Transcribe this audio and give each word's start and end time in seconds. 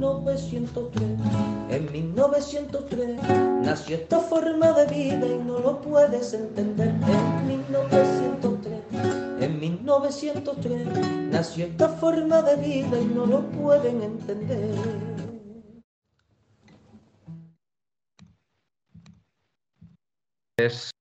1903. 0.00 1.02
En 1.68 1.92
1903 1.92 3.20
nació 3.62 3.96
esta 3.96 4.18
forma 4.18 4.72
de 4.72 4.86
vida 4.86 5.26
y 5.26 5.38
no 5.44 5.58
lo 5.58 5.80
puedes 5.82 6.32
entender. 6.32 6.88
En 6.88 7.46
1903, 7.46 8.80
en 9.40 9.60
1903 9.60 10.86
nació 11.30 11.66
esta 11.66 11.88
forma 11.88 12.40
de 12.42 12.56
vida 12.56 12.98
y 12.98 13.04
no 13.04 13.26
lo 13.26 13.42
pueden 13.50 14.02
entender. 14.02 14.74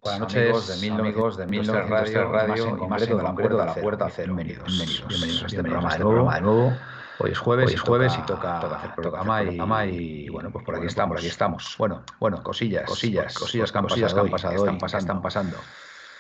Buenas 0.01 0.19
noches, 0.21 0.35
amigos 0.35 0.67
de 0.67 0.77
Mil 0.77 0.99
amigos 0.99 1.37
de 1.37 1.45
Mil 1.47 1.67
Radio, 1.67 2.31
Radio, 2.31 2.77
y 2.81 2.87
más 2.87 3.01
en 3.01 3.17
concreto 3.17 3.57
de 3.57 3.65
la 3.65 3.75
Puerta 3.75 4.09
Cero. 4.09 4.33
Bienvenidos, 4.35 4.67
bienvenidos, 4.67 5.07
bienvenidos 5.07 5.43
a 5.43 5.47
este 5.47 5.63
programa 5.63 5.93
de 5.93 6.41
nuevo. 6.41 6.73
Hoy 7.21 7.31
es 7.31 7.37
jueves, 7.37 7.67
Hoy 7.67 7.73
es 7.73 7.81
jueves 7.81 8.17
y 8.17 8.25
toca, 8.25 8.61
toca 8.61 8.77
hacer 8.77 8.95
programa, 8.95 9.43
y, 9.43 9.57
y, 9.57 10.25
y, 10.25 10.29
bueno, 10.29 10.51
pues 10.51 10.63
por 10.63 10.75
aquí 10.75 10.87
estamos, 10.87 11.09
por 11.09 11.17
aquí 11.17 11.27
estamos. 11.27 11.75
Bueno, 11.77 12.03
bueno, 12.17 12.41
cosillas, 12.41 12.85
cosillas, 12.85 13.33
cosillas 13.33 13.71
que 13.73 13.77
han 13.77 13.87
pasado, 13.87 14.13
que 14.13 14.19
han 14.21 14.29
pasado, 14.29 14.55
están, 14.55 14.77
pasando, 14.77 14.99
están 15.03 15.21
pasando. 15.21 15.57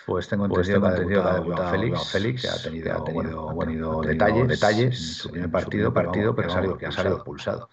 Pues 0.05 0.27
tengo 0.27 0.45
entendido 0.47 0.81
pues 0.81 0.91
que 0.91 1.17
ha 1.17 1.33
debutado 1.35 1.69
Félix, 1.69 2.11
Félix, 2.11 2.41
que 2.41 2.49
ha 2.49 2.61
tenido, 2.61 2.93
ha 2.93 3.03
tenido, 3.05 3.49
bueno, 3.53 4.01
detalles, 4.01 4.47
detalles 4.47 4.87
en 4.87 4.93
su 4.93 5.31
primer 5.31 5.51
partido, 5.51 5.93
partido, 5.93 6.35
pero, 6.35 6.77
que 6.77 6.87
ha 6.87 6.91
salido 6.91 7.15
expulsado 7.15 7.69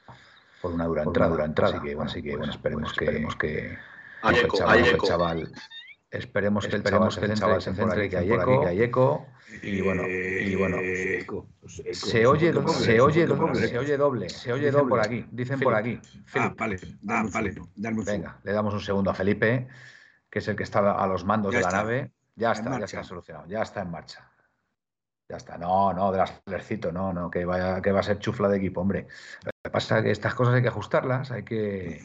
por 0.63 0.73
una 0.73 0.85
dura 0.85 1.03
entrada, 1.03 1.31
dura 1.31 1.45
entrada. 1.47 1.79
Así 1.79 1.85
que, 1.85 1.95
bueno, 1.97 2.11
así 2.11 2.23
que 2.23 2.37
bueno, 2.37 2.53
esperemos 2.53 2.93
que, 2.93 3.05
esperemos 3.05 3.37
que 3.37 3.79
el 4.23 5.01
chaval, 5.03 5.53
esperemos 6.19 6.67
que 6.67 6.77
el 6.77 6.83
chaval 6.83 7.61
se 7.63 7.75
centre, 7.75 8.09
que 8.09 8.17
hay 8.17 8.33
eco, 8.33 8.61
que 8.63 8.69
hay 8.69 8.83
eco 8.83 9.27
y 9.63 9.81
bueno, 9.81 10.07
y 10.07 10.55
bueno, 10.55 10.79
se 11.93 12.27
oye, 12.27 12.53
se 12.53 13.01
oye 13.01 13.27
doble, 13.27 13.69
se 13.69 13.79
oye 13.79 13.97
doble, 13.97 14.29
se 14.29 14.53
oye 14.53 14.71
doble 14.71 14.89
por 14.89 15.01
aquí, 15.01 15.27
dicen 15.31 15.61
por 15.61 15.75
aquí. 15.75 16.01
Ah, 16.35 16.55
vale, 16.57 16.79
ah, 17.09 17.25
vale, 17.33 17.55
Venga, 17.77 18.39
le 18.43 18.53
damos 18.53 18.75
un 18.75 18.81
segundo 18.81 19.11
a 19.11 19.15
Felipe, 19.15 19.67
que 20.31 20.39
es 20.41 20.49
el 20.49 20.57
que 20.57 20.63
está 20.63 20.93
a 20.93 21.07
los 21.07 21.25
mandos 21.25 21.55
de 21.55 21.61
la 21.61 21.71
nave. 21.71 22.13
Ya 22.35 22.53
está, 22.53 22.79
ya 22.79 22.85
está 22.85 23.03
solucionado, 23.03 23.47
ya 23.47 23.63
está 23.63 23.83
en 23.83 23.91
marcha. 23.91 24.31
Ya 25.29 25.39
está. 25.39 25.59
No, 25.59 25.93
no, 25.93 26.13
del 26.13 26.21
acelerecito, 26.21 26.93
no, 26.93 27.13
no, 27.13 27.31
que 27.31 27.45
vaya, 27.45 27.81
que 27.81 27.91
va 27.91 28.01
a 28.01 28.03
ser 28.03 28.19
chufla 28.19 28.49
de 28.49 28.59
equipo, 28.59 28.81
hombre. 28.83 29.07
Lo 29.43 29.51
que 29.65 29.71
pasa 29.71 29.99
es 29.99 30.05
que 30.05 30.11
estas 30.11 30.35
cosas 30.35 30.55
hay 30.55 30.63
que 30.63 30.69
ajustarlas, 30.69 31.31
hay 31.31 31.43
que. 31.43 32.03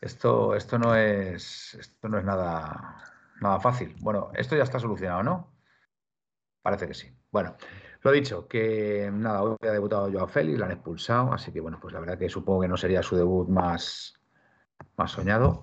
Esto, 0.00 0.54
esto 0.54 0.78
no 0.78 0.94
es. 0.94 1.74
Esto 1.74 2.08
no 2.08 2.18
es 2.18 2.24
nada, 2.24 3.09
nada 3.40 3.60
fácil. 3.60 3.94
Bueno, 4.00 4.30
esto 4.34 4.56
ya 4.56 4.62
está 4.62 4.78
solucionado, 4.78 5.22
¿no? 5.22 5.52
Parece 6.62 6.86
que 6.86 6.94
sí. 6.94 7.08
Bueno, 7.30 7.56
lo 8.02 8.12
dicho, 8.12 8.46
que 8.48 9.10
nada, 9.12 9.42
hoy 9.42 9.56
ha 9.62 9.72
debutado 9.72 10.10
Joao 10.10 10.28
Félix, 10.28 10.58
la 10.58 10.66
han 10.66 10.72
expulsado, 10.72 11.32
así 11.32 11.52
que 11.52 11.60
bueno, 11.60 11.78
pues 11.80 11.94
la 11.94 12.00
verdad 12.00 12.18
que 12.18 12.28
supongo 12.28 12.62
que 12.62 12.68
no 12.68 12.76
sería 12.76 13.02
su 13.02 13.16
debut 13.16 13.48
más, 13.48 14.14
más 14.96 15.10
soñado. 15.12 15.62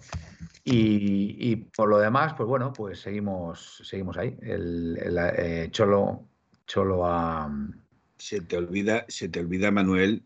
Y, 0.63 1.55
por 1.75 1.87
lo 1.87 1.97
demás, 1.97 2.33
pues 2.33 2.47
bueno, 2.47 2.73
pues 2.73 2.99
seguimos, 2.99 3.81
seguimos 3.85 4.17
ahí. 4.17 4.37
El, 4.41 4.97
eh, 5.01 5.69
Cholo, 5.71 6.27
Cholo 6.66 7.05
a. 7.05 7.49
Se 8.17 8.41
te 8.41 8.57
olvida, 8.57 9.05
se 9.07 9.29
te 9.29 9.39
olvida, 9.39 9.71
Manuel, 9.71 10.25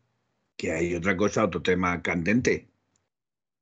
que 0.58 0.72
hay 0.72 0.96
otra 0.96 1.16
cosa, 1.16 1.46
otro 1.46 1.62
tema 1.62 2.02
candente. 2.02 2.71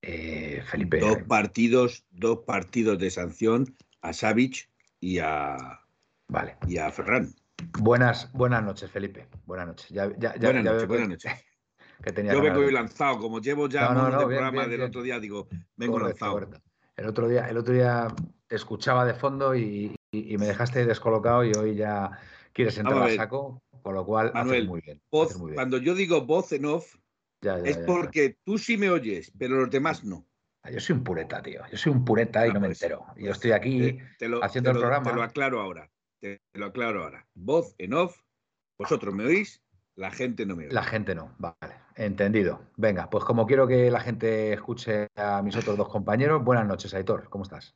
Eh, 0.02 0.64
Felipe. 0.66 1.00
Dos 1.00 1.20
partidos, 1.28 2.06
dos 2.12 2.40
partidos 2.46 3.00
de 3.00 3.12
sanción 3.12 3.76
a 4.02 4.14
Savich 4.14 4.70
y 5.00 5.20
a 5.20 5.82
Vale. 6.30 6.58
Y 6.68 6.78
a 6.78 6.92
Ferran. 6.92 7.34
Buenas, 7.80 8.32
buenas 8.34 8.64
noches, 8.64 8.90
Felipe. 8.90 9.28
Buenas 9.46 9.68
noches. 9.68 9.90
Ya, 9.90 10.10
ya, 10.18 10.36
buenas 10.40 10.64
noches, 10.64 10.88
buenas 10.88 11.10
noches. 11.10 11.32
Que 12.04 12.14
tenía 12.14 12.34
Yo 12.34 12.42
vengo 12.42 12.62
lanzado, 12.72 13.18
como 13.18 13.42
llevo 13.42 13.68
ya 13.68 13.94
no, 13.94 14.10
no, 14.10 14.20
programa 14.20 14.68
del 14.68 14.84
otro 14.84 15.02
día, 15.02 15.20
digo, 15.20 15.48
vengo 15.76 16.00
lanzado. 16.00 16.48
El 16.96 17.08
otro 17.08 17.28
día, 17.28 17.50
el 17.50 17.58
otro 17.58 17.74
día 17.74 18.08
te 18.48 18.56
escuchaba 18.56 19.06
de 19.06 19.16
fondo 19.16 19.56
y, 19.56 19.96
me 20.12 20.46
dejaste 20.46 20.86
descolocado 20.86 21.44
y 21.44 21.52
hoy 21.54 21.76
ya 21.76 22.12
quieres 22.54 22.78
entrar 22.78 23.04
a, 23.04 23.16
saco, 23.16 23.62
con 23.82 23.96
lo 23.96 24.06
cual 24.06 24.32
Manuel, 24.34 24.68
muy, 24.68 24.82
bien, 24.82 25.02
Cuando 25.56 25.78
yo 25.78 25.94
digo 25.94 26.22
voz 26.22 26.52
en 26.54 26.66
off, 26.66 26.96
es 27.42 27.78
porque 27.80 28.38
tú 28.44 28.58
sí 28.58 28.78
me 28.78 28.90
oyes, 28.90 29.32
pero 29.38 29.58
los 29.58 29.70
demás 29.70 30.04
no. 30.04 30.26
Ah, 30.64 30.72
yo 30.72 30.80
soy 30.80 30.98
un 30.98 31.04
pureta, 31.04 31.42
tío. 31.42 31.62
Yo 31.72 31.78
soy 31.78 31.92
un 31.94 32.04
pureta 32.04 32.46
y 32.46 32.50
ah, 32.50 32.54
no 32.54 32.60
me 32.60 32.68
pues, 32.68 32.82
entero. 32.82 33.06
Yo 33.18 33.32
estoy 33.32 33.52
aquí 33.52 33.98
haciendo 34.42 34.72
el 34.72 34.78
programa. 34.78 35.10
Te 35.10 35.16
lo 35.16 35.24
aclaro 35.24 35.62
ahora. 35.62 35.90
Te 36.20 36.42
lo 36.54 36.66
aclaro 36.66 37.04
ahora. 37.04 37.26
Voz 37.34 37.76
en 37.78 37.94
off, 37.94 38.18
vosotros 38.78 39.14
me 39.14 39.26
oís, 39.26 39.62
la 39.96 40.12
gente 40.12 40.46
no 40.46 40.56
me 40.56 40.66
oye. 40.66 40.74
La 40.74 40.84
gente 40.84 41.16
no, 41.16 41.34
vale, 41.38 41.76
entendido. 41.96 42.62
Venga, 42.76 43.10
pues 43.10 43.24
como 43.24 43.48
quiero 43.48 43.68
que 43.68 43.90
la 43.90 44.02
gente 44.02 44.52
escuche 44.52 45.08
a 45.16 45.42
mis 45.42 45.56
otros 45.56 45.78
dos 45.78 45.88
compañeros, 45.88 46.44
buenas 46.44 46.66
noches, 46.66 46.94
Aitor, 46.94 47.30
¿cómo 47.30 47.44
estás? 47.44 47.76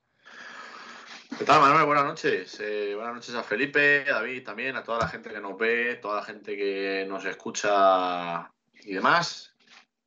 ¿Qué 1.38 1.46
tal, 1.46 1.62
Manuel? 1.62 1.86
Buenas 1.86 2.06
noches. 2.06 2.60
Eh, 2.60 2.94
buenas 2.96 3.16
noches 3.16 3.34
a 3.34 3.44
Felipe, 3.44 4.06
a 4.10 4.16
David 4.16 4.44
también, 4.44 4.76
a 4.76 4.84
toda 4.84 5.00
la 5.00 5.08
gente 5.08 5.32
que 5.32 5.40
nos 5.40 5.58
ve, 5.58 5.96
toda 5.96 6.18
la 6.18 6.24
gente 6.24 6.56
que 6.56 7.06
nos 7.10 7.26
escucha 7.26 8.52
y 8.84 8.94
demás. 8.94 9.53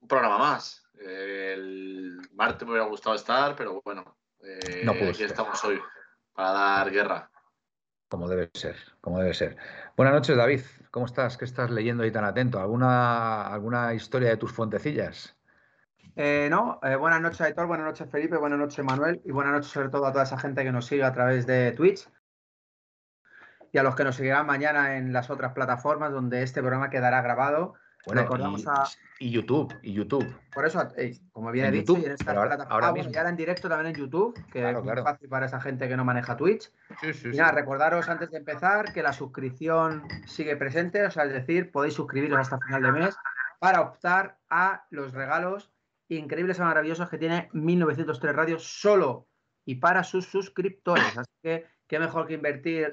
Un 0.07 0.09
programa 0.09 0.39
más. 0.39 0.87
el 1.01 2.21
martes 2.33 2.65
me 2.65 2.75
hubiera 2.75 2.87
gustado 2.87 3.17
estar, 3.17 3.57
pero 3.57 3.83
bueno, 3.85 4.17
eh, 4.41 4.83
no 4.85 4.93
aquí 4.93 5.25
estamos 5.25 5.65
hoy 5.65 5.81
para 6.33 6.53
dar 6.53 6.93
guerra. 6.93 7.29
Como 8.09 8.29
debe 8.29 8.49
ser, 8.55 8.77
como 9.01 9.19
debe 9.19 9.35
ser. 9.35 9.57
Buenas 9.97 10.15
noches, 10.15 10.37
David. 10.37 10.61
¿Cómo 10.93 11.07
estás? 11.07 11.37
¿Qué 11.37 11.45
estás 11.45 11.73
leyendo 11.73 12.05
ahí 12.05 12.13
tan 12.13 12.25
atento? 12.25 12.61
¿Alguna, 12.61 13.49
alguna 13.53 13.95
historia 13.95 14.29
de 14.29 14.37
tus 14.37 14.53
fuentecillas? 14.53 15.37
Eh, 16.15 16.47
no, 16.53 16.79
eh, 16.85 16.95
buenas 16.95 17.21
noches, 17.21 17.41
Aitor, 17.41 17.67
buenas 17.67 17.87
noches, 17.87 18.09
Felipe, 18.09 18.37
buenas 18.37 18.61
noches, 18.61 18.85
Manuel, 18.85 19.21
y 19.25 19.33
buenas 19.33 19.55
noches 19.55 19.73
sobre 19.73 19.89
todo 19.89 20.07
a 20.07 20.13
toda 20.13 20.23
esa 20.23 20.39
gente 20.39 20.63
que 20.63 20.71
nos 20.71 20.87
sigue 20.87 21.03
a 21.03 21.13
través 21.13 21.49
de 21.49 21.73
Twitch 21.73 22.09
y 23.73 23.79
a 23.79 23.83
los 23.83 23.97
que 23.97 24.05
nos 24.05 24.15
seguirán 24.15 24.47
mañana 24.47 24.99
en 24.99 25.13
las 25.13 25.31
otras 25.31 25.53
plataformas 25.53 26.13
donde 26.13 26.45
este 26.45 26.61
programa 26.61 26.91
quedará 26.91 27.23
grabado. 27.23 27.75
Bueno, 28.07 28.23
Recordamos 28.23 28.63
y, 28.63 28.69
a... 28.69 28.85
y 29.19 29.31
YouTube, 29.33 29.75
y 29.83 29.93
YouTube. 29.93 30.25
Por 30.55 30.65
eso, 30.65 30.81
como 31.33 31.51
bien 31.51 31.67
he 31.67 31.71
dicho, 31.73 31.99
y 31.99 32.05
en 32.05 32.13
esta 32.13 32.31
ahora, 32.31 32.55
ahora 32.71 32.93
mismo. 32.93 33.11
ya 33.11 33.29
en 33.29 33.37
directo 33.37 33.69
también 33.69 33.95
en 33.95 34.01
YouTube, 34.01 34.33
que 34.53 34.71
es 34.71 34.81
muy 34.81 35.03
fácil 35.03 35.29
para 35.29 35.47
esa 35.47 35.61
gente 35.61 35.89
que 35.89 35.97
no 35.97 36.05
maneja 36.05 36.37
Twitch. 36.37 36.71
Sí, 37.01 37.13
sí, 37.13 37.31
y 37.33 37.37
nada, 37.37 37.51
recordaros 37.51 38.09
antes 38.09 38.31
de 38.31 38.39
empezar 38.39 38.93
que 38.93 39.03
la 39.03 39.13
suscripción 39.13 40.07
sigue 40.25 40.57
presente, 40.57 41.05
o 41.05 41.11
sea, 41.11 41.25
es 41.25 41.33
decir, 41.33 41.73
podéis 41.73 41.95
suscribiros 41.95 42.39
hasta 42.39 42.61
final 42.61 42.83
de 42.83 42.93
mes 42.93 43.17
para 43.59 43.81
optar 43.81 44.39
a 44.49 44.87
los 44.91 45.13
regalos 45.13 45.73
increíbles 46.09 46.59
y 46.59 46.61
maravillosos 46.61 47.11
que 47.11 47.19
tiene 47.19 47.49
1903 47.53 48.37
Radio 48.37 48.61
solo 48.61 49.27
y 49.65 49.77
para 49.77 50.05
sus 50.05 50.27
suscriptores. 50.27 51.19
Así 51.19 51.33
que 51.43 51.67
qué 51.89 51.99
mejor 51.99 52.29
que 52.29 52.35
invertir. 52.35 52.93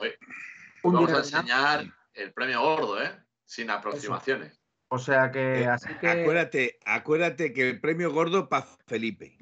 un 0.81 0.93
vamos 0.93 1.13
a 1.13 1.17
enseñar 1.17 1.85
el 2.15 2.33
premio 2.33 2.61
gordo, 2.61 2.99
¿eh? 2.99 3.11
Sin 3.45 3.69
aproximaciones. 3.69 4.62
O 4.93 4.99
sea 4.99 5.31
que, 5.31 5.63
eh, 5.63 5.67
así 5.67 5.91
que. 5.99 6.07
Acuérdate, 6.07 6.77
acuérdate 6.85 7.51
que 7.51 7.67
el 7.67 7.81
premio 7.81 8.13
gordo 8.13 8.47
para 8.47 8.67
Felipe. 8.85 9.39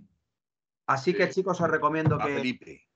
Así 0.88 1.14
que, 1.14 1.30
chicos, 1.30 1.60
os 1.60 1.70
recomiendo 1.70 2.18
que. 2.18 2.36
Felipe. 2.36 2.88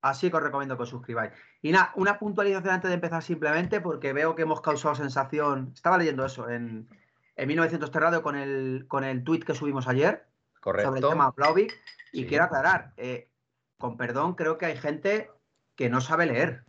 Así 0.00 0.30
que 0.30 0.36
os 0.38 0.42
recomiendo 0.42 0.78
que 0.78 0.84
os 0.84 0.88
suscribáis. 0.88 1.32
Y 1.60 1.72
nada, 1.72 1.92
una 1.96 2.18
puntualización 2.18 2.72
antes 2.72 2.88
de 2.88 2.94
empezar 2.94 3.22
simplemente, 3.22 3.82
porque 3.82 4.14
veo 4.14 4.34
que 4.34 4.42
hemos 4.42 4.62
causado 4.62 4.94
sensación. 4.94 5.72
Estaba 5.74 5.98
leyendo 5.98 6.24
eso 6.24 6.48
en, 6.48 6.88
en 7.36 7.48
1900 7.48 7.90
Terrado 7.90 8.22
con 8.22 8.34
el, 8.34 8.86
con 8.88 9.04
el 9.04 9.22
tweet 9.22 9.40
que 9.40 9.54
subimos 9.54 9.86
ayer. 9.86 10.26
Correcto. 10.58 10.88
Sobre 10.88 11.00
el 11.00 11.06
tema 11.06 11.30
Blauvik. 11.32 11.78
Y 12.12 12.24
quiero 12.24 12.44
aclarar, 12.44 12.94
eh, 12.96 13.28
con 13.76 13.98
perdón, 13.98 14.36
creo 14.36 14.56
que 14.56 14.64
hay 14.64 14.78
gente 14.78 15.30
que 15.76 15.90
no 15.90 16.00
sabe 16.00 16.24
leer. 16.24 16.64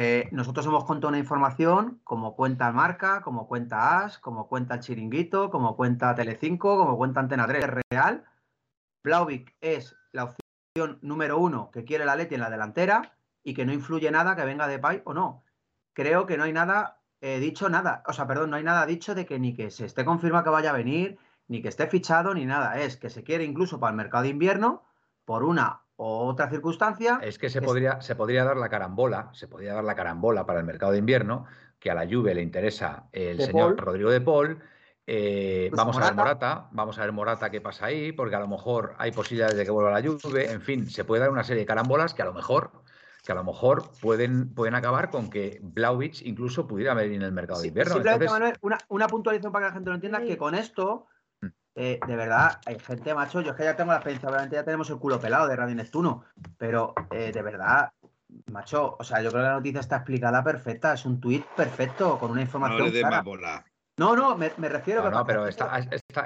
Eh, 0.00 0.28
nosotros 0.30 0.64
hemos 0.64 0.84
contado 0.84 1.08
una 1.08 1.18
información 1.18 2.00
como 2.04 2.36
cuenta 2.36 2.70
Marca, 2.70 3.20
como 3.20 3.48
cuenta 3.48 4.04
As, 4.04 4.18
como 4.20 4.46
cuenta 4.46 4.74
el 4.74 4.80
Chiringuito, 4.80 5.50
como 5.50 5.74
cuenta 5.74 6.14
Telecinco, 6.14 6.78
como 6.78 6.96
cuenta 6.96 7.18
Antena 7.18 7.48
3. 7.48 7.82
Real, 7.90 8.24
Blauvik 9.02 9.56
es 9.60 9.96
la 10.12 10.22
opción 10.22 11.00
número 11.02 11.40
uno 11.40 11.72
que 11.72 11.82
quiere 11.82 12.04
la 12.04 12.14
Leti 12.14 12.36
en 12.36 12.42
la 12.42 12.48
delantera 12.48 13.16
y 13.42 13.54
que 13.54 13.66
no 13.66 13.72
influye 13.72 14.08
nada 14.12 14.36
que 14.36 14.44
venga 14.44 14.68
de 14.68 14.78
Pai 14.78 15.02
o 15.04 15.14
no. 15.14 15.42
Creo 15.94 16.26
que 16.26 16.36
no 16.36 16.44
hay 16.44 16.52
nada 16.52 17.00
eh, 17.20 17.40
dicho, 17.40 17.68
nada, 17.68 18.04
o 18.06 18.12
sea, 18.12 18.28
perdón, 18.28 18.50
no 18.50 18.56
hay 18.56 18.62
nada 18.62 18.86
dicho 18.86 19.16
de 19.16 19.26
que 19.26 19.40
ni 19.40 19.52
que 19.52 19.72
se 19.72 19.84
esté 19.84 20.04
confirmado 20.04 20.44
que 20.44 20.50
vaya 20.50 20.70
a 20.70 20.74
venir, 20.74 21.18
ni 21.48 21.60
que 21.60 21.70
esté 21.70 21.88
fichado, 21.88 22.34
ni 22.34 22.46
nada. 22.46 22.78
Es 22.80 22.96
que 22.98 23.10
se 23.10 23.24
quiere 23.24 23.42
incluso 23.42 23.80
para 23.80 23.90
el 23.90 23.96
mercado 23.96 24.22
de 24.22 24.28
invierno, 24.28 24.84
por 25.24 25.42
una 25.42 25.82
otra 25.98 26.48
circunstancia. 26.48 27.18
Es 27.22 27.38
que 27.38 27.50
se, 27.50 27.60
Podría, 27.60 28.00
se 28.00 28.14
podría 28.14 28.44
dar 28.44 28.56
la 28.56 28.68
carambola, 28.68 29.30
se 29.32 29.48
podría 29.48 29.74
dar 29.74 29.84
la 29.84 29.96
carambola 29.96 30.46
para 30.46 30.60
el 30.60 30.66
mercado 30.66 30.92
de 30.92 30.98
invierno, 30.98 31.46
que 31.78 31.90
a 31.90 31.94
la 31.94 32.06
Juve 32.06 32.34
le 32.34 32.42
interesa 32.42 33.08
el 33.12 33.40
señor 33.40 33.76
Rodrigo 33.76 34.10
de 34.10 34.20
Paul. 34.20 34.60
Eh, 35.06 35.70
vamos 35.72 35.96
a 35.96 36.04
ver 36.04 36.14
Morata, 36.14 36.68
vamos 36.70 36.98
a 36.98 37.02
ver 37.02 37.12
Morata 37.12 37.50
qué 37.50 37.60
pasa 37.60 37.86
ahí, 37.86 38.12
porque 38.12 38.36
a 38.36 38.40
lo 38.40 38.46
mejor 38.46 38.94
hay 38.98 39.10
posibilidades 39.10 39.56
de 39.56 39.64
que 39.64 39.70
vuelva 39.70 39.90
a 39.90 40.00
la 40.00 40.08
Juve. 40.08 40.50
En 40.52 40.60
fin, 40.60 40.88
se 40.88 41.04
puede 41.04 41.20
dar 41.20 41.30
una 41.30 41.44
serie 41.44 41.62
de 41.62 41.66
carambolas 41.66 42.14
que 42.14 42.22
a 42.22 42.26
lo 42.26 42.32
mejor 42.32 42.70
que 43.24 43.32
a 43.32 43.34
lo 43.34 43.44
mejor 43.44 43.90
pueden, 44.00 44.54
pueden 44.54 44.74
acabar 44.74 45.10
con 45.10 45.28
que 45.28 45.58
Blauvich 45.60 46.22
incluso 46.24 46.66
pudiera 46.66 46.94
venir 46.94 47.16
en 47.16 47.22
el 47.22 47.32
mercado 47.32 47.60
de 47.60 47.68
invierno. 47.68 47.94
Simplemente, 47.94 48.26
Manuel, 48.26 48.54
una, 48.62 48.78
una, 48.88 49.06
puntualización 49.06 49.52
para 49.52 49.66
que 49.66 49.68
la 49.68 49.74
gente 49.74 49.90
lo 49.90 49.94
entienda, 49.96 50.22
que 50.22 50.38
con 50.38 50.54
esto. 50.54 51.06
Eh, 51.80 52.00
de 52.04 52.16
verdad, 52.16 52.60
hay 52.66 52.76
gente, 52.80 53.14
macho, 53.14 53.40
yo 53.40 53.52
es 53.52 53.56
que 53.56 53.62
ya 53.62 53.76
tengo 53.76 53.92
la 53.92 53.98
experiencia, 53.98 54.28
obviamente 54.28 54.56
ya 54.56 54.64
tenemos 54.64 54.90
el 54.90 54.98
culo 54.98 55.20
pelado 55.20 55.46
de 55.46 55.54
Radio 55.54 55.76
Neptuno, 55.76 56.24
pero 56.56 56.92
eh, 57.12 57.30
de 57.32 57.40
verdad, 57.40 57.92
macho, 58.46 58.96
o 58.98 59.04
sea, 59.04 59.22
yo 59.22 59.30
creo 59.30 59.42
que 59.42 59.48
la 59.48 59.54
noticia 59.54 59.80
está 59.80 59.96
explicada 59.98 60.42
perfecta, 60.42 60.92
es 60.92 61.04
un 61.04 61.20
tuit 61.20 61.46
perfecto, 61.56 62.18
con 62.18 62.32
una 62.32 62.40
información 62.40 62.90
no, 63.96 64.14
no, 64.14 64.36
me, 64.36 64.48
refiero... 64.68 65.02
No, 65.04 65.10
no 65.10 65.26
pero 65.26 65.46
está, 65.46 65.80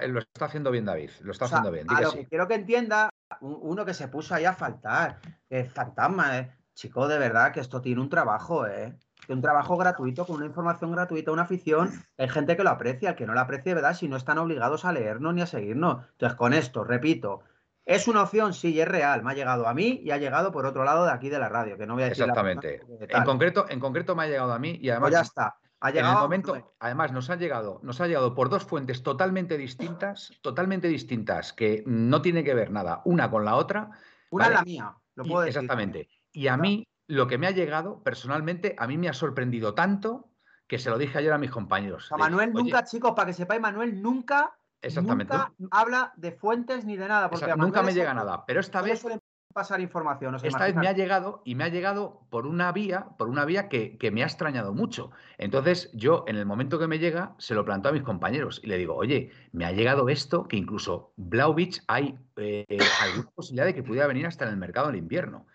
lo 0.06 0.20
está 0.20 0.44
haciendo 0.44 0.70
bien 0.70 0.84
David, 0.84 1.10
lo 1.20 1.32
está 1.32 1.46
haciendo 1.46 1.70
bien. 1.70 1.86
A 1.90 2.02
lo 2.02 2.12
que 2.12 2.26
quiero 2.26 2.46
que 2.46 2.54
entienda, 2.54 3.10
uno 3.40 3.84
que 3.84 3.94
se 3.94 4.08
puso 4.08 4.34
ahí 4.34 4.44
a 4.44 4.52
faltar, 4.54 5.18
que 5.48 5.64
fantasma, 5.64 6.38
¿eh? 6.38 6.56
Chico, 6.74 7.08
de 7.08 7.18
verdad 7.18 7.52
que 7.52 7.60
esto 7.60 7.80
tiene 7.80 8.00
un 8.00 8.08
trabajo, 8.08 8.66
¿eh? 8.66 8.94
Un 9.28 9.40
trabajo 9.40 9.76
gratuito, 9.76 10.26
con 10.26 10.36
una 10.36 10.46
información 10.46 10.92
gratuita, 10.92 11.32
una 11.32 11.42
afición. 11.42 11.90
Hay 12.18 12.28
gente 12.28 12.56
que 12.56 12.64
lo 12.64 12.70
aprecia, 12.70 13.10
el 13.10 13.16
que 13.16 13.26
no 13.26 13.34
lo 13.34 13.40
aprecie, 13.40 13.74
¿verdad? 13.74 13.94
Si 13.94 14.08
no 14.08 14.16
están 14.16 14.38
obligados 14.38 14.84
a 14.84 14.92
leernos 14.92 15.34
ni 15.34 15.42
a 15.42 15.46
seguirnos. 15.46 16.04
Entonces, 16.12 16.36
con 16.36 16.52
esto, 16.52 16.84
repito, 16.84 17.42
es 17.84 18.06
una 18.06 18.22
opción, 18.22 18.54
sí, 18.54 18.80
es 18.80 18.86
real. 18.86 19.22
Me 19.22 19.32
ha 19.32 19.34
llegado 19.34 19.66
a 19.66 19.74
mí 19.74 20.00
y 20.02 20.10
ha 20.10 20.18
llegado 20.18 20.52
por 20.52 20.66
otro 20.66 20.84
lado 20.84 21.04
de 21.04 21.12
aquí 21.12 21.28
de 21.28 21.38
la 21.38 21.48
radio, 21.48 21.76
que 21.76 21.86
no 21.86 21.94
voy 21.94 22.04
a 22.04 22.08
decir. 22.08 22.24
Exactamente. 22.24 22.80
en, 23.00 23.24
concreto, 23.24 23.66
en 23.68 23.80
concreto 23.80 24.14
me 24.14 24.24
ha 24.24 24.26
llegado 24.26 24.52
a 24.52 24.58
mí 24.58 24.78
y 24.80 24.90
además. 24.90 25.10
Pues 25.10 25.20
ya 25.20 25.22
está. 25.22 25.56
Ha 25.84 25.90
llegado, 25.90 26.12
en 26.12 26.16
el 26.18 26.22
momento, 26.22 26.74
además, 26.78 27.10
nos 27.10 27.28
ha 27.28 27.34
llegado, 27.34 27.80
nos 27.82 28.00
ha 28.00 28.06
llegado 28.06 28.36
por 28.36 28.48
dos 28.48 28.62
fuentes 28.62 29.02
totalmente 29.02 29.58
distintas, 29.58 30.32
totalmente 30.40 30.86
distintas, 30.86 31.52
que 31.52 31.82
no 31.86 32.22
tienen 32.22 32.44
que 32.44 32.54
ver 32.54 32.70
nada 32.70 33.02
una 33.04 33.28
con 33.28 33.44
la 33.44 33.56
otra. 33.56 33.90
Una 34.30 34.46
es 34.46 34.52
la 34.52 34.62
mía, 34.62 34.96
lo 35.16 35.24
puedo 35.24 35.40
decir. 35.40 35.60
Exactamente. 35.60 36.08
Y 36.30 36.46
a 36.46 36.56
mí, 36.56 36.86
lo 37.12 37.26
que 37.26 37.36
me 37.36 37.46
ha 37.46 37.50
llegado, 37.50 38.02
personalmente, 38.02 38.74
a 38.78 38.86
mí 38.86 38.96
me 38.96 39.10
ha 39.10 39.12
sorprendido 39.12 39.74
tanto 39.74 40.30
que 40.66 40.78
se 40.78 40.88
lo 40.88 40.96
dije 40.96 41.18
ayer 41.18 41.30
a 41.30 41.36
mis 41.36 41.50
compañeros. 41.50 42.10
A 42.10 42.16
Manuel 42.16 42.54
nunca, 42.54 42.84
chicos, 42.84 43.12
para 43.14 43.26
que 43.26 43.34
sepáis, 43.34 43.60
Manuel 43.60 44.00
nunca, 44.00 44.56
Exactamente. 44.80 45.36
habla 45.70 46.14
de 46.16 46.32
fuentes 46.32 46.86
ni 46.86 46.96
de 46.96 47.06
nada. 47.06 47.28
Porque 47.28 47.54
nunca 47.54 47.82
me 47.82 47.92
llega 47.92 48.14
nada. 48.14 48.44
Pero 48.46 48.60
esta 48.60 48.80
vez 48.80 49.04
pasar 49.52 49.82
información. 49.82 50.34
Esta 50.42 50.64
vez 50.64 50.74
me 50.74 50.88
ha 50.88 50.94
llegado 50.94 51.42
y 51.44 51.54
me 51.54 51.64
ha 51.64 51.68
llegado 51.68 52.22
por 52.30 52.46
una 52.46 52.72
vía, 52.72 53.08
por 53.18 53.28
una 53.28 53.44
vía 53.44 53.68
que, 53.68 53.98
me 54.10 54.22
ha 54.22 54.26
extrañado 54.26 54.72
mucho. 54.72 55.10
Entonces, 55.36 55.90
yo 55.92 56.24
en 56.26 56.36
el 56.36 56.46
momento 56.46 56.78
que 56.78 56.86
me 56.86 56.98
llega, 56.98 57.34
se 57.36 57.54
lo 57.54 57.62
planteo 57.66 57.90
a 57.90 57.92
mis 57.92 58.04
compañeros 58.04 58.58
y 58.64 58.68
le 58.68 58.78
digo, 58.78 58.96
oye, 58.96 59.30
me 59.52 59.66
ha 59.66 59.72
llegado 59.72 60.08
esto 60.08 60.48
que 60.48 60.56
incluso 60.56 61.12
Blauvich 61.16 61.82
hay 61.88 62.18
eh, 62.36 62.64
alguna 63.02 63.30
posibilidad 63.34 63.66
de 63.66 63.74
que 63.74 63.82
pudiera 63.82 64.06
venir 64.06 64.26
hasta 64.26 64.46
en 64.46 64.52
el 64.52 64.56
mercado 64.56 64.88
en 64.88 64.96
invierno. 64.96 65.46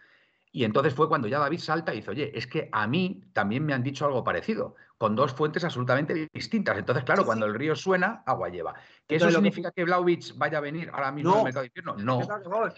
Y 0.51 0.63
entonces 0.63 0.93
fue 0.93 1.07
cuando 1.07 1.27
ya 1.27 1.39
David 1.39 1.59
salta 1.59 1.93
y 1.93 1.97
dice, 1.97 2.11
oye, 2.11 2.31
es 2.37 2.47
que 2.47 2.69
a 2.71 2.87
mí 2.87 3.29
también 3.33 3.65
me 3.65 3.73
han 3.73 3.83
dicho 3.83 4.05
algo 4.05 4.23
parecido, 4.23 4.75
con 4.97 5.15
dos 5.15 5.33
fuentes 5.33 5.63
absolutamente 5.63 6.29
distintas. 6.33 6.77
Entonces, 6.77 7.03
claro, 7.03 7.25
cuando 7.25 7.45
el 7.45 7.53
río 7.53 7.75
suena, 7.75 8.23
agua 8.25 8.49
lleva. 8.49 8.73
¿Que 9.07 9.17
eso 9.17 9.29
significa 9.29 9.71
que, 9.71 9.83
Blauvich 9.83 10.35
vaya 10.35 10.57
a 10.57 10.61
venir 10.61 10.89
ahora 10.91 11.11
mismo 11.11 11.37
al 11.37 11.43
mercado 11.43 11.61
de 11.61 11.67
invierno? 11.67 11.95
No, 11.97 12.27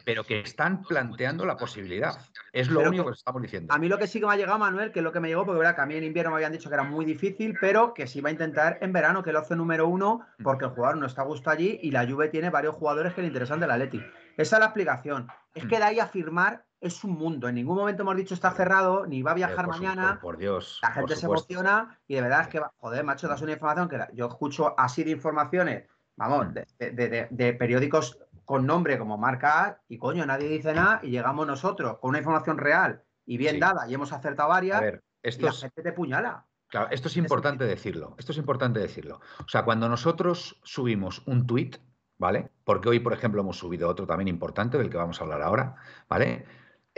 pero 0.04 0.24
que 0.24 0.42
están 0.42 0.83
planteando 0.83 1.45
la 1.45 1.56
posibilidad. 1.56 2.19
Es 2.51 2.69
lo 2.69 2.81
único 2.81 3.06
que, 3.06 3.12
estamos 3.12 3.42
diciendo. 3.42 3.74
A 3.74 3.77
mí 3.77 3.88
lo 3.88 3.98
que 3.98 4.07
sí 4.07 4.19
que 4.19 4.25
me 4.25 4.33
ha 4.33 4.36
llegado, 4.36 4.60
Manuel, 4.60 4.92
que 4.92 5.00
es 5.00 5.04
lo 5.04 5.12
que 5.12 5.19
me 5.19 5.30
llegó, 5.30 5.45
porque 5.45 5.60
verdad 5.60 5.75
que 5.75 5.81
a 5.81 5.86
mí 5.86 5.95
en 5.95 6.04
invierno 6.04 6.31
me 6.31 6.38
habían 6.38 6.51
dicho 6.51 6.69
que 6.69 6.75
era 6.75 6.83
muy 6.83 7.06
difícil, 7.06 7.56
pero 7.62 7.94
que 7.94 8.07
sí 8.07 8.19
va 8.19 8.30
a 8.30 8.33
intentar 8.33 8.77
en 8.81 8.92
verano, 8.92 9.24
que 9.24 9.31
lo 9.31 9.39
hace 9.39 9.56
número 9.56 9.88
uno, 9.88 10.25
mm. 10.38 10.44
porque 10.44 10.65
el 10.65 10.72
jugador 10.72 10.98
no 10.98 11.06
está 11.06 11.22
a 11.22 11.25
gusto 11.25 11.50
allí 11.50 11.80
y 11.81 11.92
la 11.92 12.06
Juve 12.06 12.27
tiene 12.27 12.50
varios 12.50 12.75
jugadores 12.75 13.13
que 13.13 13.22
le 13.22 13.27
interesan 13.27 13.60
del 13.60 13.72
Atleti. 13.72 14.01
Esa 14.38 14.56
es 14.56 14.60
la 14.60 14.65
explicación. 14.68 15.27
Es 15.54 15.66
que 15.66 15.75
mm. 15.75 15.80
de 15.80 15.84
ahí 15.84 16.00
a 16.00 16.07
firmar 16.07 16.66
es 16.80 17.04
un 17.04 17.12
mundo. 17.12 17.48
En 17.48 17.56
ningún 17.56 17.78
momento 17.78 18.04
hemos 18.04 18.16
dicho 18.16 18.34
está 18.34 18.51
cerrado, 18.51 19.06
ni 19.06 19.22
va 19.22 19.31
a 19.31 19.36
viajar 19.36 19.68
mañana. 19.68 20.19
Por, 20.22 20.38
Dios. 20.38 20.80
La 20.81 20.92
gente 20.92 21.16
se 21.16 21.25
emociona 21.25 22.00
y 22.07 22.16
de 22.16 22.22
verdad 22.22 22.42
es 22.42 22.48
que, 22.48 22.62
joder, 22.78 23.04
macho, 23.04 23.28
das 23.28 23.42
una 23.42 23.54
información 23.54 23.90
que 23.90 24.00
yo 24.13 24.28
escucho 24.28 24.75
así 24.80 25.04
de 25.04 25.12
informaciones, 25.12 25.86
vamos, 26.16 26.48
mm. 26.48 26.54
de, 26.80 27.56
periódicos 27.60 28.19
con 28.46 28.66
nombre 28.66 28.98
como 28.98 29.18
marca 29.18 29.81
y 29.88 29.98
coño, 29.98 30.25
nadie 30.25 30.48
dice 30.48 30.74
nada 30.74 31.00
y 31.04 31.12
llegamos 31.12 31.46
nosotros 31.46 32.00
con 32.00 32.10
una 32.10 32.19
información 32.19 32.57
real 32.57 33.04
y 33.25 33.38
bien 33.38 33.60
dada 33.60 33.88
y 33.88 33.94
hemos 33.94 34.12
acertado 34.12 34.50
varias. 34.50 34.78
A 34.78 34.81
ver, 34.81 35.04
esto 35.22 35.42
y 35.42 35.46
la 35.46 35.54
gente 35.54 35.84
te 35.84 35.92
puñala. 35.92 36.46
Claro, 36.69 36.88
esto 36.92 37.07
es 37.07 37.18
importante 37.18 37.66
decirlo. 37.66 38.16
Esto 38.18 38.31
es 38.31 38.38
importante 38.38 38.80
decirlo. 38.80 39.22
O 39.40 39.48
sea, 39.48 39.66
cuando 39.66 39.90
nosotros 39.90 40.60
subimos 40.63 41.24
un 41.25 41.48
tweet, 41.48 41.72
¿vale? 42.19 42.51
Porque 42.63 42.89
hoy, 42.89 43.00
por 43.00 43.13
ejemplo, 43.13 43.42
hemos 43.42 43.57
subido 43.57 43.89
otro 43.89 44.06
también 44.06 44.27
importante 44.27 44.77
del 44.77 44.92
que 44.92 44.98
vamos 44.98 45.19
a 45.19 45.24
hablar 45.24 45.42
ahora, 45.42 45.75
¿vale? 46.07 46.45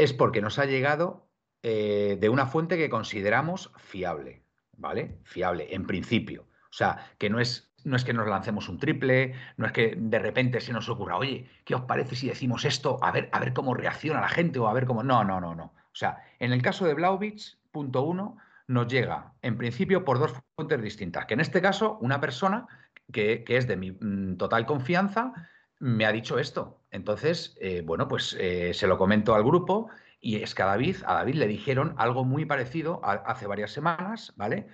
es 0.04 0.14
porque 0.14 0.42
nos 0.42 0.60
ha 0.60 0.66
llegado 0.66 1.30
eh, 1.64 2.18
de 2.20 2.30
una 2.30 2.48
fuente 2.48 2.78
que 2.78 2.90
consideramos 2.90 3.72
fiable, 3.78 4.44
¿vale? 4.78 5.20
Fiable, 5.24 5.74
en 5.74 5.86
principio. 5.86 6.48
O 6.70 6.74
sea, 6.74 7.12
que 7.18 7.30
no 7.30 7.40
es, 7.40 7.72
no 7.84 7.96
es 7.96 8.04
que 8.04 8.14
nos 8.14 8.28
lancemos 8.28 8.70
un 8.70 8.80
triple, 8.80 9.36
no 9.58 9.66
es 9.66 9.72
que 9.72 9.96
de 9.98 10.20
repente 10.20 10.62
se 10.62 10.74
nos 10.74 10.90
ocurra, 10.90 11.18
oye, 11.18 11.50
¿qué 11.66 11.76
os 11.76 11.82
parece 11.82 12.16
si 12.16 12.28
decimos 12.28 12.66
esto? 12.66 12.98
A 13.04 13.12
ver, 13.12 13.30
a 13.32 13.40
ver 13.40 13.54
cómo 13.54 13.74
reacciona 13.74 14.22
la 14.22 14.30
gente 14.30 14.60
o 14.60 14.68
a 14.68 14.74
ver 14.74 14.86
cómo. 14.86 15.04
No, 15.04 15.24
no, 15.24 15.40
no, 15.40 15.54
no. 15.54 15.66
O 15.66 15.96
sea, 15.96 16.24
en 16.40 16.52
el 16.52 16.62
caso 16.62 16.86
de 16.86 16.94
Blauvich, 16.94 17.58
punto 17.72 18.02
uno, 18.04 18.38
nos 18.68 18.88
llega, 18.88 19.34
en 19.42 19.58
principio, 19.58 20.06
por 20.06 20.18
dos 20.18 20.34
fuentes 20.56 20.82
distintas. 20.82 21.26
Que 21.26 21.34
en 21.34 21.42
este 21.42 21.62
caso, 21.62 21.98
una 22.00 22.22
persona 22.22 22.68
que, 23.12 23.44
es 23.48 23.68
de 23.68 23.78
mi 23.78 23.92
mm, 23.92 24.38
total 24.38 24.66
confianza 24.66 25.34
me 25.82 26.06
ha 26.06 26.12
dicho 26.12 26.38
esto. 26.40 26.84
Entonces, 26.92 27.58
eh, 27.60 27.82
bueno, 27.84 28.08
pues 28.08 28.38
eh, 28.40 28.74
se 28.74 28.88
lo 28.88 28.98
comento 28.98 29.34
al 29.34 29.44
grupo 29.44 29.90
y 30.20 30.36
es 30.44 30.54
que 30.54 30.62
a 30.62 30.68
David, 30.68 30.98
a 31.06 31.16
David 31.16 31.36
le 31.36 31.48
dijeron 31.48 31.96
algo 31.98 32.24
muy 32.24 32.46
parecido 32.46 33.02
hace 33.04 33.48
varias 33.48 33.72
semanas, 33.72 34.34
¿vale? 34.36 34.68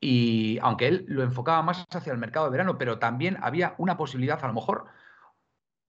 Y 0.00 0.58
aunque 0.62 0.88
él 0.88 1.04
lo 1.06 1.22
enfocaba 1.22 1.62
más 1.62 1.84
hacia 1.90 2.12
el 2.12 2.18
mercado 2.18 2.46
de 2.46 2.52
verano, 2.52 2.78
pero 2.78 2.98
también 2.98 3.36
había 3.42 3.74
una 3.78 3.96
posibilidad 3.98 4.42
a 4.42 4.48
lo 4.48 4.54
mejor 4.54 4.86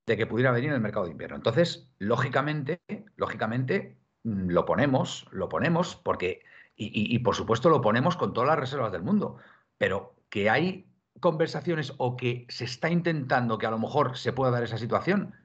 de 0.05 0.17
que 0.17 0.27
pudiera 0.27 0.51
venir 0.51 0.69
en 0.69 0.75
el 0.75 0.81
mercado 0.81 1.05
de 1.05 1.11
invierno. 1.11 1.37
Entonces, 1.37 1.89
lógicamente, 1.97 2.81
lógicamente 3.15 3.97
mm, 4.23 4.49
lo 4.49 4.65
ponemos, 4.65 5.25
lo 5.31 5.47
ponemos 5.47 5.95
porque, 5.95 6.41
y 6.75 7.17
por 7.19 7.35
supuesto 7.35 7.69
lo 7.69 7.79
ponemos 7.79 8.17
con 8.17 8.33
todas 8.33 8.49
las 8.49 8.59
reservas 8.59 8.91
del 8.91 9.03
mundo, 9.03 9.37
pero 9.77 10.15
que 10.29 10.49
hay 10.49 10.85
conversaciones 11.19 11.93
o 11.97 12.15
que 12.15 12.45
se 12.49 12.65
está 12.65 12.89
intentando 12.89 13.57
que 13.57 13.65
a 13.65 13.71
lo 13.71 13.79
mejor 13.79 14.17
se 14.17 14.33
pueda 14.33 14.51
dar 14.51 14.63
esa 14.63 14.77
situación? 14.77 15.35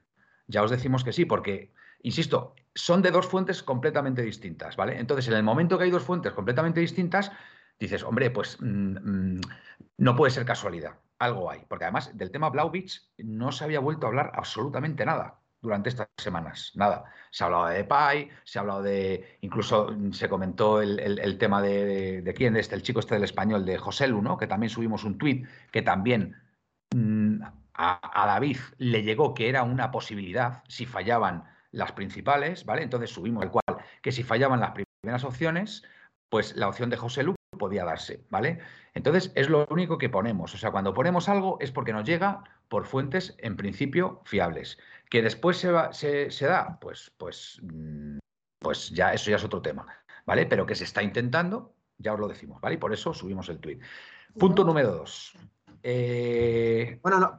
Ya 0.47 0.63
os 0.63 0.71
decimos 0.71 1.03
que 1.03 1.13
sí, 1.13 1.25
porque, 1.25 1.73
insisto, 2.01 2.55
son 2.75 3.01
de 3.01 3.11
dos 3.11 3.27
fuentes 3.27 3.63
completamente 3.63 4.21
distintas, 4.21 4.75
¿vale? 4.75 4.99
Entonces, 4.99 5.27
en 5.27 5.35
el 5.35 5.43
momento 5.43 5.77
que 5.77 5.85
hay 5.85 5.91
dos 5.91 6.03
fuentes 6.03 6.33
completamente 6.33 6.79
distintas, 6.79 7.31
dices, 7.79 8.03
hombre, 8.03 8.31
pues 8.31 8.57
mm, 8.61 9.35
mm, 9.35 9.41
no 9.97 10.15
puede 10.15 10.31
ser 10.31 10.45
casualidad, 10.45 10.99
algo 11.19 11.49
hay. 11.49 11.65
Porque 11.67 11.85
además 11.85 12.17
del 12.17 12.31
tema 12.31 12.49
Blauvich 12.49 13.01
no 13.17 13.51
se 13.51 13.63
había 13.63 13.79
vuelto 13.79 14.05
a 14.05 14.09
hablar 14.09 14.31
absolutamente 14.35 15.05
nada 15.05 15.40
durante 15.61 15.89
estas 15.89 16.07
semanas. 16.17 16.71
Nada. 16.75 17.05
Se 17.29 17.43
ha 17.43 17.47
hablado 17.47 17.67
de 17.67 17.77
Depay, 17.77 18.29
se 18.43 18.59
ha 18.59 18.61
hablado 18.61 18.81
de. 18.81 19.37
Incluso 19.41 19.95
se 20.11 20.27
comentó 20.27 20.81
el, 20.81 21.37
tema 21.37 21.61
de, 21.61 22.21
de, 22.21 22.33
quién, 22.33 22.55
este, 22.57 22.75
el 22.75 22.81
chico 22.81 22.99
este 22.99 23.15
del 23.15 23.23
español, 23.23 23.65
de 23.65 23.77
José 23.77 24.07
Lu, 24.07 24.37
Que 24.37 24.47
también 24.47 24.69
subimos 24.69 25.03
un 25.03 25.17
tuit 25.17 25.47
que 25.71 25.81
también 25.81 26.35
mm, 26.93 27.41
a, 27.73 28.25
David 28.25 28.57
le 28.77 29.03
llegó 29.03 29.33
que 29.33 29.49
era 29.49 29.63
una 29.63 29.91
posibilidad 29.91 30.63
si 30.67 30.85
fallaban 30.85 31.45
las 31.71 31.91
principales, 31.93 32.65
¿vale? 32.65 32.83
Entonces 32.83 33.11
subimos 33.11 33.43
el 33.43 33.51
cual 33.51 33.77
que 34.01 34.11
si 34.11 34.23
fallaban 34.23 34.59
las 34.59 34.71
primeras 34.71 35.23
opciones, 35.23 35.83
pues 36.29 36.55
la 36.55 36.67
opción 36.67 36.89
de 36.89 36.97
José 36.97 37.23
Lu 37.23 37.35
podía 37.57 37.85
darse, 37.85 38.25
¿vale? 38.29 38.59
Entonces 38.93 39.31
es 39.35 39.49
lo 39.49 39.65
único 39.69 39.97
que 39.97 40.09
ponemos. 40.09 40.53
O 40.53 40.57
sea, 40.57 40.71
cuando 40.71 40.93
ponemos 40.93 41.29
algo 41.29 41.57
es 41.61 41.71
porque 41.71 41.93
nos 41.93 42.05
llega 42.05 42.43
por 42.71 42.85
fuentes 42.85 43.35
en 43.39 43.57
principio 43.57 44.21
fiables. 44.23 44.79
Que 45.09 45.21
después 45.21 45.57
se, 45.57 46.31
se, 46.31 46.45
da, 46.45 46.79
pues, 46.79 47.11
pues, 47.17 47.59
mm, 47.61 48.19
pues 48.59 48.91
ya 48.91 49.13
eso 49.13 49.29
ya 49.29 49.35
es 49.35 49.43
otro 49.43 49.61
tema, 49.61 49.85
¿vale? 50.25 50.45
Pero 50.45 50.65
que 50.65 50.75
se 50.75 50.85
está 50.85 51.03
intentando, 51.03 51.75
ya 51.97 52.13
os 52.13 52.19
lo 52.21 52.29
decimos, 52.29 52.61
¿vale? 52.61 52.75
Y 52.75 52.77
por 52.77 52.93
eso 52.93 53.13
subimos 53.13 53.49
el 53.49 53.59
tweet. 53.59 53.79
Punto 54.39 54.63
número 54.63 54.89
dos. 54.89 55.33
Eh, 55.83 56.97
bueno, 57.03 57.19
no. 57.19 57.35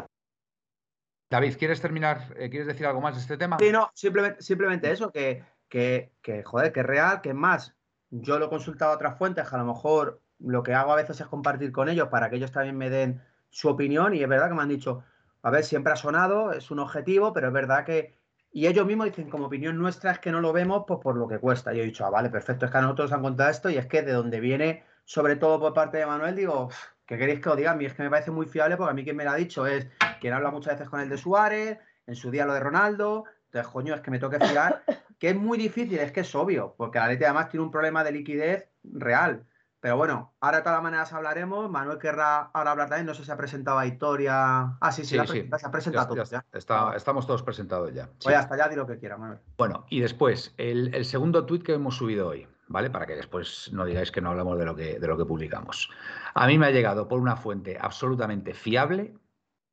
David, 1.31 1.57
¿quieres 1.59 1.81
terminar? 1.81 2.35
Eh, 2.37 2.51
¿Quieres 2.51 2.69
decir 2.69 2.85
algo 2.85 3.01
más 3.01 3.15
de 3.15 3.23
este 3.23 3.39
tema? 3.39 3.57
Sí, 3.59 3.73
no, 3.73 3.91
simplemente, 3.95 4.43
simplemente 4.43 4.91
eso, 4.93 5.11
que, 5.11 5.43
que, 5.67 6.13
que, 6.21 6.43
joder, 6.43 6.75
que 6.75 6.81
es 6.81 6.87
real, 6.87 7.23
que 7.23 7.31
es 7.31 7.35
más, 7.35 7.75
yo 8.11 8.39
lo 8.39 8.47
he 8.47 8.51
consultado 8.51 8.93
a 8.93 8.97
otras 8.97 9.17
fuentes, 9.17 9.49
que 9.49 9.55
a 9.55 9.59
lo 9.59 9.65
mejor 9.65 10.21
lo 10.41 10.63
que 10.63 10.75
hago 10.75 10.93
a 10.93 10.97
veces 10.97 11.19
es 11.23 11.27
compartir 11.27 11.73
con 11.73 11.89
ellos 11.89 12.09
para 12.09 12.29
que 12.29 12.37
ellos 12.37 12.53
también 12.53 12.77
me 12.77 12.91
den 12.91 13.23
su 13.49 13.71
opinión 13.71 14.15
y 14.15 14.23
es 14.23 14.29
verdad 14.29 14.49
que 14.49 14.55
me 14.55 14.63
han 14.63 14.69
dicho, 14.69 15.05
a 15.43 15.51
ver, 15.51 15.65
siempre 15.65 15.93
ha 15.93 15.97
sonado, 15.97 16.53
es 16.53 16.71
un 16.71 16.79
objetivo, 16.79 17.33
pero 17.33 17.49
es 17.49 17.53
verdad 17.53 17.85
que. 17.85 18.15
Y 18.55 18.67
ellos 18.67 18.87
mismos 18.87 19.07
dicen, 19.07 19.31
como 19.31 19.47
opinión 19.47 19.79
nuestra, 19.79 20.13
es 20.13 20.19
que 20.19 20.31
no 20.31 20.41
lo 20.41 20.53
vemos 20.53 20.85
pues, 20.87 21.01
por 21.01 21.17
lo 21.17 21.27
que 21.27 21.39
cuesta. 21.39 21.73
Yo 21.73 21.83
he 21.83 21.87
dicho, 21.87 22.05
ah, 22.05 22.11
vale, 22.11 22.29
perfecto, 22.29 22.67
es 22.67 22.71
que 22.71 22.79
a 22.79 22.83
nosotros 22.83 23.11
nos 23.11 23.17
han 23.17 23.23
contado 23.23 23.51
esto 23.51 23.71
y 23.71 23.79
es 23.79 23.87
que 23.87 24.03
de 24.03 24.13
donde 24.13 24.41
viene, 24.41 24.85
sobre 25.05 25.37
todo 25.37 25.59
por 25.59 25.73
parte 25.73 25.97
de 25.97 26.07
Manuel, 26.07 26.37
digo, 26.37 26.69
¿qué 27.07 27.17
queréis 27.17 27.41
que 27.41 27.49
os 27.49 27.57
diga? 27.57 27.71
A 27.73 27.75
mí 27.75 27.87
es 27.87 27.95
que 27.95 28.03
me 28.03 28.11
parece 28.11 28.31
muy 28.31 28.47
fiable 28.47 28.77
porque 28.77 28.91
a 28.91 28.95
mí 28.95 29.05
quien 29.05 29.17
me 29.17 29.25
lo 29.25 29.31
ha 29.31 29.37
dicho 29.37 29.67
es 29.67 29.89
quien 30.21 30.35
habla 30.35 30.51
muchas 30.51 30.75
veces 30.75 30.91
con 30.91 31.01
el 31.01 31.09
de 31.09 31.17
Suárez, 31.17 31.79
en 32.07 32.15
su 32.15 32.31
día 32.31 32.45
lo 32.45 32.53
de 32.53 32.61
Ronaldo. 32.61 33.25
Entonces, 33.47 33.73
coño, 33.73 33.95
es 33.95 34.03
que 34.03 34.11
me 34.11 34.19
toque 34.19 34.39
fiar, 34.39 34.83
que 35.19 35.31
es 35.31 35.37
muy 35.37 35.57
difícil, 35.57 35.99
es 35.99 36.13
que 36.13 36.21
es 36.21 36.35
obvio, 36.35 36.75
porque 36.77 36.99
la 36.99 37.09
Leti 37.09 37.25
además 37.25 37.49
tiene 37.49 37.65
un 37.65 37.71
problema 37.71 38.05
de 38.05 38.13
liquidez 38.13 38.69
real. 38.83 39.47
Pero 39.83 39.97
bueno, 39.97 40.33
ahora 40.39 40.59
de 40.59 40.63
todas 40.63 40.81
maneras 40.81 41.13
hablaremos. 41.13 41.69
Manuel 41.69 41.99
querrá 41.99 42.53
ahora 42.55 42.71
hablar 42.71 42.89
también. 42.89 43.05
No 43.05 43.15
sé 43.15 43.25
si 43.25 43.33
ha 43.33 43.37
presentado 43.37 43.81
a 43.81 43.83
Victoria. 43.83 44.77
Ah, 44.81 44.93
sí, 44.93 45.05
sí, 45.05 45.17
se 45.17 45.21
ha 45.21 45.71
presentado 45.73 46.15
ya, 46.15 46.45
Está, 46.53 46.95
estamos 46.95 47.27
todos 47.27 47.43
presentados 47.43 47.93
ya. 47.93 48.09
Pues 48.23 48.37
hasta 48.37 48.55
allá, 48.55 48.69
di 48.69 48.77
lo 48.77 48.87
que 48.87 49.01
quiera, 49.01 49.17
Manuel. 49.17 49.41
Bueno, 49.59 49.85
y 49.91 49.99
después, 49.99 50.55
el, 50.57 51.05
segundo 51.05 51.47
tuit 51.47 51.65
que 51.65 51.73
hemos 51.73 51.97
subido 51.97 52.29
hoy, 52.29 52.47
¿vale? 52.69 52.91
Para 52.91 53.07
que 53.07 53.17
después 53.17 53.71
no 53.73 53.85
digáis 53.85 54.13
que 54.13 54.21
no 54.21 54.31
hablamos 54.31 54.57
de 54.57 54.67
lo 54.67 54.77
que, 54.77 55.01
de 55.01 55.07
lo 55.09 55.19
que 55.19 55.25
publicamos. 55.25 55.91
A 56.33 56.47
mí 56.47 56.59
me 56.59 56.67
ha 56.67 56.71
llegado 56.71 57.09
por 57.09 57.19
una 57.19 57.35
fuente 57.35 57.77
absolutamente 57.81 58.55
fiable, 58.55 59.19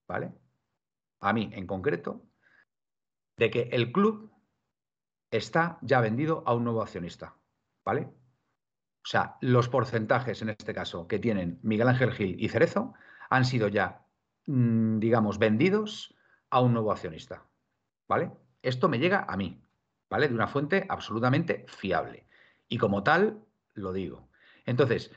¿vale? 0.07 0.33
A 1.19 1.33
mí 1.33 1.51
en 1.53 1.67
concreto, 1.67 2.25
de 3.37 3.51
que 3.51 3.69
el 3.73 3.91
club 3.91 4.33
está 5.29 5.77
ya 5.83 6.01
vendido 6.01 6.41
a 6.47 6.55
un 6.55 6.63
nuevo 6.63 6.81
accionista, 6.81 7.35
¿vale? 7.85 8.09
O 9.09 9.11
sea, 9.11 9.37
los 9.41 9.69
porcentajes 9.69 10.39
en 10.43 10.49
este 10.49 10.71
caso 10.71 11.07
que 11.07 11.17
tienen 11.17 11.57
Miguel 11.63 11.87
Ángel 11.87 12.11
Gil 12.11 12.35
y 12.39 12.47
Cerezo 12.47 12.93
han 13.31 13.43
sido 13.43 13.67
ya, 13.67 14.05
mm, 14.45 14.99
digamos, 14.99 15.39
vendidos 15.39 16.13
a 16.51 16.61
un 16.61 16.73
nuevo 16.73 16.91
accionista. 16.91 17.43
¿Vale? 18.07 18.29
Esto 18.61 18.87
me 18.87 18.99
llega 18.99 19.25
a 19.27 19.35
mí, 19.35 19.63
¿vale? 20.11 20.27
De 20.27 20.35
una 20.35 20.45
fuente 20.45 20.85
absolutamente 20.87 21.65
fiable. 21.67 22.27
Y 22.67 22.77
como 22.77 23.01
tal, 23.01 23.39
lo 23.73 23.93
digo. 23.93 24.29
Entonces, 24.67 25.11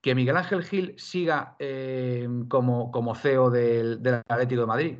que 0.00 0.16
Miguel 0.16 0.38
Ángel 0.38 0.64
Gil 0.64 0.98
siga 0.98 1.54
eh, 1.60 2.28
como, 2.48 2.90
como, 2.90 3.14
CEO 3.14 3.50
del, 3.50 4.02
del 4.02 4.22
Atlético 4.26 4.62
de 4.62 4.66
Madrid, 4.66 4.98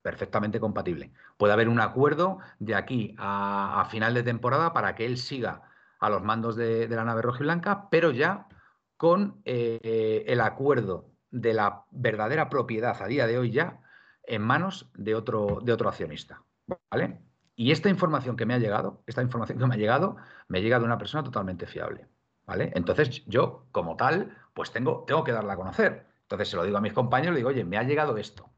perfectamente 0.00 0.60
compatible. 0.60 1.12
Puede 1.36 1.52
haber 1.52 1.68
un 1.68 1.78
acuerdo 1.78 2.38
de 2.58 2.74
aquí 2.74 3.14
a, 3.18 3.82
a 3.82 3.84
final 3.84 4.14
de 4.14 4.22
temporada 4.22 4.72
para 4.72 4.94
que 4.94 5.04
él 5.04 5.18
siga 5.18 5.64
a 6.02 6.10
los 6.10 6.22
mandos 6.22 6.56
de, 6.56 6.88
la 6.88 7.04
nave 7.04 7.22
roja 7.22 7.38
y 7.38 7.44
blanca, 7.44 7.88
pero 7.88 8.10
ya 8.10 8.48
con 8.96 9.40
eh, 9.44 10.24
el 10.26 10.40
acuerdo 10.40 11.12
de 11.30 11.54
la 11.54 11.84
verdadera 11.92 12.50
propiedad 12.50 13.00
a 13.00 13.06
día 13.06 13.28
de 13.28 13.38
hoy 13.38 13.52
ya 13.52 13.80
en 14.24 14.42
manos 14.42 14.90
de 14.94 15.14
otro, 15.14 15.60
de 15.62 15.72
otro 15.72 15.88
accionista. 15.88 16.42
¿Vale? 16.90 17.22
Y 17.54 17.70
esta 17.70 17.88
información 17.88 18.36
que 18.36 18.46
me 18.46 18.54
ha 18.54 18.58
llegado, 18.58 19.04
esta 19.06 19.22
información 19.22 19.60
que 19.60 19.66
me 19.66 19.74
ha 19.76 19.78
llegado, 19.78 20.16
me 20.48 20.60
llega 20.60 20.80
de 20.80 20.84
una 20.84 20.98
persona 20.98 21.22
totalmente 21.22 21.66
fiable. 21.66 22.08
¿Vale? 22.46 22.72
Entonces, 22.74 23.24
yo, 23.26 23.68
como 23.70 23.94
tal, 23.94 24.36
pues 24.54 24.72
tengo, 24.72 25.04
tengo 25.06 25.22
que 25.22 25.30
darla 25.30 25.52
a 25.52 25.56
conocer. 25.56 26.08
Entonces 26.22 26.48
se 26.48 26.56
lo 26.56 26.64
digo 26.64 26.78
a 26.78 26.80
mis 26.80 26.92
compañeros, 26.92 27.34
le 27.34 27.38
digo, 27.38 27.50
oye, 27.50 27.64
me 27.64 27.78
ha 27.78 27.84
llegado 27.84 28.16
esto. 28.16 28.50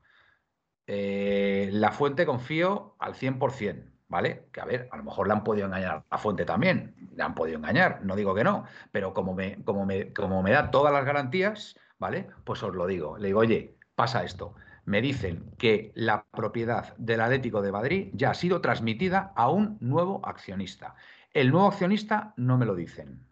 Eh, 0.87 1.69
la 1.73 1.93
fuente 1.93 2.25
confío 2.25 2.97
al 2.99 3.15
100%. 3.15 3.94
¿Vale? 4.09 4.49
Que 4.53 4.61
a 4.61 4.65
ver, 4.65 4.89
a 4.91 4.97
lo 4.97 5.05
mejor 5.05 5.27
le 5.27 5.33
han 5.35 5.45
podido 5.45 5.67
engañar 5.67 6.05
a 6.09 6.19
Fuente 6.19 6.45
también, 6.45 6.95
le 7.15 7.23
han 7.23 7.35
podido 7.35 7.59
engañar, 7.59 8.05
no 8.05 8.17
digo 8.17 8.35
que 8.35 8.45
no, 8.45 8.65
pero 8.93 9.13
como 9.15 9.35
me, 9.35 9.63
como 9.65 9.87
me, 9.87 10.13
como 10.13 10.43
me 10.43 10.51
da 10.53 10.71
todas 10.71 10.93
las 10.93 11.05
garantías, 11.05 11.77
¿vale? 11.99 12.29
Pues 12.45 12.63
os 12.63 12.75
lo 12.75 12.87
digo, 12.87 13.19
le 13.19 13.29
digo, 13.29 13.41
oye, 13.41 13.77
pasa 13.95 14.25
esto. 14.25 14.55
Me 14.87 15.01
dicen 15.01 15.51
que 15.57 15.93
la 15.95 16.27
propiedad 16.31 16.95
del 16.99 17.23
Atlético 17.23 17.63
de 17.63 17.73
Madrid 17.73 18.11
ya 18.13 18.31
ha 18.31 18.35
sido 18.35 18.61
transmitida 18.61 19.33
a 19.35 19.49
un 19.49 19.79
nuevo 19.81 20.21
accionista. 20.27 20.95
El 21.33 21.51
nuevo 21.51 21.69
accionista 21.69 22.35
no 22.37 22.59
me 22.59 22.67
lo 22.67 22.75
dicen. 22.75 23.27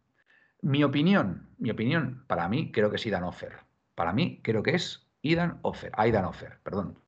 Mi 0.62 0.83
opinión, 0.83 1.50
mi 1.59 1.71
opinión, 1.71 2.25
para 2.26 2.49
mí 2.49 2.73
creo 2.73 2.88
que 2.88 2.97
es 2.97 3.07
Idan 3.07 3.25
Offer. 3.25 3.59
Para 3.95 4.12
mí 4.12 4.41
creo 4.43 4.62
que 4.62 4.75
es 4.75 5.11
Idan 5.21 5.59
Offer, 5.62 5.93
Aidan 5.95 6.25
Offer, 6.25 6.59
perdón. 6.62 7.01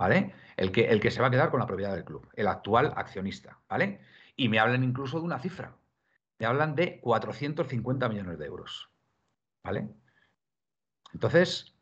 ¿Vale? 0.00 0.32
el 0.56 0.72
que, 0.72 0.88
el 0.88 0.98
que 0.98 1.10
se 1.10 1.20
va 1.20 1.28
a 1.28 1.30
quedar 1.30 1.50
con 1.50 1.60
la 1.60 1.66
propiedad 1.66 1.94
del 1.94 2.06
club, 2.06 2.26
el 2.34 2.46
actual 2.46 2.92
accionista, 2.96 3.60
¿vale? 3.68 4.00
Y 4.34 4.48
me 4.48 4.58
hablan 4.58 4.82
incluso 4.82 5.18
de 5.18 5.24
una 5.24 5.38
cifra. 5.38 5.76
Me 6.38 6.46
hablan 6.46 6.74
de 6.74 7.00
450 7.00 8.08
millones 8.08 8.38
de 8.38 8.46
euros, 8.46 8.90
¿vale? 9.62 9.90
Entonces, 11.12 11.76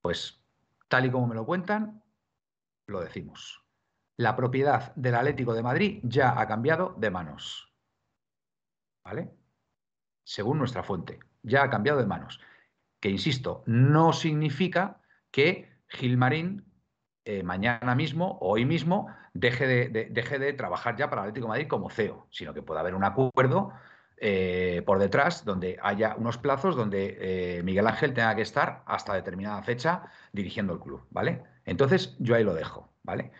pues, 0.00 0.44
tal 0.88 1.06
y 1.06 1.10
como 1.12 1.26
me 1.26 1.34
lo 1.34 1.44
cuentan, 1.44 2.02
lo 2.86 3.00
decimos. 3.00 3.64
La 4.16 4.36
propiedad 4.36 4.94
del 4.94 5.16
Atlético 5.16 5.54
de 5.54 5.62
Madrid 5.62 6.00
ya 6.02 6.40
ha 6.40 6.46
cambiado 6.46 6.94
de 6.98 7.10
manos, 7.10 7.72
¿vale? 9.04 9.30
Según 10.24 10.58
nuestra 10.58 10.84
fuente, 10.84 11.18
ya 11.42 11.64
ha 11.64 11.70
cambiado 11.70 11.98
de 11.98 12.06
manos. 12.06 12.40
Que, 13.00 13.10
insisto, 13.10 13.64
no 13.66 14.12
significa 14.12 15.00
que 15.32 15.80
Gilmarín 15.88 16.67
eh, 17.30 17.42
mañana 17.42 17.94
mismo 17.94 18.38
o 18.40 18.52
hoy 18.52 18.64
mismo 18.64 19.08
deje 19.34 19.66
de, 19.66 20.08
deje 20.10 20.38
de 20.38 20.54
trabajar 20.54 20.96
ya 20.96 21.10
para 21.10 21.20
Atlético 21.20 21.46
Madrid 21.46 21.68
como 21.68 21.90
CEO, 21.90 22.26
sino 22.30 22.54
que 22.54 22.62
pueda 22.62 22.80
haber 22.80 22.94
un 22.94 23.04
acuerdo 23.04 23.74
eh, 24.16 24.82
por 24.86 24.98
detrás 24.98 25.44
donde 25.44 25.78
haya 25.82 26.14
unos 26.16 26.38
plazos 26.38 26.74
donde 26.74 27.18
eh, 27.20 27.62
Miguel 27.64 27.86
Ángel 27.86 28.14
tenga 28.14 28.34
que 28.34 28.40
estar 28.40 28.82
hasta 28.86 29.12
determinada 29.12 29.62
fecha 29.62 30.04
dirigiendo 30.32 30.72
el 30.72 30.80
club, 30.80 31.06
¿vale? 31.10 31.42
Entonces 31.66 32.16
yo 32.18 32.34
ahí 32.34 32.44
lo 32.44 32.54
dejo, 32.54 32.94
¿vale? 33.02 33.30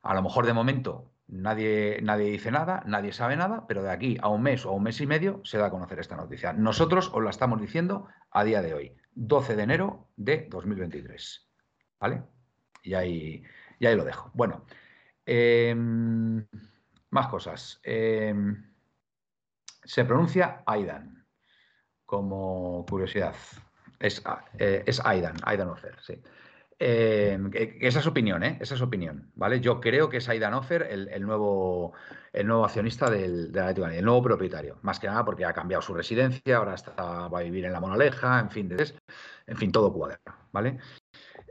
A 0.00 0.14
lo 0.14 0.22
mejor 0.22 0.46
de 0.46 0.54
momento 0.54 1.12
nadie, 1.28 2.00
nadie 2.02 2.30
dice 2.30 2.50
nada, 2.50 2.82
nadie 2.86 3.12
sabe 3.12 3.36
nada, 3.36 3.66
pero 3.68 3.82
de 3.82 3.90
aquí 3.90 4.16
a 4.22 4.28
un 4.28 4.40
mes 4.40 4.64
o 4.64 4.70
a 4.70 4.72
un 4.72 4.84
mes 4.84 5.02
y 5.02 5.06
medio 5.06 5.42
se 5.44 5.58
da 5.58 5.66
a 5.66 5.70
conocer 5.70 5.98
esta 5.98 6.16
noticia. 6.16 6.54
Nosotros 6.54 7.10
os 7.12 7.22
la 7.22 7.28
estamos 7.28 7.60
diciendo 7.60 8.08
a 8.30 8.42
día 8.42 8.62
de 8.62 8.72
hoy, 8.72 8.96
12 9.16 9.54
de 9.54 9.62
enero 9.64 10.08
de 10.16 10.48
2023, 10.50 11.46
¿vale? 12.00 12.22
Y 12.84 12.94
ahí, 12.94 13.42
ahí 13.80 13.96
lo 13.96 14.04
dejo. 14.04 14.30
Bueno, 14.34 14.64
em, 15.26 16.46
más 17.10 17.26
cosas. 17.28 17.80
Em, 17.82 18.64
se 19.82 20.04
pronuncia 20.04 20.62
Aidan, 20.66 21.26
como 22.06 22.84
curiosidad. 22.88 23.34
Es, 23.98 24.22
eh, 24.58 24.82
es 24.86 25.00
Aidan, 25.04 25.36
Aidan 25.44 25.68
Offer, 25.68 25.96
sí. 26.00 26.20
Em, 26.78 27.50
esa 27.54 28.00
es 28.00 28.06
opinión, 28.06 28.42
¿eh? 28.42 28.58
Esa 28.60 28.74
es 28.74 28.82
opinión, 28.82 29.30
¿vale? 29.36 29.60
Yo 29.60 29.80
creo 29.80 30.08
que 30.08 30.16
es 30.18 30.28
Aidan 30.28 30.54
Offer 30.54 30.82
el, 30.90 31.22
nuevo, 31.22 31.92
el 32.32 32.46
nuevo 32.46 32.64
accionista 32.64 33.08
del, 33.08 33.52
del 33.52 33.62
Atlético 33.62 33.86
el 33.86 34.04
nuevo 34.04 34.22
propietario. 34.22 34.78
Más 34.82 34.98
que 34.98 35.06
nada 35.06 35.24
porque 35.24 35.44
ha 35.44 35.52
cambiado 35.52 35.82
su 35.82 35.94
residencia, 35.94 36.56
ahora 36.56 36.74
está, 36.74 37.28
va 37.28 37.38
a 37.38 37.42
vivir 37.42 37.64
en 37.64 37.72
la 37.72 37.80
Monaleja, 37.80 38.40
en 38.40 38.50
fin, 38.50 38.76
en 39.46 39.56
fin, 39.56 39.72
todo 39.72 39.92
cuadra, 39.92 40.18
¿vale? 40.52 40.78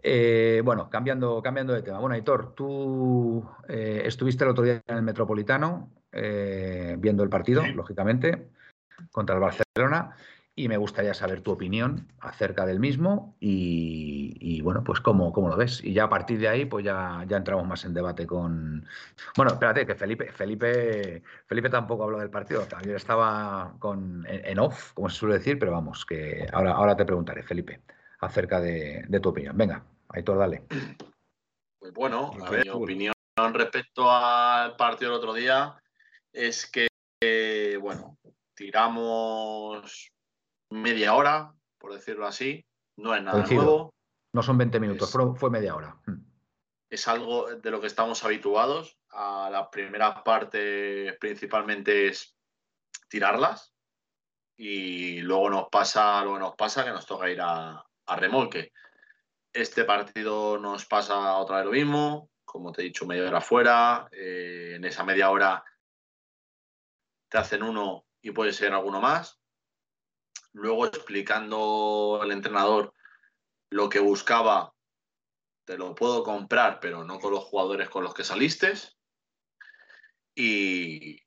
Eh, 0.05 0.61
bueno, 0.65 0.89
cambiando, 0.89 1.41
cambiando 1.41 1.73
de 1.73 1.81
tema. 1.81 1.99
Bueno, 1.99 2.15
Aitor, 2.15 2.53
tú 2.53 3.41
eh, 3.69 4.01
estuviste 4.05 4.43
el 4.43 4.49
otro 4.49 4.65
día 4.65 4.83
en 4.85 4.97
el 4.97 5.01
Metropolitano 5.01 5.89
eh, 6.11 6.97
viendo 6.99 7.23
el 7.23 7.29
partido, 7.29 7.65
lógicamente, 7.65 8.49
contra 9.11 9.35
el 9.35 9.41
Barcelona, 9.41 10.17
y 10.55 10.67
me 10.67 10.75
gustaría 10.75 11.13
saber 11.13 11.39
tu 11.39 11.51
opinión 11.51 12.11
acerca 12.19 12.65
del 12.65 12.81
mismo 12.81 13.37
y, 13.39 14.61
bueno, 14.61 14.83
pues 14.83 14.99
cómo, 14.99 15.31
cómo, 15.31 15.47
lo 15.47 15.55
ves. 15.55 15.81
Y 15.83 15.93
ya 15.93 16.03
a 16.03 16.09
partir 16.09 16.37
de 16.37 16.49
ahí, 16.49 16.65
pues 16.65 16.83
ya, 16.83 17.23
ya 17.27 17.37
entramos 17.37 17.65
más 17.65 17.85
en 17.85 17.93
debate 17.93 18.27
con... 18.27 18.85
Bueno, 19.37 19.53
espérate, 19.53 19.85
que 19.85 19.95
Felipe, 19.95 20.31
Felipe, 20.33 21.23
Felipe 21.47 21.69
tampoco 21.69 22.03
habló 22.03 22.19
del 22.19 22.29
partido, 22.29 22.61
también 22.63 22.97
estaba 22.97 23.73
con, 23.79 24.25
en, 24.27 24.59
off, 24.59 24.91
como 24.93 25.09
se 25.09 25.15
suele 25.15 25.35
decir, 25.35 25.57
pero 25.57 25.71
vamos, 25.71 26.05
que 26.05 26.45
ahora, 26.51 26.73
ahora 26.73 26.95
te 26.97 27.05
preguntaré, 27.05 27.41
Felipe, 27.41 27.81
acerca 28.19 28.59
de 28.59 29.19
tu 29.21 29.29
opinión. 29.29 29.57
Venga. 29.57 29.83
Aitor, 30.13 30.37
dale. 30.37 30.63
Pues 31.79 31.91
bueno, 31.91 32.31
mi 32.33 32.69
opinión 32.69 33.13
respecto 33.51 34.09
al 34.09 34.75
partido 34.75 35.11
del 35.11 35.19
otro 35.19 35.33
día 35.33 35.75
es 36.31 36.69
que, 36.71 37.77
bueno, 37.81 38.19
tiramos 38.53 40.11
media 40.69 41.15
hora, 41.15 41.53
por 41.79 41.93
decirlo 41.93 42.27
así. 42.27 42.63
No 42.95 43.15
es 43.15 43.23
nada 43.23 43.43
nuevo. 43.43 43.91
No 44.33 44.43
son 44.43 44.57
20 44.57 44.79
minutos, 44.79 45.11
fue, 45.35 45.49
media 45.49 45.75
hora. 45.75 45.97
Mm. 46.05 46.21
Es 46.89 47.07
algo 47.07 47.55
de 47.55 47.71
lo 47.71 47.81
que 47.81 47.87
estamos 47.87 48.23
habituados. 48.23 48.99
A 49.09 49.49
la 49.51 49.69
primera 49.71 50.23
parte 50.23 51.17
principalmente 51.19 52.07
es 52.07 52.35
tirarlas 53.09 53.73
y 54.55 55.21
luego 55.21 55.49
nos 55.49 55.69
pasa, 55.69 56.21
luego 56.21 56.37
nos 56.37 56.55
pasa 56.55 56.83
que 56.83 56.91
nos 56.91 57.05
toca 57.07 57.29
ir 57.31 57.41
a 57.41 57.83
remolque. 58.15 58.71
Este 59.53 59.83
partido 59.85 60.57
nos 60.57 60.85
pasa 60.87 61.37
otra 61.37 61.57
vez 61.57 61.65
lo 61.65 61.71
mismo, 61.71 62.31
como 62.43 62.71
te 62.71 62.81
he 62.81 62.85
dicho, 62.85 63.05
media 63.05 63.27
hora 63.27 63.39
fuera. 63.39 64.07
Eh, 64.11 64.73
en 64.77 64.83
esa 64.83 65.03
media 65.03 65.29
hora 65.29 65.63
te 67.29 67.37
hacen 67.37 67.61
uno 67.61 68.07
y 68.19 68.31
puede 68.31 68.51
ser 68.51 68.73
alguno 68.73 68.99
más. 68.99 69.39
Luego 70.53 70.87
explicando 70.87 72.19
el 72.23 72.31
entrenador 72.31 72.93
lo 73.69 73.89
que 73.89 73.99
buscaba 73.99 74.73
te 75.65 75.77
lo 75.77 75.93
puedo 75.93 76.23
comprar, 76.23 76.79
pero 76.79 77.03
no 77.03 77.19
con 77.19 77.31
los 77.31 77.43
jugadores 77.43 77.89
con 77.89 78.03
los 78.03 78.13
que 78.15 78.23
saliste. 78.23 78.73
Y, 80.35 81.21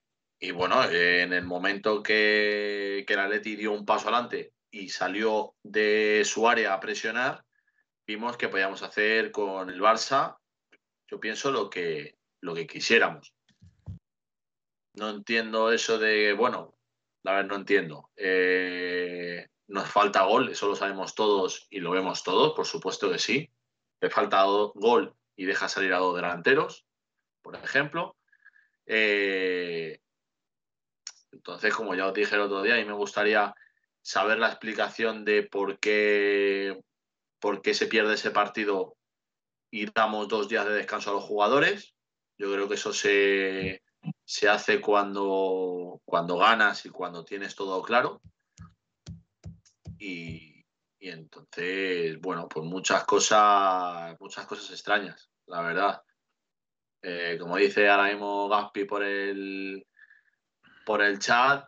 bueno, 0.53 0.83
en 0.91 1.33
el 1.33 1.45
momento 1.45 2.03
que, 2.03 3.05
que 3.07 3.15
el 3.15 3.21
Atleti 3.21 3.55
dio 3.55 3.73
un 3.73 3.87
paso 3.87 4.09
adelante 4.09 4.53
y 4.71 4.89
salió 4.89 5.55
de 5.63 6.23
su 6.25 6.49
área 6.49 6.75
a 6.75 6.81
presionar, 6.81 7.46
vimos 8.07 8.37
que 8.37 8.49
podíamos 8.49 8.83
hacer 8.83 9.31
con 9.33 9.69
el 9.69 9.81
Barça, 9.81 10.39
yo 11.09 11.21
pienso, 11.21 11.51
lo 11.51 11.69
que, 11.69 12.19
lo 12.41 12.55
que 12.55 12.67
quisiéramos. 12.67 13.35
No 14.95 15.11
entiendo 15.11 15.73
eso 15.73 15.99
de, 15.99 16.33
bueno, 16.33 16.77
la 17.23 17.33
verdad 17.33 17.49
no 17.49 17.57
entiendo. 17.57 18.11
Eh, 18.17 19.49
nos 19.69 19.89
falta 19.91 20.23
gol, 20.23 20.49
eso 20.49 20.69
lo 20.69 20.77
sabemos 20.77 21.15
todos 21.15 21.67
y 21.71 21.81
lo 21.81 21.91
vemos 21.91 22.23
todos, 22.23 22.55
por 22.55 22.67
supuesto 22.67 23.11
que 23.11 23.19
sí. 23.19 23.51
Le 24.01 24.11
falta 24.11 24.45
gol 24.45 25.15
y 25.35 25.45
deja 25.45 25.69
salir 25.69 25.93
a 25.93 25.99
dos 25.99 26.17
delanteros, 26.17 26.87
por 27.43 27.57
ejemplo. 27.57 28.17
Eh, 28.87 30.01
entonces, 31.33 31.75
como 31.75 31.95
ya 31.95 32.07
os 32.07 32.15
dije 32.15 32.35
el 32.35 32.43
otro 32.43 32.63
día, 32.63 32.75
a 32.75 32.79
mí 32.79 32.85
me 32.85 32.93
gustaría 32.93 33.55
saber 34.01 34.39
la 34.39 34.49
explicación 34.49 35.25
de 35.25 35.43
por 35.43 35.79
qué, 35.79 36.81
por 37.47 37.63
qué 37.63 37.75
se 37.75 37.87
pierde 37.87 38.15
ese 38.15 38.33
partido 38.33 38.97
y 39.71 39.89
damos 39.93 40.27
dos 40.27 40.49
días 40.49 40.67
de 40.67 40.73
descanso 40.73 41.11
a 41.11 41.13
los 41.13 41.23
jugadores. 41.23 41.95
Yo 42.37 42.53
creo 42.53 42.69
que 42.69 42.75
eso 42.75 42.93
se, 42.93 43.85
se 44.25 44.49
hace 44.49 44.81
cuando, 44.81 46.01
cuando 46.05 46.39
ganas 46.39 46.85
y 46.87 46.91
cuando 46.91 47.25
tienes 47.25 47.55
todo 47.55 47.81
claro. 47.83 48.21
Y, 49.97 50.67
entonces, 50.99 52.21
bueno, 52.21 52.49
pues 52.49 52.67
muchas 52.67 53.05
cosas, 53.05 54.17
muchas 54.19 54.45
cosas 54.45 54.69
extrañas, 54.73 55.31
la 55.47 55.63
verdad. 55.63 56.03
Eh, 57.01 57.37
como 57.39 57.59
dice 57.59 57.89
ahora 57.89 58.09
mismo 58.09 58.49
Gaspi 58.49 58.87
por 58.87 59.05
el, 59.05 59.87
por 60.85 61.01
el 61.01 61.21
chat, 61.21 61.65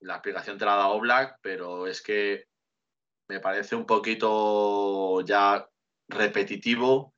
la 0.00 0.16
explicación 0.16 0.58
te 0.58 0.66
la 0.66 0.74
ha 0.74 0.76
dado 0.76 1.00
Black, 1.00 1.38
pero 1.40 1.86
es 1.86 2.02
que 2.02 2.51
me 3.32 3.40
parece 3.40 3.74
un 3.74 3.86
poquito 3.86 5.22
ya 5.22 5.66
repetitivo 6.06 7.14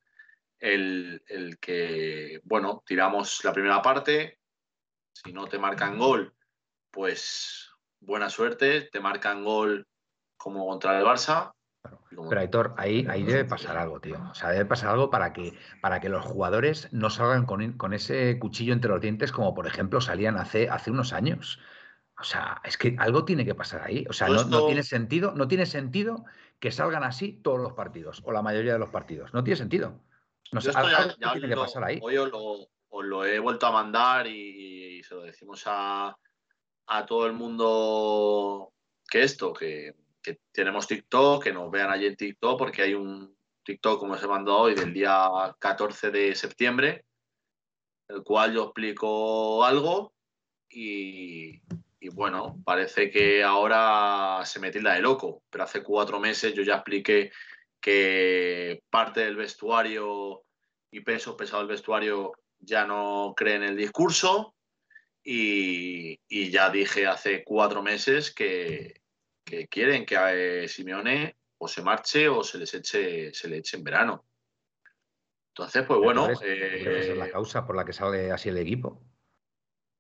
el, 0.61 1.21
el, 1.26 1.59
que, 1.59 2.40
bueno, 2.44 2.85
tiramos 2.87 3.42
la 3.42 3.52
primera 3.52 3.83
parte, 3.83 4.38
si 5.12 5.33
no 5.33 5.47
te 5.47 5.59
marcan 5.59 5.99
gol, 5.99 6.33
pues 6.92 7.68
buena 7.99 8.30
suerte, 8.30 8.83
te 8.83 9.00
marcan 9.00 9.42
gol 9.42 9.88
como 10.37 10.64
contra 10.68 10.97
el 10.97 11.04
Barça. 11.04 11.52
Pero 12.28 12.40
Aitor, 12.40 12.75
ahí, 12.78 13.04
ahí 13.11 13.25
debe 13.25 13.44
pasar 13.44 13.76
algo, 13.76 14.00
tío. 14.00 14.16
O 14.30 14.35
sea, 14.35 14.50
debe 14.50 14.66
pasar 14.66 14.90
algo 14.90 15.11
para 15.11 15.33
que, 15.33 15.59
para 15.80 15.99
que 15.99 16.09
los 16.09 16.25
jugadores 16.25 16.88
no 16.92 17.11
salgan 17.11 17.44
con, 17.44 17.92
ese 17.92 18.38
cuchillo 18.38 18.73
entre 18.73 18.90
los 18.90 19.00
dientes 19.00 19.33
como 19.33 19.52
por 19.52 19.66
ejemplo 19.66 20.00
salían 20.00 20.37
hace, 20.37 20.71
hace 20.71 20.92
unos 20.92 21.12
años. 21.12 21.59
O 22.18 22.25
sea, 22.25 22.61
es 22.64 22.78
que 22.78 22.97
algo 22.99 23.25
tiene 23.25 23.44
que 23.44 23.54
pasar 23.54 23.83
ahí. 23.83 24.04
O 24.09 24.12
sea, 24.12 24.28
no, 24.28 24.66
tiene 24.66 24.83
sentido, 24.83 25.33
no 25.35 25.49
tiene 25.49 25.66
sentido 25.66 26.25
que 26.61 26.71
salgan 26.71 27.02
así 27.02 27.40
todos 27.42 27.61
los 27.61 27.73
partidos 27.73 28.23
o 28.25 28.33
la 28.33 28.42
mayoría 28.42 28.75
de 28.75 28.78
los 28.78 28.90
partidos. 28.90 29.35
No 29.35 29.42
tiene 29.42 29.56
sentido. 29.56 30.00
No 30.52 30.61
sé, 30.61 30.71
algo 30.75 31.14
tiene 31.33 31.49
que 31.49 31.56
pasar 31.56 31.85
ahí. 31.85 31.99
Hoy 32.00 32.16
os 32.16 32.30
lo, 33.02 33.25
he 33.25 33.38
vuelto 33.40 33.66
a 33.66 33.73
mandar 33.73 34.26
y, 34.26 35.02
se 35.02 35.14
lo 35.14 35.23
decimos 35.23 35.64
a, 35.66 36.16
a 36.87 37.06
todo 37.06 37.26
el 37.26 37.33
mundo 37.33 38.72
que 39.11 39.22
esto, 39.22 39.53
que 39.53 39.94
que 40.24 40.40
tenemos 40.50 40.88
TikTok, 40.88 41.44
que 41.44 41.53
nos 41.53 41.70
vean 41.70 41.90
allí 41.90 42.07
en 42.07 42.16
TikTok, 42.16 42.59
porque 42.59 42.83
hay 42.83 42.94
un 42.94 43.37
TikTok, 43.62 44.00
como 44.00 44.16
se 44.16 44.27
mandó 44.27 44.59
hoy, 44.59 44.74
del 44.74 44.92
día 44.92 45.29
14 45.59 46.11
de 46.11 46.35
septiembre, 46.35 47.05
el 48.09 48.22
cual 48.22 48.55
yo 48.55 48.64
explico 48.64 49.62
algo 49.64 50.14
y, 50.70 51.61
bueno, 52.09 52.61
parece 52.64 53.11
que 53.11 53.43
ahora 53.43 54.43
se 54.45 54.61
me 54.61 54.71
tilda 54.71 54.95
de 54.95 55.01
loco, 55.01 55.43
pero 55.51 55.64
hace 55.64 55.83
cuatro 55.83 56.21
meses 56.21 56.55
yo 56.55 56.62
ya 56.62 56.77
expliqué 56.77 57.31
que 57.81 58.83
parte 58.90 59.21
del 59.21 59.37
vestuario 59.37 60.45
y 60.90 61.01
peso 61.01 61.37
pesado 61.37 61.61
del 61.61 61.69
vestuario 61.69 62.33
ya 62.59 62.87
no 62.87 63.35
cree 63.37 63.57
en 63.57 63.64
el 63.64 63.77
discurso 63.77 64.55
y 65.23 66.51
ya 66.51 66.71
dije 66.71 67.07
hace 67.07 67.45
cuatro 67.45 67.83
meses 67.83 68.35
que, 68.35 69.01
que 69.45 69.69
quieren 69.69 70.07
que 70.07 70.17
a 70.17 70.35
eh, 70.35 70.69
Simeone 70.69 71.37
o 71.59 71.69
se 71.69 71.83
marche 71.83 72.29
o 72.29 72.43
se 72.43 72.59
les 72.59 72.75
eche, 72.75 73.33
se 73.33 73.49
le 73.49 73.59
eche 73.59 73.77
en 73.77 73.85
verano. 73.85 74.25
Entonces, 75.51 75.85
pues 75.87 76.01
bueno. 76.01 76.31
es 76.31 76.40
eh, 76.43 77.14
la 77.17 77.31
causa 77.31 77.64
por 77.64 77.77
la 77.77 77.85
que 77.85 77.93
sale 77.93 78.33
así 78.33 78.49
el 78.49 78.59
equipo. 78.59 79.01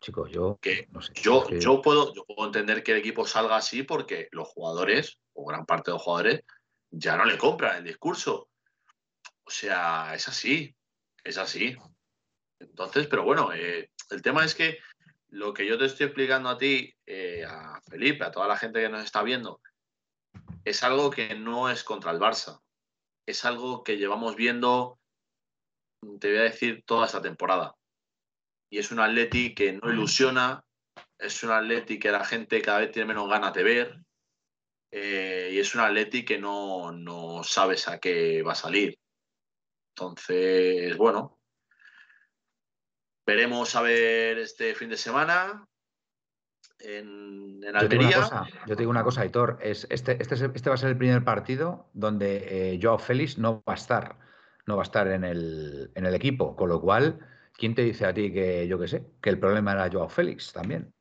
Chicos, 0.04 0.30
yo 0.30 0.58
no 0.90 1.00
sé, 1.00 1.14
yo, 1.14 1.48
yo, 1.48 1.80
puedo, 1.80 2.12
yo 2.12 2.26
puedo 2.26 2.44
entender 2.44 2.82
que 2.82 2.92
el 2.92 2.98
equipo 2.98 3.26
salga 3.26 3.56
así 3.56 3.84
porque 3.84 4.28
los 4.32 4.46
jugadores, 4.48 5.18
o 5.32 5.46
gran 5.46 5.64
parte 5.64 5.90
de 5.90 5.94
los 5.94 6.02
jugadores, 6.02 6.42
ya 6.90 7.16
no 7.16 7.24
le 7.24 7.38
compran 7.38 7.78
el 7.78 7.84
discurso. 7.84 8.50
O 9.44 9.50
sea, 9.50 10.14
es 10.14 10.28
así, 10.28 10.76
es 11.24 11.38
así. 11.38 11.74
Entonces, 12.60 13.06
pero 13.06 13.24
bueno, 13.24 13.54
eh, 13.54 13.88
el 14.10 14.20
tema 14.20 14.44
es 14.44 14.54
que 14.54 14.78
lo 15.30 15.54
que 15.54 15.66
yo 15.66 15.78
te 15.78 15.86
estoy 15.86 16.04
explicando 16.04 16.50
a 16.50 16.58
ti, 16.58 16.94
eh, 17.06 17.42
a 17.48 17.80
Felipe, 17.88 18.24
a 18.24 18.30
toda 18.30 18.46
la 18.46 18.58
gente 18.58 18.82
que 18.82 18.90
nos 18.90 19.04
está 19.04 19.22
viendo, 19.22 19.62
es 20.66 20.82
algo 20.82 21.08
que 21.08 21.34
no 21.34 21.70
es 21.70 21.82
contra 21.82 22.10
el 22.10 22.18
Barça. 22.18 22.60
Es 23.24 23.46
algo 23.46 23.82
que 23.82 23.96
llevamos 23.96 24.36
viendo, 24.36 24.98
te 26.20 26.28
voy 26.28 26.40
a 26.40 26.42
decir, 26.42 26.84
toda 26.84 27.06
esta 27.06 27.22
temporada. 27.22 27.74
Y 28.74 28.78
es 28.78 28.90
un 28.90 28.98
Atleti 28.98 29.54
que 29.54 29.72
no 29.72 29.88
ilusiona, 29.88 30.64
es 31.16 31.44
un 31.44 31.52
Atleti 31.52 32.00
que 32.00 32.10
la 32.10 32.24
gente 32.24 32.60
cada 32.60 32.80
vez 32.80 32.90
tiene 32.90 33.06
menos 33.06 33.28
ganas 33.28 33.54
de 33.54 33.62
ver. 33.62 34.00
Eh, 34.90 35.50
y 35.52 35.60
es 35.60 35.76
un 35.76 35.80
Atleti 35.80 36.24
que 36.24 36.38
no, 36.40 36.90
no 36.90 37.44
sabes 37.44 37.86
a 37.86 38.00
qué 38.00 38.42
va 38.42 38.50
a 38.50 38.56
salir. 38.56 38.98
Entonces, 39.94 40.96
bueno, 40.96 41.38
Veremos 43.24 43.76
a 43.76 43.82
ver 43.82 44.38
este 44.38 44.74
fin 44.74 44.90
de 44.90 44.96
semana 44.96 45.66
en, 46.80 47.62
en 47.64 47.76
Almería. 47.76 48.28
Yo 48.66 48.74
te 48.74 48.82
digo 48.82 48.90
una 48.90 49.04
cosa, 49.04 49.22
Aitor. 49.22 49.58
Es, 49.62 49.86
este, 49.88 50.20
este, 50.20 50.34
este, 50.34 50.68
va 50.68 50.74
a 50.74 50.78
ser 50.78 50.90
el 50.90 50.98
primer 50.98 51.24
partido 51.24 51.88
donde 51.94 52.72
eh, 52.74 52.80
Joao 52.82 52.98
Félix 52.98 53.38
no 53.38 53.62
va 53.66 53.74
a 53.74 53.76
estar. 53.76 54.18
No 54.66 54.76
va 54.76 54.82
a 54.82 54.84
estar 54.84 55.06
en 55.08 55.24
el, 55.24 55.92
en 55.94 56.06
el 56.06 56.14
equipo. 56.14 56.54
Con 56.54 56.68
lo 56.68 56.80
cual, 56.82 57.18
¿quién 57.54 57.74
te 57.74 57.82
dice 57.82 58.06
a 58.06 58.14
ti 58.14 58.32
que, 58.32 58.66
yo 58.68 58.78
qué 58.78 58.88
sé, 58.88 59.04
que 59.22 59.30
el 59.30 59.38
problema 59.38 59.72
era 59.72 59.90
Joao 59.90 60.08
Félix 60.08 60.52
también? 60.52 60.92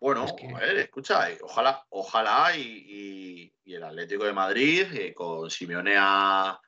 Bueno, 0.00 0.26
a 0.54 0.58
ver, 0.60 0.78
escucha, 0.78 1.30
eh, 1.30 1.38
ojalá, 1.42 1.84
ojalá 1.90 2.56
y, 2.56 3.52
el 3.64 3.84
Atlético 3.84 4.24
de 4.24 4.32
Madrid, 4.32 4.86
eh, 4.94 5.12
con 5.12 5.50
Simeone 5.50 5.94
a, 5.98 6.58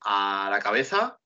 a 0.00 0.48
la 0.50 0.58
cabeza, 0.60 1.18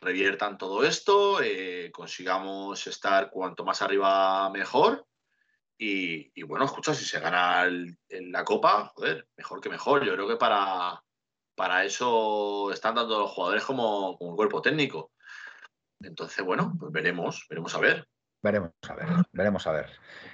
reviertan 0.00 0.58
todo 0.58 0.84
esto, 0.84 1.40
eh, 1.42 1.90
consigamos 1.92 2.86
estar 2.86 3.30
cuanto 3.30 3.64
más 3.64 3.80
arriba 3.82 4.50
mejor. 4.50 5.06
Y, 5.76 6.42
bueno, 6.44 6.64
escucha, 6.64 6.94
si 6.94 7.04
se 7.04 7.20
gana 7.20 7.68
la 8.08 8.44
copa, 8.44 8.92
joder, 8.94 9.28
mejor 9.36 9.60
que 9.60 9.68
mejor. 9.68 10.04
Yo 10.04 10.14
creo 10.14 10.28
que 10.28 10.36
para, 10.36 11.02
para 11.54 11.84
eso 11.84 12.70
están 12.72 12.94
dando 12.94 13.18
los 13.18 13.30
jugadores 13.32 13.64
como, 13.64 14.16
como 14.16 14.36
cuerpo 14.36 14.62
técnico. 14.62 15.12
Entonces, 16.00 16.44
bueno, 16.44 16.74
pues 16.78 16.92
veremos, 16.92 17.46
veremos 17.48 17.74
a 17.74 17.80
ver. 17.80 18.08
Veremos 18.42 18.72
a 18.88 18.94
ver, 18.94 19.08
veremos 19.32 19.66
a 19.66 19.72
ver. 19.72 19.86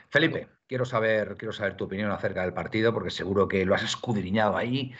Felipe, 0.09 0.49
quiero 0.66 0.85
saber, 0.85 1.37
quiero 1.37 1.53
saber 1.53 1.77
tu 1.77 1.85
opinión 1.85 2.11
acerca 2.11 2.42
del 2.42 2.53
partido, 2.53 2.92
porque 2.92 3.11
seguro 3.11 3.46
que 3.46 3.64
lo 3.64 3.73
has 3.73 3.85
escudriñado 3.85 4.57
ahí. 4.57 4.92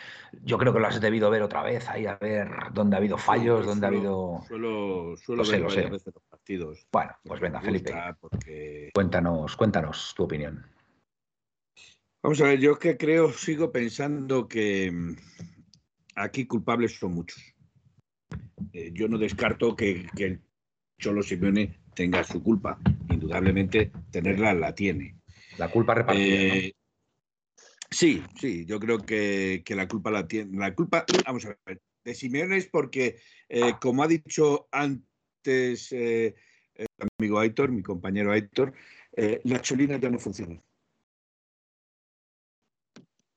Yo 0.45 0.59
creo 0.59 0.73
que 0.73 0.79
lo 0.79 0.87
has 0.87 1.01
debido 1.01 1.29
ver 1.29 1.43
otra 1.43 1.65
vez, 1.65 1.89
ahí 1.89 2.07
a 2.07 2.15
ver 2.17 2.49
dónde 2.73 2.95
ha 2.95 2.99
habido 2.99 3.19
fallos, 3.19 3.67
dónde 3.67 3.87
ha 3.87 3.89
habido. 3.89 4.43
Suelo, 4.47 5.17
suelo 5.17 5.43
ver 5.43 5.63
varias 5.65 5.91
veces 5.91 6.15
los 6.15 6.23
partidos. 6.23 6.87
Bueno, 6.93 7.13
pues 7.25 7.41
venga, 7.41 7.61
Felipe. 7.61 7.93
Cuéntanos, 8.95 9.57
cuéntanos 9.57 10.15
tu 10.17 10.23
opinión. 10.23 10.65
Vamos 12.23 12.41
a 12.43 12.45
ver, 12.45 12.61
yo 12.61 12.79
que 12.79 12.97
creo, 12.97 13.33
sigo 13.33 13.73
pensando 13.73 14.47
que 14.47 14.93
mm, 14.93 15.17
aquí 16.15 16.47
culpables 16.47 16.97
son 16.97 17.15
muchos. 17.15 17.43
Eh, 18.73 18.93
yo 18.93 19.09
no 19.09 19.19
descarto 19.19 19.75
que, 19.75 20.07
que 20.15 20.25
el 20.27 20.43
Cholo 21.01 21.23
Simeone 21.23 21.81
tenga 21.95 22.23
su 22.23 22.43
culpa. 22.43 22.79
Indudablemente 23.09 23.91
tenerla 24.13 24.55
la 24.55 24.75
tiene. 24.75 25.17
La 25.59 25.71
culpa 25.71 25.95
repartida. 25.95 26.55
Eh, 26.55 26.75
sí, 27.91 28.23
sí, 28.39 28.65
yo 28.67 28.79
creo 28.79 28.99
que, 28.99 29.65
la 29.71 29.89
culpa 29.89 30.11
la 30.11 30.29
tiene. 30.29 30.57
La 30.59 30.75
culpa, 30.75 31.05
vamos 31.27 31.47
a 31.47 31.57
ver, 31.67 31.81
de 32.05 32.15
Simeone 32.15 32.57
es 32.59 32.67
porque, 32.67 33.17
eh, 33.49 33.73
como 33.81 34.03
ha 34.03 34.09
dicho 34.09 34.69
antes 34.71 35.91
eh, 35.91 36.35
el 36.75 36.87
amigo 37.19 37.41
Aitor, 37.41 37.73
mi 37.73 37.83
compañero 37.83 38.31
Aitor, 38.31 38.73
las 39.45 39.63
cholinas 39.63 40.01
ya 40.01 40.11
no 40.11 40.19
funcionan. 40.19 40.63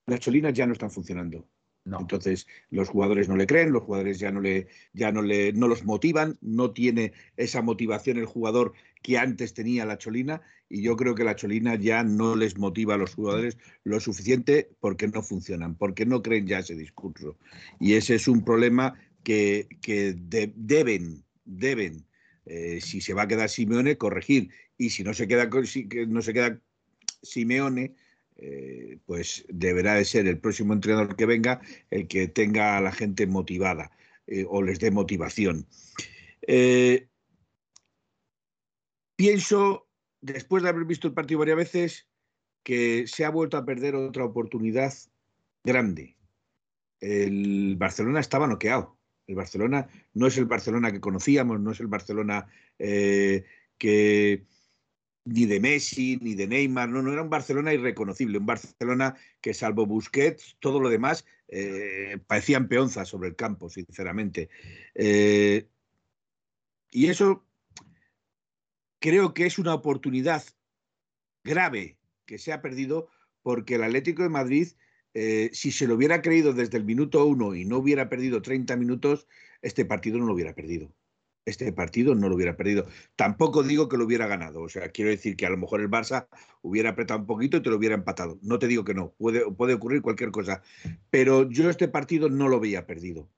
Las 0.06 0.20
cholinas 0.20 0.54
ya 0.54 0.68
no 0.68 0.74
están 0.74 0.92
funcionando. 0.92 1.48
Entonces, 1.86 2.48
los 2.70 2.90
jugadores 2.90 3.28
no 3.28 3.36
le 3.36 3.46
creen, 3.46 3.72
los 3.72 3.84
jugadores 3.84 4.20
ya 4.20 4.32
no 4.32 4.40
le, 4.40 4.68
ya 4.94 5.12
no 5.12 5.22
le, 5.22 5.52
no 5.54 5.68
los 5.68 5.84
motivan, 5.84 6.38
no 6.42 6.72
tiene 6.72 7.12
esa 7.36 7.62
motivación 7.62 8.18
el 8.18 8.26
jugador 8.26 8.74
que 9.02 9.18
antes 9.18 9.54
tenía 9.54 9.86
la 9.86 9.98
Cholina, 9.98 10.42
y 10.70 10.82
yo 10.82 10.96
creo 10.96 11.14
que 11.14 11.26
la 11.26 11.36
Cholina 11.36 11.76
ya 11.76 12.04
no 12.04 12.36
les 12.36 12.58
motiva 12.58 12.96
a 12.96 12.98
los 12.98 13.14
jugadores 13.14 13.58
lo 13.84 14.00
suficiente 14.00 14.70
porque 14.80 15.08
no 15.08 15.22
funcionan, 15.22 15.76
porque 15.76 16.06
no 16.06 16.22
creen 16.22 16.48
ya 16.48 16.60
ese 16.60 16.76
discurso. 16.76 17.38
Y 17.80 17.94
ese 17.94 18.16
es 18.16 18.28
un 18.28 18.46
problema 18.46 18.96
que, 19.24 19.68
deben, 20.56 21.24
deben, 21.44 22.06
eh, 22.46 22.80
si 22.82 23.02
se 23.02 23.14
va 23.14 23.24
a 23.24 23.28
quedar 23.28 23.50
Simeone, 23.50 23.98
corregir. 23.98 24.50
Y 24.78 24.90
si 24.90 25.04
no 25.04 25.14
se 25.14 25.28
queda, 25.28 25.50
si 25.66 25.88
no 26.08 26.22
se 26.22 26.34
queda 26.34 26.60
Simeone, 27.22 27.94
eh, 28.38 28.98
pues 29.06 29.46
deberá 29.48 29.94
de 29.94 30.06
ser 30.06 30.28
el 30.28 30.40
próximo 30.40 30.74
entrenador 30.74 31.16
que 31.16 31.26
venga 31.26 31.62
el 31.92 32.08
que 32.08 32.28
tenga 32.28 32.78
a 32.78 32.82
la 32.82 32.92
gente 32.92 33.28
motivada 33.28 33.92
eh, 34.28 34.46
o 34.50 34.62
les 34.64 34.80
dé 34.80 34.92
motivación. 34.92 35.68
Eh, 36.42 37.08
pienso, 39.16 39.88
después 40.22 40.64
de 40.64 40.70
haber 40.70 40.86
visto 40.86 41.08
el 41.08 41.14
partido 41.14 41.40
varias 41.40 41.58
veces, 41.58 42.08
que 42.64 43.06
se 43.08 43.24
ha 43.26 43.30
vuelto 43.30 43.58
a 43.58 43.66
perder 43.66 43.96
otra 43.96 44.26
oportunidad 44.26 44.94
grande. 45.64 46.18
El 47.00 47.76
Barcelona 47.78 48.20
estaba 48.20 48.48
noqueado. 48.48 48.98
El 49.28 49.36
Barcelona 49.36 49.88
no 50.14 50.28
es 50.28 50.38
el 50.38 50.46
Barcelona 50.46 50.92
que 50.92 51.02
conocíamos, 51.02 51.60
no 51.60 51.72
es 51.72 51.80
el 51.80 51.88
Barcelona 51.88 52.48
que, 52.78 54.46
ni 55.26 55.46
de 55.46 55.60
Messi, 55.60 56.18
ni 56.22 56.36
de 56.36 56.48
Neymar, 56.48 56.90
no, 56.90 57.02
no 57.02 57.14
era 57.14 57.22
un 57.22 57.30
Barcelona 57.30 57.74
irreconocible, 57.74 58.38
un 58.38 58.46
Barcelona 58.46 59.16
que 59.42 59.54
salvo 59.54 59.86
Busquets, 59.86 60.58
todo 60.60 60.80
lo 60.80 60.90
demás 60.90 61.26
eh, 61.48 62.18
parecían 62.28 62.68
peonzas 62.68 63.08
sobre 63.08 63.30
el 63.30 63.36
campo, 63.36 63.70
sinceramente. 63.70 64.50
Eh, 64.96 65.68
y 66.92 67.08
eso 67.08 67.46
creo 69.00 69.34
que 69.34 69.46
es 69.46 69.58
una 69.60 69.74
oportunidad 69.74 70.44
grave 71.44 71.98
que 72.26 72.38
se 72.38 72.54
ha 72.54 72.62
perdido 72.62 73.10
porque 73.42 73.76
el 73.76 73.84
Atlético 73.84 74.24
de 74.24 74.30
Madrid, 74.30 74.68
eh, 75.14 75.50
si 75.54 75.72
se 75.72 75.88
lo 75.88 75.96
hubiera 75.96 76.22
creído 76.22 76.54
desde 76.54 76.78
el 76.78 76.86
minuto 76.86 77.26
uno 77.26 77.56
y 77.56 77.66
no 77.66 77.78
hubiera 77.78 78.10
perdido 78.10 78.42
30 78.42 78.76
minutos, 78.78 79.28
este 79.62 79.86
partido 79.86 80.18
no 80.18 80.26
lo 80.26 80.34
hubiera 80.34 80.54
perdido 80.54 80.94
este 81.46 81.72
partido 81.74 82.16
no 82.16 82.30
lo 82.30 82.36
hubiera 82.36 82.56
perdido. 82.56 82.88
Tampoco 83.16 83.64
digo 83.64 83.90
que 83.90 83.98
lo 83.98 84.06
hubiera 84.06 84.28
ganado. 84.28 84.62
O 84.62 84.70
sea, 84.70 84.90
quiero 84.90 85.12
decir 85.12 85.36
que 85.36 85.46
a 85.46 85.50
lo 85.50 85.58
mejor 85.58 85.82
el 85.82 85.90
Barça 85.90 86.28
hubiera 86.62 86.92
apretado 86.92 87.20
un 87.20 87.26
poquito 87.26 87.58
y 87.58 87.62
te 87.62 87.70
lo 87.70 87.78
hubiera 87.78 87.96
empatado. 87.96 88.40
No 88.42 88.60
te 88.60 88.68
digo 88.68 88.84
que 88.84 88.94
no, 88.94 89.14
puede, 89.18 89.50
puede 89.52 89.74
ocurrir 89.74 90.02
cualquier 90.02 90.32
cosa. 90.32 90.62
Pero 91.10 91.50
yo 91.50 91.70
este 91.70 91.88
partido 91.88 92.30
no 92.30 92.48
lo 92.48 92.60
veía 92.60 92.86
perdido. 92.86 93.30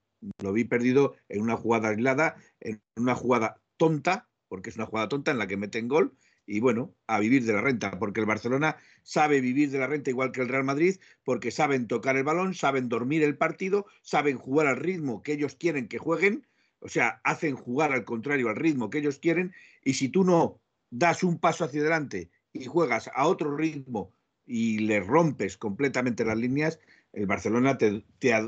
Lo 0.42 0.54
vi 0.54 0.64
perdido 0.64 1.16
en 1.30 1.42
una 1.42 1.58
jugada 1.58 1.90
aislada, 1.90 2.36
en 2.60 2.82
una 2.96 3.16
jugada 3.16 3.62
tonta, 3.78 4.30
porque 4.48 4.70
es 4.70 4.76
una 4.76 4.86
jugada 4.86 5.10
tonta 5.10 5.32
en 5.32 5.40
la 5.40 5.48
que 5.48 5.58
meten 5.58 5.88
gol. 5.88 6.16
Y 6.48 6.60
bueno, 6.60 6.94
a 7.08 7.20
vivir 7.20 7.44
de 7.44 7.54
la 7.54 7.62
renta, 7.62 7.98
porque 7.98 8.20
el 8.20 8.28
Barcelona 8.28 8.78
sabe 9.02 9.42
vivir 9.42 9.72
de 9.72 9.80
la 9.80 9.88
renta 9.88 10.12
igual 10.12 10.32
que 10.32 10.42
el 10.42 10.48
Real 10.48 10.64
Madrid, 10.64 10.98
porque 11.24 11.50
saben 11.50 11.88
tocar 11.88 12.18
el 12.18 12.24
balón, 12.24 12.54
saben 12.54 12.88
dormir 12.88 13.24
el 13.24 13.36
partido, 13.36 13.88
saben 14.04 14.38
jugar 14.38 14.68
al 14.68 14.78
ritmo 14.78 15.24
que 15.24 15.34
ellos 15.34 15.56
quieren 15.56 15.88
que 15.88 15.98
jueguen 15.98 16.46
o 16.86 16.88
sea, 16.88 17.20
hacen 17.24 17.56
jugar 17.56 17.92
al 17.92 18.06
contrario 18.06 18.48
al 18.48 18.56
ritmo 18.56 18.92
que 18.92 19.00
ellos 19.00 19.18
quieren 19.18 19.56
y 19.84 19.96
si 19.96 20.08
tú 20.08 20.24
no 20.24 20.62
das 20.92 21.24
un 21.24 21.40
paso 21.40 21.66
hacia 21.66 21.82
adelante 21.82 22.30
y 22.54 22.66
juegas 22.66 23.10
a 23.16 23.28
otro 23.28 23.58
ritmo 23.58 24.14
y 24.46 24.78
le 24.78 25.00
rompes 25.00 25.58
completamente 25.58 26.24
las 26.24 26.38
líneas, 26.38 26.80
el 27.12 27.26
Barcelona 27.26 27.80
te, 27.80 28.04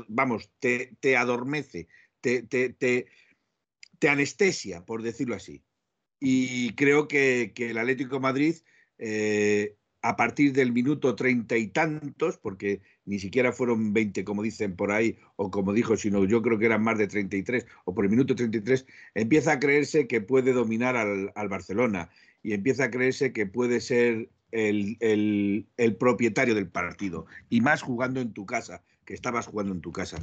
vamos, 0.06 0.52
te, 0.60 0.96
te 1.00 1.16
adormece, 1.16 1.88
te, 2.20 2.42
te, 2.44 4.08
anestesia, 4.08 4.84
por 4.84 5.02
decirlo 5.02 5.34
así. 5.34 5.64
Y 6.20 6.74
creo 6.76 7.08
que, 7.08 7.52
el 7.56 7.76
Atlético 7.76 8.20
Madrid 8.20 8.54
eh, 8.98 9.76
a 10.08 10.16
partir 10.16 10.54
del 10.54 10.72
minuto 10.72 11.14
treinta 11.14 11.58
y 11.58 11.66
tantos, 11.66 12.38
porque 12.38 12.80
ni 13.04 13.18
siquiera 13.18 13.52
fueron 13.52 13.92
20 13.92 14.24
como 14.24 14.42
dicen 14.42 14.74
por 14.74 14.90
ahí, 14.90 15.18
o 15.36 15.50
como 15.50 15.74
dijo, 15.74 15.98
sino 15.98 16.24
yo 16.24 16.40
creo 16.40 16.58
que 16.58 16.64
eran 16.64 16.82
más 16.82 16.96
de 16.96 17.08
33, 17.08 17.66
o 17.84 17.94
por 17.94 18.06
el 18.06 18.10
minuto 18.10 18.34
33, 18.34 18.86
empieza 19.14 19.52
a 19.52 19.58
creerse 19.58 20.06
que 20.06 20.22
puede 20.22 20.54
dominar 20.54 20.96
al, 20.96 21.48
Barcelona 21.50 22.08
y 22.42 22.54
empieza 22.54 22.84
a 22.84 22.90
creerse 22.90 23.34
que 23.34 23.44
puede 23.44 23.82
ser 23.82 24.30
el, 24.50 25.66
propietario 26.00 26.54
del 26.54 26.68
partido, 26.68 27.26
y 27.50 27.60
más 27.60 27.82
jugando 27.82 28.22
en 28.22 28.32
tu 28.32 28.46
casa, 28.46 28.82
que 29.04 29.12
estabas 29.12 29.46
jugando 29.46 29.74
en 29.74 29.82
tu 29.82 29.92
casa. 29.92 30.16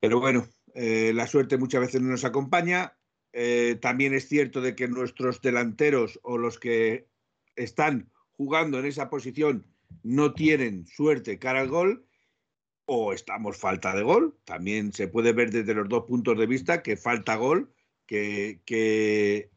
Pero 0.00 0.18
bueno, 0.18 0.48
eh, 0.74 1.12
la 1.14 1.28
suerte 1.28 1.58
muchas 1.58 1.82
veces 1.82 2.02
no 2.02 2.08
nos 2.08 2.24
acompaña. 2.24 2.96
Eh, 3.32 3.78
también 3.80 4.14
es 4.14 4.26
cierto 4.28 4.60
de 4.60 4.74
que 4.74 4.88
nuestros 4.88 5.40
delanteros 5.42 6.18
o 6.24 6.38
los 6.38 6.58
que 6.58 7.06
están 7.54 8.10
jugando 8.38 8.78
en 8.78 8.86
esa 8.86 9.10
posición 9.10 9.66
no 10.02 10.32
tienen 10.32 10.86
suerte 10.86 11.38
cara 11.38 11.60
al 11.60 11.68
gol 11.68 12.06
o 12.86 13.12
estamos 13.12 13.58
falta 13.58 13.94
de 13.94 14.02
gol. 14.02 14.38
También 14.44 14.92
se 14.92 15.08
puede 15.08 15.32
ver 15.32 15.50
desde 15.50 15.74
los 15.74 15.88
dos 15.88 16.04
puntos 16.04 16.38
de 16.38 16.46
vista 16.46 16.82
que 16.82 16.96
falta 16.96 17.34
gol, 17.34 17.70
que, 18.06 18.60
que, 18.64 19.50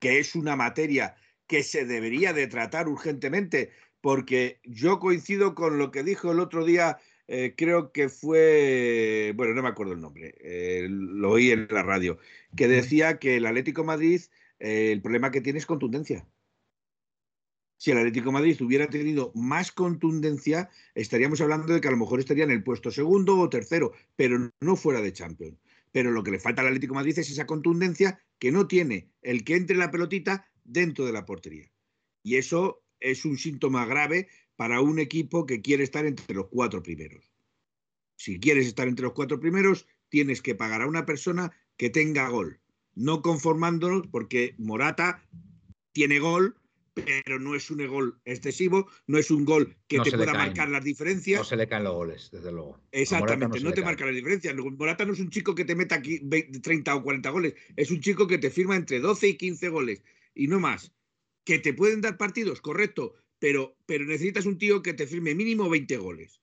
es 0.00 0.34
una 0.36 0.54
materia 0.54 1.16
que 1.46 1.62
se 1.62 1.86
debería 1.86 2.32
de 2.32 2.46
tratar 2.46 2.88
urgentemente, 2.88 3.70
porque 4.00 4.60
yo 4.64 5.00
coincido 5.00 5.54
con 5.54 5.78
lo 5.78 5.90
que 5.90 6.02
dijo 6.02 6.30
el 6.30 6.40
otro 6.40 6.64
día, 6.64 6.98
eh, 7.26 7.54
creo 7.56 7.90
que 7.90 8.08
fue, 8.08 9.32
bueno, 9.34 9.54
no 9.54 9.62
me 9.62 9.70
acuerdo 9.70 9.94
el 9.94 10.00
nombre, 10.00 10.34
eh, 10.40 10.86
lo 10.88 11.30
oí 11.30 11.50
en 11.50 11.68
la 11.70 11.82
radio, 11.82 12.18
que 12.56 12.68
decía 12.68 13.18
que 13.18 13.36
el 13.36 13.46
Atlético 13.46 13.82
Madrid, 13.84 14.20
eh, 14.58 14.92
el 14.92 15.00
problema 15.00 15.30
que 15.30 15.40
tiene 15.40 15.58
es 15.58 15.66
contundencia 15.66 16.26
si 17.82 17.90
el 17.90 17.98
Atlético 17.98 18.30
Madrid 18.30 18.62
hubiera 18.62 18.88
tenido 18.88 19.32
más 19.34 19.72
contundencia, 19.72 20.70
estaríamos 20.94 21.40
hablando 21.40 21.74
de 21.74 21.80
que 21.80 21.88
a 21.88 21.90
lo 21.90 21.96
mejor 21.96 22.20
estaría 22.20 22.44
en 22.44 22.52
el 22.52 22.62
puesto 22.62 22.92
segundo 22.92 23.36
o 23.36 23.48
tercero, 23.48 23.90
pero 24.14 24.52
no 24.60 24.76
fuera 24.76 25.00
de 25.00 25.12
Champions. 25.12 25.58
Pero 25.90 26.12
lo 26.12 26.22
que 26.22 26.30
le 26.30 26.38
falta 26.38 26.62
al 26.62 26.68
Atlético 26.68 26.94
Madrid 26.94 27.18
es 27.18 27.28
esa 27.28 27.44
contundencia 27.44 28.22
que 28.38 28.52
no 28.52 28.68
tiene 28.68 29.10
el 29.20 29.42
que 29.42 29.56
entre 29.56 29.74
la 29.74 29.90
pelotita 29.90 30.46
dentro 30.62 31.04
de 31.06 31.12
la 31.12 31.24
portería. 31.24 31.72
Y 32.22 32.36
eso 32.36 32.84
es 33.00 33.24
un 33.24 33.36
síntoma 33.36 33.84
grave 33.84 34.28
para 34.54 34.80
un 34.80 35.00
equipo 35.00 35.44
que 35.44 35.60
quiere 35.60 35.82
estar 35.82 36.06
entre 36.06 36.36
los 36.36 36.46
cuatro 36.52 36.84
primeros. 36.84 37.32
Si 38.14 38.38
quieres 38.38 38.68
estar 38.68 38.86
entre 38.86 39.06
los 39.06 39.12
cuatro 39.12 39.40
primeros, 39.40 39.88
tienes 40.08 40.40
que 40.40 40.54
pagar 40.54 40.82
a 40.82 40.86
una 40.86 41.04
persona 41.04 41.50
que 41.76 41.90
tenga 41.90 42.28
gol, 42.28 42.60
no 42.94 43.22
conformándonos 43.22 44.06
porque 44.06 44.54
Morata 44.56 45.26
tiene 45.90 46.20
gol, 46.20 46.61
pero 46.94 47.38
no 47.38 47.54
es 47.54 47.70
un 47.70 47.86
gol 47.86 48.20
excesivo, 48.24 48.88
no 49.06 49.18
es 49.18 49.30
un 49.30 49.44
gol 49.44 49.76
que 49.88 50.00
te 50.00 50.12
pueda 50.12 50.34
marcar 50.34 50.68
las 50.68 50.84
diferencias. 50.84 51.40
No 51.40 51.44
se 51.44 51.56
le 51.56 51.66
caen 51.66 51.84
los 51.84 51.94
goles, 51.94 52.30
desde 52.30 52.52
luego. 52.52 52.80
Exactamente, 52.92 53.60
no, 53.60 53.72
te 53.72 53.82
marca 53.82 54.04
las 54.04 54.14
diferencias. 54.14 54.54
Morata 54.54 55.04
no 55.04 55.12
es 55.12 55.20
un 55.20 55.30
chico 55.30 55.54
que 55.54 55.64
te 55.64 55.74
meta 55.74 55.96
aquí 55.96 56.20
30 56.20 56.94
o 56.94 57.02
40 57.02 57.30
goles, 57.30 57.54
es 57.76 57.90
un 57.90 58.00
chico 58.00 58.26
que 58.26 58.38
te 58.38 58.50
firma 58.50 58.76
entre 58.76 59.00
12 59.00 59.28
y 59.28 59.36
15 59.36 59.68
goles 59.68 60.02
y 60.34 60.48
no 60.48 60.60
más. 60.60 60.92
Que 61.44 61.58
te 61.58 61.74
pueden 61.74 62.00
dar 62.00 62.16
partidos, 62.18 62.60
correcto, 62.60 63.14
pero, 63.38 63.76
pero 63.86 64.04
necesitas 64.04 64.46
un 64.46 64.58
tío 64.58 64.82
que 64.82 64.94
te 64.94 65.06
firme 65.06 65.34
mínimo 65.34 65.68
20 65.68 65.96
goles. 65.96 66.40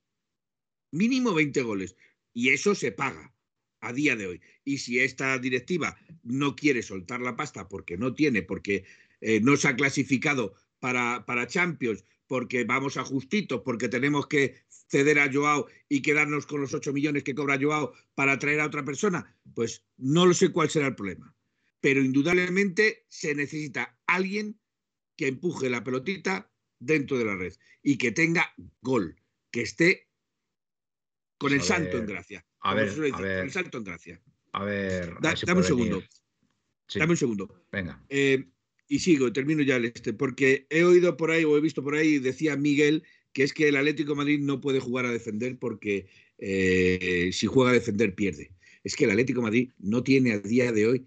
Mínimo 0.90 1.32
20 1.32 1.62
goles. 1.62 1.96
Y 2.34 2.50
eso 2.50 2.74
se 2.74 2.92
paga 2.92 3.32
a 3.80 3.92
día 3.92 4.16
de 4.16 4.26
hoy. 4.26 4.40
Y 4.64 4.78
si 4.78 5.00
esta 5.00 5.38
directiva 5.38 5.96
no 6.22 6.54
quiere 6.54 6.82
soltar 6.82 7.20
la 7.20 7.36
pasta 7.36 7.68
porque 7.68 7.96
no 7.96 8.14
tiene, 8.14 8.42
porque 8.42 8.84
eh, 9.20 9.40
no 9.40 9.56
se 9.56 9.68
ha 9.68 9.76
clasificado 9.76 10.54
para, 10.78 11.24
para 11.26 11.46
Champions 11.46 12.04
porque 12.26 12.64
vamos 12.64 12.96
a 12.96 13.04
justitos, 13.04 13.62
porque 13.64 13.88
tenemos 13.88 14.28
que 14.28 14.62
ceder 14.88 15.18
a 15.18 15.32
Joao 15.32 15.66
y 15.88 16.00
quedarnos 16.00 16.46
con 16.46 16.60
los 16.60 16.74
8 16.74 16.92
millones 16.92 17.24
que 17.24 17.34
cobra 17.34 17.58
Joao 17.60 17.92
para 18.14 18.38
traer 18.38 18.60
a 18.60 18.66
otra 18.66 18.84
persona, 18.84 19.36
pues 19.54 19.84
no 19.96 20.26
lo 20.26 20.34
sé 20.34 20.50
cuál 20.50 20.70
será 20.70 20.86
el 20.86 20.94
problema. 20.94 21.34
Pero 21.80 22.02
indudablemente 22.02 23.04
se 23.08 23.34
necesita 23.34 23.98
alguien 24.06 24.60
que 25.16 25.28
empuje 25.28 25.70
la 25.70 25.82
pelotita 25.82 26.52
dentro 26.78 27.18
de 27.18 27.24
la 27.24 27.36
red 27.36 27.54
y 27.82 27.98
que 27.98 28.12
tenga 28.12 28.54
gol, 28.80 29.16
que 29.50 29.62
esté 29.62 30.08
con 31.36 31.52
el 31.52 31.62
salto 31.62 31.98
en 31.98 32.06
gracia. 32.06 32.46
A 32.60 32.74
ver, 32.74 32.90
a 33.12 33.20
ver, 33.20 33.44
el 33.44 33.50
salto 33.50 33.78
en 33.78 33.84
gracia. 33.84 34.22
A 34.52 34.64
ver, 34.64 35.14
dame 35.20 35.60
un 35.60 35.64
segundo. 35.64 36.02
Dame 36.94 37.12
un 37.12 37.16
segundo. 37.16 37.64
Venga. 37.72 38.04
Eh, 38.08 38.48
y 38.90 38.98
sigo, 38.98 39.32
termino 39.32 39.62
ya 39.62 39.76
este, 39.76 40.12
porque 40.12 40.66
he 40.68 40.82
oído 40.82 41.16
por 41.16 41.30
ahí 41.30 41.44
o 41.44 41.56
he 41.56 41.60
visto 41.60 41.80
por 41.84 41.94
ahí, 41.94 42.18
decía 42.18 42.56
Miguel, 42.56 43.04
que 43.32 43.44
es 43.44 43.52
que 43.52 43.68
el 43.68 43.76
Atlético 43.76 44.16
Madrid 44.16 44.40
no 44.40 44.60
puede 44.60 44.80
jugar 44.80 45.06
a 45.06 45.12
defender 45.12 45.60
porque 45.60 46.08
eh, 46.38 47.30
si 47.32 47.46
juega 47.46 47.70
a 47.70 47.74
defender 47.74 48.16
pierde. 48.16 48.52
Es 48.82 48.96
que 48.96 49.04
el 49.04 49.12
Atlético 49.12 49.42
Madrid 49.42 49.70
no 49.78 50.02
tiene 50.02 50.32
a 50.32 50.40
día 50.40 50.72
de 50.72 50.88
hoy 50.88 51.06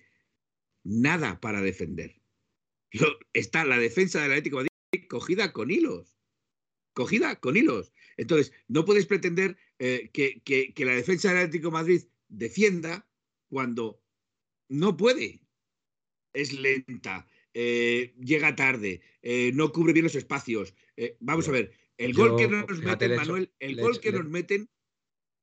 nada 0.85 1.41
para 1.41 1.61
defender. 1.61 2.21
Está 3.33 3.65
la 3.65 3.77
defensa 3.77 4.21
del 4.21 4.31
Atlético 4.31 4.57
Madrid 4.57 5.07
cogida 5.09 5.51
con 5.51 5.69
hilos. 5.69 6.17
Cogida 6.93 7.37
con 7.41 7.57
hilos. 7.57 7.91
Entonces, 8.15 8.53
no 8.69 8.85
puedes 8.85 9.07
pretender 9.07 9.57
eh, 9.79 10.09
que, 10.13 10.41
que, 10.41 10.85
la 10.85 10.95
defensa 10.95 11.27
del 11.27 11.39
Atlético 11.39 11.69
Madrid 11.69 12.03
defienda 12.29 13.05
cuando 13.49 14.01
no 14.69 14.95
puede. 14.95 15.41
Es 16.31 16.53
lenta, 16.53 17.27
eh, 17.53 18.13
llega 18.19 18.55
tarde, 18.55 19.01
eh, 19.21 19.51
no 19.53 19.71
cubre 19.71 19.93
bien 19.93 20.03
los 20.03 20.15
espacios. 20.15 20.73
vamos 21.19 21.47
a 21.47 21.51
ver, 21.51 21.71
el 21.97 22.13
gol 22.13 22.35
que 22.37 22.47
nos 22.47 22.81
meten, 22.81 23.15
Manuel, 23.15 23.51
el 23.59 23.79
gol 23.79 23.99
que 23.99 24.11
nos 24.11 24.25
meten, 24.25 24.69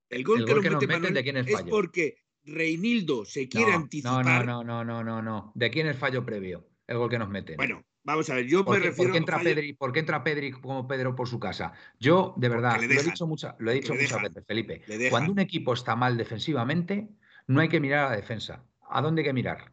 el 0.08 0.24
gol, 0.24 0.44
que, 0.44 0.54
nos 0.54 0.62
meten, 0.62 0.88
Manuel, 0.88 1.14
¿de 1.14 1.22
quién 1.22 1.36
es, 1.36 1.46
es 1.46 1.62
porque 1.62 2.16
Reinildo 2.44 3.24
se 3.24 3.48
quiere 3.48 3.72
anticipar. 3.72 4.46
No, 4.46 4.64
no, 4.64 4.84
no, 4.84 4.84
no, 4.84 5.04
no, 5.04 5.22
no. 5.22 5.52
¿De 5.54 5.70
quién 5.70 5.86
es 5.86 5.96
fallo 5.96 6.24
previo? 6.24 6.68
El 6.86 6.98
gol 6.98 7.08
que 7.08 7.18
nos 7.18 7.28
meten. 7.28 7.56
Bueno, 7.56 7.84
Vamos 8.02 8.30
a 8.30 8.34
ver, 8.34 8.46
yo 8.46 8.64
me 8.64 8.78
refiero. 8.78 8.96
¿por 8.96 9.12
qué, 9.12 9.18
entra 9.18 9.38
Pedri, 9.38 9.72
¿Por 9.74 9.92
qué 9.92 10.00
entra 10.00 10.24
Pedri 10.24 10.50
como 10.52 10.88
Pedro 10.88 11.14
por 11.14 11.28
su 11.28 11.38
casa? 11.38 11.72
Yo, 11.98 12.34
de 12.36 12.48
verdad, 12.48 12.80
lo 12.80 12.82
he 12.82 13.02
dicho, 13.02 13.26
mucha, 13.26 13.56
lo 13.58 13.70
he 13.70 13.74
dicho 13.74 13.94
muchas 13.94 14.22
veces, 14.22 14.44
Felipe. 14.46 14.82
Cuando 15.10 15.32
un 15.32 15.38
equipo 15.38 15.74
está 15.74 15.96
mal 15.96 16.16
defensivamente, 16.16 17.08
no 17.46 17.60
hay 17.60 17.68
que 17.68 17.80
mirar 17.80 18.06
a 18.06 18.10
la 18.10 18.16
defensa. 18.16 18.64
¿A 18.88 19.02
dónde 19.02 19.20
hay 19.20 19.26
que 19.26 19.32
mirar? 19.32 19.72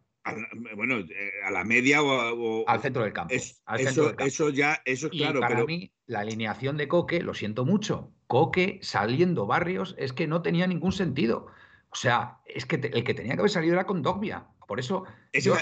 Bueno, 0.75 0.99
eh, 0.99 1.31
a 1.45 1.51
la 1.51 1.63
media 1.63 2.03
o, 2.03 2.67
al 2.67 2.81
centro 2.81 3.03
del 3.03 3.13
campo. 3.13 3.33
eso, 3.33 4.49
ya, 4.49 4.81
eso 4.85 5.07
es 5.07 5.11
claro. 5.11 5.39
para 5.39 5.65
mí, 5.65 5.91
la 6.05 6.21
alineación 6.21 6.77
de 6.77 6.87
Coque, 6.87 7.21
lo 7.21 7.33
siento 7.33 7.65
mucho, 7.65 8.11
Coque 8.27 8.79
saliendo 8.81 9.45
barrios 9.45 9.95
es 9.97 10.13
que 10.13 10.27
no 10.27 10.41
tenía 10.41 10.67
ningún 10.67 10.91
sentido. 10.91 11.47
O 11.89 11.95
sea, 11.95 12.39
es 12.45 12.65
que 12.65 12.75
el 12.75 13.03
que 13.03 13.13
tenía 13.13 13.33
que 13.33 13.39
haber 13.39 13.51
salido 13.51 13.73
era 13.73 13.85
con 13.85 14.01
Dogbia. 14.01 14.47
Por 14.67 14.81
eso, 14.81 15.05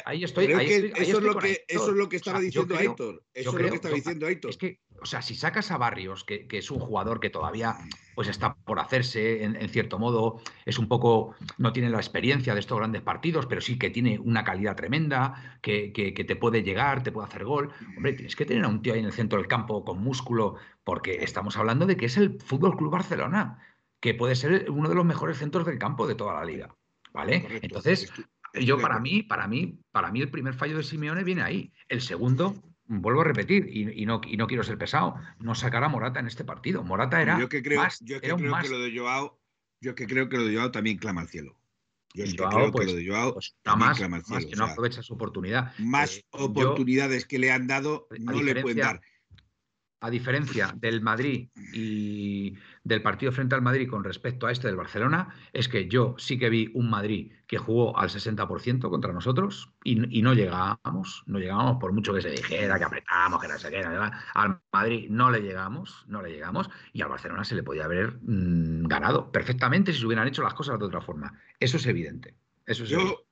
ahí 0.06 0.24
estoy. 0.24 0.46
eso, 0.46 1.18
es 1.20 1.24
lo 1.24 1.38
que, 1.38 1.64
eso 1.68 1.92
es 1.92 1.96
lo 1.96 2.10
que 2.10 2.16
estaba 2.16 2.40
diciendo 2.40 2.78
Héctor. 2.78 3.24
Eso 3.36 3.50
es 3.52 3.64
lo 3.64 3.70
que 3.70 3.76
estaba 3.76 3.96
diciendo 3.96 4.28
Héctor. 4.28 4.50
Es 4.50 4.58
que, 4.58 4.80
o 5.02 5.06
sea, 5.06 5.22
si 5.22 5.36
sacas 5.36 5.72
a 5.72 5.78
Barrios, 5.78 6.24
que, 6.24 6.48
es 6.50 6.72
un 6.72 6.80
jugador 6.80 7.20
que 7.20 7.30
todavía 7.30 7.76
pues 8.16 8.28
está 8.28 8.56
por 8.56 8.80
hacerse, 8.80 9.44
en, 9.44 9.70
cierto 9.70 10.00
modo, 10.00 10.42
es 10.66 10.80
un 10.80 10.88
poco, 10.88 11.36
no 11.58 11.74
tiene 11.74 11.90
la 11.90 11.98
experiencia 11.98 12.54
de 12.54 12.60
estos 12.60 12.78
grandes 12.78 13.02
partidos, 13.02 13.46
pero 13.46 13.62
sí 13.62 13.78
que 13.78 13.90
tiene 13.90 14.20
una 14.20 14.44
calidad 14.44 14.76
tremenda, 14.76 15.60
que, 15.62 15.92
que, 15.92 16.12
te 16.24 16.36
puede 16.36 16.64
llegar, 16.64 17.04
te 17.04 17.12
puede 17.12 17.28
hacer 17.28 17.44
gol. 17.44 17.72
Hombre, 17.98 18.14
tienes 18.14 18.36
que 18.36 18.46
tener 18.46 18.64
a 18.64 18.70
un 18.70 18.82
tío 18.82 18.94
ahí 18.94 19.00
en 19.00 19.06
el 19.06 19.14
centro 19.14 19.38
del 19.38 19.48
campo 19.48 19.84
con 19.84 20.02
músculo, 20.02 20.56
porque 20.84 21.24
estamos 21.24 21.58
hablando 21.58 21.86
de 21.86 21.98
que 21.98 22.06
es 22.06 22.18
el 22.18 22.40
Fútbol 22.42 22.78
Club 22.78 22.92
Barcelona, 22.92 23.60
que 24.00 24.14
puede 24.14 24.36
ser 24.36 24.70
uno 24.70 24.88
de 24.88 24.96
los 24.96 25.06
mejores 25.06 25.38
centros 25.38 25.66
del 25.66 25.78
campo 25.78 26.08
de 26.08 26.16
toda 26.16 26.36
la 26.36 26.46
liga. 26.46 26.76
¿Vale? 27.12 27.60
Entonces, 27.62 28.12
yo 28.54 28.78
para 28.78 29.00
mí, 29.00 29.24
para 29.24 29.48
mí, 29.48 29.80
para 29.92 30.12
mí 30.12 30.22
el 30.22 30.30
primer 30.30 30.54
fallo 30.54 30.78
de 30.78 30.84
Simeone 30.84 31.24
viene 31.24 31.42
ahí. 31.42 31.74
El 31.88 32.02
segundo, 32.02 32.56
vuelvo 32.88 33.22
a 33.22 33.24
repetir, 33.26 33.68
y, 33.72 34.06
no, 34.06 34.22
y 34.26 34.38
no 34.38 34.48
quiero 34.48 34.64
ser 34.64 34.78
pesado, 34.78 35.16
no 35.40 35.56
sacará 35.56 35.90
Morata 35.90 36.20
en 36.20 36.28
este 36.28 36.44
partido. 36.44 36.84
Morata 36.84 37.22
era 37.22 37.40
yo 37.40 37.50
que 37.50 37.62
creo, 37.62 37.82
más, 37.82 38.00
yo 38.02 38.22
que 38.22 38.28
creo 38.28 38.38
que 38.38 38.70
lo 38.70 38.80
de 38.80 38.98
Joao, 38.98 39.40
yo 39.82 39.96
que 39.96 40.08
creo 40.08 40.30
que 40.30 40.38
lo 40.38 40.46
de 40.46 40.56
Joao 40.56 40.72
también 40.72 40.98
clama 40.98 41.22
al 41.22 41.28
cielo. 41.28 41.58
Yo 42.14 42.24
es 42.24 42.32
que 42.32 42.38
creo 42.38 42.68
que 42.68 42.72
pues, 42.72 42.88
lo 42.88 42.94
de 42.94 43.08
Joao 43.08 43.34
pues, 43.34 43.56
más, 43.76 43.98
clama 43.98 44.18
al 44.18 44.24
cielo. 44.24 44.40
Más 44.40 44.46
que 44.46 44.56
no 44.56 44.66
aprovecha 44.66 45.04
su 45.04 45.14
oportunidad. 45.14 45.74
Más 45.80 46.18
eh, 46.18 46.26
oportunidades 46.32 47.26
que 47.26 47.40
le 47.40 47.52
han 47.52 47.68
dado 47.68 48.08
no 48.20 48.42
le 48.42 48.62
pueden 48.62 48.78
dar 48.78 49.02
a 50.06 50.10
diferencia 50.10 50.74
del 50.76 51.02
Madrid 51.02 51.50
y 51.74 52.56
del 52.84 53.02
partido 53.02 53.32
frente 53.32 53.56
al 53.56 53.64
Madrid 53.64 53.90
con 53.90 54.04
respecto 54.04 54.46
a 54.46 54.52
este 54.52 54.68
del 54.68 54.76
Barcelona, 54.76 55.34
es 55.52 55.68
que 55.68 55.88
yo 55.88 56.16
sí 56.20 56.38
que 56.38 56.50
vi 56.50 56.70
un 56.76 56.90
Madrid 56.90 57.32
que 57.48 57.58
jugó 57.58 57.98
al 57.98 58.10
60% 58.10 58.90
contra 58.90 59.14
nosotros 59.14 59.72
y, 59.84 59.96
no 59.96 60.34
llegábamos, 60.34 61.24
no 61.26 61.40
llegábamos 61.40 61.78
por 61.80 61.92
mucho 61.92 62.14
que 62.14 62.22
se 62.22 62.30
dijera, 62.30 62.78
que 62.78 62.84
apretamos, 62.84 63.42
que 63.42 63.48
no 63.48 63.58
sé 63.58 63.72
qué, 63.72 63.84
al 64.34 64.62
Madrid 64.72 65.08
no 65.10 65.32
le 65.32 65.42
llegamos, 65.42 66.06
no 66.08 66.22
le 66.22 66.30
llegamos 66.30 66.70
y 66.94 67.02
al 67.02 67.10
Barcelona 67.10 67.44
se 67.44 67.56
le 67.56 67.64
podía 67.64 67.86
haber 67.86 68.20
mm, 68.22 68.88
ganado 68.88 69.32
perfectamente 69.32 69.92
si 69.92 70.00
se 70.00 70.06
hubieran 70.06 70.28
hecho 70.28 70.44
las 70.44 70.54
cosas 70.54 70.78
de 70.78 70.86
otra 70.86 71.02
forma. 71.02 71.40
Eso 71.60 71.78
es 71.78 71.86
evidente. 71.88 72.36
Eso 72.66 72.84
es 72.84 72.92
evidente. 72.92 73.25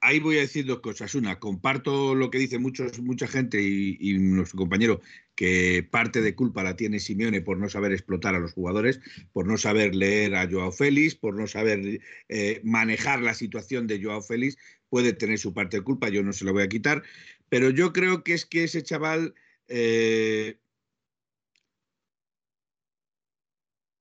Ahí 0.00 0.18
voy 0.18 0.38
a 0.38 0.40
decir 0.40 0.64
dos 0.66 0.80
cosas. 0.80 1.14
Una, 1.14 1.38
comparto 1.38 2.14
lo 2.14 2.30
que 2.30 2.38
dice 2.38 2.58
mucha 2.58 3.26
gente 3.26 3.60
y, 3.60 4.18
nuestro 4.18 4.58
compañero, 4.58 5.00
que 5.34 5.86
parte 5.88 6.22
de 6.22 6.34
culpa 6.34 6.62
la 6.62 6.76
tiene 6.76 7.00
Simeone 7.00 7.42
por 7.42 7.58
no 7.58 7.68
saber 7.68 7.92
explotar 7.92 8.34
a 8.34 8.38
los 8.38 8.52
jugadores, 8.52 9.00
por 9.32 9.46
no 9.46 9.56
saber 9.56 9.94
leer 9.94 10.34
a 10.34 10.48
Joao 10.50 10.72
Félix, 10.72 11.14
por 11.14 11.34
no 11.34 11.46
saber 11.46 12.00
eh, 12.28 12.60
manejar 12.64 13.20
la 13.20 13.34
situación 13.34 13.86
de 13.86 14.02
Joao 14.02 14.22
Félix. 14.22 14.56
Puede 14.88 15.12
tener 15.12 15.38
su 15.38 15.52
parte 15.52 15.78
de 15.78 15.84
culpa, 15.84 16.08
yo 16.08 16.22
no 16.22 16.32
se 16.32 16.44
lo 16.44 16.52
voy 16.52 16.62
a 16.62 16.68
quitar. 16.68 17.02
Pero 17.48 17.70
yo 17.70 17.92
creo 17.92 18.24
que 18.24 18.34
es 18.34 18.46
que 18.46 18.64
ese 18.64 18.82
chaval 18.82 19.34
eh, 19.68 20.58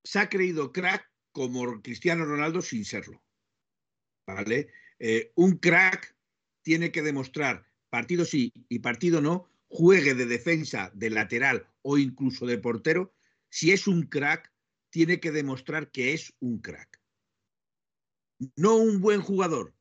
se 0.04 0.20
ha 0.20 0.30
creído 0.30 0.72
crack 0.72 1.12
como 1.34 1.82
Cristiano 1.82 2.26
Ronaldo 2.26 2.62
sin 2.62 2.86
serlo. 2.86 3.22
¿Vale? 4.26 4.70
Eh, 5.00 5.32
un 5.36 5.58
crack 5.58 6.16
tiene 6.62 6.92
que 6.92 7.02
demostrar, 7.02 7.66
partido 7.90 8.26
sí 8.26 8.52
y 8.68 8.80
partido 8.80 9.22
no, 9.22 9.48
juegue 9.68 10.16
de 10.16 10.26
defensa, 10.26 10.92
de 10.94 11.10
lateral 11.10 11.68
o 11.82 11.98
incluso 11.98 12.46
de 12.46 12.58
portero, 12.58 13.14
si 13.50 13.72
es 13.72 13.88
un 13.88 14.04
crack, 14.04 14.52
tiene 14.90 15.20
que 15.20 15.32
demostrar 15.32 15.92
que 15.92 16.14
es 16.14 16.34
un 16.40 16.60
crack. 16.60 17.02
No 18.56 18.76
un 18.76 19.02
buen 19.02 19.22
jugador, 19.22 19.74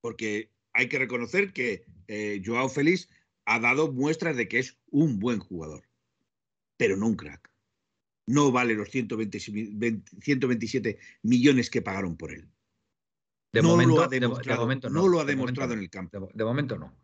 porque 0.00 0.52
hay 0.72 0.88
que 0.88 0.98
reconocer 0.98 1.52
que 1.52 1.84
eh, 2.08 2.42
Joao 2.44 2.68
Félix 2.68 3.08
ha 3.44 3.60
dado 3.60 3.92
muestras 3.92 4.36
de 4.36 4.48
que 4.48 4.58
es 4.58 4.78
un 4.90 5.18
buen 5.18 5.38
jugador, 5.38 5.88
pero 6.76 6.96
no 6.96 7.06
un 7.06 7.16
crack. 7.16 7.50
No 8.26 8.50
vale 8.50 8.74
los 8.74 8.90
127 8.90 10.98
millones 11.22 11.70
que 11.70 11.82
pagaron 11.82 12.16
por 12.16 12.32
él. 12.32 12.50
De 13.56 13.62
no 13.62 13.70
momento, 13.70 13.96
lo 13.96 14.02
ha 14.02 14.08
demostrado, 14.08 14.68
no, 14.90 15.08
lo 15.08 15.20
ha 15.20 15.24
demostrado 15.24 15.72
en 15.72 15.80
el 15.80 15.90
campo. 15.90 16.28
De, 16.32 16.44
momento 16.44 16.76
no. 16.78 16.94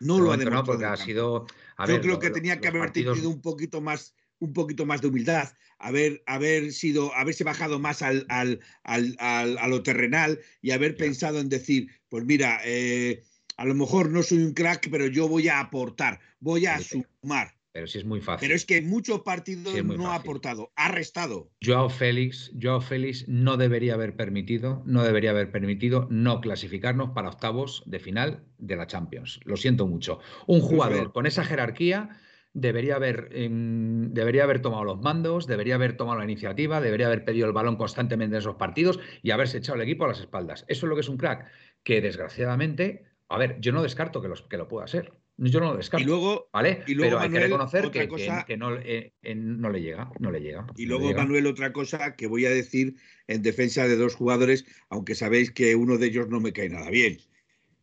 No 0.00 0.18
lo 0.18 0.32
ha 0.32 0.36
demostrado. 0.36 0.64
porque 0.64 0.84
ha 0.84 0.96
sido. 0.96 1.46
Yo 1.88 2.00
creo 2.00 2.18
que 2.18 2.30
tenía 2.30 2.60
que 2.60 2.68
haber 2.68 2.90
tenido 2.90 3.30
un 3.30 3.40
poquito 3.40 3.80
más 3.80 4.14
un 4.42 4.52
poquito 4.52 4.84
más 4.84 5.00
de 5.00 5.06
humildad, 5.06 5.50
haber, 5.78 6.20
haber 6.26 6.72
sido, 6.72 7.14
haberse 7.14 7.44
bajado 7.44 7.78
más 7.78 8.02
al, 8.02 8.26
al, 8.28 8.58
al, 8.82 9.16
a 9.20 9.68
lo 9.68 9.84
terrenal 9.84 10.40
y 10.60 10.72
haber 10.72 10.96
pensado 10.96 11.38
en 11.38 11.48
decir, 11.48 11.88
pues 12.08 12.24
mira, 12.24 12.60
eh, 12.64 13.22
a 13.56 13.64
lo 13.64 13.76
mejor 13.76 14.10
no 14.10 14.24
soy 14.24 14.38
un 14.38 14.52
crack, 14.52 14.88
pero 14.90 15.06
yo 15.06 15.28
voy 15.28 15.46
a 15.46 15.60
aportar, 15.60 16.18
voy 16.40 16.66
a 16.66 16.80
sumar. 16.80 17.54
Pero 17.72 17.86
sí 17.86 17.98
es 17.98 18.04
muy 18.04 18.20
fácil. 18.20 18.46
Pero 18.46 18.54
es 18.54 18.66
que 18.66 18.82
muchos 18.82 19.20
partidos 19.22 19.82
no 19.84 20.12
ha 20.12 20.16
aportado, 20.16 20.72
ha 20.76 20.90
restado. 20.90 21.50
Joao 21.64 21.88
Félix, 21.88 22.52
Joao 22.60 22.82
Félix 22.82 23.26
no 23.28 23.56
debería 23.56 23.94
haber 23.94 24.14
permitido, 24.14 24.82
no 24.84 25.02
debería 25.02 25.30
haber 25.30 25.50
permitido 25.50 26.06
no 26.10 26.40
clasificarnos 26.40 27.10
para 27.10 27.30
octavos 27.30 27.82
de 27.86 27.98
final 27.98 28.44
de 28.58 28.76
la 28.76 28.86
Champions. 28.86 29.40
Lo 29.44 29.56
siento 29.56 29.86
mucho. 29.86 30.18
Un 30.46 30.60
jugador 30.60 31.12
con 31.12 31.26
esa 31.26 31.44
jerarquía 31.44 32.20
debería 32.54 32.96
haber, 32.96 33.30
em, 33.32 34.12
debería 34.12 34.44
haber 34.44 34.60
tomado 34.60 34.84
los 34.84 35.00
mandos, 35.00 35.46
debería 35.46 35.76
haber 35.76 35.96
tomado 35.96 36.18
la 36.18 36.24
iniciativa, 36.24 36.80
debería 36.80 37.06
haber 37.06 37.24
pedido 37.24 37.46
el 37.46 37.52
balón 37.52 37.76
constantemente 37.76 38.36
en 38.36 38.40
esos 38.40 38.56
partidos 38.56 39.00
y 39.22 39.30
haberse 39.30 39.58
echado 39.58 39.76
el 39.76 39.82
equipo 39.82 40.04
a 40.04 40.08
las 40.08 40.20
espaldas. 40.20 40.64
Eso 40.68 40.86
es 40.86 40.88
lo 40.90 40.94
que 40.94 41.00
es 41.00 41.08
un 41.08 41.16
crack, 41.16 41.46
que 41.82 42.00
desgraciadamente, 42.00 43.06
a 43.28 43.38
ver, 43.38 43.58
yo 43.60 43.72
no 43.72 43.82
descarto 43.82 44.20
que, 44.20 44.28
los, 44.28 44.42
que 44.42 44.58
lo 44.58 44.68
pueda 44.68 44.86
ser. 44.86 45.21
Yo 45.50 45.58
no 45.58 45.72
lo 45.72 45.76
descarto. 45.76 46.04
Y 46.04 46.06
luego, 46.06 46.48
¿vale? 46.52 46.84
pero 46.86 47.18
hay 47.18 47.28
que 47.28 47.40
reconocer 47.40 47.90
que, 47.90 48.56
no, 48.56 48.76
eh, 48.76 49.12
no, 49.34 49.70
le 49.70 49.82
llega, 49.82 50.08
no 50.20 50.30
le 50.30 50.40
llega. 50.40 50.66
Y 50.76 50.86
luego, 50.86 51.12
Manuel, 51.12 51.48
otra 51.48 51.72
cosa 51.72 52.14
que 52.14 52.28
voy 52.28 52.46
a 52.46 52.50
decir 52.50 52.94
en 53.26 53.42
defensa 53.42 53.88
de 53.88 53.96
dos 53.96 54.14
jugadores, 54.14 54.64
aunque 54.88 55.16
sabéis 55.16 55.50
que 55.50 55.74
uno 55.74 55.98
de 55.98 56.06
ellos 56.06 56.28
no 56.28 56.38
me 56.38 56.52
cae 56.52 56.68
nada 56.68 56.90
bien. 56.90 57.18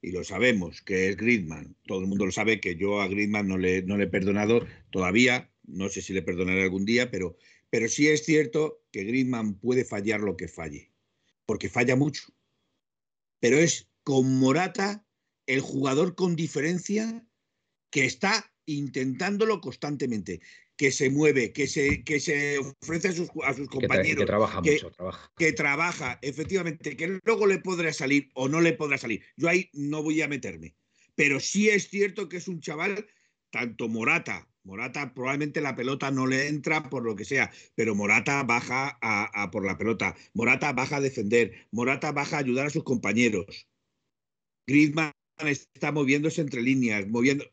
Y 0.02 0.12
lo 0.12 0.24
sabemos, 0.24 0.82
que 0.82 1.10
es 1.10 1.17
Griezmann. 1.17 1.76
Todo 1.86 2.00
el 2.00 2.08
mundo 2.08 2.26
lo 2.26 2.32
sabe 2.32 2.62
que 2.62 2.78
yo 2.78 3.02
a 3.02 3.10
Griezmann 3.10 3.50
no 3.50 3.58
le, 3.58 3.82
no 3.82 3.98
le 3.98 4.06
he 4.06 4.08
perdonado 4.08 4.65
todavía. 4.89 5.52
No 5.65 5.89
sé 5.89 6.02
si 6.02 6.13
le 6.13 6.22
perdonaré 6.22 6.63
algún 6.63 6.86
día, 6.86 7.12
pero, 7.12 7.36
pero 7.69 7.89
sí 7.89 8.08
es 8.08 8.24
cierto 8.24 8.82
que 8.93 9.04
Griezmann 9.04 9.56
puede 9.56 9.84
fallar 9.84 10.22
lo 10.22 10.38
que 10.38 10.48
falle. 10.48 10.93
Porque 11.45 11.67
falla 11.67 11.98
mucho. 11.98 12.24
Pero 13.41 13.58
es 13.58 13.89
con 14.04 14.39
Morata 14.39 15.06
el 15.45 15.60
jugador 15.60 16.15
con 16.15 16.38
diferencia 16.38 17.26
que 17.89 18.06
está 18.06 18.52
intentándolo 18.65 19.62
constantemente, 19.62 20.41
que 20.78 20.91
se 20.91 21.10
mueve, 21.10 21.52
que 21.52 21.67
se, 21.67 22.04
que 22.04 22.19
se 22.19 22.60
ofrece 22.60 23.10
a 23.10 23.12
sus, 23.12 23.30
a 23.43 23.54
sus 23.54 23.67
compañeros. 23.67 24.19
Que, 24.19 24.25
trabaja 24.25 24.62
mucho, 24.62 24.91
trabaja. 24.91 25.32
Que 25.38 25.52
trabaja, 25.54 26.19
efectivamente, 26.21 26.95
que 26.95 27.19
luego 27.23 27.47
le 27.47 27.60
podrá 27.60 27.91
salir 27.91 28.30
o 28.34 28.47
no 28.47 28.62
le 28.62 28.73
podrá 28.73 28.97
salir. 28.97 29.23
Yo 29.36 29.49
ahí 29.49 29.69
no 29.73 30.04
voy 30.04 30.21
a 30.21 30.28
meterme. 30.28 30.75
Pero 31.15 31.39
sí 31.39 31.69
es 31.69 31.89
cierto 31.89 32.30
que 32.30 32.38
es 32.38 32.47
un 32.47 32.62
chaval, 32.62 33.06
tanto 33.49 33.89
Morata, 33.89 34.49
Morata 34.63 35.13
probablemente 35.13 35.62
la 35.62 35.75
pelota 35.75 36.12
no 36.12 36.28
le 36.28 36.47
entra 36.47 36.89
por 36.89 37.04
lo 37.04 37.15
que 37.15 37.25
sea, 37.25 37.52
pero 37.75 37.95
Morata 37.95 38.43
baja 38.43 38.97
a, 39.02 39.49
por 39.52 39.65
la 39.65 39.78
pelota, 39.78 40.15
Morata 40.34 40.73
baja 40.73 40.97
a 40.97 41.02
defender, 41.02 41.67
Morata 41.71 42.12
baja 42.12 42.38
a 42.38 42.39
ayudar 42.39 42.67
a 42.67 42.69
sus 42.69 42.84
compañeros. 42.84 43.67
Griezmann 44.67 45.12
está 45.39 45.91
moviéndose 45.91 46.41
entre 46.41 46.62
líneas, 46.62 47.08
moviendo 47.08 47.45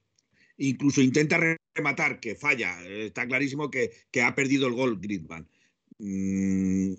incluso 0.58 1.00
intenta 1.00 1.38
rematar, 1.74 2.20
que 2.20 2.34
falla. 2.34 2.82
Está 2.86 3.26
clarísimo 3.26 3.70
que, 3.70 3.90
ha 4.22 4.34
perdido 4.34 4.66
el 4.66 4.74
gol 4.74 4.98
Griezmann. 5.00 5.48
Mm, 5.98 6.94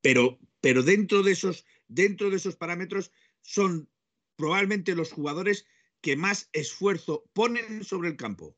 pero, 0.00 0.38
pero 0.60 0.82
dentro, 0.82 1.22
de 1.22 1.32
esos, 1.32 1.64
dentro 1.88 2.30
de 2.30 2.36
esos 2.36 2.56
parámetros 2.56 3.12
son 3.40 3.88
probablemente 4.36 4.94
los 4.94 5.12
jugadores 5.12 5.66
que 6.00 6.16
más 6.16 6.48
esfuerzo 6.52 7.24
ponen 7.32 7.84
sobre 7.84 8.08
el 8.08 8.16
campo. 8.16 8.56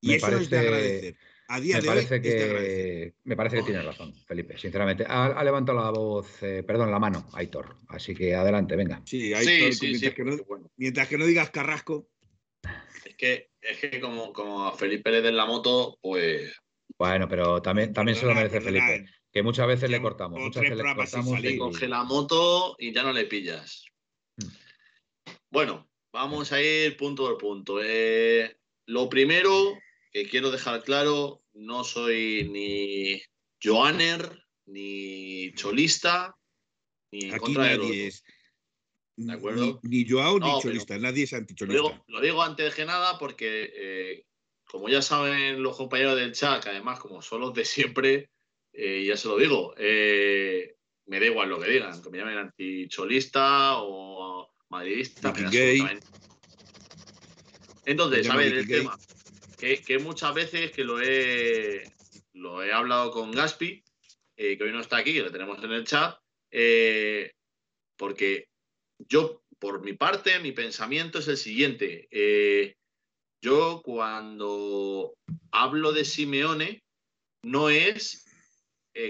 Y 0.00 0.14
eso 0.14 0.38
es 0.38 0.50
de 0.50 0.58
agradecer. 0.58 1.16
A 1.48 1.58
día 1.58 1.76
me 1.76 1.82
de 1.82 1.88
parece 1.88 2.14
hoy 2.14 2.20
que, 2.22 3.14
Me 3.24 3.34
parece 3.34 3.56
que 3.56 3.62
tienes 3.64 3.84
razón, 3.84 4.14
Felipe, 4.24 4.56
sinceramente. 4.56 5.04
Ha, 5.08 5.42
levantado 5.42 5.82
la 5.82 5.90
voz, 5.90 6.40
eh, 6.42 6.62
perdón, 6.62 6.92
la 6.92 7.00
mano, 7.00 7.28
Aitor. 7.32 7.76
Así 7.88 8.14
que 8.14 8.36
adelante, 8.36 8.76
venga. 8.76 9.02
Sí, 9.04 9.34
Aitor, 9.34 9.72
mientras, 9.82 10.14
que 10.14 10.24
no, 10.24 10.36
mientras, 10.76 11.08
que 11.08 11.18
no, 11.18 11.26
digas 11.26 11.50
Carrasco. 11.50 12.08
Es 13.20 13.28
que, 13.28 13.50
es 13.60 13.78
que 13.78 14.00
como, 14.00 14.32
como 14.32 14.72
Felipe 14.72 15.10
le 15.10 15.20
den 15.20 15.36
la 15.36 15.44
moto, 15.44 15.98
pues. 16.00 16.54
Bueno, 16.98 17.28
pero 17.28 17.60
también, 17.60 17.92
también 17.92 18.16
se 18.16 18.24
lo 18.24 18.34
merece 18.34 18.62
Felipe. 18.62 19.04
Que 19.30 19.42
muchas 19.42 19.66
veces 19.66 19.90
le 19.90 20.00
cortamos. 20.00 20.40
Muchas 20.40 20.62
veces 20.62 20.78
le 20.78 20.94
cortamos. 20.94 21.40
Le 21.40 21.58
coge 21.58 21.86
la 21.86 22.02
moto 22.04 22.76
y 22.78 22.94
ya 22.94 23.02
no 23.02 23.12
le 23.12 23.26
pillas. 23.26 23.84
Hmm. 24.36 24.48
Bueno, 25.50 25.90
vamos 26.12 26.50
a 26.52 26.62
ir 26.62 26.96
punto 26.96 27.24
por 27.24 27.36
punto. 27.36 27.80
Eh, 27.82 28.56
lo 28.86 29.10
primero 29.10 29.78
que 30.12 30.26
quiero 30.26 30.50
dejar 30.50 30.82
claro, 30.82 31.42
no 31.52 31.84
soy 31.84 32.48
ni 32.50 33.22
Joaner, 33.62 34.46
ni 34.64 35.52
cholista, 35.52 36.34
ni 37.12 37.30
Aquí 37.30 37.52
nadie 37.52 38.06
es. 38.06 38.24
¿De 39.20 39.34
acuerdo? 39.34 39.80
Ni, 39.82 40.08
Joao 40.08 40.38
ni 40.38 40.62
cholista, 40.62 40.96
nadie 40.96 41.24
es 41.24 41.34
anticholista. 41.34 42.02
Lo 42.06 42.20
digo, 42.22 42.42
antes 42.42 42.74
de 42.74 42.86
nada 42.86 43.18
porque, 43.18 43.70
eh, 43.74 44.24
como 44.64 44.88
ya 44.88 45.02
saben 45.02 45.62
los 45.62 45.76
compañeros 45.76 46.16
del 46.16 46.32
chat, 46.32 46.62
que 46.62 46.70
además, 46.70 46.98
como 47.00 47.20
son 47.20 47.42
los 47.42 47.52
de 47.52 47.66
siempre, 47.66 48.30
eh, 48.72 49.04
ya 49.06 49.18
se 49.18 49.28
lo 49.28 49.36
digo, 49.36 49.74
eh, 49.76 50.74
me 51.04 51.20
da 51.20 51.26
igual 51.26 51.50
lo 51.50 51.60
que 51.60 51.68
digan, 51.68 52.02
que 52.02 52.08
me 52.08 52.16
llamen 52.16 52.38
anticholista 52.38 53.82
o 53.82 54.50
madridista. 54.70 55.34
Entonces, 57.84 58.30
a 58.30 58.36
ver, 58.36 58.54
el 58.54 58.66
tema 58.66 58.98
que, 59.58 59.98
muchas 59.98 60.32
veces 60.32 60.72
que 60.72 60.84
lo 60.84 60.98
he, 61.02 61.82
lo 62.32 62.62
he 62.62 62.72
hablado 62.72 63.10
con 63.10 63.32
Gaspi, 63.32 63.84
que 64.34 64.58
hoy 64.58 64.72
no 64.72 64.80
está 64.80 64.96
aquí, 64.96 65.12
que 65.12 65.22
lo 65.22 65.30
tenemos 65.30 65.62
en 65.62 65.72
el 65.72 65.84
chat, 65.84 66.16
porque 67.98 68.49
yo, 69.08 69.42
por 69.58 69.82
mi 69.82 69.92
parte, 69.92 70.38
mi 70.40 70.52
pensamiento 70.52 71.18
es 71.18 71.28
el 71.28 71.36
siguiente. 71.36 72.08
Eh, 72.10 72.76
yo 73.42 73.80
cuando 73.84 75.14
hablo 75.50 75.92
de 75.92 76.04
Simeone, 76.04 76.82
no 77.42 77.70
es 77.70 78.26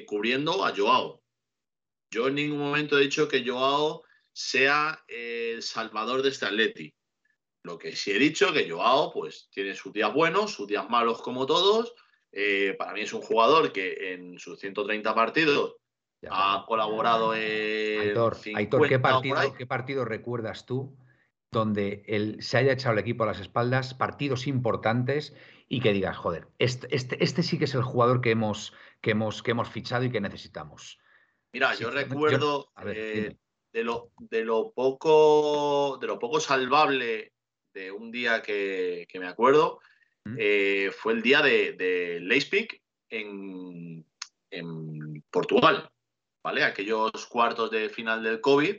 cubriendo 0.06 0.64
a 0.64 0.72
Joao. 0.76 1.20
Yo 2.12 2.28
en 2.28 2.36
ningún 2.36 2.58
momento 2.58 2.98
he 2.98 3.02
dicho 3.02 3.26
que 3.26 3.44
Joao 3.44 4.04
sea 4.32 5.04
el 5.08 5.62
salvador 5.62 6.22
de 6.22 6.30
este 6.30 6.46
Atleti. 6.46 6.94
Lo 7.62 7.78
que 7.78 7.94
sí 7.94 8.10
he 8.10 8.18
dicho, 8.18 8.52
que 8.52 8.68
Joao 8.68 9.12
pues 9.12 9.48
tiene 9.50 9.74
sus 9.74 9.92
días 9.92 10.12
buenos, 10.12 10.52
sus 10.52 10.66
días 10.66 10.88
malos 10.88 11.20
como 11.22 11.46
todos. 11.46 11.94
Eh, 12.32 12.74
para 12.78 12.92
mí 12.92 13.02
es 13.02 13.12
un 13.12 13.22
jugador 13.22 13.72
que 13.72 14.12
en 14.12 14.38
sus 14.38 14.58
130 14.58 15.14
partidos 15.14 15.76
ha 16.30 16.64
colaborado 16.66 17.34
en. 17.34 18.10
Aitor, 18.54 18.88
¿qué, 18.88 18.98
partido, 18.98 19.54
¿qué 19.56 19.66
partido 19.66 20.04
recuerdas 20.04 20.66
tú 20.66 20.96
donde 21.50 22.04
él 22.06 22.36
se 22.40 22.58
haya 22.58 22.72
echado 22.72 22.92
el 22.92 23.00
equipo 23.00 23.24
a 23.24 23.26
las 23.26 23.40
espaldas, 23.40 23.94
partidos 23.94 24.46
importantes 24.46 25.34
y 25.68 25.80
que 25.80 25.92
digas, 25.92 26.16
joder, 26.16 26.48
este, 26.58 26.94
este, 26.94 27.22
este 27.22 27.42
sí 27.42 27.58
que 27.58 27.64
es 27.64 27.74
el 27.74 27.82
jugador 27.82 28.20
que 28.20 28.30
hemos, 28.30 28.72
que 29.00 29.12
hemos, 29.12 29.42
que 29.42 29.50
hemos 29.52 29.68
fichado 29.68 30.04
y 30.04 30.10
que 30.10 30.20
necesitamos? 30.20 30.98
Mira, 31.52 31.74
yo 31.74 31.90
recuerdo 31.90 32.72
eh, 32.86 33.36
de, 33.72 33.84
lo, 33.84 34.12
de, 34.18 34.44
lo 34.44 34.72
poco, 34.72 35.98
de 36.00 36.06
lo 36.06 36.18
poco 36.18 36.38
salvable 36.38 37.32
de 37.74 37.90
un 37.90 38.10
día 38.10 38.42
que, 38.42 39.06
me 39.14 39.26
acuerdo, 39.26 39.80
eh, 40.38 40.92
fue 40.96 41.14
el 41.14 41.22
día 41.22 41.42
de, 41.42 41.72
de 41.72 42.20
Leipzig 42.20 42.80
en, 43.08 44.04
Portugal, 45.30 45.90
¿vale? 46.42 46.64
Aquellos 46.64 47.26
cuartos 47.26 47.70
de 47.70 47.88
final 47.88 48.22
del 48.22 48.40
COVID. 48.40 48.76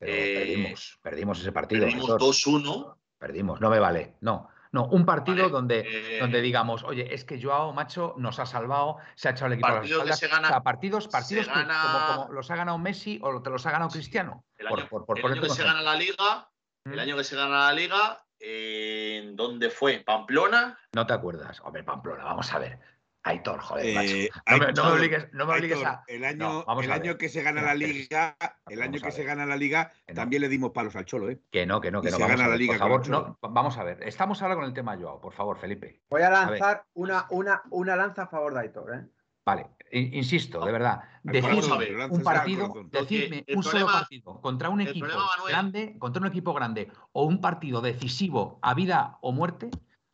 Eh, 0.00 0.34
perdimos, 0.34 0.98
perdimos 1.02 1.40
ese 1.40 1.52
partido. 1.52 1.84
Perdimos 1.84 2.10
2-1. 2.10 2.96
Perdimos, 3.18 3.60
no 3.60 3.70
me 3.70 3.78
vale, 3.78 4.16
no. 4.20 4.48
No, 4.72 4.86
un 4.86 5.04
partido 5.04 5.50
donde, 5.50 5.80
eh, 5.80 6.18
donde 6.18 6.40
digamos, 6.40 6.82
oye, 6.82 7.14
es 7.14 7.26
que 7.26 7.40
Joao 7.40 7.74
Macho 7.74 8.14
nos 8.16 8.38
ha 8.38 8.46
salvado, 8.46 8.96
se 9.14 9.28
ha 9.28 9.32
echado 9.32 9.48
el 9.48 9.52
equipo 9.52 9.68
a 9.68 9.82
las 10.04 10.22
espaldas. 10.22 10.62
partidos, 10.62 11.08
partidos 11.08 11.46
como, 11.46 12.32
los 12.32 12.50
ha 12.50 12.56
ganado 12.56 12.78
Messi 12.78 13.20
o 13.22 13.42
te 13.42 13.50
los 13.50 13.66
ha 13.66 13.70
ganado 13.70 13.90
Cristiano. 13.90 14.46
El 14.56 14.68
año, 14.68 15.42
que 15.42 15.50
se 15.50 15.62
gana 15.62 15.82
la 15.82 15.94
Liga, 15.94 16.48
el 16.86 16.98
año 16.98 17.18
que 17.18 17.24
se 17.24 17.36
gana 17.36 17.66
la 17.66 17.72
liga, 17.74 18.24
¿en 18.40 19.36
dónde 19.36 19.68
fue? 19.68 19.98
¿Pamplona? 19.98 20.78
No 20.94 21.06
te 21.06 21.12
acuerdas. 21.12 21.60
Hombre, 21.60 21.84
Pamplona, 21.84 22.24
vamos 22.24 22.50
a 22.52 22.58
ver. 22.58 22.78
Aitor, 23.24 23.60
joder, 23.60 23.94
macho. 23.94 24.14
Eh, 24.14 24.30
no, 24.50 24.58
me, 24.58 24.72
no, 24.72 24.84
me, 24.84 24.90
obligues, 24.92 25.32
no 25.32 25.46
me 25.46 25.54
obligues 25.54 25.84
a. 25.84 26.02
El 26.08 26.24
año, 26.24 26.64
el 26.80 26.92
año 26.92 27.16
que 27.16 27.28
se 27.28 27.42
gana 27.42 27.62
la 27.62 27.74
liga, 27.74 28.36
el 28.68 28.82
año 28.82 29.00
que 29.00 29.12
se 29.12 29.24
gana 29.24 29.46
la 29.46 29.56
liga, 29.56 29.92
también 30.14 30.42
le 30.42 30.48
dimos 30.48 30.72
palos 30.72 30.96
al 30.96 31.04
Cholo, 31.04 31.30
¿eh? 31.30 31.40
Que 31.50 31.64
no, 31.64 31.80
que 31.80 31.90
no, 31.90 32.02
que 32.02 32.10
no. 32.10 32.16
Se 32.16 32.22
vamos 32.22 32.36
gana 32.36 32.50
la 32.50 32.56
liga. 32.56 32.72
Por 32.72 32.78
favor, 32.78 33.08
no, 33.08 33.38
vamos 33.40 33.78
a 33.78 33.84
ver. 33.84 34.02
Estamos 34.02 34.42
ahora 34.42 34.56
con 34.56 34.64
el 34.64 34.72
tema 34.72 34.96
Joao, 34.96 35.20
por 35.20 35.32
favor, 35.32 35.58
Felipe. 35.58 36.02
Voy 36.10 36.22
a 36.22 36.30
lanzar 36.30 36.84
una, 36.94 37.26
una, 37.30 37.62
una 37.70 37.94
lanza 37.94 38.22
a 38.22 38.26
favor 38.26 38.54
de 38.54 38.60
Aitor, 38.60 38.94
¿eh? 38.94 39.06
Vale, 39.44 39.70
insisto, 39.90 40.64
de 40.64 40.70
verdad, 40.70 41.02
decirme 41.24 42.06
un 42.10 42.22
partido, 42.22 42.72
decirme 42.90 43.44
un 43.52 43.62
solo 43.64 43.86
partido 43.86 44.40
contra 44.40 44.68
un 44.68 44.80
equipo 44.80 45.08
grande, 45.48 45.96
contra 45.98 46.20
un 46.20 46.28
equipo 46.28 46.54
grande 46.54 46.92
o 47.10 47.24
un 47.24 47.40
partido 47.40 47.80
decisivo 47.80 48.60
a 48.62 48.74
vida 48.74 49.18
o 49.20 49.32
muerte, 49.32 49.70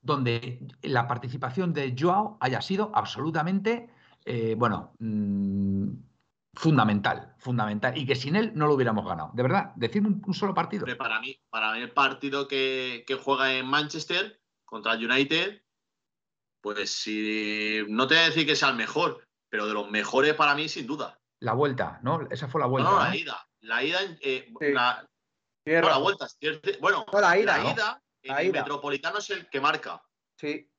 donde 0.09 0.67
la 0.83 1.07
participación 1.07 1.73
de 1.73 1.95
Joao 1.99 2.37
haya 2.41 2.61
sido 2.61 2.91
absolutamente, 2.95 3.91
eh, 4.25 4.57
bueno, 4.59 4.93
mm, 4.99 5.89
fundamental, 6.55 7.35
fundamental, 7.39 7.97
y 7.97 8.05
que 8.05 8.17
sin 8.17 8.35
él 8.35 8.53
no 8.55 8.67
lo 8.67 8.75
hubiéramos 8.75 9.07
ganado. 9.07 9.31
De 9.35 9.43
verdad, 9.45 9.73
decirme 9.77 10.21
un, 10.27 10.35
solo 10.35 10.55
partido. 10.55 10.85
Para 10.97 11.21
mí, 11.21 11.39
para 11.51 11.73
mí 11.75 11.81
el 11.81 11.93
partido 11.93 12.49
que, 12.49 13.05
que 13.07 13.15
juega 13.15 13.53
en 13.55 13.67
Manchester 13.67 14.41
contra 14.65 14.95
el 14.95 15.09
United 15.09 15.63
pues 16.61 16.91
si 16.91 17.85
no 17.89 18.07
te 18.07 18.15
voy 18.15 18.25
a 18.25 18.27
decir 18.27 18.47
que 18.47 18.57
sea 18.57 18.71
el 18.71 18.77
mejor, 18.77 19.25
pero 19.49 19.67
de 19.67 19.75
los 19.75 19.91
mejores 19.91 20.35
para 20.35 20.55
mí 20.55 20.69
sin 20.69 20.87
duda. 20.87 21.19
La 21.41 21.53
vuelta, 21.53 22.01
¿no? 22.03 22.27
Esa 22.31 22.49
fue 22.49 22.61
la 22.61 22.67
vuelta. 22.67 22.91
No, 22.91 22.99
la 22.99 23.17
ida. 23.17 23.49
La 23.61 23.83
ida, 23.83 23.99
eh, 24.21 24.53
la, 24.61 25.09
la 25.65 25.99
vuelta. 25.99 26.27
Bueno, 26.81 27.05
la 27.13 27.39
ida, 27.39 27.59
la 27.59 27.73
ida, 27.73 28.03
el 28.29 28.53
Metropolitano 28.53 29.19
es 29.19 29.31
el 29.31 29.49
que 29.49 29.61
marca. 29.61 30.03
Sí. 30.37 30.71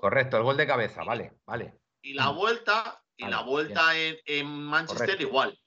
correcto, 0.00 0.36
el 0.36 0.42
gol 0.42 0.56
de 0.56 0.66
cabeza, 0.66 1.04
vale, 1.04 1.38
vale. 1.46 1.80
Y 2.02 2.14
la 2.14 2.30
vuelta, 2.30 3.02
y 3.16 3.26
la 3.26 3.42
vuelta 3.42 3.92
en, 3.96 4.48
Manchester 4.48 5.20
igual. 5.20 5.58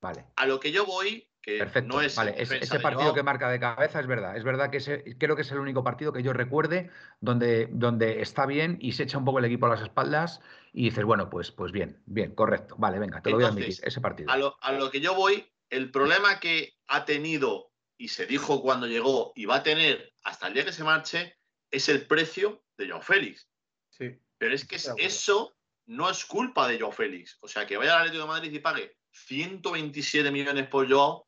Vale. 0.00 0.26
A 0.36 0.46
lo 0.46 0.58
que 0.58 0.72
yo 0.72 0.84
voy, 0.84 1.28
Perfecto. 1.44 1.96
vale, 2.16 2.34
ese, 2.36 2.78
partido 2.78 3.12
que 3.14 3.22
marca 3.22 3.50
de 3.50 3.58
cabeza 3.58 3.98
es 4.00 4.06
verdad. 4.06 4.36
Es 4.36 4.44
verdad 4.44 4.70
que 4.70 5.16
creo 5.18 5.34
que 5.34 5.42
es 5.42 5.50
el 5.50 5.58
único 5.58 5.82
partido 5.82 6.12
que 6.12 6.22
yo 6.22 6.32
recuerde 6.32 6.90
donde, 7.20 7.68
donde 7.70 8.20
está 8.20 8.46
bien 8.46 8.78
y 8.80 8.92
se 8.92 9.02
echa 9.02 9.18
un 9.18 9.24
poco 9.24 9.40
el 9.40 9.44
equipo 9.46 9.66
a 9.66 9.70
las 9.70 9.82
espaldas 9.82 10.40
y 10.72 10.84
dices, 10.84 11.04
bueno, 11.04 11.28
pues, 11.30 11.50
pues 11.50 11.72
bien, 11.72 12.00
bien, 12.06 12.34
correcto. 12.34 12.76
Vale, 12.78 13.00
venga, 13.00 13.20
te 13.22 13.30
lo 13.30 13.36
voy 13.36 13.44
a 13.44 13.48
admitir, 13.48 13.74
ese 13.82 14.00
partido. 14.00 14.30
A 14.30 14.36
lo, 14.36 14.56
a 14.60 14.72
lo, 14.72 14.90
que 14.90 15.00
yo 15.00 15.14
voy, 15.14 15.52
el 15.68 15.90
problema 15.90 16.38
que 16.38 16.74
ha 16.86 17.04
tenido 17.04 17.72
y 17.98 18.08
se 18.08 18.26
dijo 18.26 18.62
cuando 18.62 18.86
llegó 18.86 19.32
y 19.34 19.46
va 19.46 19.56
a 19.56 19.62
tener 19.62 20.11
hasta 20.24 20.48
el 20.48 20.54
día 20.54 20.64
que 20.64 20.72
se 20.72 20.84
marche 20.84 21.36
es 21.70 21.88
el 21.88 22.06
precio 22.06 22.64
de 22.76 22.88
Joao 22.88 23.02
Félix. 23.02 23.48
Sí. 23.90 24.18
Pero 24.38 24.54
es 24.54 24.66
que 24.66 24.76
eso 24.76 25.56
no 25.86 26.10
es 26.10 26.24
culpa 26.24 26.68
de 26.68 26.78
Joao 26.78 26.92
Félix. 26.92 27.38
O 27.40 27.48
sea, 27.48 27.66
que 27.66 27.76
vaya 27.76 27.94
al 27.94 28.00
Atlético 28.00 28.24
de 28.24 28.28
Madrid 28.28 28.52
y 28.52 28.58
pague 28.58 28.96
127 29.12 30.30
millones 30.30 30.68
por 30.68 30.90
Joao 30.90 31.26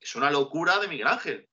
es 0.00 0.14
una 0.16 0.30
locura 0.30 0.78
de 0.78 0.88
Miguel 0.88 1.06
Ángel. 1.06 1.48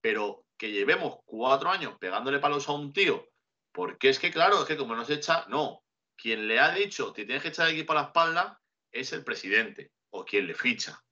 Pero 0.00 0.46
que 0.56 0.70
llevemos 0.70 1.18
cuatro 1.24 1.70
años 1.70 1.96
pegándole 1.98 2.38
palos 2.38 2.68
a 2.68 2.72
un 2.72 2.92
tío, 2.92 3.28
porque 3.72 4.10
es 4.10 4.18
que, 4.18 4.30
claro, 4.30 4.60
es 4.60 4.66
que 4.66 4.76
como 4.76 4.94
nos 4.94 5.10
echa, 5.10 5.46
no. 5.48 5.82
Quien 6.16 6.48
le 6.48 6.60
ha 6.60 6.74
dicho 6.74 7.12
que 7.12 7.24
tienes 7.24 7.42
que 7.42 7.48
echar 7.48 7.68
el 7.68 7.74
equipo 7.74 7.92
a 7.92 7.96
la 7.96 8.02
espalda 8.08 8.60
es 8.92 9.12
el 9.12 9.24
presidente 9.24 9.92
o 10.10 10.24
quien 10.24 10.46
le 10.46 10.54
ficha. 10.54 11.02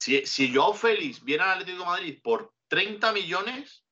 Si, 0.00 0.24
si 0.26 0.54
Joao 0.54 0.74
Félix 0.74 1.22
viene 1.22 1.42
al 1.42 1.50
Atlético 1.50 1.78
de 1.78 1.84
Madrid 1.84 2.20
por 2.22 2.54
30 2.68 3.12
millones, 3.12 3.84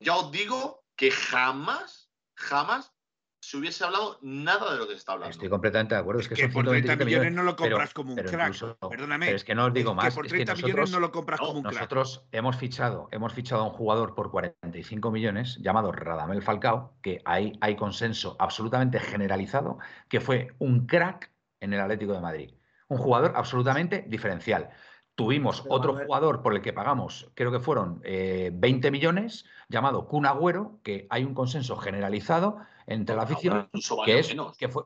ya 0.00 0.16
os 0.16 0.30
digo 0.30 0.84
que 0.96 1.10
jamás, 1.10 2.10
jamás 2.34 2.96
se 3.40 3.56
hubiese 3.56 3.84
hablado 3.84 4.18
nada 4.22 4.72
de 4.72 4.78
lo 4.78 4.86
que 4.86 4.94
se 4.94 4.98
está 4.98 5.12
hablando. 5.12 5.30
Estoy 5.30 5.48
completamente 5.48 5.94
de 5.94 6.00
acuerdo. 6.00 6.20
Es 6.20 6.28
que, 6.28 6.48
por 6.48 6.66
30 6.66 6.96
millones, 7.04 7.32
no 7.32 7.44
lo 7.44 7.54
compras 7.54 7.94
como 7.94 8.12
un 8.12 8.18
crack. 8.18 8.76
Perdóname. 8.90 9.26
Pero 9.26 9.36
es 9.36 9.44
que 9.44 9.54
no 9.54 9.66
os 9.66 9.72
digo 9.72 9.94
más. 9.94 10.06
Que 10.06 10.14
por 10.14 10.26
30 10.26 10.54
millones 10.56 10.90
no 10.90 10.98
lo 10.98 11.12
compras 11.12 11.38
como 11.38 11.52
un 11.52 11.62
crack. 11.62 11.74
Nosotros 11.74 12.26
hemos 12.32 12.56
fichado, 12.56 13.08
hemos 13.12 13.32
fichado 13.32 13.62
a 13.62 13.64
un 13.66 13.70
jugador 13.70 14.16
por 14.16 14.32
45 14.32 15.12
millones 15.12 15.58
llamado 15.60 15.92
Radamel 15.92 16.42
Falcao, 16.42 16.98
que 17.02 17.22
hay, 17.24 17.52
hay 17.60 17.76
consenso 17.76 18.36
absolutamente 18.40 18.98
generalizado, 18.98 19.78
que 20.08 20.20
fue 20.20 20.48
un 20.58 20.86
crack 20.86 21.32
en 21.60 21.72
el 21.72 21.80
Atlético 21.80 22.14
de 22.14 22.20
Madrid. 22.20 22.54
Un 22.88 22.98
jugador 22.98 23.32
absolutamente 23.36 24.04
diferencial. 24.08 24.70
Tuvimos 25.16 25.64
otro 25.68 25.96
jugador 25.96 26.42
por 26.42 26.54
el 26.54 26.62
que 26.62 26.72
pagamos, 26.72 27.30
creo 27.34 27.50
que 27.50 27.58
fueron 27.58 28.02
20 28.02 28.90
millones, 28.90 29.46
llamado 29.68 30.06
Kun 30.06 30.26
Agüero, 30.26 30.78
que 30.82 31.06
hay 31.10 31.24
un 31.24 31.34
consenso 31.34 31.76
generalizado 31.76 32.58
entre 32.86 33.16
la 33.16 33.22
afición, 33.22 33.68
que 34.04 34.18
es 34.18 34.34
que 34.58 34.68
fue, 34.68 34.84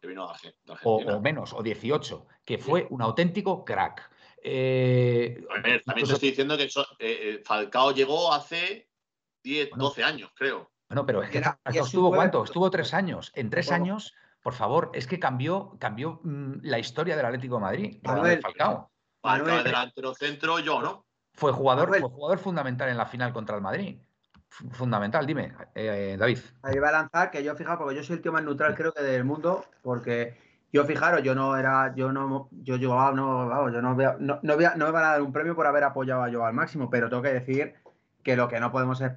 o, 0.84 1.20
menos, 1.20 1.52
o 1.52 1.62
18, 1.62 2.26
que 2.44 2.58
fue 2.58 2.86
un 2.90 3.02
auténtico 3.02 3.64
crack. 3.64 4.10
Eh, 4.42 5.44
también 5.84 6.06
te 6.06 6.14
estoy 6.14 6.30
diciendo 6.30 6.56
que 6.56 6.64
eh, 6.64 6.68
eh, 6.98 7.42
Falcao 7.44 7.92
llegó 7.92 8.32
hace 8.32 8.88
10, 9.42 9.70
12 9.76 10.02
años, 10.02 10.30
creo. 10.34 10.70
Bueno, 10.88 11.04
pero 11.04 11.22
es 11.22 11.30
que 11.30 11.42
Falcao 11.42 11.84
estuvo 11.84 12.10
cuánto? 12.10 12.42
Estuvo 12.42 12.70
tres 12.70 12.94
años. 12.94 13.32
En 13.34 13.50
tres 13.50 13.70
años, 13.70 14.14
por 14.42 14.54
favor, 14.54 14.90
es 14.94 15.06
que 15.06 15.18
cambió, 15.18 15.76
cambió 15.78 16.20
mm, 16.24 16.60
la 16.62 16.78
historia 16.78 17.16
del 17.16 17.26
Atlético 17.26 17.56
de 17.56 17.60
Madrid. 17.60 17.98
Falcao. 18.02 18.90
Delantero 19.22 20.14
centro, 20.14 20.58
yo, 20.58 20.80
¿no? 20.80 21.04
Fue 21.32 21.52
jugador, 21.52 21.88
fue 21.88 22.00
jugador 22.00 22.38
fundamental 22.38 22.88
en 22.88 22.96
la 22.96 23.06
final 23.06 23.32
contra 23.32 23.56
el 23.56 23.62
Madrid 23.62 23.96
fundamental. 24.72 25.26
Dime, 25.26 25.52
eh, 25.74 26.16
David. 26.18 26.38
Ahí 26.62 26.78
va 26.78 26.88
a 26.88 26.92
lanzar 26.92 27.30
que 27.30 27.42
yo, 27.42 27.54
fijaros, 27.54 27.78
porque 27.78 27.96
yo 27.96 28.02
soy 28.02 28.16
el 28.16 28.22
tío 28.22 28.32
más 28.32 28.42
neutral, 28.42 28.74
creo 28.74 28.92
que 28.92 29.02
del 29.02 29.24
mundo, 29.24 29.64
porque 29.82 30.36
yo, 30.72 30.84
fijaros, 30.84 31.22
yo 31.22 31.34
no 31.34 31.56
era, 31.56 31.94
yo 31.94 32.12
no, 32.12 32.48
yo, 32.50 32.76
yo, 32.76 33.12
no, 33.12 33.70
yo 33.70 33.82
no, 33.82 33.94
no, 33.94 34.16
no, 34.18 34.40
no 34.42 34.56
me 34.56 34.90
van 34.90 35.04
a 35.04 35.10
dar 35.12 35.22
un 35.22 35.32
premio 35.32 35.54
por 35.54 35.66
haber 35.66 35.84
apoyado 35.84 36.22
a 36.22 36.28
yo 36.28 36.44
al 36.44 36.54
máximo, 36.54 36.90
pero 36.90 37.08
tengo 37.08 37.22
que 37.22 37.32
decir 37.32 37.74
que 38.22 38.36
lo 38.36 38.48
que 38.48 38.60
no 38.60 38.70
podemos 38.70 39.00
es 39.00 39.12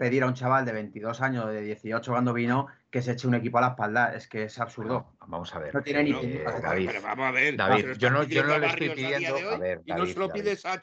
pedir 0.00 0.22
a 0.22 0.26
un 0.28 0.32
chaval 0.32 0.64
de 0.64 0.72
22 0.72 1.20
años, 1.20 1.46
de 1.50 1.60
18 1.60 2.10
cuando 2.10 2.32
vino, 2.32 2.68
que 2.88 3.02
se 3.02 3.12
eche 3.12 3.28
un 3.28 3.34
equipo 3.34 3.58
a 3.58 3.60
la 3.60 3.66
espalda. 3.68 4.14
Es 4.14 4.26
que 4.28 4.44
es 4.44 4.58
absurdo. 4.58 5.12
vamos 5.26 5.54
a 5.54 5.58
ver. 5.58 5.74
No 5.74 5.82
tiene 5.82 6.04
ni 6.04 6.12
eh, 6.12 6.42
David, 6.62 6.90
vamos 7.02 7.26
a 7.26 7.30
ver. 7.32 7.54
David, 7.54 7.92
yo 7.98 8.08
no, 8.08 8.22
yo 8.22 8.42
no 8.42 8.56
le 8.56 8.68
estoy 8.68 8.88
pidiendo. 8.88 9.36
A 9.36 9.58
ver, 9.58 9.82
¿Y 9.84 9.92
no 9.92 10.06
se 10.06 10.18
lo 10.18 10.30
pides 10.30 10.64
a, 10.64 10.80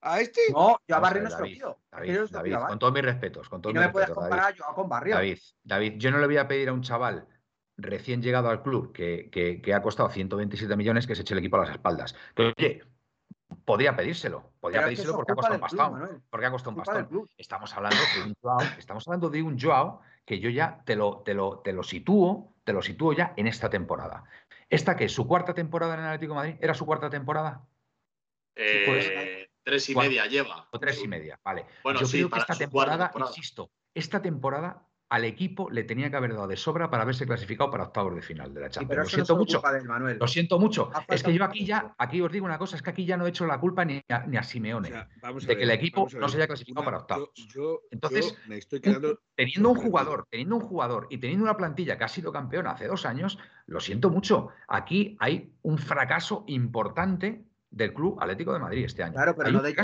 a, 0.00 0.20
este? 0.22 0.40
No, 0.50 0.78
yo 0.88 0.96
a 0.96 0.98
Barrio 0.98 1.24
no 1.24 1.30
se 1.30 1.38
lo 1.40 1.44
pido. 1.44 1.78
David, 1.90 2.20
David 2.30 2.56
con 2.66 2.78
todos 2.78 2.94
mis 2.94 3.04
respetos. 3.04 3.50
Con 3.50 3.60
todos 3.60 3.74
y 3.74 3.74
no 3.74 3.82
me 3.82 3.90
puedes 3.90 4.08
comparar 4.08 4.54
yo 4.54 4.64
con 4.74 4.88
Barrio. 4.88 5.16
David, 5.16 5.38
David, 5.62 5.92
yo 5.98 6.10
no 6.10 6.18
le 6.18 6.26
voy 6.26 6.38
a 6.38 6.48
pedir 6.48 6.70
a 6.70 6.72
un 6.72 6.80
chaval 6.80 7.28
recién 7.76 8.22
llegado 8.22 8.48
al 8.48 8.62
club 8.62 8.94
que, 8.94 9.28
que, 9.30 9.60
que, 9.60 9.74
ha 9.74 9.82
costado 9.82 10.08
127 10.08 10.74
millones 10.74 11.06
que 11.06 11.14
se 11.14 11.20
eche 11.20 11.34
el 11.34 11.40
equipo 11.40 11.56
a 11.58 11.66
las 11.66 11.70
espaldas. 11.70 12.16
Pero 12.34 12.54
oye, 12.56 12.82
Podría 13.64 13.96
pedírselo, 13.96 14.52
podría 14.60 14.84
pedírselo 14.84 15.16
porque 15.16 15.32
ha 15.32 15.34
costado 15.34 15.54
un 15.54 15.60
pastón. 15.60 16.22
porque 16.30 16.46
ha 16.46 16.50
costado 16.50 16.70
un 16.70 16.82
pastón. 16.82 17.28
Estamos 17.36 17.74
hablando 17.74 17.98
de 18.14 18.22
un 18.22 18.34
Joao, 18.40 18.60
estamos 18.78 19.08
hablando 19.08 19.30
de 19.30 19.42
un 19.42 19.58
Joao 19.58 20.00
que 20.24 20.38
yo 20.40 20.50
ya 20.50 20.82
te 20.84 20.96
lo, 20.96 21.18
te 21.18 21.34
lo, 21.34 21.58
te 21.58 21.72
lo 21.72 21.82
sitúo, 21.82 22.54
te 22.64 22.72
lo 22.72 22.82
sitúo 22.82 23.12
ya 23.12 23.34
en 23.36 23.46
esta 23.46 23.68
temporada. 23.68 24.24
¿Esta 24.68 24.96
que 24.96 25.04
es 25.04 25.12
su 25.12 25.26
cuarta 25.26 25.54
temporada 25.54 25.94
en 25.94 26.00
el 26.00 26.06
Atlético 26.06 26.32
de 26.32 26.36
Madrid? 26.36 26.54
¿Era 26.60 26.74
su 26.74 26.86
cuarta 26.86 27.10
temporada? 27.10 27.66
Eh, 28.56 29.48
tres 29.62 29.88
y 29.90 29.94
media 29.94 30.26
lleva. 30.26 30.68
O 30.70 30.78
tres 30.78 31.02
y 31.02 31.08
media, 31.08 31.38
vale. 31.44 31.66
Bueno, 31.82 32.00
yo 32.00 32.08
creo 32.08 32.30
que 32.30 32.38
esta 32.38 32.56
temporada, 32.56 33.10
insisto, 33.16 33.70
esta 33.94 34.22
temporada 34.22 34.86
al 35.14 35.24
equipo 35.24 35.70
le 35.70 35.84
tenía 35.84 36.10
que 36.10 36.16
haber 36.16 36.34
dado 36.34 36.48
de 36.48 36.56
sobra 36.56 36.90
para 36.90 37.04
haberse 37.04 37.24
clasificado 37.24 37.70
para 37.70 37.84
octavos 37.84 38.16
de 38.16 38.20
final 38.20 38.52
de 38.52 38.62
la 38.62 38.68
Champions. 38.68 39.04
lo 39.04 39.08
siento 39.08 39.36
mucho. 39.36 39.62
Lo 40.18 40.26
siento 40.26 40.58
mucho. 40.58 40.90
Es 41.06 41.22
que 41.22 41.32
yo 41.32 41.44
aquí 41.44 41.64
ya, 41.64 41.94
aquí 41.98 42.20
os 42.20 42.32
digo 42.32 42.44
una 42.44 42.58
cosa, 42.58 42.74
es 42.74 42.82
que 42.82 42.90
aquí 42.90 43.04
ya 43.04 43.16
no 43.16 43.24
he 43.24 43.28
hecho 43.28 43.46
la 43.46 43.60
culpa 43.60 43.84
ni 43.84 44.02
a, 44.08 44.42
Simeone 44.42 44.90
de 44.90 45.56
que 45.56 45.62
el 45.62 45.70
equipo 45.70 46.08
no 46.18 46.28
se 46.28 46.36
haya 46.36 46.48
clasificado 46.48 46.84
para 46.84 46.98
octavos. 46.98 47.30
Entonces, 47.92 48.36
teniendo 49.36 49.70
un 49.70 49.76
jugador, 49.76 50.26
teniendo 50.28 50.56
un 50.56 50.62
jugador 50.62 51.06
y 51.10 51.18
teniendo 51.18 51.44
una 51.44 51.56
plantilla 51.56 51.96
que 51.96 52.02
ha 52.02 52.08
sido 52.08 52.32
campeona 52.32 52.72
hace 52.72 52.88
dos 52.88 53.06
años, 53.06 53.38
lo 53.66 53.78
siento 53.78 54.10
mucho. 54.10 54.48
Aquí 54.66 55.16
hay 55.20 55.54
un 55.62 55.78
fracaso 55.78 56.42
importante 56.48 57.44
del 57.70 57.94
Club 57.94 58.18
Atlético 58.20 58.52
de 58.52 58.58
Madrid 58.58 58.84
este 58.84 59.04
año. 59.04 59.14
Claro, 59.14 59.36
pero 59.36 59.52
no 59.52 59.62
de 59.62 59.76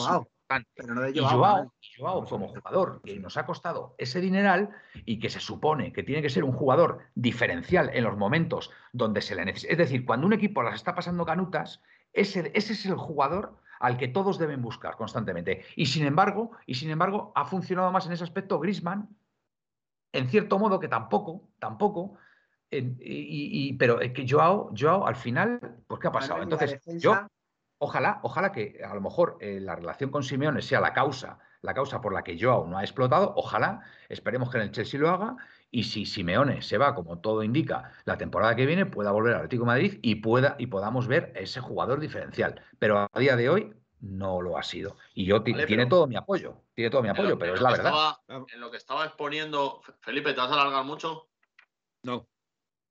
y 1.14 1.20
Joao, 1.20 2.24
como 2.28 2.48
jugador 2.48 3.00
que 3.02 3.18
nos 3.20 3.36
ha 3.36 3.46
costado 3.46 3.94
ese 3.98 4.20
dineral 4.20 4.70
y 5.04 5.20
que 5.20 5.30
se 5.30 5.38
supone 5.38 5.92
que 5.92 6.02
tiene 6.02 6.22
que 6.22 6.30
ser 6.30 6.44
un 6.44 6.52
jugador 6.52 7.00
diferencial 7.14 7.90
en 7.94 8.04
los 8.04 8.16
momentos 8.16 8.70
donde 8.92 9.22
se 9.22 9.36
le 9.36 9.44
necesita. 9.44 9.72
Es 9.72 9.78
decir, 9.78 10.04
cuando 10.04 10.26
un 10.26 10.32
equipo 10.32 10.62
las 10.62 10.74
está 10.74 10.94
pasando 10.94 11.24
canutas, 11.24 11.82
ese, 12.12 12.50
ese 12.54 12.72
es 12.72 12.86
el 12.86 12.96
jugador 12.96 13.58
al 13.78 13.96
que 13.96 14.08
todos 14.08 14.38
deben 14.38 14.60
buscar 14.60 14.96
constantemente. 14.96 15.64
Y 15.76 15.86
sin 15.86 16.04
embargo, 16.04 16.50
y 16.66 16.74
sin 16.74 16.90
embargo, 16.90 17.32
ha 17.34 17.44
funcionado 17.44 17.92
más 17.92 18.06
en 18.06 18.12
ese 18.12 18.24
aspecto 18.24 18.58
Grisman, 18.58 19.08
en 20.12 20.28
cierto 20.28 20.58
modo 20.58 20.80
que 20.80 20.88
tampoco, 20.88 21.48
tampoco, 21.60 22.16
y, 22.70 23.72
pero 23.74 23.98
que 23.98 24.26
Joao, 24.28 24.72
Joao 24.76 25.06
al 25.06 25.16
final, 25.16 25.60
pues 25.86 26.00
¿qué 26.00 26.08
ha 26.08 26.12
pasado? 26.12 26.42
Entonces, 26.42 26.80
yo 27.00 27.26
Ojalá, 27.82 28.20
ojalá 28.22 28.52
que 28.52 28.78
a 28.84 28.94
lo 28.94 29.00
mejor 29.00 29.38
eh, 29.40 29.58
la 29.58 29.74
relación 29.74 30.10
con 30.10 30.22
Simeone 30.22 30.60
sea 30.60 30.82
la 30.82 30.92
causa, 30.92 31.38
la 31.62 31.72
causa 31.72 32.02
por 32.02 32.12
la 32.12 32.22
que 32.22 32.38
Joao 32.38 32.66
no 32.66 32.76
ha 32.76 32.82
explotado. 32.82 33.32
Ojalá, 33.36 33.80
esperemos 34.10 34.50
que 34.50 34.58
en 34.58 34.64
el 34.64 34.70
Chelsea 34.70 35.00
lo 35.00 35.08
haga. 35.08 35.36
Y 35.70 35.84
si 35.84 36.04
Simeone 36.04 36.60
se 36.60 36.76
va, 36.76 36.94
como 36.94 37.20
todo 37.20 37.42
indica, 37.42 37.92
la 38.04 38.18
temporada 38.18 38.54
que 38.54 38.66
viene, 38.66 38.84
pueda 38.84 39.12
volver 39.12 39.32
al 39.32 39.38
Atlético 39.38 39.62
de 39.62 39.68
Madrid 39.68 39.98
y, 40.02 40.16
pueda, 40.16 40.56
y 40.58 40.66
podamos 40.66 41.08
ver 41.08 41.32
ese 41.34 41.60
jugador 41.60 42.00
diferencial. 42.00 42.62
Pero 42.78 43.08
a 43.10 43.18
día 43.18 43.34
de 43.34 43.48
hoy 43.48 43.74
no 44.00 44.42
lo 44.42 44.58
ha 44.58 44.62
sido. 44.62 44.98
Y 45.14 45.24
yo 45.24 45.42
tiene 45.42 45.86
todo 45.86 46.06
mi 46.06 46.16
apoyo, 46.16 46.62
tiene 46.74 46.90
todo 46.90 47.02
mi 47.02 47.08
apoyo, 47.08 47.38
pero 47.38 47.54
es 47.54 47.62
la 47.62 47.70
verdad. 47.70 48.16
en 48.28 48.60
lo 48.60 48.70
que 48.70 48.76
estaba 48.76 49.06
exponiendo, 49.06 49.80
Felipe, 50.00 50.34
¿te 50.34 50.40
vas 50.40 50.50
a 50.50 50.60
alargar 50.60 50.84
mucho? 50.84 51.28
No. 52.02 52.28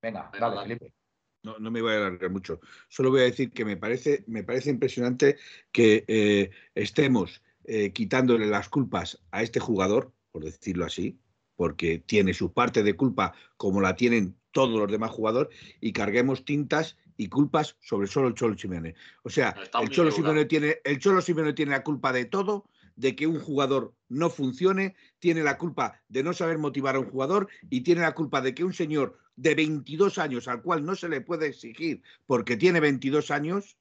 Venga, 0.02 0.32
dale, 0.40 0.62
Felipe. 0.64 0.99
No, 1.44 1.58
no, 1.60 1.72
me 1.72 1.82
voy 1.82 1.94
a 1.94 1.98
alargar 1.98 2.30
mucho. 2.30 2.60
Solo 2.90 3.12
voy 3.12 3.22
a 3.22 3.26
decir 3.26 3.52
que 3.52 3.64
me 3.66 3.78
parece, 3.78 4.24
me 4.28 4.44
parece 4.44 4.70
impresionante 4.70 5.38
que 5.72 6.04
eh, 6.08 6.52
estemos 6.76 7.42
eh, 7.64 7.92
quitándole 7.94 8.46
las 8.48 8.68
culpas 8.68 9.22
a 9.32 9.42
este 9.42 9.60
jugador, 9.60 10.14
por 10.32 10.44
decirlo 10.44 10.86
así, 10.86 11.18
porque 11.56 12.00
tiene 12.00 12.34
su 12.34 12.52
parte 12.54 12.84
de 12.84 12.96
culpa 12.96 13.34
como 13.58 13.80
la 13.82 13.96
tienen 13.96 14.36
todos 14.52 14.78
los 14.80 14.92
demás 14.92 15.12
jugadores, 15.12 15.56
y 15.80 15.94
carguemos 15.94 16.44
tintas 16.44 16.98
y 17.16 17.28
culpas 17.28 17.78
sobre 17.82 18.08
solo 18.08 18.30
el 18.30 18.34
Cholo 18.34 18.58
Simeone. 18.58 18.96
O 19.24 19.30
sea, 19.30 19.56
el 19.82 19.90
Cholo 19.90 20.10
Simeone, 20.10 20.46
tiene, 20.46 20.78
el 20.84 21.00
Cholo 21.00 21.22
Simeone 21.22 21.54
tiene 21.54 21.72
la 21.72 21.84
culpa 21.84 22.12
de 22.12 22.26
todo, 22.26 22.66
de 22.96 23.16
que 23.16 23.28
un 23.28 23.40
jugador 23.40 23.94
no 24.08 24.30
funcione, 24.30 24.96
tiene 25.20 25.44
la 25.44 25.58
culpa 25.58 26.02
de 26.10 26.24
no 26.24 26.34
saber 26.34 26.58
motivar 26.58 26.96
a 26.96 27.00
un 27.00 27.10
jugador 27.10 27.48
y 27.70 27.82
tiene 27.82 28.02
la 28.02 28.14
culpa 28.14 28.42
de 28.42 28.54
que 28.54 28.64
un 28.64 28.74
señor 28.74 29.18
de 29.40 29.56
22 29.56 30.18
años 30.18 30.48
al 30.48 30.62
cual 30.62 30.86
no 30.86 30.96
se 30.96 31.08
le 31.08 31.22
puede 31.22 31.48
exigir 31.48 32.02
porque 32.26 32.58
tiene 32.58 32.80
22 32.80 33.32
años 33.32 33.78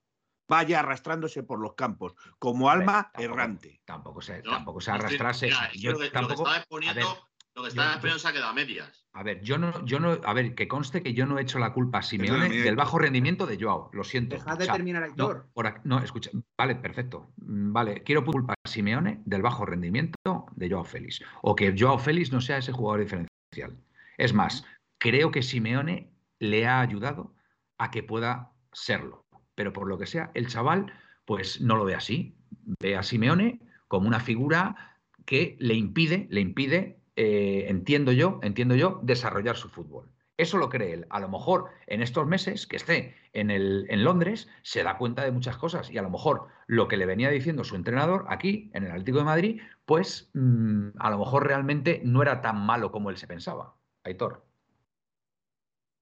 vaya 0.47 0.81
arrastrándose 0.81 1.43
por 1.43 1.59
los 1.59 1.75
campos 1.75 2.15
como 2.39 2.71
alma 2.71 3.11
errante. 3.19 3.81
Tampoco 3.85 4.23
se, 4.23 4.41
tampoco 4.43 4.81
se 4.81 4.93
arrastrase. 4.93 5.51
yo 5.75 5.93
lo 5.93 5.99
que, 5.99 6.11
tampoco, 6.11 6.45
lo 6.45 6.51
que 6.51 6.57
exponiendo, 6.59 7.29
lo 7.55 7.63
que 7.63 7.69
está 7.69 7.91
exponiendo 7.91 8.19
se 8.19 8.29
ha 8.29 8.33
quedado 8.33 8.51
a 8.51 8.55
medias. 8.55 9.05
A 9.13 9.25
ver, 9.25 9.43
yo 9.43 9.59
no, 9.59 9.85
yo 9.85 9.99
no, 9.99 10.21
a 10.25 10.33
ver, 10.33 10.55
que 10.55 10.69
conste 10.69 11.03
que 11.03 11.13
yo 11.13 11.27
no 11.27 11.39
he 11.39 11.43
hecho 11.43 11.59
la 11.59 11.73
culpa 11.73 11.99
a 11.99 12.03
Simeone 12.03 12.49
del 12.49 12.77
bajo 12.77 13.01
rendimiento 13.01 13.47
de 13.47 13.59
Joao, 13.61 13.91
lo 13.93 14.05
siento. 14.05 14.37
Deja 14.37 14.55
de 14.55 14.67
terminar 14.67 15.03
el 15.03 15.17
No, 15.17 15.45
no, 15.85 15.99
escucha, 15.99 16.31
vale, 16.57 16.77
perfecto. 16.77 17.33
Mm, 17.37 17.73
vale, 17.73 18.03
quiero 18.05 18.25
culpa 18.25 18.55
a 18.55 18.69
Simeone 18.69 19.21
del 19.25 19.43
bajo 19.43 19.67
rendimiento 19.67 20.47
de 20.53 20.71
Joao 20.71 20.85
Félix. 20.85 21.21
O 21.43 21.57
que 21.57 21.75
Joao 21.77 21.99
Félix 21.99 22.33
no 22.33 22.41
sea 22.41 22.59
ese 22.59 22.71
jugador 22.71 23.01
diferencial. 23.01 23.77
Es 24.17 24.33
más, 24.33 24.65
creo 24.99 25.31
que 25.31 25.43
Simeone 25.43 26.13
le 26.39 26.67
ha 26.67 26.81
ayudado 26.81 27.35
a 27.79 27.91
que 27.91 28.03
pueda 28.03 28.53
serlo. 28.73 29.25
Pero 29.55 29.73
por 29.73 29.89
lo 29.89 29.99
que 29.99 30.07
sea, 30.07 30.31
el 30.35 30.49
chaval, 30.49 30.93
pues 31.25 31.61
no 31.61 31.77
lo 31.77 31.85
ve 31.85 31.95
así. 31.95 32.37
Ve 32.81 32.97
a 32.97 33.03
Simeone 33.03 33.61
como 33.89 34.07
una 34.07 34.21
figura 34.21 34.99
que 35.25 35.57
le 35.59 35.75
impide, 35.75 36.27
le 36.31 36.41
impide, 36.41 37.01
eh, 37.17 37.67
entiendo 37.69 38.13
yo, 38.13 38.41
entiendo 38.43 38.75
yo, 38.75 39.01
desarrollar 39.03 39.57
su 39.57 39.69
fútbol. 39.69 40.11
Eso 40.37 40.57
lo 40.57 40.69
cree 40.69 40.93
él. 40.93 41.07
A 41.11 41.19
lo 41.19 41.29
mejor 41.29 41.71
en 41.89 42.01
estos 42.01 42.27
meses 42.27 42.69
que 42.69 42.77
esté 42.77 43.17
en, 43.33 43.51
el, 43.51 43.87
en 43.91 44.05
Londres 44.05 44.49
se 44.63 44.85
da 44.85 44.97
cuenta 44.97 45.25
de 45.25 45.33
muchas 45.33 45.57
cosas 45.57 45.91
y 45.91 45.99
a 45.99 46.03
lo 46.03 46.11
mejor 46.11 46.47
lo 46.69 46.87
que 46.87 46.97
le 46.97 47.07
venía 47.07 47.29
diciendo 47.29 47.65
su 47.65 47.75
entrenador 47.75 48.25
aquí 48.29 48.71
en 48.73 48.85
el 48.85 48.93
Atlético 48.93 49.19
de 49.19 49.25
Madrid, 49.25 49.61
pues 49.85 50.31
mm, 50.35 50.91
a 50.99 51.11
lo 51.11 51.19
mejor 51.19 51.47
realmente 51.47 52.01
no 52.05 52.23
era 52.23 52.41
tan 52.41 52.65
malo 52.65 52.93
como 52.93 53.11
él 53.11 53.17
se 53.17 53.27
pensaba. 53.27 53.75
Aitor. 54.05 54.48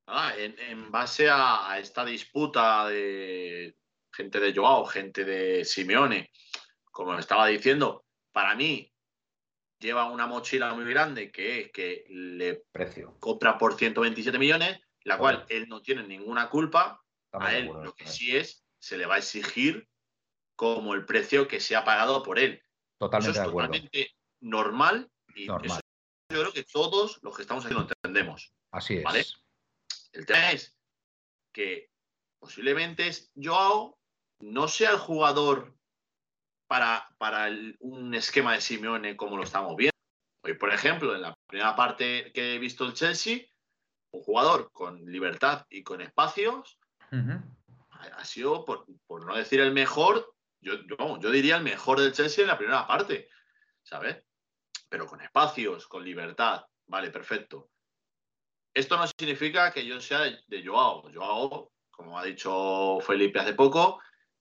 Ah, 0.08 0.32
en, 0.36 0.90
base 0.92 1.28
a, 1.28 1.78
esta 1.80 2.04
disputa 2.04 2.88
de 2.88 3.76
gente 4.12 4.38
de 4.38 4.54
Joao, 4.54 4.86
gente 4.86 5.24
de 5.24 5.64
Simeone, 5.64 6.30
como 6.92 7.18
estaba 7.18 7.48
diciendo, 7.48 8.04
para 8.32 8.54
mí 8.54 8.92
lleva 9.80 10.10
una 10.10 10.26
mochila 10.26 10.72
muy 10.74 10.84
grande 10.84 11.30
que 11.30 11.60
es 11.60 11.72
que 11.72 12.04
le 12.08 12.62
compra 13.18 13.58
por 13.58 13.76
127 13.76 14.38
millones, 14.38 14.80
la 15.02 15.18
cual 15.18 15.44
él 15.48 15.68
no 15.68 15.82
tiene 15.82 16.04
ninguna 16.04 16.48
culpa. 16.48 17.02
a 17.32 17.56
él 17.56 17.66
lo 17.66 17.92
que 17.94 18.06
sí 18.06 18.36
es, 18.36 18.64
se 18.78 18.96
le 18.96 19.06
va 19.06 19.16
a 19.16 19.18
exigir 19.18 19.88
como 20.54 20.94
el 20.94 21.04
precio 21.04 21.48
que 21.48 21.60
se 21.60 21.74
ha 21.76 21.84
pagado 21.84 22.22
por 22.22 22.38
él. 22.38 22.62
Totalmente 22.98 23.38
eso 23.38 23.42
es 23.42 23.52
totalmente 23.52 24.10
normal 24.40 25.10
y 25.34 25.46
yo 25.46 25.58
creo 26.28 26.52
que 26.52 26.62
todos 26.64 27.18
los 27.22 27.36
que 27.36 27.42
estamos 27.42 27.64
aquí 27.64 27.74
lo 27.74 27.82
entendemos. 27.82 28.54
Así 28.70 28.98
es. 28.98 29.45
El 30.16 30.24
tema 30.24 30.52
es 30.52 30.74
que 31.52 31.90
posiblemente 32.38 33.10
Joao 33.36 33.98
no 34.40 34.66
sea 34.66 34.92
el 34.92 34.98
jugador 34.98 35.76
para, 36.66 37.06
para 37.18 37.48
un 37.80 38.14
esquema 38.14 38.54
de 38.54 38.62
Simeone 38.62 39.14
como 39.14 39.36
lo 39.36 39.42
estamos 39.42 39.76
viendo. 39.76 39.92
Hoy, 40.42 40.54
por 40.54 40.72
ejemplo, 40.72 41.14
en 41.14 41.20
la 41.20 41.34
primera 41.46 41.76
parte 41.76 42.32
que 42.32 42.54
he 42.54 42.58
visto 42.58 42.86
el 42.86 42.94
Chelsea, 42.94 43.40
un 44.12 44.22
jugador 44.22 44.70
con 44.72 45.04
libertad 45.04 45.66
y 45.68 45.82
con 45.82 46.00
espacios 46.00 46.78
ha, 47.90 48.24
sido, 48.24 48.64
por, 48.64 48.86
no 49.26 49.36
decir 49.36 49.60
el 49.60 49.72
mejor, 49.72 50.34
yo, 50.60 50.74
yo, 51.20 51.30
diría 51.30 51.56
el 51.56 51.62
mejor 51.62 52.00
del 52.00 52.12
Chelsea 52.12 52.42
en 52.42 52.48
la 52.48 52.56
primera 52.56 52.86
parte, 52.86 53.28
¿sabes? 53.82 54.24
Pero 54.88 55.06
con 55.06 55.20
espacios, 55.20 55.86
con 55.86 56.04
libertad, 56.04 56.64
vale, 56.86 57.10
perfecto. 57.10 57.70
Esto 58.76 58.98
no 58.98 59.06
significa 59.06 59.72
que 59.72 59.86
yo 59.86 59.98
sea 60.02 60.20
de, 60.20 60.62
Joao. 60.62 61.10
Joao, 61.10 61.72
como 61.90 62.18
ha 62.18 62.24
dicho 62.24 62.98
Felipe 63.00 63.40
hace 63.40 63.54
poco, 63.54 64.00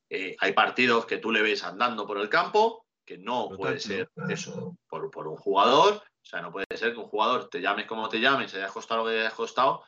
eh, 0.10 0.36
hay 0.38 0.52
partidos 0.52 1.06
que 1.06 1.20
tú 1.20 1.32
le 1.32 1.42
ves 1.42 1.64
andando 1.64 2.06
por 2.06 2.18
el 2.18 2.28
campo, 2.28 2.86
que 3.06 3.18
no 3.18 3.48
puede 3.56 3.80
ser 3.80 4.10
eso 4.28 4.76
por, 4.90 5.06
un 5.26 5.38
jugador. 5.38 5.94
O 5.94 6.26
sea, 6.26 6.42
no 6.42 6.52
puede 6.52 6.66
ser 6.76 6.92
que 6.92 7.00
un 7.00 7.06
jugador 7.06 7.48
te 7.50 7.62
llames 7.62 7.86
como 7.86 8.10
te 8.10 8.20
llames, 8.20 8.52
se 8.52 8.58
hayas 8.58 8.74
costado 8.74 9.06
lo 9.06 9.10
que 9.10 9.22
hayas 9.22 9.34
costado, 9.34 9.86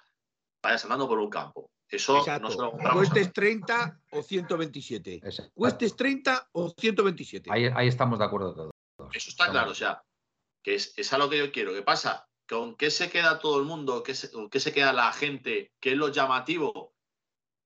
vayas 0.64 0.82
andando 0.86 1.10
por 1.10 1.20
un 1.20 1.30
campo. 1.30 1.70
Eso 1.90 2.24
no 2.40 2.50
se 2.50 2.58
lo 2.58 2.72
Cuestes 2.72 3.34
30 3.34 4.00
o 4.12 4.24
127. 4.24 5.22
Cuestes 5.54 5.94
30 5.98 6.50
o 6.54 6.70
127. 6.70 7.50
Ahí, 7.52 7.66
ahí 7.76 7.90
estamos 7.90 8.18
de 8.18 8.24
acuerdo 8.24 8.56
todos. 8.56 8.72
Eso 9.12 9.30
está 9.30 9.52
claro, 9.52 9.72
o 9.72 9.76
sea, 9.76 10.02
que 10.64 10.76
es, 10.76 10.98
es 10.98 11.12
a 11.12 11.18
lo 11.18 11.30
que 11.30 11.38
yo 11.38 11.52
quiero. 11.52 11.74
¿Qué 11.74 11.82
pasa? 11.82 12.27
¿Con 12.48 12.76
qué 12.76 12.90
se 12.92 13.10
queda 13.10 13.40
todo 13.40 13.60
el 13.60 13.66
mundo? 13.66 14.04
¿Qué 14.04 14.16
se, 14.16 14.30
¿Qué 14.50 14.60
se 14.60 14.74
queda 14.74 14.94
la 14.94 15.12
gente? 15.12 15.74
¿Qué 15.80 15.92
es 15.92 15.98
lo 15.98 16.10
llamativo? 16.10 16.96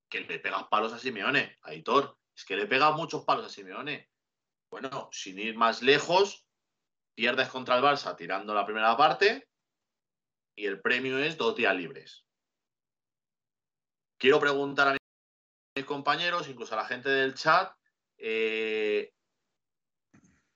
Que 0.09 0.21
le 0.21 0.39
pegas 0.39 0.63
palos 0.69 0.91
a 0.93 0.99
Simeone, 0.99 1.59
a. 1.61 1.71
Es 1.71 2.45
que 2.45 2.55
le 2.55 2.65
pega 2.65 2.91
muchos 2.91 3.23
palos 3.23 3.45
a 3.45 3.49
Simeone. 3.49 4.09
Bueno, 4.71 5.09
sin 5.11 5.37
ir 5.37 5.55
más 5.55 5.81
lejos, 5.81 6.47
pierdes 7.13 7.49
contra 7.49 7.75
el 7.75 7.83
Barça 7.83 8.15
tirando 8.15 8.53
la 8.53 8.65
primera 8.65 8.95
parte 8.97 9.47
y 10.55 10.65
el 10.65 10.81
premio 10.81 11.19
es 11.19 11.37
dos 11.37 11.55
días 11.55 11.75
libres. 11.75 12.25
Quiero 14.17 14.39
preguntar 14.39 14.87
a 14.87 14.97
mis 15.75 15.85
compañeros, 15.85 16.47
incluso 16.47 16.73
a 16.73 16.77
la 16.77 16.85
gente 16.85 17.09
del 17.09 17.33
chat, 17.33 17.75
eh, 18.17 19.13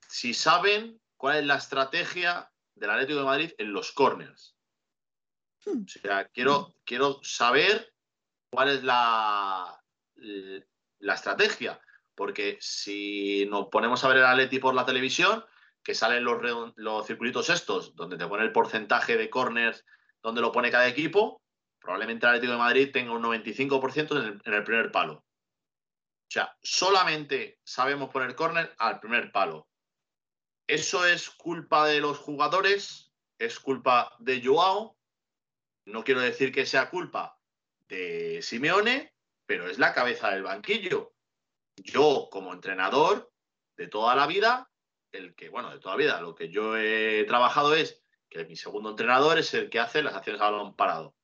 si 0.08 0.34
saben 0.34 1.02
cuál 1.18 1.38
es 1.38 1.46
la 1.46 1.56
estrategia 1.56 2.52
del 2.76 2.90
Atlético 2.90 3.20
de 3.20 3.26
Madrid 3.26 3.52
en 3.58 3.74
los 3.74 3.92
corners. 3.92 4.56
Hmm. 5.66 5.84
O 5.84 5.88
sea, 5.88 6.28
quiero, 6.30 6.76
quiero 6.84 7.20
saber 7.24 7.94
cuál 8.50 8.70
es 8.70 8.84
la, 8.84 9.82
la 10.16 11.14
estrategia. 11.14 11.80
Porque 12.16 12.58
si 12.62 13.46
nos 13.50 13.68
ponemos 13.68 14.04
a 14.04 14.08
ver 14.08 14.18
el 14.18 14.26
Atleti 14.26 14.60
por 14.60 14.74
la 14.74 14.86
televisión, 14.86 15.44
que 15.84 15.94
salen 15.94 16.24
los, 16.24 16.74
los 16.76 17.06
circulitos 17.06 17.50
estos, 17.50 17.96
donde 17.96 18.18
te 18.18 18.28
pone 18.28 18.44
el 18.44 18.52
porcentaje 18.52 19.18
de 19.18 19.30
corners, 19.30 19.86
donde 20.24 20.42
lo 20.42 20.52
pone 20.52 20.72
cada 20.72 20.88
equipo, 20.88 21.44
probablemente 21.80 22.26
el 22.26 22.30
Atlético 22.32 22.54
de 22.54 22.58
Madrid 22.58 22.92
tenga 22.92 23.12
un 23.12 23.22
95% 23.22 24.12
en 24.12 24.18
el, 24.18 24.42
en 24.44 24.54
el, 24.54 24.64
primer 24.64 24.92
palo. 24.92 25.14
O 25.14 26.32
sea, 26.32 26.56
solamente 26.64 27.60
sabemos 27.64 28.10
poner 28.10 28.34
corner 28.34 28.74
al 28.80 29.00
primer 29.00 29.32
palo. 29.32 29.68
¿Eso 30.68 31.06
es 31.06 31.30
culpa 31.30 31.86
de 31.88 32.00
los 32.02 32.18
jugadores? 32.18 33.14
¿Es 33.38 33.60
culpa 33.60 34.16
de 34.20 34.42
Joao? 34.44 34.98
No 35.86 36.04
quiero 36.04 36.22
decir 36.22 36.52
que 36.52 36.66
sea 36.66 36.90
culpa 36.90 37.40
de 37.88 38.42
Simeone, 38.42 39.14
pero 39.46 39.70
es 39.70 39.78
la 39.78 39.94
cabeza 39.94 40.32
del 40.32 40.44
banquillo. 40.44 41.14
Yo, 41.78 42.30
como 42.32 42.52
entrenador 42.52 43.32
de 43.78 43.88
toda 43.88 44.16
la 44.16 44.26
vida, 44.26 44.72
el 45.12 45.36
que, 45.36 45.50
bueno, 45.50 45.70
de 45.70 45.80
toda 45.80 45.96
la 45.96 46.04
vida, 46.04 46.22
lo 46.22 46.34
que 46.34 46.50
yo 46.50 46.76
he 46.78 47.24
trabajado 47.26 47.76
es 47.76 48.02
que 48.30 48.46
mi 48.46 48.56
segundo 48.56 48.90
entrenador 48.90 49.38
es 49.38 49.54
el 49.54 49.70
que 49.70 49.80
hace 49.80 50.02
las 50.02 50.16
acciones 50.16 50.42
a 50.42 50.50
balón 50.50 50.76
parado. 50.76 51.16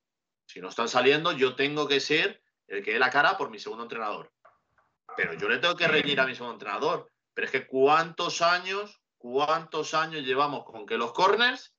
Si 0.45 0.61
no 0.61 0.69
están 0.69 0.87
saliendo, 0.87 1.31
yo 1.31 1.55
tengo 1.55 1.87
que 1.87 1.99
ser 1.99 2.43
el 2.67 2.83
que 2.83 2.93
dé 2.93 2.99
la 2.99 3.09
cara 3.09 3.37
por 3.37 3.49
mi 3.49 3.57
segundo 3.57 3.83
entrenador. 3.83 4.31
Pero 5.17 5.33
yo 5.33 5.49
le 5.49 5.57
tengo 5.57 5.75
que 5.75 5.87
reñir 5.87 6.19
a 6.19 6.27
mi 6.27 6.35
segundo 6.35 6.53
entrenador. 6.53 7.09
Pero 7.33 7.45
es 7.45 7.51
que 7.51 7.65
cuántos 7.65 8.41
años, 8.41 9.00
cuántos 9.21 9.93
años 9.93 10.23
llevamos 10.23 10.65
con 10.65 10.87
que 10.87 10.97
los 10.97 11.13
corners, 11.13 11.75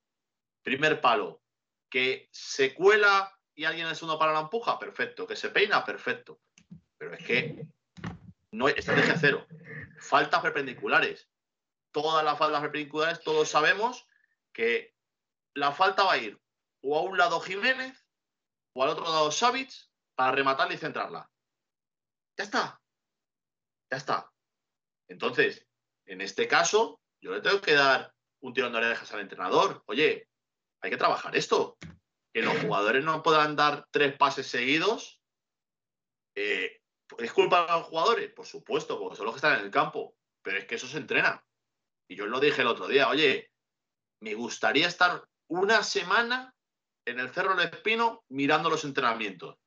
primer 0.61 1.01
palo, 1.01 1.43
que 1.89 2.29
se 2.31 2.73
cuela 2.73 3.37
y 3.53 3.65
alguien 3.65 3.85
en 3.85 3.91
el 3.91 3.95
segundo 3.97 4.17
palo 4.17 4.31
la 4.31 4.39
empuja, 4.39 4.79
perfecto. 4.79 5.27
Que 5.27 5.35
se 5.35 5.49
peina, 5.49 5.83
perfecto. 5.83 6.39
Pero 6.97 7.13
es 7.13 7.25
que 7.25 7.67
no 8.51 8.69
estrategia 8.69 9.17
cero. 9.19 9.45
Faltas 9.99 10.41
perpendiculares. 10.41 11.29
Todas 11.91 12.23
las 12.23 12.37
faltas 12.37 12.61
perpendiculares, 12.61 13.21
todos 13.21 13.49
sabemos 13.49 14.07
que 14.53 14.95
la 15.53 15.73
falta 15.73 16.03
va 16.03 16.13
a 16.13 16.17
ir 16.17 16.41
o 16.81 16.97
a 16.97 17.01
un 17.01 17.17
lado 17.17 17.41
Jiménez 17.41 18.07
o 18.73 18.83
al 18.83 18.89
otro 18.89 19.03
lado 19.03 19.31
Savic 19.31 19.71
para 20.15 20.31
rematarla 20.31 20.73
y 20.73 20.77
centrarla. 20.77 21.29
Ya 22.37 22.45
está. 22.45 22.81
Ya 23.91 23.97
está. 23.97 24.31
Entonces, 25.07 25.67
en 26.05 26.21
este 26.21 26.47
caso, 26.47 27.02
yo 27.23 27.31
le 27.31 27.39
tengo 27.39 27.61
que 27.61 27.73
dar 27.73 28.13
un 28.41 28.53
tirón 28.53 28.73
de 28.73 28.79
orejas 28.79 29.11
al 29.13 29.21
entrenador. 29.21 29.81
Oye, 29.85 30.27
hay 30.81 30.91
que 30.91 30.97
trabajar 30.97 31.35
esto. 31.37 31.77
Que 32.33 32.41
los 32.41 32.57
jugadores 32.59 33.03
no 33.03 33.23
puedan 33.23 33.55
dar 33.55 33.87
tres 33.91 34.17
pases 34.17 34.47
seguidos. 34.47 35.21
Eh, 36.35 36.81
¿Es 37.17 37.31
culpa 37.31 37.65
de 37.65 37.71
los 37.71 37.87
jugadores? 37.87 38.33
Por 38.33 38.45
supuesto, 38.45 38.99
porque 38.99 39.15
son 39.15 39.25
los 39.25 39.35
que 39.35 39.37
están 39.37 39.57
en 39.57 39.65
el 39.65 39.71
campo. 39.71 40.17
Pero 40.41 40.57
es 40.57 40.65
que 40.65 40.75
eso 40.75 40.87
se 40.87 40.97
entrena. 40.97 41.41
Y 42.09 42.17
yo 42.17 42.25
lo 42.25 42.41
dije 42.41 42.61
el 42.61 42.67
otro 42.67 42.87
día. 42.87 43.07
Oye, 43.07 43.51
me 44.19 44.33
gustaría 44.33 44.87
estar 44.87 45.23
una 45.47 45.81
semana 45.81 46.53
en 47.05 47.19
el 47.19 47.29
Cerro 47.29 47.55
del 47.55 47.69
Espino 47.69 48.25
mirando 48.27 48.69
los 48.69 48.83
entrenamientos. 48.83 49.57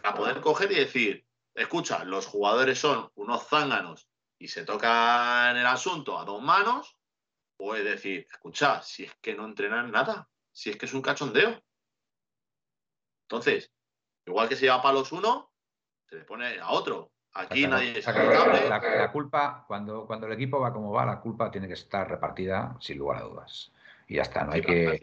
Para 0.00 0.14
poder 0.14 0.40
coger 0.40 0.70
y 0.70 0.76
decir, 0.76 1.26
escucha, 1.54 2.04
los 2.04 2.26
jugadores 2.26 2.78
son 2.78 3.10
unos 3.16 3.48
zánganos 3.48 4.08
y 4.44 4.48
se 4.48 4.62
tocan 4.66 5.56
el 5.56 5.66
asunto 5.66 6.18
a 6.18 6.24
dos 6.26 6.42
manos. 6.42 6.98
O 7.56 7.74
es 7.74 7.82
decir, 7.82 8.26
escucha, 8.30 8.82
si 8.82 9.04
es 9.04 9.14
que 9.22 9.34
no 9.34 9.46
entrenan 9.46 9.90
nada, 9.90 10.28
si 10.52 10.68
es 10.68 10.76
que 10.76 10.84
es 10.84 10.92
un 10.92 11.00
cachondeo. 11.00 11.62
Entonces, 13.22 13.72
igual 14.26 14.46
que 14.46 14.56
se 14.56 14.66
lleva 14.66 14.82
palos 14.82 15.12
uno, 15.12 15.50
se 16.10 16.16
le 16.16 16.24
pone 16.24 16.60
a 16.60 16.68
otro. 16.72 17.12
Aquí 17.32 17.66
nadie 17.66 18.02
la, 18.02 18.78
la, 18.78 19.10
culpa, 19.10 19.64
cuando, 19.66 20.06
cuando 20.06 20.26
el 20.26 20.34
equipo 20.34 20.60
va 20.60 20.74
como 20.74 20.92
va, 20.92 21.06
la 21.06 21.20
culpa 21.20 21.50
tiene 21.50 21.66
que 21.66 21.72
estar 21.72 22.06
repartida 22.06 22.76
sin 22.80 22.98
lugar 22.98 23.22
a 23.22 23.24
dudas. 23.24 23.72
Y 24.06 24.16
ya 24.16 24.22
está, 24.22 24.44
no 24.44 24.52
hay 24.52 24.60
que. 24.60 25.00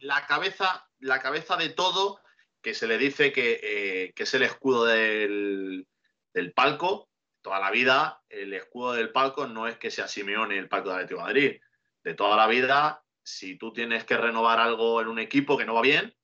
la 0.00 0.26
cabeza, 0.26 0.86
la 0.98 1.22
cabeza 1.22 1.56
de 1.56 1.70
todo, 1.70 2.20
que 2.60 2.74
se 2.74 2.86
le 2.86 2.98
dice 2.98 3.32
que, 3.32 3.58
eh, 3.62 4.12
que 4.12 4.24
es 4.24 4.34
el 4.34 4.42
escudo 4.42 4.84
del, 4.84 5.88
del, 6.34 6.52
palco, 6.52 7.08
toda 7.42 7.60
la 7.60 7.70
vida, 7.70 8.22
el 8.28 8.54
escudo 8.54 8.92
del 8.92 9.10
palco 9.10 9.46
no 9.46 9.66
es 9.66 9.76
que 9.76 9.90
sea 9.90 10.08
Simeone 10.08 10.56
el 10.56 10.68
palco 10.68 10.88
de 10.88 10.94
Atlético 10.94 11.20
de 11.20 11.26
Madrid. 11.26 11.60
De 12.02 12.14
toda 12.14 12.36
la 12.36 12.46
vida, 12.46 13.04
si 13.22 13.56
tú 13.56 13.72
tienes 13.72 14.04
que 14.04 14.16
renovar 14.16 14.58
algo 14.58 15.00
en 15.00 15.08
un 15.08 15.18
equipo 15.18 15.58
que 15.58 15.64
no 15.64 15.74
va 15.74 15.82
bien, 15.82 16.16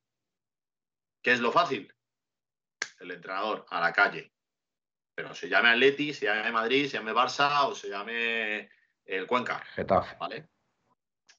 ¿qué 1.22 1.32
es 1.32 1.40
lo 1.40 1.52
fácil? 1.52 1.92
el 3.00 3.10
entrenador, 3.10 3.66
a 3.70 3.80
la 3.80 3.92
calle. 3.92 4.32
Pero 5.14 5.34
se 5.34 5.48
llame 5.48 5.70
Atleti, 5.70 6.14
se 6.14 6.26
llame 6.26 6.52
Madrid, 6.52 6.86
se 6.86 6.98
llame 6.98 7.12
Barça 7.12 7.66
o 7.66 7.74
se 7.74 7.88
llame 7.88 8.70
el 9.04 9.26
Cuenca. 9.26 9.64
Getafe. 9.74 10.16
¿Vale? 10.18 10.48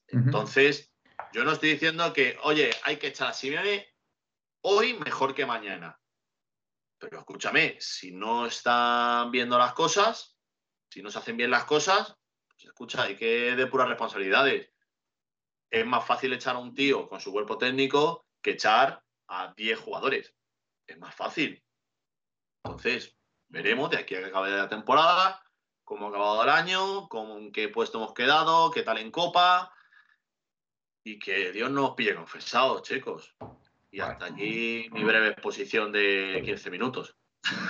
Entonces, 0.08 0.92
yo 1.32 1.44
no 1.44 1.52
estoy 1.52 1.70
diciendo 1.72 2.12
que, 2.12 2.36
oye, 2.42 2.70
hay 2.84 2.96
que 2.96 3.08
echar 3.08 3.28
a 3.28 3.32
Simeone 3.32 3.88
hoy 4.62 4.94
mejor 4.94 5.34
que 5.34 5.46
mañana. 5.46 5.99
Pero 7.00 7.18
escúchame, 7.18 7.76
si 7.80 8.12
no 8.12 8.46
están 8.46 9.32
viendo 9.32 9.58
las 9.58 9.72
cosas, 9.72 10.36
si 10.88 11.02
no 11.02 11.10
se 11.10 11.18
hacen 11.18 11.36
bien 11.36 11.50
las 11.50 11.64
cosas, 11.64 12.16
pues 12.48 12.64
escucha, 12.66 13.02
hay 13.02 13.16
que 13.16 13.56
de 13.56 13.66
puras 13.66 13.88
responsabilidades. 13.88 14.70
Es 15.70 15.86
más 15.86 16.06
fácil 16.06 16.32
echar 16.32 16.56
a 16.56 16.60
un 16.60 16.74
tío 16.74 17.08
con 17.08 17.20
su 17.20 17.32
cuerpo 17.32 17.58
técnico 17.58 18.26
que 18.42 18.52
echar 18.52 19.02
a 19.28 19.52
10 19.56 19.78
jugadores 19.80 20.34
es 20.90 20.98
más 20.98 21.14
fácil. 21.14 21.62
Entonces, 22.64 23.16
veremos 23.48 23.90
de 23.90 23.98
aquí 23.98 24.14
a 24.14 24.20
que 24.20 24.26
acabe 24.26 24.50
la 24.50 24.68
temporada, 24.68 25.42
cómo 25.84 26.06
ha 26.06 26.08
acabado 26.10 26.42
el 26.42 26.50
año, 26.50 27.08
con 27.08 27.52
qué 27.52 27.68
puesto 27.68 27.98
hemos 27.98 28.12
quedado, 28.12 28.70
qué 28.70 28.82
tal 28.82 28.98
en 28.98 29.10
Copa. 29.10 29.72
Y 31.04 31.18
que 31.18 31.52
Dios 31.52 31.70
nos 31.70 31.94
pille 31.94 32.14
confesados, 32.14 32.82
chicos. 32.82 33.34
Y 33.90 34.00
hasta 34.00 34.26
aquí 34.26 34.88
mi 34.92 35.04
breve 35.04 35.28
exposición 35.28 35.92
de 35.92 36.42
15 36.44 36.70
minutos. 36.70 37.16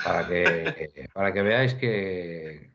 Para 0.04 0.26
que, 0.26 1.08
para 1.14 1.32
que 1.32 1.42
veáis 1.42 1.74
que 1.74 2.74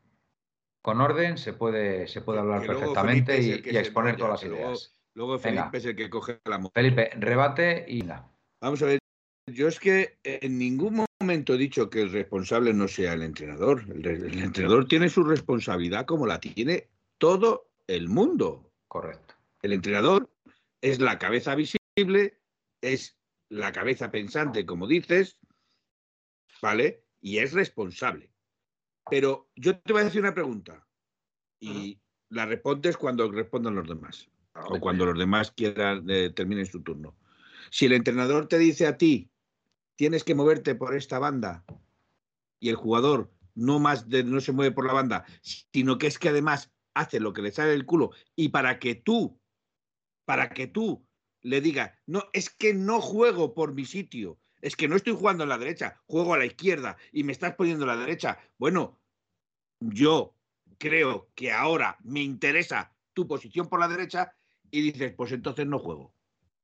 con 0.82 1.00
orden 1.00 1.38
se 1.38 1.52
puede, 1.52 2.08
se 2.08 2.20
puede 2.20 2.40
hablar 2.40 2.66
perfectamente 2.66 3.40
y, 3.40 3.76
exponer 3.76 4.16
todas 4.16 4.42
las 4.42 4.50
ideas. 4.50 4.92
Luego 5.14 5.38
Felipe 5.38 5.78
es 5.78 5.84
el 5.84 5.96
que 5.96 6.10
coge 6.10 6.40
la 6.44 6.60
Felipe, 6.74 7.10
rebate 7.16 7.84
y 7.88 8.02
nada. 8.02 8.30
Vamos 8.60 8.82
a 8.82 8.86
ver 8.86 8.98
yo 9.48 9.68
es 9.68 9.78
que 9.78 10.18
en 10.24 10.58
ningún 10.58 11.06
momento 11.20 11.54
he 11.54 11.58
dicho 11.58 11.88
que 11.88 12.02
el 12.02 12.10
responsable 12.10 12.74
no 12.74 12.88
sea 12.88 13.12
el 13.12 13.22
entrenador. 13.22 13.84
El, 13.88 14.42
entrenador 14.42 14.88
tiene 14.88 15.08
su 15.08 15.22
responsabilidad 15.22 16.04
como 16.04 16.26
la 16.26 16.40
tiene 16.40 16.88
todo 17.18 17.70
el 17.86 18.08
mundo. 18.08 18.72
Correcto. 18.88 19.34
El 19.62 19.72
entrenador 19.72 20.28
es 20.80 20.98
la 20.98 21.18
cabeza 21.18 21.54
visible, 21.54 22.38
es 22.80 23.16
la 23.48 23.72
cabeza 23.72 24.10
pensante, 24.10 24.66
como 24.66 24.86
dices, 24.86 25.38
¿vale? 26.60 27.04
Y 27.20 27.38
es 27.38 27.52
responsable. 27.52 28.32
Pero 29.08 29.50
yo 29.54 29.78
te 29.78 29.92
voy 29.92 30.02
a 30.02 30.06
decir 30.06 30.20
una 30.20 30.34
pregunta 30.34 30.86
y 31.60 32.00
la 32.28 32.46
respondes 32.46 32.96
cuando 32.96 33.30
respondan 33.30 33.76
los 33.76 33.88
demás 33.88 34.28
o 34.54 34.80
cuando 34.80 35.06
los 35.06 35.18
demás 35.18 35.50
quieran 35.52 36.08
eh, 36.08 36.30
terminen 36.30 36.66
su 36.66 36.82
turno. 36.82 37.16
Si 37.70 37.86
el 37.86 37.92
entrenador 37.92 38.48
te 38.48 38.58
dice 38.58 38.86
a 38.86 38.96
ti, 38.96 39.30
tienes 39.96 40.24
que 40.24 40.34
moverte 40.34 40.74
por 40.74 40.94
esta 40.96 41.18
banda 41.18 41.64
y 42.58 42.68
el 42.68 42.76
jugador 42.76 43.32
no 43.54 43.78
más 43.78 44.08
de, 44.08 44.24
no 44.24 44.40
se 44.40 44.52
mueve 44.52 44.74
por 44.74 44.86
la 44.86 44.92
banda, 44.92 45.24
sino 45.40 45.98
que 45.98 46.06
es 46.06 46.18
que 46.18 46.28
además 46.28 46.72
hace 46.94 47.20
lo 47.20 47.32
que 47.32 47.42
le 47.42 47.52
sale 47.52 47.70
del 47.70 47.86
culo 47.86 48.10
y 48.34 48.48
para 48.48 48.78
que 48.78 48.94
tú, 48.94 49.40
para 50.24 50.50
que 50.50 50.66
tú 50.66 51.05
le 51.46 51.60
digas, 51.60 51.92
no, 52.06 52.24
es 52.32 52.50
que 52.50 52.74
no 52.74 53.00
juego 53.00 53.54
por 53.54 53.72
mi 53.72 53.84
sitio, 53.84 54.38
es 54.60 54.74
que 54.74 54.88
no 54.88 54.96
estoy 54.96 55.14
jugando 55.14 55.44
a 55.44 55.46
la 55.46 55.58
derecha, 55.58 56.02
juego 56.06 56.34
a 56.34 56.38
la 56.38 56.44
izquierda 56.44 56.96
y 57.12 57.22
me 57.22 57.30
estás 57.30 57.54
poniendo 57.54 57.84
a 57.84 57.94
la 57.94 57.96
derecha. 57.96 58.38
Bueno, 58.58 58.98
yo 59.78 60.34
creo 60.76 61.30
que 61.36 61.52
ahora 61.52 61.98
me 62.02 62.20
interesa 62.20 62.92
tu 63.12 63.28
posición 63.28 63.68
por 63.68 63.78
la 63.78 63.86
derecha 63.86 64.34
y 64.72 64.82
dices, 64.82 65.14
pues 65.16 65.30
entonces 65.30 65.66
no 65.66 65.78
juego, 65.78 66.12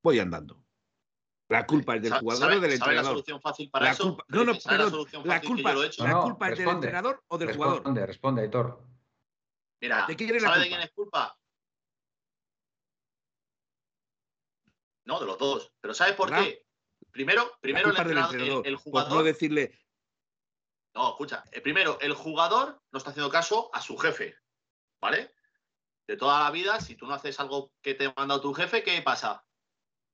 voy 0.02 0.18
andando. 0.18 0.64
La 1.48 1.64
culpa 1.64 1.94
es 1.96 2.02
del 2.02 2.14
jugador 2.14 2.52
o 2.52 2.60
del 2.60 2.72
entrenador. 2.72 3.04
la 3.04 3.10
solución 3.10 3.40
fácil 3.40 3.70
para 3.70 3.92
eso? 3.92 4.16
no, 4.28 4.44
no, 4.44 4.54
perdón. 4.58 5.06
La, 5.24 5.40
culpa, 5.40 5.74
la 5.98 6.20
culpa 6.22 6.48
es 6.50 6.58
del 6.58 6.68
entrenador 6.68 7.22
o 7.28 7.38
del 7.38 7.54
jugador. 7.54 7.76
Responde, 7.76 8.06
responde, 8.06 8.44
Héctor. 8.44 8.82
Mira, 9.80 10.06
¿de 10.08 10.16
quién 10.16 10.40
¿sabe 10.40 10.60
de 10.60 10.68
quién 10.68 10.80
es 10.80 10.90
culpa? 10.90 11.38
No, 15.04 15.20
de 15.20 15.26
los 15.26 15.38
dos. 15.38 15.72
Pero 15.80 15.94
¿sabes 15.94 16.14
por 16.14 16.30
qué? 16.30 16.64
Primero, 17.10 17.58
primero 17.60 17.90
el, 17.90 17.96
entrenador, 17.96 18.66
el, 18.66 18.76
jugador. 18.76 19.08
Por 19.10 19.18
no 19.18 19.24
decirle. 19.24 19.78
No, 20.94 21.10
escucha. 21.10 21.44
Eh, 21.52 21.60
primero, 21.60 21.98
el 22.00 22.14
jugador 22.14 22.82
no 22.90 22.98
está 22.98 23.10
haciendo 23.10 23.30
caso 23.30 23.70
a 23.72 23.80
su 23.80 23.96
jefe. 23.98 24.36
¿Vale? 25.00 25.34
De 26.06 26.16
toda 26.16 26.44
la 26.44 26.50
vida, 26.50 26.80
si 26.80 26.94
tú 26.94 27.06
no 27.06 27.14
haces 27.14 27.38
algo 27.40 27.72
que 27.82 27.94
te 27.94 28.06
ha 28.06 28.14
mandado 28.16 28.40
tu 28.40 28.54
jefe, 28.54 28.82
¿qué 28.82 29.02
pasa? 29.02 29.44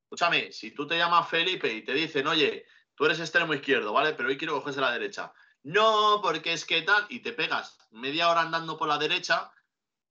Escúchame, 0.04 0.52
si 0.52 0.70
tú 0.70 0.86
te 0.86 0.96
llamas 0.96 1.28
Felipe 1.28 1.72
y 1.72 1.84
te 1.84 1.92
dicen, 1.92 2.26
oye, 2.26 2.66
tú 2.94 3.04
eres 3.04 3.20
extremo 3.20 3.54
izquierdo, 3.54 3.92
¿vale? 3.92 4.14
Pero 4.14 4.28
hoy 4.28 4.38
quiero 4.38 4.54
cogerse 4.54 4.80
la 4.80 4.92
derecha. 4.92 5.32
No, 5.62 6.20
porque 6.22 6.52
es 6.52 6.64
que 6.64 6.82
tal, 6.82 7.06
y 7.10 7.20
te 7.20 7.32
pegas 7.32 7.78
media 7.90 8.30
hora 8.30 8.42
andando 8.42 8.76
por 8.76 8.88
la 8.88 8.98
derecha, 8.98 9.52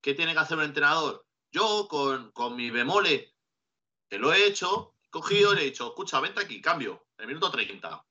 ¿qué 0.02 0.14
tiene 0.14 0.34
que 0.34 0.40
hacer 0.40 0.58
un 0.58 0.66
entrenador? 0.66 1.26
Yo, 1.52 1.88
con, 1.90 2.32
con 2.32 2.56
mi 2.56 2.70
bemole, 2.70 3.37
que 4.10 4.18
lo 4.18 4.34
he 4.34 4.48
hecho, 4.48 4.96
he 5.04 5.10
cogido 5.10 5.54
y 5.54 5.56
le 5.56 5.62
he 5.62 5.66
dicho, 5.66 5.88
escucha, 5.88 6.20
vente 6.20 6.42
aquí, 6.42 6.62
cambio, 6.62 7.08
en 7.18 7.24
el 7.24 7.28
minuto 7.28 7.52
30. 7.52 8.06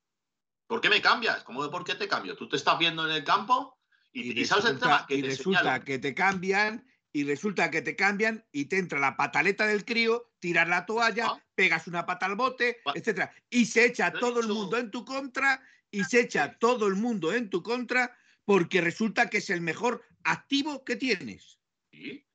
¿Por 0.67 0.81
qué 0.81 0.89
me 0.89 1.01
cambias? 1.01 1.43
¿Cómo 1.43 1.63
de 1.63 1.69
por 1.69 1.83
qué 1.83 1.95
te 1.95 2.07
cambio? 2.07 2.35
Tú 2.35 2.49
te 2.49 2.57
estás 2.57 2.77
viendo 2.77 3.05
en 3.05 3.15
el 3.15 3.23
campo 3.23 3.79
y, 4.11 4.45
sabes 4.45 4.65
el 4.65 4.79
tema 4.79 5.05
que 5.07 5.15
y 5.15 5.21
resulta 5.21 5.83
que 5.83 5.99
te 5.99 6.13
cambian 6.13 6.85
y 7.13 7.23
resulta 7.23 7.71
que 7.71 7.81
te 7.81 7.95
cambian 7.95 8.45
y 8.51 8.65
te 8.65 8.77
entra 8.77 8.99
la 8.99 9.15
pataleta 9.15 9.65
del 9.65 9.85
crío, 9.85 10.31
tiras 10.39 10.67
la 10.67 10.85
toalla, 10.85 11.27
ah. 11.27 11.43
pegas 11.55 11.87
una 11.87 12.05
pata 12.05 12.25
al 12.25 12.35
bote, 12.35 12.81
etcétera, 12.93 13.33
y 13.49 13.65
se 13.65 13.85
echa 13.85 14.11
todo 14.11 14.39
el 14.39 14.47
mundo 14.47 14.77
en 14.77 14.91
tu 14.91 15.05
contra 15.05 15.61
y 15.89 16.03
se 16.03 16.21
echa 16.21 16.57
todo 16.59 16.87
el 16.87 16.95
mundo 16.95 17.33
en 17.33 17.49
tu 17.49 17.63
contra 17.63 18.15
porque 18.45 18.81
resulta 18.81 19.29
que 19.29 19.37
es 19.37 19.49
el 19.49 19.61
mejor 19.61 20.03
activo 20.23 20.83
que 20.83 20.95
tienes. 20.95 21.59
Sí, 21.91 22.25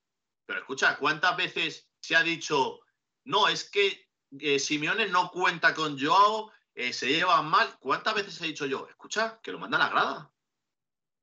pero 0.46 0.60
escucha, 0.60 0.96
¿cuántas 0.96 1.36
veces 1.36 1.88
se 2.00 2.16
ha 2.16 2.22
dicho, 2.22 2.80
no, 3.25 3.49
es 3.49 3.64
que 3.64 4.09
eh, 4.39 4.59
Simeone 4.59 5.09
no 5.09 5.31
cuenta 5.31 5.75
con 5.75 5.99
Joao, 5.99 6.51
eh, 6.75 6.93
se 6.93 7.09
lleva 7.09 7.43
mal? 7.43 7.77
¿Cuántas 7.79 8.14
veces 8.14 8.41
he 8.41 8.47
dicho 8.47 8.66
yo, 8.66 8.87
escucha, 8.89 9.41
que 9.43 9.53
lo 9.53 9.59
manda 9.59 9.77
a 9.77 9.81
la 9.81 9.89
grada? 9.89 10.33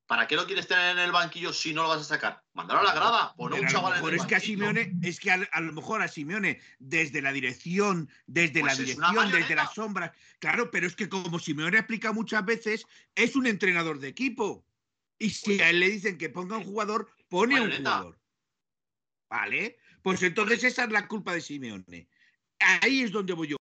¿Para 0.05 0.27
qué 0.27 0.35
lo 0.35 0.47
quieres 0.47 0.67
tener 0.67 0.97
en 0.97 0.99
el 0.99 1.11
banquillo 1.11 1.53
si 1.53 1.71
no 1.71 1.83
lo 1.83 1.89
vas 1.89 2.01
a 2.01 2.03
sacar? 2.03 2.43
Mándalo 2.53 2.79
a 2.79 2.83
la 2.83 2.93
grada, 2.93 3.33
pon 3.35 3.53
un 3.53 3.67
chaval 3.67 3.99
en 3.99 4.07
el 4.07 4.15
es 4.15 4.25
que 4.25 4.35
a 4.35 4.39
Simeone, 4.39 4.93
es 5.03 5.19
que 5.19 5.31
a, 5.31 5.61
lo 5.61 5.73
mejor 5.73 6.01
a 6.01 6.07
Simeone, 6.07 6.59
desde 6.79 7.21
la 7.21 7.31
dirección, 7.31 8.09
desde 8.25 8.61
la 8.61 8.73
pues 8.73 8.79
dirección, 8.79 9.31
desde 9.31 9.55
las 9.55 9.73
sombras, 9.73 10.11
claro, 10.39 10.71
pero 10.71 10.87
es 10.87 10.95
que 10.95 11.09
como 11.09 11.37
Simeone 11.37 11.77
explica 11.77 12.11
muchas 12.11 12.43
veces, 12.43 12.87
es 13.13 13.35
un 13.35 13.45
entrenador 13.45 13.99
de 13.99 14.07
equipo. 14.07 14.65
Y 15.19 15.29
si 15.31 15.57
pues 15.57 15.61
a 15.61 15.69
él 15.69 15.79
le 15.79 15.89
dicen 15.89 16.17
que 16.17 16.29
ponga 16.29 16.57
un 16.57 16.63
jugador, 16.63 17.11
pone 17.27 17.61
un 17.61 17.71
jugador. 17.71 18.19
¿Vale? 19.29 19.78
Pues 20.01 20.23
entonces 20.23 20.63
esa 20.63 20.85
es 20.85 20.91
la 20.91 21.07
culpa 21.07 21.33
de 21.33 21.41
Simeone. 21.41 22.07
Ahí 22.59 23.01
es 23.03 23.11
donde 23.11 23.33
voy 23.33 23.49
yo. 23.49 23.57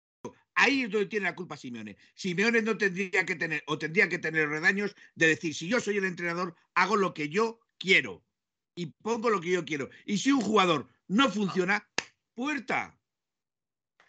Ahí 0.53 0.83
es 0.83 0.91
donde 0.91 1.07
tiene 1.07 1.25
la 1.25 1.35
culpa 1.35 1.57
Simeone. 1.57 1.97
Simeone 2.13 2.61
no 2.61 2.77
tendría 2.77 3.25
que 3.25 3.35
tener, 3.35 3.63
o 3.67 3.77
tendría 3.77 4.07
que 4.07 4.19
tener 4.19 4.49
redaños 4.49 4.95
de 5.15 5.27
decir, 5.27 5.53
si 5.53 5.67
yo 5.67 5.79
soy 5.79 5.97
el 5.97 6.05
entrenador, 6.05 6.55
hago 6.73 6.95
lo 6.95 7.13
que 7.13 7.29
yo 7.29 7.59
quiero 7.77 8.23
y 8.73 8.87
pongo 8.87 9.29
lo 9.29 9.41
que 9.41 9.51
yo 9.51 9.65
quiero. 9.65 9.89
Y 10.05 10.17
si 10.17 10.31
un 10.31 10.41
jugador 10.41 10.89
no 11.07 11.29
funciona, 11.29 11.87
puerta. 12.33 12.97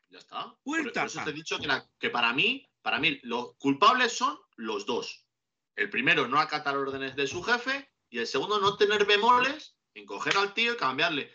Ya 0.09 0.19
está. 0.19 0.57
Puerta. 0.63 1.01
Por, 1.03 1.11
eso 1.11 1.25
te 1.25 1.31
he 1.31 1.35
dicho 1.35 1.59
que, 1.59 1.69
que, 1.99 2.11
para 2.11 2.33
mí, 2.33 2.69
para 2.83 2.99
mí, 2.99 3.21
los 3.23 3.57
culpables 3.57 4.13
son 4.13 4.39
los 4.57 4.87
dos. 4.87 5.27
El 5.75 5.91
primero, 5.91 6.27
no 6.27 6.39
acatar 6.39 6.77
órdenes 6.77 7.17
de 7.17 7.27
su 7.27 7.43
jefe, 7.43 7.91
y 8.09 8.19
el 8.19 8.27
segundo, 8.27 8.61
no 8.61 8.77
tener 8.77 9.05
bemoles 9.05 9.77
en 9.95 10.07
coger 10.07 10.37
al 10.37 10.55
tío 10.55 10.75
y 10.75 10.77
cambiarle. 10.77 11.31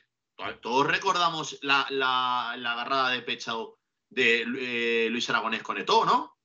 Todos 0.61 0.87
recordamos 0.87 1.59
la, 1.61 1.85
la, 1.89 2.55
la 2.57 2.71
agarrada 2.73 3.09
de 3.09 3.21
pecho 3.21 3.79
de 4.09 4.41
eh, 4.41 5.09
Luis 5.09 5.29
Aragonés 5.29 5.63
con 5.63 5.77
Eto, 5.77 6.05
¿no? 6.05 6.37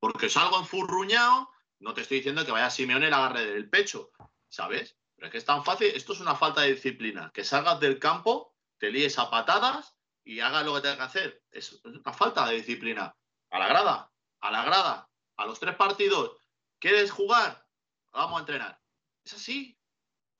Porque 0.00 0.28
salgo 0.28 0.58
enfurruñado, 0.58 1.50
no 1.80 1.94
te 1.94 2.02
estoy 2.02 2.18
diciendo 2.18 2.44
que 2.44 2.52
vaya 2.52 2.70
Simeone 2.70 3.06
y 3.06 3.10
la 3.10 3.18
agarre 3.18 3.46
del 3.46 3.68
pecho, 3.68 4.10
¿sabes? 4.48 4.96
Pero 5.14 5.26
es 5.26 5.32
que 5.32 5.38
es 5.38 5.44
tan 5.44 5.64
fácil, 5.64 5.88
esto 5.88 6.12
es 6.12 6.20
una 6.20 6.34
falta 6.34 6.62
de 6.62 6.74
disciplina, 6.74 7.30
que 7.32 7.44
salgas 7.44 7.80
del 7.80 7.98
campo, 7.98 8.54
te 8.78 8.90
líes 8.90 9.18
a 9.18 9.30
patadas 9.30 9.96
y 10.24 10.40
hagas 10.40 10.64
lo 10.64 10.74
que 10.74 10.82
tengas 10.82 10.96
que 10.96 11.02
hacer. 11.04 11.42
Es 11.50 11.80
una 11.84 12.12
falta 12.12 12.46
de 12.46 12.56
disciplina. 12.56 13.16
A 13.50 13.58
la 13.58 13.68
grada, 13.68 14.12
a 14.40 14.50
la 14.50 14.64
grada, 14.64 15.10
a 15.36 15.46
los 15.46 15.58
tres 15.58 15.74
partidos. 15.74 16.36
¿Quieres 16.78 17.10
jugar? 17.10 17.66
Vamos 18.12 18.36
a 18.36 18.40
entrenar. 18.40 18.80
Es 19.24 19.34
así. 19.34 19.77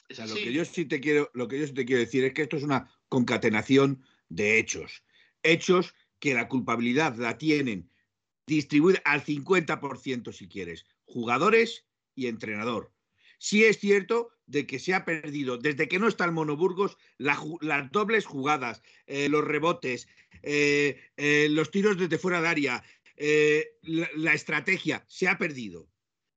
Lo 0.08 0.34
que 0.34 0.52
yo 0.52 0.64
sí 0.64 0.86
te 0.86 1.00
quiero, 1.00 1.30
lo 1.34 1.48
que 1.48 1.58
yo 1.58 1.66
sí 1.66 1.74
te 1.74 1.84
quiero 1.84 2.00
decir 2.00 2.24
es 2.24 2.32
que 2.32 2.42
esto 2.42 2.56
es 2.56 2.62
una 2.62 2.90
concatenación 3.08 4.02
de 4.28 4.58
hechos. 4.58 5.02
Hechos 5.42 5.94
que 6.18 6.34
la 6.34 6.48
culpabilidad 6.48 7.16
la 7.16 7.36
tienen 7.36 7.90
distribuida 8.46 9.00
al 9.04 9.22
50% 9.22 10.32
si 10.32 10.48
quieres, 10.48 10.86
jugadores 11.04 11.84
y 12.14 12.26
entrenador. 12.26 12.92
Sí 13.38 13.64
es 13.64 13.78
cierto 13.78 14.30
de 14.46 14.66
que 14.66 14.78
se 14.78 14.94
ha 14.94 15.04
perdido, 15.04 15.58
desde 15.58 15.86
que 15.86 15.98
no 15.98 16.08
está 16.08 16.24
el 16.24 16.32
Monoburgos, 16.32 16.96
las 17.18 17.92
dobles 17.92 18.24
jugadas, 18.24 18.82
eh, 19.06 19.28
los 19.28 19.44
rebotes, 19.44 20.08
eh, 20.42 20.98
eh, 21.16 21.48
los 21.50 21.70
tiros 21.70 21.98
desde 21.98 22.18
fuera 22.18 22.40
de 22.40 22.48
área, 22.48 22.84
la, 23.82 24.08
la, 24.16 24.32
estrategia, 24.32 25.04
se 25.06 25.28
ha 25.28 25.38
perdido. 25.38 25.88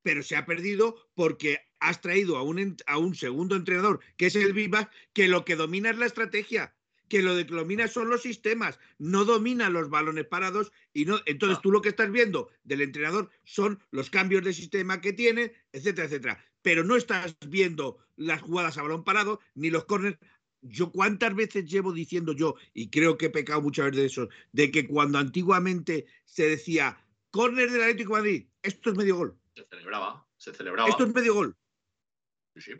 Pero 0.04 0.24
se 0.24 0.36
ha 0.36 0.45
perdido 0.45 1.10
porque 1.14 1.60
has 1.80 2.02
traído 2.02 2.38
a 2.38 2.43
un, 2.43 2.78
a 2.86 2.97
un 2.97 3.16
segundo 3.16 3.56
entrenador, 3.56 3.99
que 4.18 4.28
es 4.28 4.36
el 4.36 4.54
Vivas, 4.54 4.88
que 5.14 5.28
lo 5.28 5.45
que 5.45 5.56
domina 5.56 5.89
es 5.89 5.97
la 5.97 6.06
estrategia 6.06 6.74
que 7.12 7.22
lo 7.22 7.36
que 7.36 7.43
domina 7.43 7.89
son 7.89 8.08
los 8.08 8.22
sistemas, 8.22 8.80
no 8.97 9.26
domina 9.26 9.70
los 9.70 9.89
balones 9.89 10.28
parados 10.28 10.72
y 10.93 11.04
no. 11.04 11.20
Entonces 11.26 11.60
tú 11.62 11.70
lo 11.70 11.82
que 11.82 11.89
estás 11.89 12.10
viendo 12.10 12.47
del 12.64 12.80
entrenador 12.80 13.30
son 13.43 13.84
los 13.91 14.10
cambios 14.10 14.45
de 14.45 14.54
sistema 14.54 15.02
que 15.02 15.12
tiene, 15.12 15.52
etcétera, 15.74 16.08
etcétera. 16.08 16.45
Pero 16.62 16.86
no 16.86 16.95
estás 16.95 17.36
viendo 17.45 17.97
las 18.16 18.41
jugadas 18.41 18.78
a 18.78 18.84
balón 18.84 19.04
parado 19.04 19.41
ni 19.56 19.70
los 19.70 19.84
corners. 19.84 20.18
Yo 20.62 20.93
cuántas 20.93 21.36
veces 21.36 21.70
llevo 21.70 21.91
diciendo 21.91 22.32
yo, 22.32 22.56
y 22.74 22.89
creo 22.89 23.18
que 23.18 23.26
he 23.26 23.30
pecado 23.30 23.62
muchas 23.62 23.88
veces 23.88 23.99
de 23.99 24.06
eso, 24.06 24.30
de 24.54 24.72
que 24.72 24.88
cuando 24.88 25.18
antiguamente 25.18 26.06
se 26.24 26.47
decía 26.47 26.97
córner 27.30 27.72
del 27.72 27.82
Atlético 27.82 28.16
de 28.16 28.22
Madrid, 28.22 28.45
esto 28.64 28.89
es 28.89 28.95
medio 28.95 29.18
gol. 29.18 29.40
Se 29.62 29.78
celebraba, 29.78 30.28
se 30.38 30.53
celebraba. 30.53 30.89
Esto 30.89 31.03
es 31.03 31.14
medio 31.14 31.34
gol. 31.34 31.57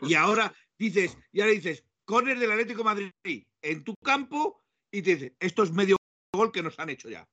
y 0.02 0.14
ahora 0.14 0.52
dices, 0.78 1.16
y 1.32 1.40
ahora 1.40 1.52
dices, 1.52 1.84
córner 2.04 2.38
del 2.38 2.52
Atlético 2.52 2.78
de 2.78 2.84
Madrid, 2.84 3.46
en 3.62 3.84
tu 3.84 3.94
campo 4.02 4.60
y 4.90 5.02
te 5.02 5.14
dice, 5.14 5.36
esto 5.40 5.62
es 5.62 5.72
medio 5.72 5.96
gol 6.32 6.52
que 6.52 6.62
nos 6.62 6.78
han 6.78 6.90
hecho 6.90 7.08
ya. 7.08 7.26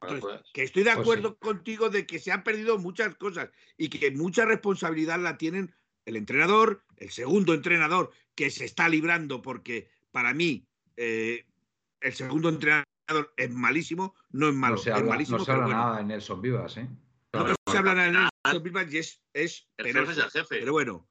Pues, 0.00 0.22
que 0.52 0.64
estoy 0.64 0.82
de 0.82 0.90
pues 0.90 1.00
acuerdo 1.00 1.36
contigo 1.38 1.88
de 1.88 2.06
que 2.06 2.18
se 2.18 2.32
han 2.32 2.42
perdido 2.42 2.76
muchas 2.78 3.14
cosas 3.14 3.50
y 3.76 3.88
que 3.88 4.10
mucha 4.10 4.44
responsabilidad 4.44 5.20
la 5.20 5.38
tienen 5.38 5.72
el 6.06 6.16
entrenador, 6.16 6.84
el 6.96 7.10
segundo 7.10 7.54
entrenador 7.54 8.10
que 8.34 8.50
se 8.50 8.64
está 8.64 8.88
librando 8.88 9.42
porque 9.42 9.88
para 10.10 10.34
mí 10.34 10.66
eh, 10.96 11.46
el 12.00 12.12
segundo 12.14 12.48
entrenador 12.48 13.32
es 13.36 13.50
malísimo, 13.50 14.14
no 14.30 14.48
es 14.48 14.54
malo, 14.54 14.76
no 14.76 14.82
se 14.82 14.90
es 14.90 15.04
malísimo. 15.04 15.38
No 15.38 15.44
se 15.44 15.52
habla 15.52 15.68
nada 15.68 16.00
en 16.00 16.08
Nelson 16.08 16.42
Vivas, 16.42 16.76
¿eh? 16.78 16.88
No, 17.32 17.46
se 17.70 17.78
hablan 17.78 17.98
a 17.98 18.30
Nelson 18.44 18.62
Pickman 18.62 18.88
y 18.92 18.98
es, 18.98 19.20
es 19.32 19.68
El 19.78 19.84
penoso. 19.86 20.06
jefe 20.12 20.20
es 20.20 20.24
el 20.26 20.30
jefe. 20.42 20.58
Pero 20.60 20.72
bueno. 20.72 21.08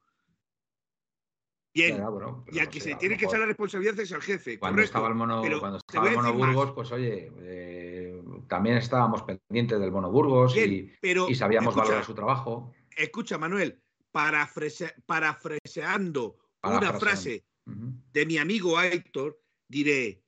Bien. 1.74 1.96
Bueno, 2.04 2.44
y 2.52 2.58
al 2.58 2.66
no 2.66 2.70
que 2.70 2.80
sé, 2.80 2.90
se 2.90 2.96
tiene 2.96 3.16
que 3.16 3.24
echar 3.24 3.40
la 3.40 3.46
responsabilidad 3.46 3.98
es 3.98 4.12
al 4.12 4.20
jefe. 4.22 4.58
Cuando 4.58 4.76
correcto. 4.76 4.90
estaba 4.90 5.08
el 5.08 5.14
mono, 5.14 5.40
Pero 5.42 5.58
cuando 5.58 5.78
estaba 5.78 6.08
el 6.10 6.14
mono 6.16 6.34
más. 6.34 6.54
Burgos, 6.54 6.72
pues 6.74 6.92
oye, 6.92 7.32
eh, 7.40 8.22
también 8.46 8.76
estábamos 8.76 9.22
pendientes 9.22 9.80
del 9.80 9.90
mono 9.90 10.10
Burgos 10.10 10.54
Bien, 10.54 10.70
y, 10.72 10.92
pero 11.00 11.28
y 11.30 11.34
sabíamos 11.34 11.70
escucha, 11.72 11.84
valorar 11.84 12.04
su 12.04 12.14
trabajo. 12.14 12.74
escucha, 12.94 13.38
Manuel, 13.38 13.82
parafrase- 14.12 14.94
parafraseando 15.06 16.36
una 16.62 16.92
frase 16.92 17.46
de 17.64 18.26
mi 18.26 18.36
amigo 18.36 18.80
Héctor, 18.80 19.40
diré 19.66 20.22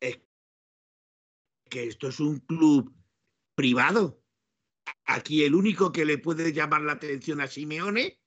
es 0.00 0.18
que 1.68 1.88
esto 1.88 2.08
es 2.08 2.20
un 2.20 2.38
club 2.40 2.90
privado. 3.54 4.22
Aquí 5.04 5.44
el 5.44 5.54
único 5.54 5.92
que 5.92 6.04
le 6.04 6.18
puede 6.18 6.52
llamar 6.52 6.82
la 6.82 6.92
atención 6.92 7.40
a 7.40 7.46
Simeone 7.46 8.20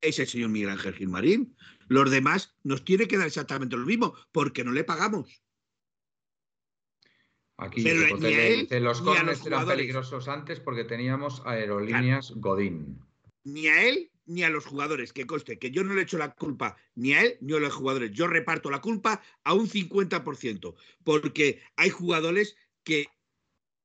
es 0.00 0.18
el 0.18 0.26
señor 0.26 0.50
Miguel 0.50 0.70
Ángel 0.70 0.94
Gilmarín. 0.94 1.56
Los 1.88 2.10
demás 2.10 2.56
nos 2.62 2.84
tiene 2.84 3.06
que 3.06 3.18
dar 3.18 3.26
exactamente 3.26 3.76
lo 3.76 3.86
mismo, 3.86 4.14
porque 4.32 4.64
no 4.64 4.72
le 4.72 4.84
pagamos. 4.84 5.42
Aquí 7.56 7.82
Pero 7.82 8.00
a 8.02 8.30
él, 8.30 8.68
los 8.82 9.02
corners 9.02 9.40
eran 9.40 9.60
jugadores". 9.60 9.76
peligrosos 9.76 10.28
antes 10.28 10.60
porque 10.60 10.84
teníamos 10.84 11.42
aerolíneas 11.44 12.32
Godín. 12.36 12.98
Ni 13.44 13.68
a 13.68 13.86
él 13.86 14.10
ni 14.24 14.44
a 14.44 14.50
los 14.50 14.64
jugadores, 14.64 15.12
que 15.12 15.26
conste 15.26 15.58
que 15.58 15.70
yo 15.70 15.82
no 15.82 15.92
le 15.94 16.02
echo 16.02 16.16
la 16.16 16.34
culpa 16.34 16.76
ni 16.94 17.12
a 17.12 17.22
él 17.22 17.36
ni 17.40 17.52
a 17.52 17.58
los 17.58 17.74
jugadores. 17.74 18.12
Yo 18.12 18.28
reparto 18.28 18.70
la 18.70 18.80
culpa 18.80 19.20
a 19.44 19.54
un 19.54 19.68
50%, 19.68 20.74
porque 21.04 21.60
hay 21.76 21.90
jugadores 21.90 22.56
que 22.84 23.08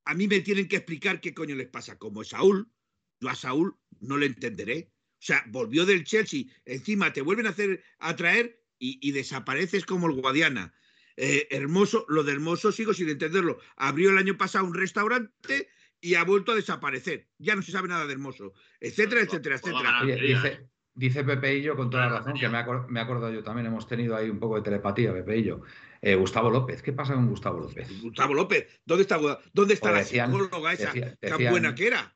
a 0.06 0.14
mí 0.14 0.28
me 0.28 0.42
tienen 0.42 0.68
que 0.68 0.78
explicar 0.78 1.20
qué 1.20 1.34
coño 1.34 1.56
les 1.56 1.68
pasa. 1.68 1.98
Como 1.98 2.24
Saúl, 2.24 2.72
yo 3.20 3.30
a 3.30 3.36
Saúl 3.36 3.78
no 4.00 4.18
le 4.18 4.28
entenderé. 4.28 4.92
O 5.14 5.26
sea, 5.26 5.44
volvió 5.48 5.86
del 5.86 6.04
Chelsea, 6.04 6.44
encima 6.66 7.12
te 7.12 7.22
vuelven 7.22 7.48
a 7.48 7.50
hacer 7.50 7.84
a 8.00 8.16
traer 8.16 8.64
y, 8.78 9.00
y 9.02 9.12
desapareces 9.12 9.86
como 9.86 10.08
el 10.08 10.22
Guadiana. 10.22 10.74
Eh, 11.18 11.48
hermoso, 11.50 12.06
lo 12.10 12.24
de 12.24 12.34
Hermoso 12.34 12.72
sigo 12.72 12.94
sin 12.94 13.10
entenderlo. 13.10 13.60
Abrió 13.78 14.12
el 14.12 14.18
año 14.18 14.38
pasado 14.38 14.66
un 14.66 14.74
restaurante 14.74 15.70
y 16.02 16.16
ha 16.16 16.24
vuelto 16.24 16.52
a 16.52 16.56
desaparecer. 16.56 17.30
Ya 17.38 17.56
no 17.56 17.62
se 17.62 17.72
sabe 17.72 17.88
nada 17.88 18.06
de 18.06 18.14
Hermoso, 18.14 18.54
etcétera, 18.80 19.22
etcétera, 19.22 19.56
etcétera. 19.56 19.98
Ah, 19.98 20.04
Oye, 20.04 20.16
quería, 20.16 20.42
dice, 20.42 20.70
dice 20.96 21.24
Pepe 21.24 21.56
y 21.56 21.62
yo 21.62 21.76
con 21.76 21.90
toda 21.90 22.08
la 22.08 22.18
razón, 22.20 22.34
que 22.34 22.48
me, 22.50 22.58
acordado 23.00 23.32
yo 23.32 23.44
también, 23.44 23.68
hemos 23.68 23.86
tenido 23.88 24.16
ahí 24.16 24.30
un 24.30 24.40
poco 24.40 24.56
de 24.56 24.62
telepatía, 24.64 25.14
Pepe 25.14 25.38
y 25.38 25.44
yo. 25.44 25.62
Eh, 26.02 26.16
Gustavo 26.16 26.50
López, 26.50 26.82
¿qué 26.82 26.94
pasa 26.94 27.14
con 27.14 27.28
Gustavo 27.28 27.60
López? 27.60 28.02
Gustavo 28.02 28.34
López, 28.34 28.82
¿dónde 28.86 29.02
está, 29.04 29.18
dónde 29.54 29.74
está 29.74 29.92
Pues 29.92 30.14
la 30.14 30.26
psicóloga 30.26 30.74
esa 30.74 30.92
tan 30.92 31.16
decían- 31.22 31.52
buena 31.52 31.76
que 31.76 31.88
era? 31.88 32.16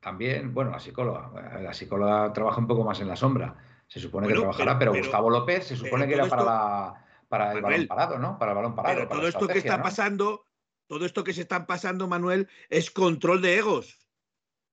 También, 0.00 0.54
bueno, 0.54 0.70
la 0.70 0.78
psicóloga. 0.78 1.60
La 1.60 1.74
psicóloga 1.74 2.32
trabaja 2.32 2.60
un 2.60 2.66
poco 2.66 2.84
más 2.84 3.00
en 3.00 3.08
la 3.08 3.16
sombra. 3.16 3.56
Se 3.88 3.98
supone 4.00 4.28
que 4.28 4.34
trabajará, 4.34 4.78
pero- 4.78 4.94
Gustavo 4.94 5.30
López 5.30 5.66
se 5.66 5.76
supone 5.76 6.06
que 6.06 6.14
era 6.14 6.26
para, 6.26 6.42
esto- 6.42 6.52
la, 6.52 7.06
para 7.28 7.52
el 7.52 7.62
Manuel, 7.62 7.86
balón 7.86 7.88
parado, 7.88 8.18
¿no? 8.18 8.38
Para 8.38 8.52
el 8.52 8.56
balón 8.56 8.74
parado. 8.76 8.96
Pero 8.96 9.08
todo 9.08 9.26
esto 9.28 9.48
que 9.48 9.58
está 9.58 9.78
¿no? 9.78 9.82
pasando, 9.82 10.44
todo 10.86 11.06
esto 11.06 11.24
que 11.24 11.32
se 11.32 11.40
está 11.40 11.66
pasando, 11.66 12.06
Manuel, 12.08 12.48
es 12.68 12.90
control 12.90 13.42
de 13.42 13.56
egos. 13.58 13.98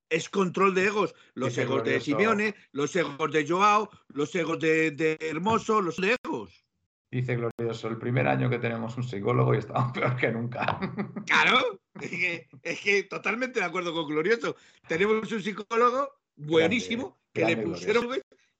Es 0.10 0.30
control 0.30 0.76
de 0.76 0.86
egos. 0.86 1.16
Los 1.34 1.58
egos 1.58 1.84
de 1.84 2.00
Simeone, 2.00 2.56
los 2.72 2.96
egos 2.96 3.32
de 3.32 3.48
Joao, 3.48 3.90
los 4.10 4.34
egos 4.36 4.60
de, 4.60 4.92
de 4.92 5.18
Hermoso, 5.20 5.82
los 5.82 5.98
de 5.98 6.18
egos. 6.24 6.64
Dice 7.14 7.36
Glorioso, 7.36 7.90
el 7.90 8.00
primer 8.00 8.28
año 8.28 8.50
que 8.50 8.58
tenemos 8.58 8.98
un 8.98 9.04
psicólogo 9.04 9.54
y 9.54 9.60
estamos 9.60 9.92
peor 9.94 10.16
que 10.16 10.32
nunca. 10.32 10.80
Claro, 11.28 11.80
es 12.02 12.10
que, 12.10 12.48
es 12.64 12.80
que 12.80 13.04
totalmente 13.04 13.60
de 13.60 13.66
acuerdo 13.68 13.94
con 13.94 14.08
Glorioso. 14.08 14.56
Tenemos 14.88 15.32
un 15.32 15.44
psicólogo 15.44 16.10
buenísimo 16.36 17.20
que 17.32 17.42
grande 17.42 17.58
le 17.58 17.70
pusieron 17.70 18.08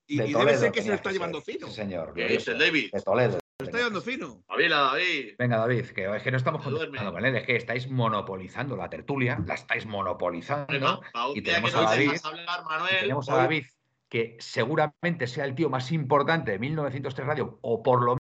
y, 0.06 0.18
De 0.18 0.28
y 0.28 0.34
debe 0.34 0.58
ser 0.58 0.72
que 0.72 0.84
se 0.84 0.90
lo 0.90 0.96
está 0.96 1.12
llevando 1.12 1.42
fino. 1.42 1.68
Sí, 1.68 1.74
señor. 1.74 2.14
¿Qué 2.14 2.28
dice 2.28 2.52
glorioso. 2.52 2.52
el 2.52 2.60
David? 2.60 2.92
De 2.94 3.02
Toledo. 3.02 3.43
Lo 3.64 3.70
está 3.70 3.78
llevando 3.78 4.02
fino. 4.02 4.44
Avila, 4.48 4.78
David. 4.80 5.36
Venga, 5.40 5.58
David, 5.58 5.86
que 5.88 6.16
es 6.16 6.24
que 6.24 6.32
no 6.32 6.38
estamos 6.38 6.64
Se 6.64 6.70
duerme. 6.70 6.86
contestando 6.98 7.14
con 7.14 7.26
él, 7.26 7.36
es 7.36 7.44
que 7.44 7.56
estáis 7.56 7.90
monopolizando 7.90 8.76
la 8.76 8.90
tertulia, 8.90 9.40
la 9.46 9.56
estáis 9.56 9.86
monopolizando. 9.86 11.02
Y 11.36 11.42
tenemos 11.42 11.72
que 11.72 11.78
a 11.78 11.82
no 11.82 11.88
David, 11.90 12.12
y 12.14 13.00
tenemos 13.00 13.30
a 13.30 13.36
David, 13.36 13.66
que 14.10 14.38
seguramente 14.40 15.28
sea 15.28 15.46
el 15.46 15.56
tío 15.56 15.70
más 15.70 15.92
importante 15.92 16.52
de 16.52 16.60
1903 16.60 17.28
Radio, 17.28 17.60
o 17.62 17.82
por 17.82 18.04
lo 18.04 18.18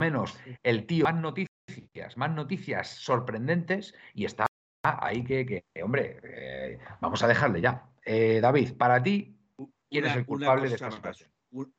menos 0.00 0.38
el 0.62 0.86
tío 0.86 1.04
más 1.04 1.14
noticias, 1.16 2.16
más 2.16 2.30
noticias 2.30 2.88
sorprendentes, 2.88 3.94
y 4.14 4.24
está 4.24 4.46
ahí 4.82 5.22
que, 5.24 5.44
que, 5.46 5.82
hombre, 5.82 6.18
eh, 6.22 6.78
vamos 7.00 7.22
a 7.22 7.28
dejarle 7.28 7.60
ya. 7.60 7.86
Eh, 8.04 8.40
David, 8.40 8.76
para 8.78 9.02
ti, 9.02 9.36
¿quién 9.90 10.04
Una- 10.04 10.12
es 10.12 10.16
el 10.18 10.26
culpable 10.26 10.68
de 10.68 10.74
esta 10.74 10.90
situación? 10.90 11.30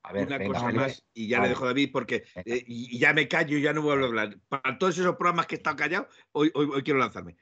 A 0.03 0.11
ver, 0.11 0.27
una 0.27 0.37
venga, 0.37 0.53
cosa 0.53 0.71
más 0.71 1.05
y 1.13 1.27
ya 1.29 1.37
Vale. 1.37 1.47
le 1.47 1.53
dejo 1.53 1.63
a 1.63 1.67
David 1.67 1.89
porque 1.93 2.25
eh, 2.43 2.63
y, 2.67 2.99
ya 2.99 3.13
me 3.13 3.27
callo 3.27 3.57
y 3.57 3.61
ya 3.61 3.71
no 3.71 3.81
vuelvo 3.81 4.05
a 4.05 4.07
hablar. 4.07 4.37
Para 4.49 4.77
todos 4.77 4.97
esos 4.97 5.15
programas 5.15 5.47
que 5.47 5.55
he 5.55 5.57
estado 5.57 5.77
callado, 5.77 6.07
hoy, 6.33 6.51
hoy, 6.53 6.69
hoy 6.73 6.83
quiero 6.83 6.99
lanzarme. 6.99 7.37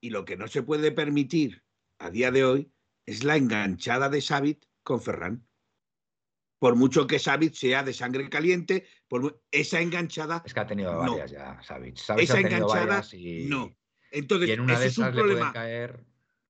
Y 0.00 0.10
lo 0.10 0.24
que 0.24 0.36
no 0.36 0.48
se 0.48 0.62
puede 0.62 0.90
permitir 0.92 1.62
a 1.98 2.10
día 2.10 2.30
de 2.30 2.44
hoy 2.44 2.72
es 3.06 3.22
la 3.24 3.36
enganchada 3.36 4.08
de 4.08 4.20
Xavi 4.20 4.58
con 4.82 5.00
Ferran. 5.00 5.46
Por 6.58 6.74
mucho 6.74 7.06
que 7.06 7.18
Xavi 7.18 7.50
sea 7.50 7.82
de 7.84 7.92
sangre 7.92 8.28
caliente, 8.28 8.86
por 9.08 9.42
esa 9.50 9.80
enganchada, 9.80 10.42
Es 10.44 10.54
que 10.54 10.60
ha 10.60 10.66
tenido 10.66 10.92
No. 11.04 11.10
varias 11.12 11.30
ya, 11.30 11.62
Savic. 11.62 11.96
Savic 11.98 12.24
esa 12.24 12.36
ha 12.38 12.40
enganchada, 12.40 13.04
y, 13.12 13.46
no. 13.46 13.76
Entonces, 14.10 14.48
y 14.48 14.52
en 14.52 14.60
una 14.60 14.78
de 14.78 14.86
es 14.86 14.98
un 14.98 15.04
esas 15.04 15.14
le 15.14 15.22
problema. 15.22 15.52
caer. 15.52 16.04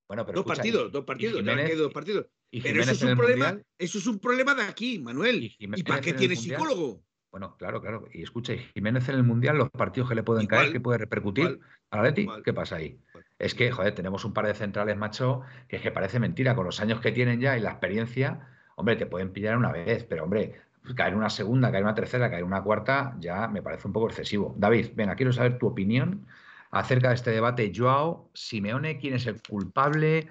Bueno, 0.07 0.25
pero 0.25 0.37
Dos 0.37 0.45
escucha, 0.47 0.57
partidos, 0.57 0.93
dos 0.93 1.05
partidos, 1.05 1.35
ya 1.35 1.41
Jiménez- 1.41 1.61
han 1.61 1.67
quedado 1.67 1.83
dos 1.85 1.93
partidos. 1.93 2.27
Y 2.51 2.61
Pero 2.61 2.83
eso 2.83 2.93
es 2.93 3.03
un 3.03 3.17
problema, 3.17 3.47
Mundial, 3.47 3.67
eso 3.79 3.99
es 3.99 4.07
un 4.07 4.19
problema 4.19 4.55
de 4.55 4.63
aquí, 4.63 4.99
Manuel. 4.99 5.43
y 5.43 5.47
¿Y 5.47 5.49
Jiménez 5.51 5.85
para 5.85 6.01
qué 6.01 6.13
tiene 6.13 6.37
psicólogo? 6.37 7.03
Bueno, 7.31 7.57
claro, 7.59 7.83
claro. 7.83 8.07
Y 8.13 8.23
escucha, 8.23 8.55
y 8.55 8.59
Jiménez 8.75 9.09
en 9.09 9.17
el 9.17 9.23
Mundial, 9.23 9.59
los 9.59 9.71
partidos 9.71 10.09
que 10.09 10.15
le 10.15 10.23
pueden 10.23 10.45
Igual, 10.45 10.61
caer, 10.61 10.73
que 10.73 10.81
puede 10.81 10.99
repercutir 10.99 11.61
Atleti, 11.91 12.23
igual. 12.23 12.43
¿qué 12.43 12.55
pasa 12.55 12.77
ahí? 12.77 12.99
Es 13.39 13.55
que, 13.55 13.71
joder, 13.71 13.95
tenemos 13.95 14.25
un 14.25 14.33
par 14.33 14.47
de 14.47 14.55
centrales, 14.55 14.97
macho, 14.97 15.43
que 15.69 15.77
es 15.77 15.83
que 15.83 15.91
parece 15.91 16.19
mentira. 16.19 16.55
Con 16.55 16.65
los 16.65 16.81
años 16.81 17.01
que 17.01 17.13
tienen 17.13 17.41
ya 17.41 17.59
y 17.59 17.61
la 17.61 17.73
experiencia, 17.73 18.49
hombre, 18.77 18.97
te 18.97 19.07
pueden 19.07 19.33
pillar 19.33 19.57
una 19.57 19.71
vez, 19.71 20.05
pero 20.05 20.25
hombre, 20.25 20.55
caer 20.95 21.15
una 21.15 21.29
segunda, 21.29 21.71
caer 21.71 21.85
una 21.85 21.95
tercera, 21.95 22.31
caer 22.31 22.45
una 22.45 22.63
cuarta, 22.63 23.17
ya 23.21 23.49
me 23.49 23.61
parece 23.61 23.87
un 23.87 23.93
poco 23.93 24.09
excesivo. 24.09 24.55
David, 24.57 24.93
venga, 24.95 25.15
quiero 25.15 25.33
saber 25.33 25.59
tu 25.59 25.67
opinión 25.67 26.27
acerca 26.71 27.09
de 27.09 27.17
este 27.17 27.31
debate. 27.33 27.73
Joao, 27.75 28.31
Simeone, 28.35 28.99
¿quién 28.99 29.15
es 29.15 29.27
el 29.27 29.41
culpable? 29.43 30.29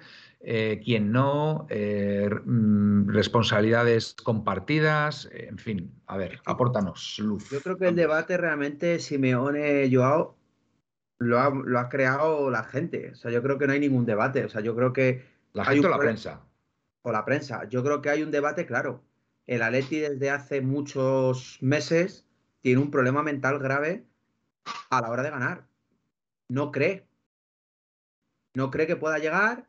Eh, 0.48 0.80
¿Quién 0.84 1.10
no? 1.10 1.66
Eh, 1.70 2.30
mm, 2.44 3.08
responsabilidades 3.08 4.14
compartidas, 4.14 5.28
eh, 5.32 5.48
en 5.48 5.58
fin, 5.58 6.00
a 6.06 6.16
ver, 6.16 6.40
apórtanos 6.44 7.18
luz. 7.18 7.50
Yo 7.50 7.60
creo 7.60 7.76
que 7.76 7.88
el 7.88 7.96
debate 7.96 8.36
realmente 8.36 9.00
Simeone 9.00 9.90
Joao 9.92 10.36
lo 11.18 11.40
ha, 11.40 11.50
lo 11.50 11.80
ha 11.80 11.88
creado 11.88 12.48
la 12.48 12.62
gente. 12.62 13.10
O 13.10 13.16
sea, 13.16 13.32
yo 13.32 13.42
creo 13.42 13.58
que 13.58 13.66
no 13.66 13.72
hay 13.72 13.80
ningún 13.80 14.06
debate. 14.06 14.44
O 14.44 14.48
sea, 14.48 14.60
yo 14.60 14.76
creo 14.76 14.92
que 14.92 15.24
La 15.52 15.64
hay 15.64 15.74
gente 15.78 15.88
o 15.88 15.90
la 15.90 15.98
prensa. 15.98 16.40
o 17.02 17.10
la 17.10 17.24
prensa. 17.24 17.68
Yo 17.68 17.82
creo 17.82 18.00
que 18.00 18.10
hay 18.10 18.22
un 18.22 18.30
debate 18.30 18.66
claro. 18.66 19.02
El 19.48 19.62
Atleti 19.62 19.98
desde 19.98 20.30
hace 20.30 20.60
muchos 20.60 21.58
meses 21.60 22.24
tiene 22.60 22.80
un 22.80 22.92
problema 22.92 23.24
mental 23.24 23.58
grave 23.58 24.06
a 24.90 25.00
la 25.00 25.10
hora 25.10 25.24
de 25.24 25.30
ganar. 25.30 25.66
No 26.48 26.70
cree. 26.70 27.04
No 28.54 28.70
cree 28.70 28.86
que 28.86 28.94
pueda 28.94 29.18
llegar. 29.18 29.66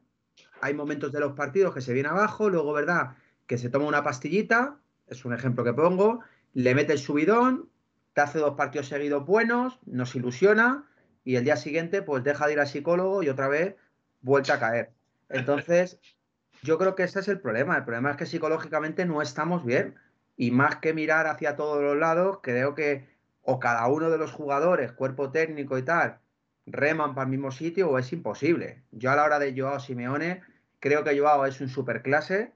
Hay 0.62 0.74
momentos 0.74 1.12
de 1.12 1.20
los 1.20 1.34
partidos 1.34 1.74
que 1.74 1.82
se 1.82 1.94
viene 1.94 2.10
abajo, 2.10 2.50
luego, 2.50 2.74
¿verdad? 2.74 3.16
Que 3.46 3.58
se 3.58 3.70
toma 3.70 3.86
una 3.86 4.04
pastillita, 4.04 4.78
es 5.08 5.26
un 5.26 5.34
ejemplo 5.34 5.64
que 5.64 5.74
pongo, 5.74 6.22
le 6.54 6.76
mete 6.76 6.94
el 6.94 7.00
subidón, 7.00 7.70
te 8.14 8.22
hace 8.22 8.40
dos 8.40 8.56
partidos 8.56 8.88
seguidos 8.88 9.26
buenos, 9.26 9.80
nos 9.86 10.16
ilusiona 10.16 10.86
y 11.24 11.36
el 11.36 11.44
día 11.44 11.56
siguiente 11.56 12.02
pues 12.02 12.24
deja 12.24 12.48
de 12.48 12.54
ir 12.54 12.60
al 12.60 12.68
psicólogo 12.68 13.22
y 13.22 13.30
otra 13.30 13.48
vez 13.48 13.76
vuelta 14.22 14.56
a 14.56 14.60
caer. 14.60 14.92
Entonces, 15.30 16.00
yo 16.64 16.78
creo 16.78 16.96
que 16.96 17.04
ese 17.04 17.20
es 17.20 17.28
el 17.28 17.40
problema. 17.40 17.78
El 17.78 17.84
problema 17.84 18.12
es 18.12 18.18
que 18.18 18.26
psicológicamente 18.26 19.06
no 19.06 19.22
estamos 19.22 19.64
bien. 19.66 19.96
Y 20.36 20.52
más 20.52 20.78
que 20.78 20.94
mirar 20.94 21.28
hacia 21.28 21.56
todos 21.56 21.82
los 21.82 21.98
lados, 21.98 22.40
creo 22.44 22.76
que 22.76 23.08
o 23.42 23.60
cada 23.60 23.88
uno 23.88 24.10
de 24.10 24.18
los 24.18 24.32
jugadores, 24.32 24.92
cuerpo 24.92 25.32
técnico 25.32 25.78
y 25.78 25.84
tal, 25.84 26.20
reman 26.68 27.16
para 27.16 27.24
el 27.24 27.32
mismo 27.32 27.52
sitio 27.52 27.90
o 27.90 27.98
es 27.98 28.12
imposible. 28.14 28.84
Yo 28.92 29.12
a 29.12 29.16
la 29.16 29.24
hora 29.24 29.40
de 29.40 29.60
Joao 29.60 29.80
Simeone, 29.80 30.42
creo 30.80 31.04
que 31.04 31.18
Joao 31.18 31.46
es 31.46 31.60
un 31.62 31.70
superclase, 31.70 32.52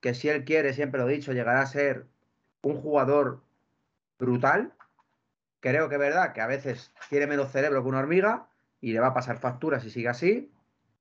que 0.00 0.14
si 0.14 0.28
él 0.28 0.44
quiere, 0.44 0.72
siempre 0.72 1.00
lo 1.00 1.08
he 1.08 1.12
dicho, 1.12 1.32
llegará 1.32 1.60
a 1.60 1.66
ser 1.66 2.06
un 2.62 2.80
jugador 2.80 3.42
brutal. 4.18 4.72
Creo 5.60 5.88
que 5.88 5.96
es 5.96 6.00
verdad 6.00 6.32
que 6.32 6.40
a 6.40 6.46
veces 6.46 6.92
tiene 7.10 7.26
menos 7.26 7.52
cerebro 7.52 7.82
que 7.82 7.88
una 7.88 7.98
hormiga 7.98 8.48
y 8.80 8.92
le 8.92 9.00
va 9.00 9.08
a 9.08 9.14
pasar 9.14 9.38
factura 9.38 9.78
si 9.78 9.90
sigue 9.90 10.08
así. 10.08 10.50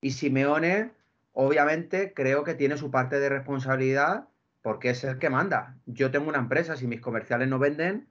Y 0.01 0.11
Simeone, 0.11 0.91
obviamente, 1.31 2.13
creo 2.13 2.43
que 2.43 2.55
tiene 2.55 2.77
su 2.77 2.91
parte 2.91 3.19
de 3.19 3.29
responsabilidad 3.29 4.27
porque 4.61 4.89
es 4.89 5.03
el 5.05 5.17
que 5.17 5.29
manda. 5.29 5.77
Yo 5.85 6.11
tengo 6.11 6.27
una 6.27 6.39
empresa, 6.39 6.75
si 6.75 6.87
mis 6.87 6.99
comerciales 6.99 7.47
no 7.47 7.57
venden, 7.57 8.09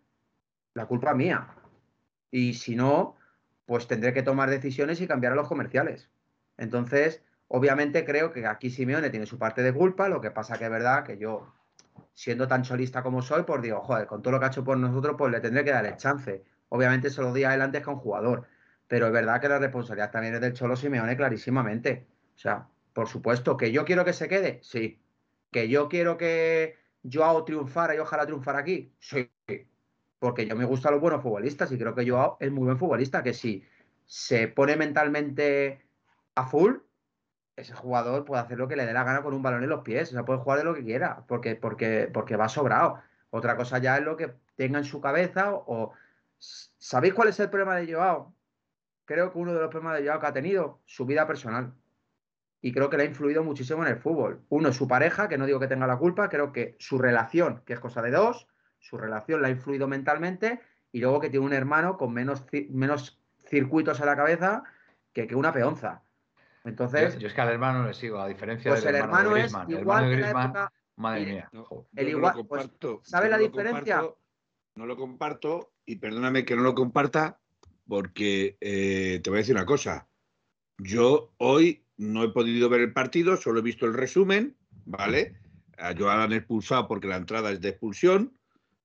la 0.72 0.86
culpa 0.86 1.10
es 1.10 1.16
mía. 1.16 1.48
Y 2.30 2.54
si 2.54 2.76
no, 2.76 3.17
pues 3.68 3.86
tendré 3.86 4.12
que 4.12 4.24
tomar 4.24 4.50
decisiones 4.50 5.00
y 5.00 5.06
cambiar 5.06 5.34
a 5.34 5.36
los 5.36 5.46
comerciales. 5.46 6.10
Entonces, 6.56 7.22
Obviamente 7.48 8.04
creo 8.04 8.30
que 8.30 8.46
aquí 8.46 8.70
Simeone 8.70 9.08
tiene 9.10 9.26
su 9.26 9.38
parte 9.38 9.62
de 9.62 9.72
culpa, 9.72 10.08
lo 10.08 10.20
que 10.20 10.30
pasa 10.30 10.58
que 10.58 10.64
es 10.64 10.70
verdad 10.70 11.02
que 11.04 11.16
yo, 11.16 11.54
siendo 12.12 12.46
tan 12.46 12.62
cholista 12.62 13.02
como 13.02 13.22
soy, 13.22 13.44
pues 13.44 13.62
digo, 13.62 13.80
joder, 13.80 14.06
con 14.06 14.20
todo 14.22 14.32
lo 14.32 14.38
que 14.38 14.46
ha 14.46 14.48
hecho 14.48 14.64
por 14.64 14.76
nosotros, 14.76 15.16
pues 15.16 15.32
le 15.32 15.40
tendré 15.40 15.64
que 15.64 15.70
dar 15.70 15.86
el 15.86 15.96
chance. 15.96 16.44
Obviamente 16.68 17.08
se 17.08 17.22
lo 17.22 17.32
di 17.32 17.44
a 17.44 17.54
él 17.54 17.62
antes 17.62 17.82
que 17.82 17.90
a 17.90 17.94
un 17.94 18.00
jugador, 18.00 18.46
pero 18.86 19.06
es 19.06 19.12
verdad 19.12 19.40
que 19.40 19.48
la 19.48 19.58
responsabilidad 19.58 20.10
también 20.10 20.34
es 20.34 20.42
del 20.42 20.52
Cholo 20.52 20.76
Simeone 20.76 21.16
clarísimamente. 21.16 22.06
O 22.36 22.38
sea, 22.38 22.68
por 22.92 23.08
supuesto, 23.08 23.56
que 23.56 23.72
yo 23.72 23.84
quiero 23.86 24.04
que 24.04 24.12
se 24.12 24.28
quede, 24.28 24.60
sí. 24.62 25.00
Que 25.50 25.70
yo 25.70 25.88
quiero 25.88 26.18
que 26.18 26.76
Joao 27.10 27.44
triunfara 27.44 27.94
y 27.94 27.98
ojalá 27.98 28.26
triunfara 28.26 28.58
aquí, 28.58 28.92
sí. 28.98 29.30
Porque 30.18 30.46
yo 30.46 30.56
me 30.56 30.64
gustan 30.64 30.92
los 30.92 31.00
buenos 31.00 31.22
futbolistas 31.22 31.70
y 31.72 31.78
creo 31.78 31.94
que 31.94 32.08
Joao 32.08 32.36
es 32.40 32.50
muy 32.50 32.64
buen 32.64 32.78
futbolista, 32.78 33.22
que 33.22 33.34
si 33.34 33.64
se 34.04 34.48
pone 34.48 34.76
mentalmente 34.76 35.86
a 36.34 36.46
full, 36.46 36.76
ese 37.56 37.74
jugador 37.74 38.24
puede 38.24 38.42
hacer 38.42 38.56
lo 38.56 38.68
que 38.68 38.76
le 38.76 38.86
dé 38.86 38.92
la 38.92 39.04
gana 39.04 39.22
con 39.22 39.34
un 39.34 39.42
balón 39.42 39.62
en 39.64 39.68
los 39.68 39.82
pies, 39.82 40.10
o 40.10 40.12
sea, 40.12 40.24
puede 40.24 40.38
jugar 40.38 40.58
de 40.58 40.64
lo 40.64 40.74
que 40.74 40.84
quiera, 40.84 41.24
porque, 41.26 41.56
porque, 41.56 42.08
porque 42.12 42.36
va 42.36 42.48
sobrado. 42.48 43.00
Otra 43.30 43.56
cosa 43.56 43.78
ya 43.78 43.96
es 43.98 44.04
lo 44.04 44.16
que 44.16 44.34
tenga 44.56 44.78
en 44.78 44.84
su 44.84 45.00
cabeza 45.00 45.52
o... 45.52 45.92
¿Sabéis 46.38 47.14
cuál 47.14 47.28
es 47.28 47.40
el 47.40 47.50
problema 47.50 47.76
de 47.76 47.92
Joao? 47.92 48.32
Creo 49.04 49.32
que 49.32 49.38
uno 49.38 49.52
de 49.52 49.60
los 49.60 49.70
problemas 49.70 49.98
de 49.98 50.06
Joao 50.06 50.20
que 50.20 50.26
ha 50.26 50.32
tenido, 50.32 50.80
su 50.86 51.04
vida 51.04 51.26
personal. 51.26 51.74
Y 52.60 52.72
creo 52.72 52.88
que 52.88 52.96
le 52.96 53.02
ha 53.02 53.06
influido 53.06 53.42
muchísimo 53.42 53.82
en 53.84 53.92
el 53.92 53.98
fútbol. 53.98 54.44
Uno 54.48 54.68
es 54.68 54.76
su 54.76 54.86
pareja, 54.86 55.28
que 55.28 55.36
no 55.36 55.46
digo 55.46 55.58
que 55.58 55.66
tenga 55.66 55.86
la 55.86 55.98
culpa, 55.98 56.28
creo 56.28 56.52
que 56.52 56.76
su 56.78 56.98
relación, 56.98 57.62
que 57.66 57.72
es 57.72 57.80
cosa 57.80 58.02
de 58.02 58.12
dos, 58.12 58.46
su 58.78 58.96
relación 58.98 59.42
le 59.42 59.48
ha 59.48 59.50
influido 59.50 59.86
mentalmente, 59.88 60.60
y 60.92 61.00
luego 61.00 61.20
que 61.20 61.30
tiene 61.30 61.44
un 61.46 61.52
hermano 61.52 61.96
con 61.96 62.12
menos, 62.12 62.44
menos 62.70 63.20
circuitos 63.48 64.00
en 64.00 64.06
la 64.06 64.16
cabeza 64.16 64.62
que, 65.12 65.26
que 65.26 65.34
una 65.34 65.52
peonza. 65.52 66.02
Entonces, 66.64 67.18
yo, 67.18 67.28
es 67.28 67.34
que 67.34 67.40
al 67.40 67.50
hermano 67.50 67.86
le 67.86 67.94
sigo, 67.94 68.18
a 68.20 68.28
diferencia 68.28 68.70
pues 68.72 68.84
del 68.84 68.94
el 68.94 69.02
hermano, 69.02 69.34
de 69.34 69.40
es 69.44 69.52
igual 69.68 69.68
el 69.68 69.78
hermano 69.78 70.06
de 70.08 70.16
que 70.16 70.20
la 70.20 70.28
Griezmann, 70.28 70.44
época- 70.46 70.72
madre 70.96 71.26
mía. 71.26 71.48
No. 71.52 71.86
El 71.94 72.04
no 72.06 72.10
igual- 72.18 72.46
pues, 72.46 72.70
¿sabe 73.02 73.28
la 73.28 73.36
no 73.36 73.42
diferencia? 73.44 73.96
comparto, 73.96 74.18
no 74.74 74.86
lo 74.86 74.96
comparto 74.96 75.72
y 75.86 75.96
perdóname 75.96 76.44
que 76.44 76.56
no 76.56 76.62
lo 76.62 76.74
comparta 76.74 77.38
porque 77.86 78.56
eh, 78.60 79.20
te 79.22 79.30
voy 79.30 79.38
a 79.38 79.40
decir 79.40 79.54
una 79.54 79.64
cosa. 79.66 80.08
Yo 80.78 81.32
hoy 81.38 81.84
no 81.96 82.22
he 82.22 82.28
podido 82.30 82.68
ver 82.68 82.80
el 82.82 82.92
partido, 82.92 83.36
solo 83.36 83.60
he 83.60 83.62
visto 83.62 83.86
el 83.86 83.94
resumen, 83.94 84.56
¿vale? 84.84 85.36
A 85.78 85.94
Joao 85.96 86.20
han 86.20 86.32
expulsado 86.32 86.86
porque 86.86 87.08
la 87.08 87.16
entrada 87.16 87.50
es 87.50 87.60
de 87.60 87.70
expulsión, 87.70 88.37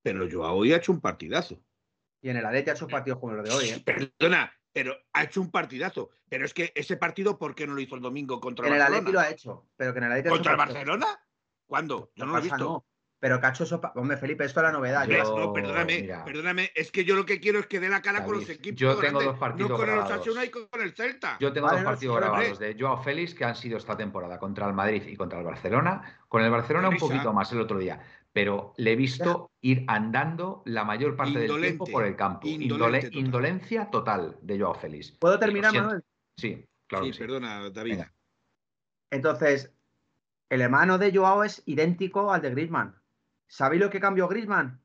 pero 0.04 0.28
Joao 0.32 0.58
hoy 0.58 0.74
ha 0.74 0.78
hecho 0.78 0.92
un 0.92 1.02
partidazo. 1.02 1.60
y 2.22 2.30
en 2.30 2.38
el 2.38 2.46
Atleti 2.46 2.70
ha 2.70 2.74
hecho 2.74 2.88
partidos 2.88 3.20
como 3.20 3.34
los 3.34 3.44
de 3.50 3.52
hoy, 3.56 3.70
¿eh? 3.70 3.82
Perdona, 3.84 4.54
pero 4.72 4.96
ha 5.14 5.24
hecho 5.24 5.42
un 5.42 5.50
partidazo. 5.52 6.10
Pero 6.30 6.46
es 6.46 6.54
que 6.54 6.72
ese 6.76 6.98
partido, 6.98 7.38
¿por 7.40 7.56
qué 7.56 7.66
no 7.68 7.74
lo 7.74 7.82
hizo 7.82 7.96
el 7.96 8.02
domingo 8.02 8.40
contra 8.40 8.68
En 8.68 8.74
el 8.74 8.78
el 8.78 8.82
Atleti 8.84 9.12
lo 9.12 9.20
Barcelona? 9.20 9.28
ha 9.28 9.32
hecho, 9.32 9.70
pero 9.76 9.94
que 9.94 9.98
en 10.00 10.04
el 10.06 10.12
Atleti 10.12 10.28
ha 10.30 10.32
hecho 10.32 10.36
¿Contra 10.38 10.52
el. 10.52 10.58
Barcelona? 10.58 11.08
¿Cuándo? 11.66 12.12
Yo 12.16 12.26
no 12.26 12.34
lo 12.34 12.38
he 12.38 12.42
visto. 12.42 12.58
no, 12.58 12.86
pero 13.24 13.40
hecho 13.42 13.64
eso. 13.64 13.80
Hombre, 13.96 14.18
Felipe, 14.18 14.44
esto 14.44 14.60
es 14.60 14.66
la 14.66 14.72
novedad. 14.74 15.08
Yo- 15.08 15.24
No, 15.38 15.54
perdóname, 15.54 16.02
mira. 16.02 16.26
perdóname, 16.26 16.72
es 16.76 16.92
que 16.92 17.06
yo 17.06 17.16
lo 17.16 17.26
que 17.26 17.40
quiero 17.40 17.60
es 17.60 17.68
que 17.68 17.80
dé 17.80 17.88
la 17.88 18.02
cara 18.02 18.26
con 18.26 18.36
los 18.36 18.50
equipos. 18.50 18.78
yo 18.78 18.90
tengo 18.98 19.00
grandes, 19.20 19.24
dos 19.28 19.40
partidos 19.40 19.70
No 19.70 19.78
con 19.78 19.86
el 19.88 19.96
grabados. 19.96 20.20
Osasuna 20.20 20.44
y 20.44 20.50
con 20.50 20.68
el 20.82 20.92
Celta. 20.94 21.38
Yo 21.40 21.54
tengo 21.54 21.68
Vale, 21.68 21.78
dos 21.78 21.84
no, 21.86 21.90
partidos 21.92 22.18
grabados 22.18 22.60
de 22.60 22.76
Joao 22.78 23.02
Félix 23.02 23.34
que 23.34 23.46
han 23.46 23.56
sido 23.56 23.78
esta 23.78 23.96
temporada 23.96 24.38
contra 24.38 24.68
el 24.68 24.74
Madrid 24.74 25.04
y 25.08 25.16
contra 25.16 25.40
el 25.40 25.46
Barcelona. 25.46 26.20
Con 26.28 26.42
el 26.42 26.52
Barcelona 26.52 26.90
un 26.90 26.98
poquito 26.98 27.32
más 27.32 27.50
el 27.54 27.62
otro 27.62 27.78
día, 27.78 28.02
pero 28.34 28.74
le 28.76 28.92
he 28.92 28.96
visto 28.98 29.52
ir 29.62 29.86
andando 29.88 30.62
la 30.66 30.84
mayor 30.84 31.16
parte 31.16 31.40
del 31.40 31.62
tiempo 31.62 31.86
por 31.86 32.04
el 32.06 32.18
campo. 32.18 32.46
indolente 32.46 32.76
Indole- 32.76 33.02
total. 33.04 33.20
indolencia 33.26 33.90
total 33.90 34.38
de 34.42 34.60
Joao 34.60 34.74
Félix. 34.74 35.12
¿Puedo 35.12 35.40
terminar. 35.40 35.74
Manuel? 35.74 36.04
Sí, 36.38 36.66
claro 36.90 37.06
sí, 37.06 37.12
que 37.12 37.14
sí. 37.16 37.20
perdona, 37.24 37.70
David. 37.70 37.92
Venga. 37.92 38.14
Entonces, 39.12 39.74
el 40.50 40.60
hermano 40.60 40.98
de 40.98 41.16
Joao 41.16 41.46
es 41.46 41.64
idéntico 41.66 42.34
al 42.34 42.42
de 42.42 42.50
Griezmann. 42.50 43.02
¿Sabéis 43.54 43.84
lo 43.84 43.92
que 43.92 44.00
cambió 44.00 44.28
Griezmann? 44.28 44.82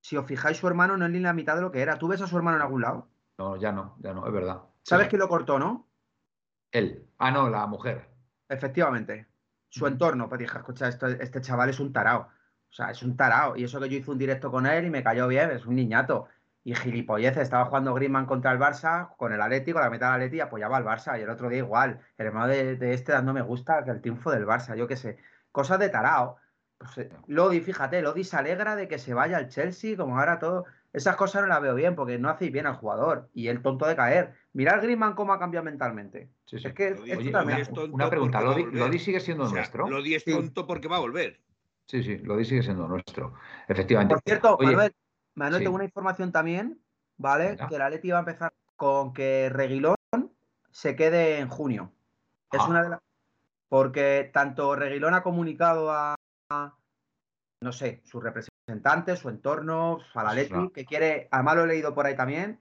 Si 0.00 0.16
os 0.16 0.24
fijáis, 0.24 0.56
su 0.56 0.66
hermano 0.66 0.96
no 0.96 1.04
es 1.04 1.10
ni 1.10 1.20
la 1.20 1.34
mitad 1.34 1.56
de 1.56 1.60
lo 1.60 1.70
que 1.70 1.82
era. 1.82 1.98
¿Tú 1.98 2.08
ves 2.08 2.22
a 2.22 2.26
su 2.26 2.34
hermano 2.38 2.56
en 2.56 2.62
algún 2.62 2.80
lado? 2.80 3.10
No, 3.36 3.56
ya 3.56 3.70
no, 3.70 3.96
ya 3.98 4.14
no, 4.14 4.26
es 4.26 4.32
verdad. 4.32 4.62
¿Sabes 4.82 5.04
Sí. 5.06 5.10
quién 5.10 5.20
lo 5.20 5.28
cortó, 5.28 5.58
no? 5.58 5.86
Él. 6.70 7.06
Ah, 7.18 7.30
no, 7.30 7.50
la 7.50 7.66
mujer. 7.66 8.08
Efectivamente. 8.48 9.26
Su 9.68 9.86
entorno. 9.86 10.26
Pues 10.26 10.38
dije, 10.38 10.56
escucha, 10.56 10.88
este 10.88 11.40
chaval 11.42 11.68
es 11.68 11.78
un 11.78 11.92
tarao. 11.92 12.20
O 12.22 12.72
sea, 12.72 12.90
es 12.92 13.02
un 13.02 13.14
tarao. 13.14 13.56
Y 13.58 13.64
eso 13.64 13.78
que 13.78 13.90
yo 13.90 13.98
hice 13.98 14.10
un 14.10 14.16
directo 14.16 14.50
con 14.50 14.64
él 14.64 14.86
y 14.86 14.90
me 14.90 15.02
cayó 15.02 15.28
bien, 15.28 15.50
es 15.50 15.66
un 15.66 15.76
niñato. 15.76 16.28
Y 16.64 16.74
gilipolleces, 16.74 17.42
estaba 17.42 17.66
jugando 17.66 17.92
Griezmann 17.92 18.24
contra 18.24 18.52
el 18.52 18.58
Barça, 18.58 19.14
con 19.18 19.34
el 19.34 19.40
Atlético, 19.42 19.80
la 19.80 19.90
mitad 19.90 20.06
del 20.12 20.22
Atleti 20.22 20.36
y 20.38 20.40
apoyaba 20.40 20.78
al 20.78 20.84
Barça. 20.86 21.18
Y 21.18 21.22
el 21.24 21.28
otro 21.28 21.50
día 21.50 21.58
igual, 21.58 22.00
el 22.16 22.26
hermano 22.26 22.46
de, 22.48 22.76
de 22.76 22.94
este 22.94 23.12
dando 23.12 23.34
me 23.34 23.42
gusta 23.42 23.84
que 23.84 23.90
el 23.90 24.00
triunfo 24.00 24.30
del 24.30 24.46
Barça, 24.46 24.74
yo 24.76 24.86
qué 24.88 24.96
sé. 24.96 25.18
Cosas 25.52 25.78
de 25.78 25.90
tarao. 25.90 26.38
Pues, 26.78 27.08
Lodi, 27.26 27.60
fíjate, 27.60 28.02
Lodi 28.02 28.24
se 28.24 28.36
alegra 28.36 28.76
de 28.76 28.86
que 28.88 28.98
se 28.98 29.14
vaya 29.14 29.38
al 29.38 29.48
Chelsea, 29.48 29.96
como 29.96 30.18
ahora 30.18 30.38
todo. 30.38 30.64
Esas 30.92 31.16
cosas 31.16 31.42
no 31.42 31.48
las 31.48 31.60
veo 31.60 31.74
bien, 31.74 31.94
porque 31.94 32.18
no 32.18 32.28
hacéis 32.30 32.52
bien 32.52 32.66
al 32.66 32.76
jugador. 32.76 33.28
Y 33.34 33.48
el 33.48 33.60
tonto 33.62 33.86
de 33.86 33.96
caer. 33.96 34.34
Mirad 34.52 34.82
Griezmann 34.82 35.14
cómo 35.14 35.32
ha 35.32 35.38
cambiado 35.38 35.64
mentalmente. 35.64 36.30
Sí, 36.46 36.58
sí. 36.58 36.68
Es 36.68 36.74
que 36.74 36.94
Lodi- 36.94 37.10
esto 37.10 37.20
Oye, 37.20 37.30
también- 37.32 37.56
una, 37.56 37.62
es 37.62 37.68
tonto 37.72 37.94
una 37.94 38.08
pregunta, 38.10 38.38
porque 38.38 38.46
va 38.48 38.52
a 38.52 38.56
¿Lodi, 38.56 38.64
volver. 38.64 38.80
Lodi 38.80 38.98
sigue 38.98 39.20
siendo 39.20 39.44
O 39.44 39.46
sea, 39.48 39.56
nuestro? 39.56 39.88
Lodi 39.88 40.14
es 40.14 40.22
Sí. 40.22 40.32
tonto 40.32 40.66
porque 40.66 40.88
va 40.88 40.96
a 40.96 41.00
volver. 41.00 41.40
Sí, 41.86 42.02
sí, 42.02 42.18
Lodi 42.18 42.44
sigue 42.44 42.62
siendo 42.62 42.88
nuestro. 42.88 43.34
Efectivamente. 43.68 44.14
Por 44.14 44.22
cierto, 44.24 44.56
Oye, 44.56 44.66
Manuel, 44.72 44.92
Manuel, 45.34 45.58
sí. 45.60 45.64
tengo 45.64 45.74
una 45.76 45.84
información 45.84 46.32
también, 46.32 46.80
¿vale? 47.16 47.50
Venga. 47.50 47.68
Que 47.68 47.78
la 47.78 47.90
Leti 47.90 48.10
va 48.10 48.18
a 48.18 48.20
empezar 48.20 48.52
con 48.76 49.12
que 49.12 49.50
Reguilón 49.50 49.96
se 50.70 50.96
quede 50.96 51.38
en 51.38 51.48
junio. 51.48 51.92
Es 52.52 52.60
Ah. 52.60 52.66
una 52.68 52.82
de 52.82 52.88
las. 52.90 53.00
Porque 53.68 54.30
tanto 54.32 54.76
Reguilón 54.76 55.14
ha 55.14 55.22
comunicado 55.22 55.90
a, 55.92 56.14
no 57.60 57.72
sé, 57.72 58.00
sus 58.04 58.22
representantes, 58.22 59.18
su 59.18 59.28
entorno, 59.28 59.98
a 60.14 60.22
la 60.24 60.30
Eso 60.32 60.40
es 60.40 60.50
Leti, 60.50 60.54
una- 60.60 60.70
que 60.72 60.84
quiere, 60.84 61.28
además 61.30 61.56
lo 61.56 61.64
he 61.64 61.68
leído 61.68 61.94
por 61.94 62.06
ahí 62.06 62.16
también, 62.16 62.60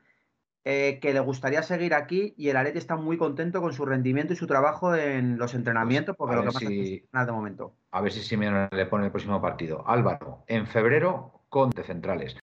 eh, 0.63 0.99
que 1.01 1.13
le 1.13 1.19
gustaría 1.19 1.61
seguir 1.61 1.93
aquí 1.93 2.33
y 2.37 2.49
el 2.49 2.57
Atleti 2.57 2.79
está 2.79 2.95
muy 2.95 3.17
contento 3.17 3.61
con 3.61 3.73
su 3.73 3.85
rendimiento 3.85 4.33
y 4.33 4.35
su 4.35 4.47
trabajo 4.47 4.95
en 4.95 5.37
los 5.37 5.53
entrenamientos, 5.53 6.15
porque 6.15 6.33
a 6.33 6.37
lo 6.37 6.43
que 6.43 6.45
más 6.47 6.57
si- 6.57 6.65
es 6.65 7.01
entrenar 7.03 7.25
de 7.27 7.31
momento. 7.31 7.75
A 7.91 8.01
ver 8.01 8.11
si 8.11 8.21
Simeone 8.21 8.67
le 8.71 8.85
pone 8.87 9.05
el 9.05 9.11
próximo 9.11 9.41
partido. 9.41 9.87
Álvaro, 9.87 10.43
en 10.47 10.65
febrero 10.67 11.41
con 11.49 11.69
de 11.69 11.83
centrales. 11.83 12.37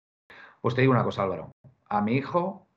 Pues 0.62 0.76
te 0.76 0.82
digo 0.82 0.94
una 0.94 1.04
cosa, 1.04 1.24
Álvaro. 1.24 1.52
A 1.90 2.02
mi 2.02 2.16
hijo 2.16 2.68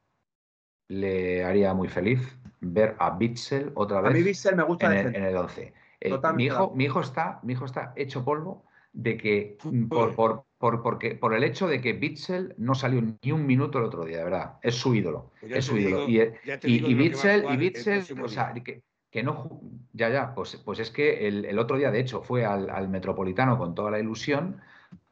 le 0.88 1.44
haría 1.44 1.74
muy 1.74 1.88
feliz 1.88 2.36
ver 2.60 2.96
a 2.98 3.10
Bitzel 3.10 3.72
otra 3.74 3.98
A 3.98 4.02
vez 4.02 4.14
mí 4.14 4.22
Bissell 4.22 4.56
me 4.56 4.64
gusta 4.64 4.86
en 4.86 5.06
el, 5.08 5.14
en 5.16 5.24
el 5.24 5.36
11. 5.36 5.74
Eh, 6.04 6.20
mi, 6.36 6.44
hijo, 6.44 6.70
mi, 6.74 6.84
hijo 6.84 7.00
está, 7.00 7.40
mi 7.42 7.54
hijo 7.54 7.64
está 7.64 7.94
hecho 7.96 8.24
polvo 8.24 8.66
de 8.92 9.16
que 9.16 9.56
mm, 9.64 9.86
por, 9.86 10.14
por, 10.14 10.44
por, 10.58 10.82
porque, 10.82 11.14
por 11.14 11.34
el 11.34 11.42
hecho 11.42 11.66
de 11.66 11.80
que 11.80 11.94
Bitzel 11.94 12.54
no 12.58 12.74
salió 12.74 13.02
ni 13.22 13.32
un 13.32 13.46
minuto 13.46 13.78
el 13.78 13.86
otro 13.86 14.04
día, 14.04 14.18
de 14.18 14.24
verdad. 14.24 14.58
Es 14.62 14.74
su 14.74 14.94
ídolo. 14.94 15.32
Pues 15.40 15.52
es 15.52 15.64
su 15.64 15.78
ídolo. 15.78 16.06
y, 16.06 16.20
eh, 16.20 16.34
y, 16.62 16.86
y 16.86 16.94
Bitzel, 16.94 17.44
y 17.44 17.46
el 17.48 17.56
Bitzel, 17.56 18.04
o 18.22 18.28
sea, 18.28 18.52
que, 18.52 18.82
que 19.10 19.22
no. 19.22 19.62
Ya, 19.94 20.10
ya, 20.10 20.34
pues, 20.34 20.56
pues 20.56 20.78
es 20.78 20.90
que 20.90 21.26
el, 21.26 21.46
el 21.46 21.58
otro 21.58 21.78
día, 21.78 21.90
de 21.90 22.00
hecho, 22.00 22.22
fue 22.22 22.44
al, 22.44 22.68
al 22.68 22.88
Metropolitano 22.90 23.56
con 23.56 23.74
toda 23.74 23.90
la 23.90 23.98
ilusión 23.98 24.60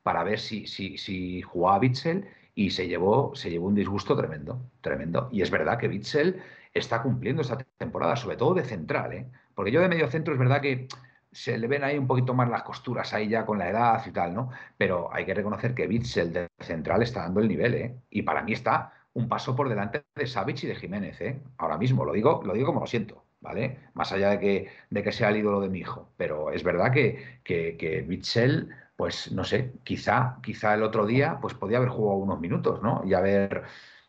para 0.03 0.25
ver 0.25 0.41
si, 0.41 0.67
si, 0.67 0.99
si 0.99 1.41
jugaba 1.41 1.79
Bitzel 1.79 2.27
y 2.55 2.71
se 2.71 2.87
llevó, 2.87 3.35
se 3.35 3.51
llevó 3.51 3.69
un 3.69 3.75
disgusto 3.75 4.15
tremendo, 4.15 4.71
tremendo. 4.83 5.31
Y 5.33 5.41
es 5.41 5.51
verdad 5.51 5.79
que 5.79 5.89
Bitzel 5.89 6.43
está 6.75 7.03
cumpliendo 7.03 7.41
esta 7.41 7.57
temporada, 7.79 8.15
sobre 8.17 8.37
todo 8.37 8.53
de 8.55 8.65
central, 8.65 9.13
¿eh? 9.15 9.31
Porque 9.55 9.71
yo 9.71 9.81
de 9.81 9.89
medio 9.89 10.09
centro 10.11 10.35
es 10.35 10.41
verdad 10.41 10.61
que 10.61 10.89
se 11.33 11.57
le 11.59 11.67
ven 11.67 11.83
ahí 11.83 11.99
un 11.99 12.07
poquito 12.07 12.35
más 12.35 12.49
las 12.49 12.63
costuras 12.63 13.13
ahí 13.15 13.29
ya 13.29 13.47
con 13.47 13.59
la 13.59 13.69
edad 13.71 14.03
y 14.07 14.11
tal, 14.13 14.35
¿no? 14.35 14.51
Pero 14.77 15.13
hay 15.13 15.25
que 15.25 15.35
reconocer 15.35 15.75
que 15.75 15.87
Bitzel 15.87 16.33
de 16.33 16.49
central 16.61 17.03
está 17.03 17.23
dando 17.23 17.41
el 17.41 17.49
nivel, 17.49 17.75
¿eh? 17.75 17.97
Y 18.11 18.23
para 18.23 18.43
mí 18.43 18.53
está 18.53 18.93
un 19.15 19.29
paso 19.29 19.57
por 19.57 19.69
delante 19.69 20.05
de 20.15 20.27
Savic 20.27 20.63
y 20.65 20.67
de 20.69 20.75
Jiménez, 20.75 21.21
¿eh? 21.21 21.41
Ahora 21.59 21.79
mismo, 21.79 22.05
lo 22.05 22.13
digo, 22.13 22.43
lo 22.45 22.53
digo 22.53 22.67
como 22.67 22.81
lo 22.81 22.87
siento, 22.87 23.25
¿vale? 23.41 23.79
Más 23.95 24.13
allá 24.13 24.31
de 24.31 24.39
que, 24.41 24.69
de 24.91 25.03
que 25.03 25.13
sea 25.13 25.31
el 25.31 25.39
ídolo 25.39 25.61
de 25.61 25.69
mi 25.71 25.81
hijo. 25.81 26.11
Pero 26.17 26.51
es 26.51 26.63
verdad 26.63 26.93
que, 26.93 27.41
que, 27.45 27.77
que 27.79 28.03
Bitzel, 28.03 28.69
pues 28.97 29.33
no 29.33 29.45
sé, 29.45 29.73
quizá, 29.85 30.39
quizá 30.43 30.75
el 30.75 30.83
otro 30.83 31.07
día, 31.07 31.39
pues 31.41 31.55
podía 31.55 31.79
haber 31.79 31.91
jugado 31.91 32.19
unos 32.19 32.41
minutos, 32.41 32.83
¿no? 32.83 33.03
Y 33.07 33.15
haber, 33.15 33.65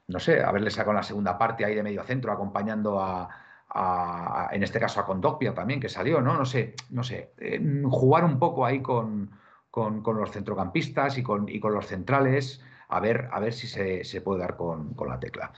no 0.08 0.20
sé, 0.20 0.44
haberle 0.44 0.72
sacado 0.72 0.94
la 0.94 1.04
segunda 1.04 1.38
parte 1.38 1.66
ahí 1.66 1.76
de 1.76 1.84
medio 1.84 2.04
centro 2.04 2.32
acompañando 2.32 3.00
a, 3.02 3.30
a- 3.76 4.50
en 4.52 4.64
este 4.64 4.80
caso 4.80 5.00
a 5.00 5.06
Condopia 5.06 5.54
también, 5.54 5.80
que 5.80 5.90
salió, 5.90 6.22
¿no? 6.22 6.36
No 6.38 6.46
sé, 6.46 6.76
no 6.92 7.04
sé, 7.04 7.34
eh, 7.40 7.60
jugar 7.90 8.24
un 8.24 8.38
poco 8.40 8.66
ahí 8.66 8.82
con, 8.82 9.32
con- 9.72 10.02
con 10.04 10.18
los 10.18 10.32
centrocampistas 10.32 11.18
y 11.18 11.24
con, 11.24 11.50
y 11.50 11.60
con 11.60 11.74
los 11.74 11.88
centrales, 11.88 12.62
a 12.90 13.00
ver, 13.00 13.30
a 13.32 13.40
ver 13.40 13.54
si 13.54 13.68
se, 13.68 14.04
se 14.04 14.22
puede 14.22 14.42
dar 14.42 14.56
con, 14.56 14.94
con 14.94 15.10
la 15.10 15.20
tecla. 15.20 15.52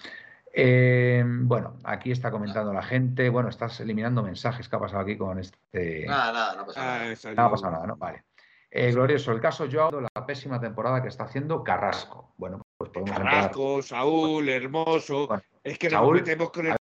Eh, 0.58 1.24
bueno, 1.26 1.74
aquí 1.84 2.12
está 2.12 2.32
comentando 2.32 2.72
la 2.72 2.82
gente. 2.84 3.28
Bueno, 3.30 3.50
estás 3.50 3.78
eliminando 3.82 4.24
mensajes. 4.24 4.70
¿Qué 4.70 4.76
ha 4.78 4.80
pasado 4.80 5.02
aquí 5.02 5.18
con 5.18 5.38
este? 5.38 6.06
Nada, 6.08 6.32
nada, 6.32 6.56
no 6.56 6.66
pasa 6.68 6.80
Ah, 6.82 6.98
nada. 7.00 7.12
esa 7.12 7.34
No 7.34 7.42
ha 7.42 7.46
yo- 7.48 7.52
pasado 7.52 7.72
nada, 7.74 7.88
¿no? 7.88 7.96
Vale. 7.98 8.24
Eh, 8.72 8.92
glorioso, 8.92 9.32
el 9.34 9.42
caso 9.42 9.68
Joao, 9.72 10.00
la 10.02 10.26
pésima 10.26 10.60
temporada 10.60 11.02
que 11.02 11.10
está 11.10 11.26
haciendo 11.26 11.64
Carrasco. 11.64 12.34
Bueno, 12.38 12.62
pues 12.78 12.90
podemos 12.90 13.18
entrar. 13.18 13.34
Carrasco, 13.34 13.82
Saúl, 13.82 14.48
Hermoso. 14.48 15.28
Bueno, 15.28 15.44
es 15.64 15.78
que 15.78 15.90
Saúl- 15.90 16.14
nos 16.20 16.22
metemos 16.28 16.52
con 16.52 16.68
el 16.68 16.76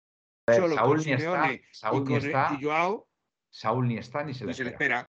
ver, 0.47 0.61
Saúl 0.74 0.97
con 0.99 1.07
ni 1.07 1.12
está, 1.12 1.51
Saúl 1.72 2.03
y 2.03 2.05
ni 2.11 2.16
está, 2.16 2.57
y 2.59 2.64
Joao. 2.64 3.07
Saúl 3.51 3.88
ni 3.88 3.99
está 3.99 4.24
ni 4.24 4.34
se 4.34 4.45
le 4.45 4.49
Ni 4.51 4.55
se 4.55 4.64
le 4.64 4.70
espera. 4.70 5.09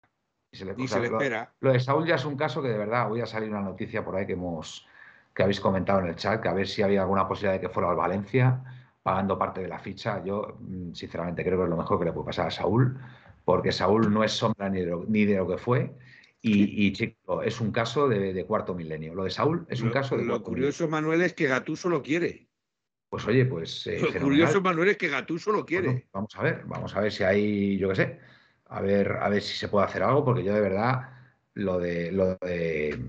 Ni 0.52 0.60
se 0.60 0.66
le, 0.66 0.76
Ni 0.76 0.84
o 0.84 0.88
sea, 0.88 0.98
se 0.98 1.04
le 1.04 1.10
lo- 1.10 1.18
espera. 1.18 1.54
Lo 1.60 1.72
de 1.72 1.80
Saúl 1.80 2.06
ya 2.06 2.16
es 2.16 2.26
un 2.26 2.36
caso 2.36 2.62
que 2.62 2.68
de 2.70 2.78
verdad 2.78 3.08
voy 3.08 3.22
a 3.22 3.26
salir 3.26 3.50
una 3.50 3.62
noticia 3.62 4.04
por 4.04 4.16
ahí 4.16 4.26
que 4.28 4.34
hemos 4.34 4.88
que 5.34 5.42
habéis 5.42 5.60
comentado 5.60 6.00
en 6.00 6.08
el 6.08 6.16
chat, 6.16 6.42
que 6.42 6.48
a 6.50 6.54
ver 6.54 6.68
si 6.68 6.84
había 6.84 7.02
alguna 7.02 7.28
posibilidad 7.28 7.54
de 7.54 7.62
que 7.62 7.70
fuera 7.74 7.90
al 7.90 7.96
Valencia 7.96 8.62
pagando 9.02 9.38
parte 9.40 9.62
de 9.62 9.68
la 9.68 9.80
ficha. 9.80 10.24
Yo 10.24 10.58
mm, 10.60 10.94
sinceramente 10.94 11.44
creo 11.44 11.58
que 11.58 11.64
es 11.64 11.70
lo 11.70 11.78
mejor 11.78 11.98
que 11.98 12.06
le 12.06 12.12
puede 12.14 12.28
pasar 12.28 12.48
a 12.48 12.52
Saúl, 12.52 13.00
porque 13.44 13.72
Saúl 13.72 14.14
no 14.14 14.24
es 14.24 14.32
sombra 14.34 14.70
ni 14.70 14.82
de 14.82 14.86
lo, 14.86 15.04
ni 15.08 15.26
de 15.26 15.38
lo 15.38 15.48
que 15.48 15.58
fue. 15.58 15.96
Y, 16.42 16.86
y, 16.86 16.92
chico, 16.94 17.42
es 17.42 17.60
un 17.62 17.72
caso 17.72 18.08
de, 18.08 18.32
de 18.34 18.46
cuarto 18.46 18.76
milenio. 18.76 19.16
Lo 19.16 19.24
de 19.24 19.32
Saúl 19.32 19.66
es 19.70 19.82
un 19.82 19.88
Lo- 19.88 19.94
caso 19.94 20.16
de 20.18 20.24
Lo 20.24 20.34
cuarto 20.34 20.44
curioso, 20.50 20.88
Manuel, 20.88 21.22
es 21.24 21.34
que 21.34 21.48
Gattuso 21.48 21.90
lo 21.90 22.04
quiere. 22.04 22.48
Pues 23.14 23.28
oye, 23.28 23.46
pues 23.46 23.86
eh, 23.86 24.00
Lo 24.02 24.12
curioso, 24.12 24.60
Manuel, 24.60 24.90
es 24.90 24.98
que 24.98 25.08
Gattuso 25.08 25.52
lo 25.52 25.64
quiere. 25.68 25.86
Bueno, 25.88 26.02
vamos 26.14 26.36
a 26.36 26.42
ver, 26.42 26.64
vamos 26.66 26.96
a 26.96 27.00
ver 27.00 27.12
si 27.12 27.24
hay, 27.24 27.78
yo 27.78 27.90
qué 27.90 27.96
sé, 27.96 28.20
a 28.66 28.82
ver, 28.82 29.12
a 29.22 29.30
ver 29.30 29.40
si 29.44 29.56
se 29.56 29.68
puede 29.68 29.86
hacer 29.86 30.02
algo, 30.02 30.26
porque 30.26 30.44
yo 30.44 30.52
de 30.52 30.62
verdad 30.62 31.12
lo 31.54 31.78
de 31.78 32.12
lo 32.12 32.36
de 32.38 33.00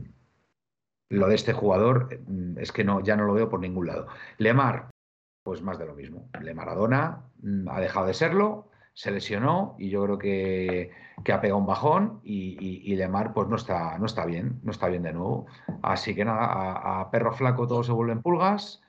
lo 1.08 1.26
de 1.28 1.34
este 1.34 1.54
jugador 1.54 2.20
mm, 2.26 2.58
es 2.58 2.70
que 2.70 2.84
no, 2.84 3.00
ya 3.02 3.16
no 3.16 3.24
lo 3.24 3.32
veo 3.32 3.48
por 3.48 3.60
ningún 3.60 3.86
lado. 3.86 4.06
Lemar, 4.36 4.90
pues 5.42 5.62
más 5.62 5.78
de 5.78 5.86
lo 5.86 5.94
mismo. 5.94 6.28
Le 6.38 6.52
Maradona 6.52 7.22
mm, 7.40 7.66
ha 7.70 7.80
dejado 7.80 8.04
de 8.06 8.12
serlo, 8.12 8.68
se 8.92 9.10
lesionó 9.10 9.74
y 9.78 9.88
yo 9.88 10.04
creo 10.04 10.18
que, 10.18 10.90
que 11.24 11.32
ha 11.32 11.40
pegado 11.40 11.58
un 11.60 11.66
bajón 11.66 12.20
y, 12.22 12.58
y- 12.60 12.92
y 12.92 12.96
Lemar 12.96 13.32
pues 13.32 13.48
no 13.48 13.56
está, 13.56 13.96
no 13.98 14.04
está 14.04 14.26
bien, 14.26 14.60
no 14.62 14.70
está 14.70 14.88
bien 14.88 15.02
de 15.02 15.14
nuevo. 15.14 15.46
Así 15.82 16.14
que 16.14 16.26
nada, 16.26 16.44
a, 16.44 17.00
a 17.00 17.10
perro 17.10 17.32
flaco 17.32 17.66
todos 17.66 17.86
se 17.86 17.92
vuelven 17.92 18.20
pulgas 18.20 18.82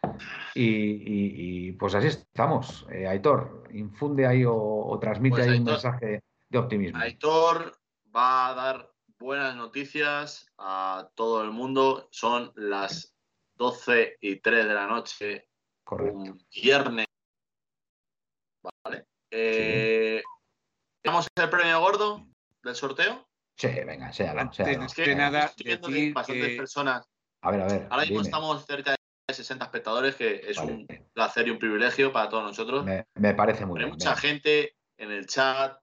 y, 0.53 0.63
y- 0.63 1.67
y, 1.67 1.71
pues 1.73 1.95
así 1.95 2.07
estamos. 2.07 2.85
Eh, 2.91 3.07
Aitor, 3.07 3.63
infunde 3.73 4.25
ahí 4.27 4.43
o, 4.45 4.55
o 4.55 4.99
transmite 4.99 5.37
Pues, 5.37 5.47
ahí 5.47 5.57
un 5.59 5.63
mensaje 5.65 6.21
de 6.49 6.57
optimismo. 6.57 6.99
Aitor 6.99 7.77
va 8.15 8.47
a 8.49 8.53
dar 8.53 8.91
buenas 9.19 9.55
noticias 9.55 10.47
a 10.57 11.09
todo 11.15 11.41
el 11.43 11.51
mundo. 11.51 12.07
Son 12.11 12.51
las 12.55 13.15
12 13.55 14.17
y 14.21 14.37
3 14.37 14.67
de 14.67 14.73
la 14.73 14.87
noche, 14.87 15.49
Correcto. 15.83 16.17
un 16.17 16.45
viernes. 16.53 17.05
Vale. 18.83 19.05
Eh, 19.31 20.21
¿Tenemos 21.01 21.27
el 21.35 21.49
premio 21.49 21.79
gordo 21.79 22.25
del 22.63 22.75
sorteo? 22.75 23.27
Sí, 23.57 23.67
venga, 23.85 24.11
séalo, 24.11 24.41
Antes 24.41 24.57
séalo. 24.57 24.79
de- 24.79 24.85
Es 24.85 24.93
que 24.93 25.05
De 25.07 25.15
nada, 25.15 25.45
estoy 25.45 25.65
viendo 25.65 25.87
que 25.87 25.93
decir 25.93 26.13
bastantes 26.13 26.47
que- 26.47 26.57
personas. 26.57 27.07
A 27.41 27.51
ver, 27.51 27.61
a 27.61 27.67
ver. 27.67 27.87
Ahora 27.91 28.01
mismo 28.03 28.17
dime. 28.17 28.21
estamos 28.23 28.65
cerca 28.65 28.91
de 28.91 28.94
60 29.35 29.65
espectadores, 29.65 30.15
que 30.15 30.41
es 30.47 30.57
Vale. 30.57 30.71
un 30.73 30.87
placer 31.13 31.47
y 31.47 31.51
un 31.51 31.59
privilegio 31.59 32.11
para 32.11 32.29
todos 32.29 32.43
nosotros. 32.43 32.83
Me, 32.85 33.05
me 33.15 33.33
parece 33.33 33.65
muy 33.65 33.75
Pero 33.75 33.85
hay 33.85 33.91
bien. 33.91 33.99
mucha 33.99 34.15
gente 34.15 34.75
en 34.97 35.11
el 35.11 35.27
chat 35.27 35.77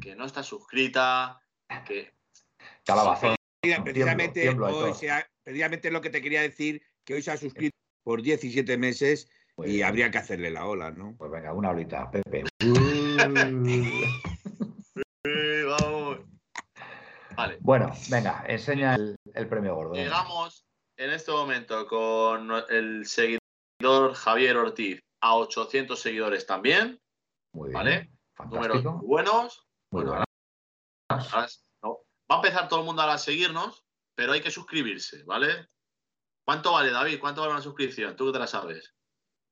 que 0.00 0.14
no 0.16 0.24
está 0.24 0.42
suscrita, 0.42 1.40
que 1.86 2.12
precisamente, 3.84 4.40
tiemblo, 4.40 4.66
hoy 4.66 4.92
ha- 5.08 5.26
precisamente 5.42 5.90
lo 5.90 6.00
que 6.00 6.10
te 6.10 6.22
quería 6.22 6.42
decir, 6.42 6.82
que 7.04 7.14
hoy 7.14 7.22
se 7.22 7.30
ha 7.30 7.36
suscrito 7.36 7.76
por 8.02 8.22
17 8.22 8.76
meses 8.76 9.30
y 9.58 9.74
bien. 9.74 9.84
habría 9.86 10.10
que 10.10 10.18
hacerle 10.18 10.50
la 10.50 10.66
ola, 10.66 10.90
¿no? 10.90 11.14
Pues 11.16 11.30
venga, 11.30 11.52
una 11.52 11.70
horita, 11.70 12.10
Pepe. 12.10 12.44
Vamos. 15.66 16.18
Vale, 17.36 17.58
bueno, 17.60 17.92
venga, 18.10 18.44
enseña 18.46 18.94
el, 18.96 19.16
el 19.34 19.48
premio 19.48 19.74
gordo. 19.74 19.94
llegamos 19.94 20.66
en 21.02 21.10
este 21.10 21.32
momento 21.32 21.86
con 21.88 22.52
el 22.70 23.06
seguidor 23.06 24.14
Javier 24.14 24.56
Ortiz 24.56 25.00
a 25.20 25.34
800 25.36 25.98
seguidores 25.98 26.46
también, 26.46 27.00
Muy 27.52 27.70
bien. 27.70 27.74
¿vale? 27.74 28.10
números 28.38 28.82
Fantástico. 28.82 29.00
buenos. 29.06 29.66
Muy 29.90 30.04
Bueno, 30.04 30.24
ahora 31.08 31.48
no. 31.82 31.98
Va 32.30 32.36
a 32.36 32.36
empezar 32.36 32.68
todo 32.68 32.80
el 32.80 32.86
mundo 32.86 33.02
ahora 33.02 33.14
a 33.14 33.18
seguirnos, 33.18 33.84
pero 34.14 34.32
hay 34.32 34.40
que 34.40 34.50
suscribirse, 34.50 35.24
¿vale? 35.24 35.68
¿Cuánto 36.44 36.72
vale, 36.72 36.90
David? 36.90 37.18
¿Cuánto 37.20 37.40
vale 37.40 37.52
una 37.52 37.62
suscripción? 37.62 38.16
Tú 38.16 38.26
que 38.26 38.32
te 38.32 38.38
la 38.38 38.46
sabes. 38.46 38.94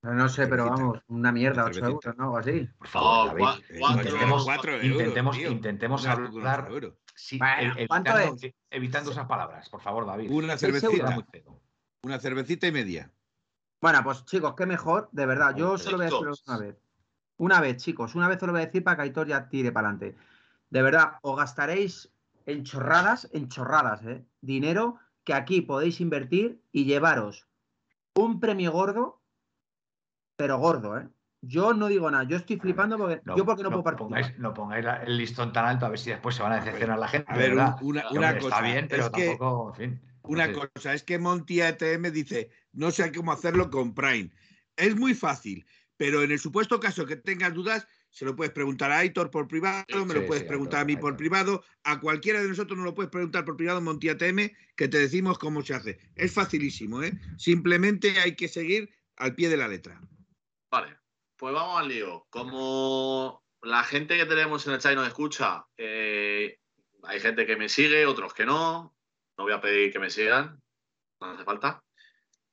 No 0.03 0.29
sé, 0.31 0.47
pero 0.47 0.65
vamos, 0.71 0.99
una 1.09 1.31
mierda, 1.31 1.65
8 1.65 1.75
Cervecita. 1.75 2.09
euros, 2.11 2.17
¿no? 2.17 2.25
Algo 2.25 2.39
así. 2.39 2.69
Por 2.79 2.89
favor, 2.89 3.37
cuatro- 3.39 3.63
intentemos- 3.73 4.47
euros, 4.49 4.85
intentemos, 4.85 5.37
tío. 5.37 5.51
intentemos 5.51 6.07
hablar 6.07 6.31
cuatro 6.33 6.75
euros. 6.75 6.95
sí, 7.15 7.39
Bueno, 7.39 7.75
e- 7.77 7.87
¿cuánto 7.87 8.11
evitando, 8.19 8.47
evitando 8.71 9.11
esas 9.11 9.27
palabras, 9.27 9.69
por 9.69 9.83
favor, 9.83 10.07
David. 10.07 10.31
Una 10.31 10.57
cervecita, 10.57 11.11
muy 11.11 11.25
feo. 11.31 11.61
una 12.03 12.19
cervecita 12.19 12.67
y 12.67 12.73
media. 12.73 13.11
Bueno, 13.83 14.03
pues 14.03 14.25
chicos, 14.25 14.55
qué 14.57 14.65
mejor, 14.65 15.11
de 15.13 15.27
verdad. 15.27 15.55
Yo 15.55 15.77
solo 15.77 15.99
voy 15.99 16.07
a 16.07 16.09
decirlo 16.11 16.33
una 16.47 16.59
vez. 16.59 16.77
Una 17.37 17.61
vez, 17.61 17.77
chicos, 17.77 18.15
una 18.15 18.29
vez 18.29 18.39
os 18.43 18.47
lo 18.47 18.53
voy 18.53 18.63
a 18.63 18.67
decir 18.67 18.83
para 18.85 18.97
que 18.97 19.03
Aitor 19.03 19.27
ya 19.27 19.49
tire 19.49 19.71
para 19.73 19.89
adelante. 19.89 20.17
De 20.71 20.83
verdad, 20.83 21.15
os 21.23 21.37
gastaréis 21.37 22.11
en 22.47 22.65
chorradas, 22.65 23.29
en 23.33 23.49
chorradas, 23.49 24.03
¿eh? 24.05 24.25
Dinero 24.41 24.97
que 25.25 25.35
aquí 25.35 25.61
podéis 25.61 26.01
invertir 26.01 26.63
y 26.73 26.85
llevaros 26.87 27.47
un 28.15 28.41
premio 28.41 28.73
gordo, 28.73 29.20
pero 30.41 30.59
gordo, 30.59 30.99
¿eh? 30.99 31.07
Yo 31.43 31.73
no 31.73 31.89
digo 31.89 32.11
nada, 32.11 32.25
yo 32.25 32.37
estoy 32.37 32.59
flipando 32.59 32.99
porque 32.99 33.21
yo 33.37 33.45
porque 33.47 33.63
no, 33.63 33.71
puedo 33.71 33.83
participar. 33.85 34.09
pongáis, 34.23 34.39
no 34.39 34.53
pongáis 34.53 34.85
la- 34.85 35.03
el 35.05 35.17
listón 35.17 35.53
tan 35.53 35.65
alto 35.65 35.87
a 35.87 35.89
ver 35.89 35.99
si 35.99 36.11
después 36.11 36.35
se 36.35 36.43
van 36.43 36.53
a 36.53 36.57
decepcionar 36.57 36.99
la 36.99 37.09
gente. 37.09 37.33
A 37.33 37.37
ver, 37.37 37.55
una, 37.55 37.77
Que, 37.77 37.85
una 37.85 38.03
hombre, 38.09 38.39
cosa. 38.41 38.57
Está 38.57 38.61
bien, 38.73 38.87
pero 38.91 39.05
es 39.05 39.11
que 39.11 39.27
tampoco, 39.27 39.69
en 39.71 39.75
fin. 39.75 40.01
no 40.23 40.29
una 40.31 40.47
sé. 40.47 40.53
cosa, 40.75 40.95
es 40.95 41.03
que 41.03 41.19
Monty 41.19 41.61
ATM 41.63 42.11
dice, 42.11 42.51
no 42.73 42.91
sé 42.91 43.11
cómo 43.13 43.33
hacerlo 43.33 43.71
con 43.71 43.95
Prime. 43.95 44.31
Es 44.77 44.97
muy 44.97 45.15
fácil, 45.15 45.65
pero 45.97 46.23
en 46.23 46.31
el 46.31 46.39
supuesto 46.39 46.79
caso 46.79 47.07
que 47.07 47.17
tengas 47.17 47.55
dudas, 47.55 47.87
se 48.11 48.25
lo 48.27 48.37
puedes 48.37 48.53
preguntar 48.53 48.91
a 48.91 48.99
Aitor 48.99 49.31
por 49.31 49.47
privado, 49.49 49.85
me 50.05 50.15
lo 50.15 50.21
Sí, 50.21 50.27
puedes 50.27 50.43
sí, 50.43 50.49
preguntar 50.49 50.81
Aitor, 50.81 50.83
a 50.83 50.85
mí 50.85 50.97
por 50.97 51.11
Aitor. 51.13 51.17
privado, 51.17 51.65
a 51.85 52.01
cualquiera 52.01 52.43
de 52.43 52.49
nosotros 52.49 52.77
nos 52.77 52.85
lo 52.85 52.95
puedes 52.95 53.11
preguntar 53.11 53.45
por 53.47 53.57
privado, 53.57 53.81
Monty 53.81 54.11
ATM, 54.11 54.51
que 54.77 54.89
te 54.89 54.99
decimos 54.99 55.39
cómo 55.39 55.63
se 55.63 55.73
hace. 55.75 55.99
Es 56.17 56.33
facilísimo, 56.35 57.03
¿eh? 57.03 57.13
Simplemente 57.39 58.19
hay 58.21 58.37
que 58.37 58.49
seguir 58.49 58.91
al 59.17 59.35
pie 59.35 59.49
de 59.49 59.57
la 59.57 59.69
letra. 59.69 60.01
Vale, 60.71 60.99
pues 61.37 61.53
vamos 61.53 61.81
al 61.81 61.89
lío. 61.89 62.27
Como 62.31 63.43
la 63.63 63.83
gente 63.85 64.17
que 64.17 64.27
tenemos 64.27 64.67
en 64.67 64.75
el 64.75 64.81
chat 64.81 64.93
y 64.93 64.97
nos 64.97 65.09
escucha, 65.09 65.67
eh, 65.77 66.59
hay 67.03 67.21
gente 67.21 67.47
que 67.47 67.57
me 67.57 67.69
sigue, 67.69 68.07
otros 68.07 68.35
que 68.35 68.47
no. 68.47 68.95
No 69.37 69.45
voy 69.45 69.53
a 69.53 69.61
pedir 69.61 69.93
que 69.93 69.99
me 69.99 70.11
sigan, 70.11 70.61
no 71.21 71.31
hace 71.31 71.45
falta. 71.45 71.83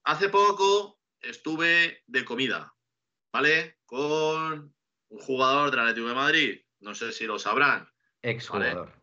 Hace 0.05 0.30
poco 0.30 0.99
estuve 1.20 2.01
de 2.07 2.24
comida, 2.24 2.74
¿vale? 3.34 3.78
Con 3.86 4.74
un 5.09 5.20
jugador 5.20 5.70
del 5.70 5.82
Atlético 5.82 6.07
de 6.07 6.15
Madrid. 6.15 6.61
No 6.80 6.95
sé 6.95 7.11
si 7.11 7.26
lo 7.26 7.39
sabrán. 7.39 7.89
Exjugador. 8.22 8.93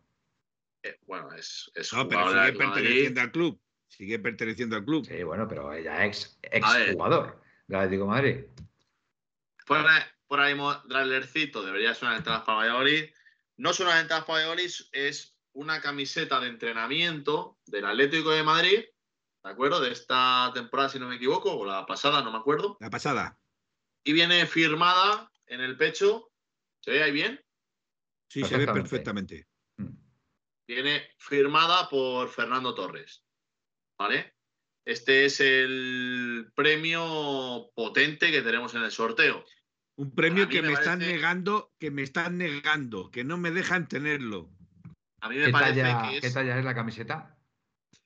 Eh, 0.81 0.97
bueno, 1.05 1.31
es, 1.33 1.71
es 1.75 1.93
No, 1.93 2.07
pero 2.07 2.21
jugador 2.21 2.45
del 2.45 2.53
sigue 2.53 2.65
perteneciendo 2.65 3.21
al 3.21 3.31
club. 3.31 3.61
Sigue 3.87 4.19
perteneciendo 4.19 4.75
al 4.75 4.85
club. 4.85 5.05
Sí, 5.05 5.23
bueno, 5.23 5.47
pero 5.47 5.71
ella 5.73 6.05
ex, 6.05 6.39
A 6.61 6.73
ver. 6.73 6.89
exjugador 6.89 7.41
del 7.67 7.79
Atlético 7.79 8.03
de 8.03 8.09
Madrid. 8.09 8.45
Por, 9.65 9.77
ahí- 9.77 10.03
por 10.27 10.39
ahí 10.39 10.55
mo- 10.55 10.81
trailercito, 10.83 11.63
debería 11.63 11.93
ser 11.93 12.05
unas 12.07 12.19
entradas 12.19 12.43
para 12.43 12.59
Valladolid. 12.59 13.09
No 13.57 13.73
son 13.73 13.87
unas 13.87 14.01
entradas 14.01 14.25
para 14.25 14.39
Valladolid, 14.39 14.71
es 14.91 15.37
una 15.53 15.81
camiseta 15.81 16.39
de 16.39 16.47
entrenamiento 16.49 17.57
del 17.65 17.85
Atlético 17.85 18.31
de 18.31 18.43
Madrid, 18.43 18.79
¿de 19.43 19.49
acuerdo? 19.49 19.79
De 19.79 19.91
esta 19.91 20.51
temporada, 20.53 20.89
si 20.89 20.99
no 20.99 21.07
me 21.07 21.15
equivoco, 21.15 21.55
o 21.57 21.65
la 21.65 21.85
pasada, 21.85 22.21
no 22.21 22.31
me 22.31 22.37
acuerdo. 22.37 22.77
La 22.81 22.89
pasada. 22.89 23.39
Y 24.03 24.13
viene 24.13 24.45
firmada 24.45 25.31
en 25.47 25.61
el 25.61 25.77
pecho, 25.77 26.31
¿se 26.81 26.91
ve 26.91 27.03
ahí 27.03 27.11
bien? 27.11 27.43
Sí, 28.29 28.43
se 28.43 28.57
ve 28.57 28.65
Perfectamente. 28.65 29.47
perfectamente. 29.77 30.05
Viene 30.67 31.09
firmada 31.17 31.87
por 31.89 32.27
Fernando 32.29 32.73
Torres, 32.73 33.23
¿vale? 33.97 34.34
Este 34.85 35.25
es 35.25 35.39
el 35.39 36.51
premio 36.55 37.71
potente 37.75 38.31
que 38.31 38.43
tenemos 38.43 38.73
en 38.75 38.83
el 38.83 38.91
sorteo. 38.91 39.43
Un 39.97 40.13
premio 40.13 40.47
que 40.47 40.61
me 40.61 40.67
me 40.69 40.73
están 40.73 40.99
parece- 40.99 41.13
negando, 41.13 41.73
que 41.79 41.89
me 41.89 42.03
están 42.03 42.37
negando, 42.37 43.09
que 43.09 43.23
no 43.23 43.37
me 43.37 43.49
dejan 43.51 43.87
tenerlo. 43.87 44.51
A 45.21 45.29
mí 45.29 45.37
me 45.37 45.45
¿Qué 45.45 45.51
parece 45.51 45.81
talla, 45.81 46.09
que 46.11 46.19
¿Qué 46.19 46.27
es... 46.27 46.33
talla 46.33 46.59
es 46.59 46.65
la 46.65 46.75
camiseta? 46.75 47.35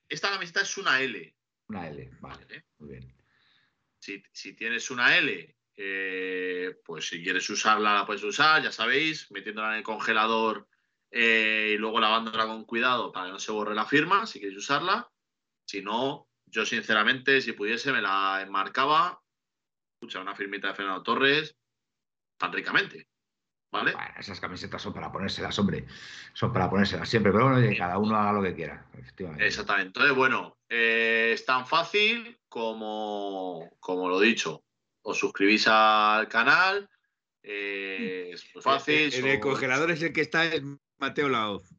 Esta 0.07 0.29
camiseta 0.31 0.61
es 0.61 0.77
una 0.77 1.01
L. 1.01 1.35
Una 1.67 1.89
L, 1.89 2.09
vale. 2.21 2.65
Muy 2.77 2.89
bien. 2.91 3.15
si, 3.99 4.23
si 4.31 4.53
tienes 4.53 4.89
una 4.89 5.17
L, 5.17 5.57
eh, 5.75 6.79
pues 6.85 7.09
si 7.09 7.21
quieres 7.21 7.49
usarla, 7.49 7.93
la 7.93 8.05
puedes 8.05 8.23
usar, 8.23 8.63
ya 8.63 8.71
sabéis, 8.71 9.29
metiéndola 9.31 9.71
en 9.73 9.77
el 9.79 9.83
congelador 9.83 10.67
eh, 11.11 11.73
y 11.75 11.77
luego 11.77 11.99
lavándola 11.99 12.45
con 12.45 12.63
cuidado 12.63 13.11
para 13.11 13.25
que 13.25 13.31
no 13.33 13.39
se 13.39 13.51
borre 13.51 13.75
la 13.75 13.85
firma, 13.85 14.25
si 14.25 14.39
queréis 14.39 14.57
usarla. 14.59 15.11
Si 15.65 15.81
no, 15.81 16.28
yo 16.49 16.65
sinceramente, 16.65 17.41
si 17.41 17.53
pudiese, 17.53 17.91
me 17.91 18.01
la 18.01 18.41
enmarcaba, 18.41 19.21
escucha, 19.95 20.19
una 20.19 20.35
firmita 20.35 20.69
de 20.69 20.75
Fernando 20.75 21.03
Torres, 21.03 21.55
tan 22.37 22.53
ricamente. 22.53 23.07
¿Vale? 23.71 23.93
Bueno, 23.93 24.13
esas 24.17 24.39
camisetas 24.39 24.81
son 24.81 24.93
para 24.93 25.11
ponérselas, 25.11 25.59
hombre. 25.59 25.85
Son 26.33 26.51
para 26.51 26.69
ponérselas 26.69 27.07
siempre, 27.07 27.31
pero 27.31 27.45
bueno, 27.45 27.59
oye, 27.59 27.77
cada 27.77 27.99
uno 27.99 28.17
haga 28.17 28.33
lo 28.33 28.41
que 28.41 28.55
quiera, 28.55 28.87
efectivamente. 28.97 29.45
Exactamente. 29.45 29.87
Entonces, 29.87 30.15
bueno, 30.15 30.57
eh, 30.67 31.31
es 31.33 31.45
tan 31.45 31.67
fácil 31.67 32.39
como, 32.47 33.69
como 33.79 34.09
lo 34.09 34.19
dicho. 34.19 34.63
Os 35.03 35.19
suscribís 35.19 35.67
al 35.67 36.27
canal, 36.27 36.89
eh, 37.43 38.31
es 38.33 38.49
muy 38.55 38.63
fácil. 38.63 39.13
En 39.13 39.27
el 39.27 39.39
congelador 39.39 39.91
es 39.91 40.01
el 40.01 40.13
que 40.13 40.21
está 40.21 40.45
el 40.45 40.79
Mateo 40.97 41.29
Laoz. 41.29 41.69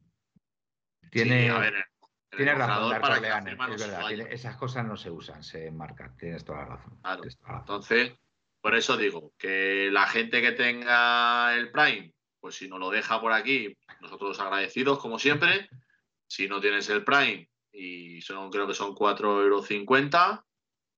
Tiene, 1.11 1.43
Sí, 1.43 1.49
a 1.49 1.59
ver, 1.59 1.90
en 2.31 2.39
el 2.39 2.45
tiene 2.45 2.53
razón, 2.53 3.01
para 3.01 3.21
que 3.21 3.27
es 3.73 3.79
verdad. 3.87 4.07
tiene- 4.07 4.33
esas 4.33 4.55
cosas 4.57 4.85
no 4.85 4.95
se 4.97 5.09
usan, 5.11 5.43
se 5.43 5.67
enmarcan. 5.67 6.15
Tienes 6.17 6.43
toda 6.45 6.59
la 6.59 6.65
razón. 6.65 6.99
Claro. 7.01 7.21
tienes 7.21 7.37
toda 7.37 7.51
la 7.51 7.59
razón. 7.59 7.75
Entonces, 7.75 8.19
por 8.61 8.75
eso 8.75 8.97
digo 8.97 9.33
que 9.37 9.89
la 9.91 10.07
gente 10.07 10.41
que 10.41 10.51
tenga 10.53 11.55
el 11.55 11.71
Prime, 11.71 12.13
pues 12.39 12.55
si 12.55 12.67
nos 12.67 12.79
lo 12.79 12.89
deja 12.89 13.19
por 13.19 13.33
aquí, 13.33 13.77
nosotros 14.01 14.39
agradecidos 14.39 14.99
como 14.99 15.19
siempre. 15.19 15.67
Si 16.31 16.47
no 16.47 16.61
tienes 16.61 16.87
el 16.87 17.03
Prime 17.03 17.49
y 17.73 18.21
son, 18.21 18.49
creo 18.49 18.65
que 18.65 18.73
son 18.73 18.95
4,50 18.95 19.41
euros, 19.43 20.39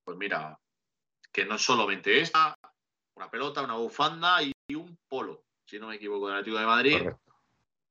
pues 0.04 0.16
mira, 0.16 0.60
que 1.32 1.44
no 1.44 1.56
es 1.56 1.62
solamente 1.64 2.22
esta, 2.22 2.56
una 3.16 3.32
pelota, 3.32 3.64
una 3.64 3.74
bufanda 3.74 4.44
y 4.44 4.54
un 4.76 4.96
polo, 5.08 5.44
si 5.66 5.80
no 5.80 5.88
me 5.88 5.96
equivoco, 5.96 6.28
del 6.28 6.36
Atlético 6.38 6.60
de 6.60 6.66
Madrid, 6.68 6.98
Correcto. 7.00 7.34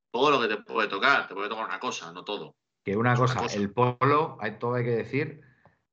todo 0.09 0.31
lo 0.31 0.39
que 0.39 0.55
te 0.55 0.63
puede 0.63 0.87
tocar, 0.87 1.27
te 1.27 1.33
puede 1.33 1.49
tocar 1.49 1.65
una 1.65 1.81
cosa, 1.81 2.13
no 2.13 2.23
todo. 2.23 2.55
Que 2.83 2.97
una 2.97 3.15
cosa, 3.15 3.45
el 3.55 3.71
polo, 3.71 4.37
hay 4.41 4.51
todo 4.59 4.75
hay 4.75 4.83
que 4.83 4.91
decir, 4.91 5.41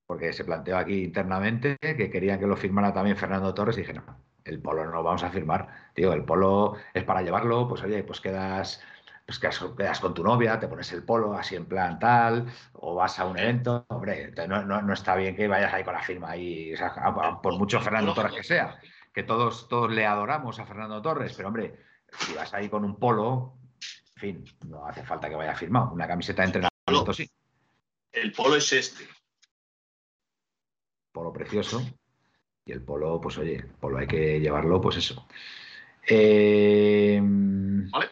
porque 0.07 0.33
se 0.33 0.45
planteó 0.45 0.77
aquí 0.77 1.05
internamente 1.05 1.77
que 1.81 2.11
querían 2.11 2.41
que 2.41 2.47
lo 2.47 2.57
firmara 2.57 2.93
también 2.93 3.17
Fernando 3.17 3.55
Torres 3.55 3.77
y 3.79 3.83
dije, 3.83 3.93
no, 3.95 4.05
el 4.45 4.61
polo 4.61 4.85
no 4.85 4.91
lo 4.93 5.03
vamos 5.05 5.23
a 5.23 5.31
firmar. 5.31 5.69
Digo, 5.95 6.13
el 6.13 6.25
polo 6.25 6.75
es 6.93 7.05
para 7.05 7.23
llevarlo, 7.23 7.69
pues 7.69 7.83
oye, 7.85 8.03
pues 8.03 8.21
quedas, 8.21 8.83
pues 9.25 9.39
quedas, 9.39 9.65
quedas 9.77 10.01
con 10.01 10.15
tu 10.15 10.25
novia, 10.25 10.59
te 10.59 10.67
pones 10.67 10.91
el 10.93 11.05
polo 11.05 11.35
así 11.35 11.55
en 11.55 11.67
plan 11.67 12.01
tal, 12.01 12.47
o 12.73 12.97
vas 12.97 13.21
a 13.21 13.27
un 13.27 13.39
evento, 13.39 13.85
hombre, 13.89 14.33
no, 14.49 14.65
no- 14.65 14.83
no 14.83 14.93
está 14.93 15.15
bien 15.15 15.37
que 15.37 15.47
vayas 15.47 15.73
ahí 15.73 15.85
con 15.85 15.95
la 15.95 16.03
firma 16.03 16.31
ahí, 16.31 16.75
o 16.75 16.77
sea, 16.77 16.93
por 17.41 17.57
mucho 17.57 17.81
Fernando 17.81 18.13
Torres 18.13 18.33
que 18.33 18.43
sea, 18.43 18.81
que 19.13 19.23
todos, 19.23 19.69
todos 19.69 19.93
le 19.93 20.07
adoramos 20.07 20.59
a 20.59 20.67
Fernando 20.67 21.01
Torres, 21.01 21.35
pero 21.37 21.47
hombre, 21.49 21.77
si 22.19 22.35
vas 22.35 22.53
ahí 22.53 22.69
con 22.69 22.85
un 22.85 22.97
polo, 22.99 23.55
en 24.17 24.21
fin, 24.21 24.45
no 24.67 24.85
hace 24.87 25.05
falta 25.05 25.29
que 25.29 25.37
vaya 25.37 25.55
firmado, 25.55 25.93
una 25.93 26.09
camiseta 26.09 26.43
de 26.43 26.70
sí. 27.13 27.31
El 28.13 28.33
polo 28.33 28.57
es 28.57 28.73
este. 28.73 29.05
polo 31.13 31.33
precioso. 31.33 31.83
Y 32.65 32.73
el 32.73 32.83
polo, 32.83 33.21
pues 33.21 33.39
oye, 33.39 33.57
el 33.57 33.67
polo 33.67 33.99
hay 33.99 34.07
que 34.07 34.41
llevarlo, 34.41 34.81
pues 34.81 34.97
eso. 34.97 35.27
Eh, 36.07 37.21
¿Vale? 37.23 38.07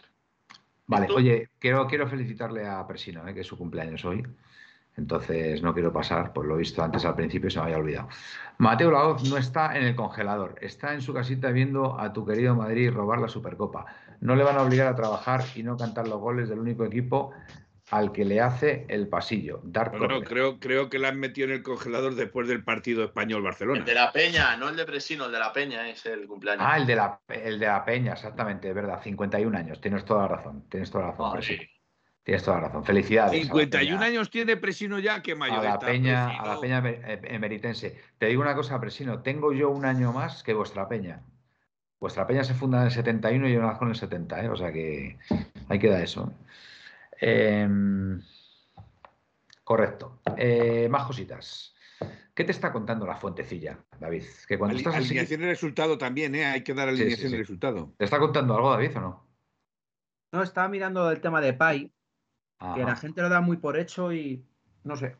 Vale, 0.87 1.07
oye, 1.13 1.49
quiero, 1.59 1.85
quiero 1.87 2.07
felicitarle 2.07 2.67
a 2.67 2.85
Presino, 2.87 3.27
eh, 3.27 3.33
que 3.33 3.41
es 3.41 3.47
su 3.47 3.57
cumpleaños 3.57 4.03
hoy. 4.05 4.25
Entonces 4.97 5.61
no 5.61 5.73
quiero 5.73 5.93
pasar, 5.93 6.33
pues 6.33 6.47
lo 6.47 6.55
he 6.55 6.59
visto 6.59 6.83
antes 6.83 7.05
al 7.05 7.15
principio 7.15 7.47
y 7.47 7.51
se 7.51 7.59
me 7.59 7.65
había 7.65 7.77
olvidado. 7.77 8.09
Mateo 8.57 8.91
Laoz 8.91 9.23
no 9.29 9.37
está 9.37 9.77
en 9.77 9.85
el 9.85 9.95
congelador, 9.95 10.55
está 10.61 10.93
en 10.93 11.01
su 11.01 11.13
casita 11.13 11.51
viendo 11.51 11.97
a 11.99 12.11
tu 12.11 12.25
querido 12.25 12.55
Madrid 12.55 12.91
robar 12.91 13.19
la 13.19 13.29
Supercopa. 13.29 13.85
No 14.19 14.35
le 14.35 14.43
van 14.43 14.57
a 14.57 14.63
obligar 14.63 14.87
a 14.87 14.95
trabajar 14.95 15.45
y 15.55 15.63
no 15.63 15.77
cantar 15.77 16.07
los 16.07 16.19
goles 16.19 16.49
del 16.49 16.59
único 16.59 16.83
equipo 16.83 17.31
al 17.91 18.11
que 18.11 18.23
le 18.25 18.39
hace 18.39 18.85
el 18.87 19.07
pasillo. 19.07 19.61
Dar 19.63 19.97
Bueno, 19.97 20.21
creo, 20.21 20.59
creo 20.59 20.89
que 20.89 20.99
la 20.99 21.07
han 21.09 21.19
metido 21.19 21.47
en 21.47 21.53
el 21.55 21.63
congelador 21.63 22.15
después 22.15 22.47
del 22.47 22.63
partido 22.63 23.03
español-Barcelona. 23.03 23.79
El 23.79 23.85
de 23.85 23.93
la 23.95 24.11
Peña, 24.11 24.55
no 24.57 24.69
el 24.69 24.75
de 24.75 24.85
Presino, 24.85 25.25
el 25.25 25.31
de 25.31 25.39
la 25.39 25.51
Peña 25.51 25.89
es 25.89 26.05
el 26.05 26.27
cumpleaños. 26.27 26.63
Ah, 26.67 26.77
el 26.77 26.85
de 26.85 26.95
la, 26.95 27.19
el 27.29 27.57
de 27.59 27.65
la 27.65 27.83
Peña, 27.83 28.13
exactamente, 28.13 28.69
es 28.69 28.75
verdad, 28.75 29.01
51 29.01 29.57
años, 29.57 29.81
tienes 29.81 30.05
toda 30.05 30.21
la 30.23 30.27
razón, 30.35 30.69
tienes 30.69 30.91
toda 30.91 31.05
la 31.05 31.11
razón. 31.11 31.31
Presino. 31.33 31.63
Tienes 32.21 32.43
toda 32.43 32.57
la 32.61 32.67
razón. 32.67 32.85
Felicidades. 32.85 33.31
a 33.31 33.35
la 33.35 33.41
51 33.41 33.97
Peña- 33.99 34.05
años 34.07 34.29
tiene 34.29 34.55
Presino 34.57 34.99
ya, 34.99 35.23
que 35.23 35.33
mayor 35.33 35.59
A 35.59 35.63
la 35.63 35.73
está 35.73 35.87
peña, 35.87 36.25
Presino. 36.27 36.43
a 36.43 36.53
la 36.53 36.61
peña 36.61 36.83
eh, 36.85 37.21
emeritense. 37.23 37.99
Te 38.19 38.27
digo 38.27 38.41
una 38.43 38.53
cosa, 38.53 38.79
Presino, 38.79 39.23
tengo 39.23 39.51
yo 39.51 39.71
un 39.71 39.85
año 39.85 40.13
más 40.13 40.43
que 40.43 40.53
vuestra 40.53 40.87
peña. 40.87 41.21
Vuestra 41.99 42.27
peña 42.27 42.43
se 42.43 42.53
funda 42.53 42.79
en 42.81 42.85
el 42.85 42.91
71 42.91 43.47
y 43.49 43.53
yo 43.53 43.61
nazco 43.61 43.83
en 43.85 43.89
el 43.91 43.95
70, 43.97 44.43
¿eh? 44.43 44.49
o 44.49 44.55
sea 44.55 44.71
que 44.71 45.17
ahí 45.69 45.79
queda 45.79 46.03
eso. 46.03 46.31
Em, 47.21 48.21
correcto. 49.63 50.21
Eh, 50.37 50.87
más 50.89 51.05
cositas. 51.05 51.75
¿Qué 52.33 52.43
te 52.45 52.51
está 52.51 52.71
contando 52.71 53.05
la 53.05 53.15
fuentecilla, 53.15 53.77
David? 53.99 54.23
Que 54.47 54.57
cuando 54.57 54.71
Ali- 54.73 54.79
estás 54.79 54.95
así, 54.95 55.07
alineación 55.09 55.41
de 55.41 55.47
resultado 55.47 55.97
también, 55.97 56.33
¿eh? 56.35 56.45
Hay 56.45 56.63
que 56.63 56.73
dar 56.73 56.89
Sí, 56.89 56.95
sí, 56.95 57.01
alineación 57.01 57.29
sí. 57.29 57.35
de 57.35 57.41
resultado. 57.41 57.93
¿te 57.97 58.05
está 58.05 58.17
contando 58.19 58.55
algo, 58.55 58.71
David, 58.71 58.97
o 58.97 59.01
no? 59.01 59.27
No, 60.31 60.43
estaba 60.43 60.69
mirando 60.69 61.09
el 61.11 61.19
tema 61.19 61.41
de 61.41 61.53
Pai, 61.53 61.91
que 62.75 62.83
la 62.83 62.95
gente 62.95 63.21
lo 63.21 63.29
da 63.29 63.41
muy 63.41 63.57
por 63.57 63.77
hecho 63.77 64.13
y 64.13 64.43
no 64.83 64.95
sé. 64.95 65.15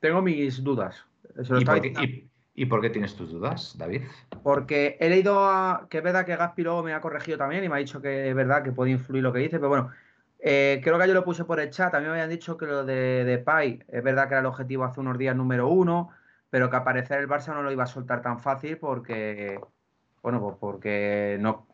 Tengo 0.00 0.22
mis 0.22 0.62
dudas. 0.62 1.04
Se 1.42 1.50
lo 1.52 1.56
¿Y 1.56 1.62
estaba 1.62 1.78
por, 1.78 1.82
qué, 1.82 1.88
diciendo- 1.88 2.16
y- 2.54 2.62
y 2.62 2.66
por 2.66 2.80
qué 2.80 2.90
tienes 2.90 3.16
tus 3.16 3.32
dudas, 3.32 3.76
David? 3.76 4.02
Porque 4.42 4.96
he 5.00 5.08
leído 5.08 5.44
a- 5.48 5.86
que 5.90 5.98
es 5.98 6.04
verdad 6.04 6.24
que 6.26 6.36
Gaspi 6.36 6.62
luego 6.62 6.82
me 6.82 6.92
ha 6.92 7.00
corregido 7.00 7.38
también 7.38 7.64
y 7.64 7.68
me 7.68 7.74
ha 7.76 7.78
dicho 7.78 8.00
que 8.00 8.28
es 8.28 8.34
verdad 8.34 8.62
que 8.62 8.70
puede 8.72 8.92
influir 8.92 9.22
lo 9.22 9.32
que 9.32 9.40
dice, 9.40 9.56
pero 9.58 9.68
bueno, 9.70 9.90
eh, 10.46 10.82
creo 10.84 10.98
que 10.98 11.08
yo 11.08 11.14
lo 11.14 11.24
puse 11.24 11.46
por 11.46 11.58
el 11.58 11.70
chat. 11.70 11.90
También 11.90 12.12
me 12.12 12.18
habían 12.18 12.28
dicho 12.28 12.58
que 12.58 12.66
lo 12.66 12.84
de, 12.84 13.24
de 13.24 13.38
Pai 13.38 13.82
es 13.88 14.02
verdad 14.02 14.28
que 14.28 14.34
era 14.34 14.40
el 14.40 14.46
objetivo 14.46 14.84
hace 14.84 15.00
unos 15.00 15.16
días 15.16 15.34
número 15.34 15.68
uno, 15.68 16.10
pero 16.50 16.68
que 16.68 16.76
aparecer 16.76 17.18
el 17.20 17.28
Barça 17.28 17.54
no 17.54 17.62
lo 17.62 17.72
iba 17.72 17.84
a 17.84 17.86
soltar 17.86 18.20
tan 18.20 18.38
fácil 18.38 18.76
porque, 18.76 19.58
bueno, 20.20 20.42
pues 20.42 20.56
porque 20.60 21.38
no, 21.40 21.66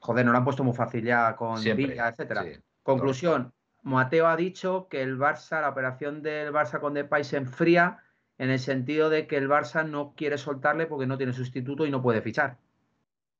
joder, 0.00 0.26
no 0.26 0.32
lo 0.32 0.38
han 0.38 0.44
puesto 0.44 0.62
muy 0.62 0.74
fácil 0.74 1.02
ya 1.02 1.34
con 1.34 1.56
Siempre. 1.56 1.86
Villa, 1.86 2.08
etcétera. 2.08 2.42
Sí. 2.42 2.52
Conclusión, 2.82 3.54
Mateo 3.82 4.26
ha 4.26 4.36
dicho 4.36 4.86
que 4.90 5.00
el 5.00 5.18
Barça, 5.18 5.62
la 5.62 5.70
operación 5.70 6.20
del 6.20 6.52
Barça 6.52 6.78
con 6.78 6.92
Depay 6.92 7.24
se 7.24 7.38
enfría 7.38 8.00
en 8.36 8.50
el 8.50 8.58
sentido 8.58 9.08
de 9.08 9.26
que 9.26 9.38
el 9.38 9.48
Barça 9.48 9.88
no 9.88 10.12
quiere 10.14 10.36
soltarle 10.36 10.86
porque 10.86 11.06
no 11.06 11.16
tiene 11.16 11.32
sustituto 11.32 11.86
y 11.86 11.90
no 11.90 12.02
puede 12.02 12.20
fichar. 12.20 12.58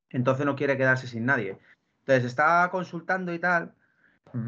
Entonces 0.09 0.47
no 0.47 0.57
quiere 0.57 0.79
quedarse 0.79 1.07
sin 1.07 1.27
nadie. 1.27 1.59
Entonces 2.01 2.25
está 2.25 2.67
consultando 2.71 3.35
y 3.35 3.39
tal. 3.39 3.75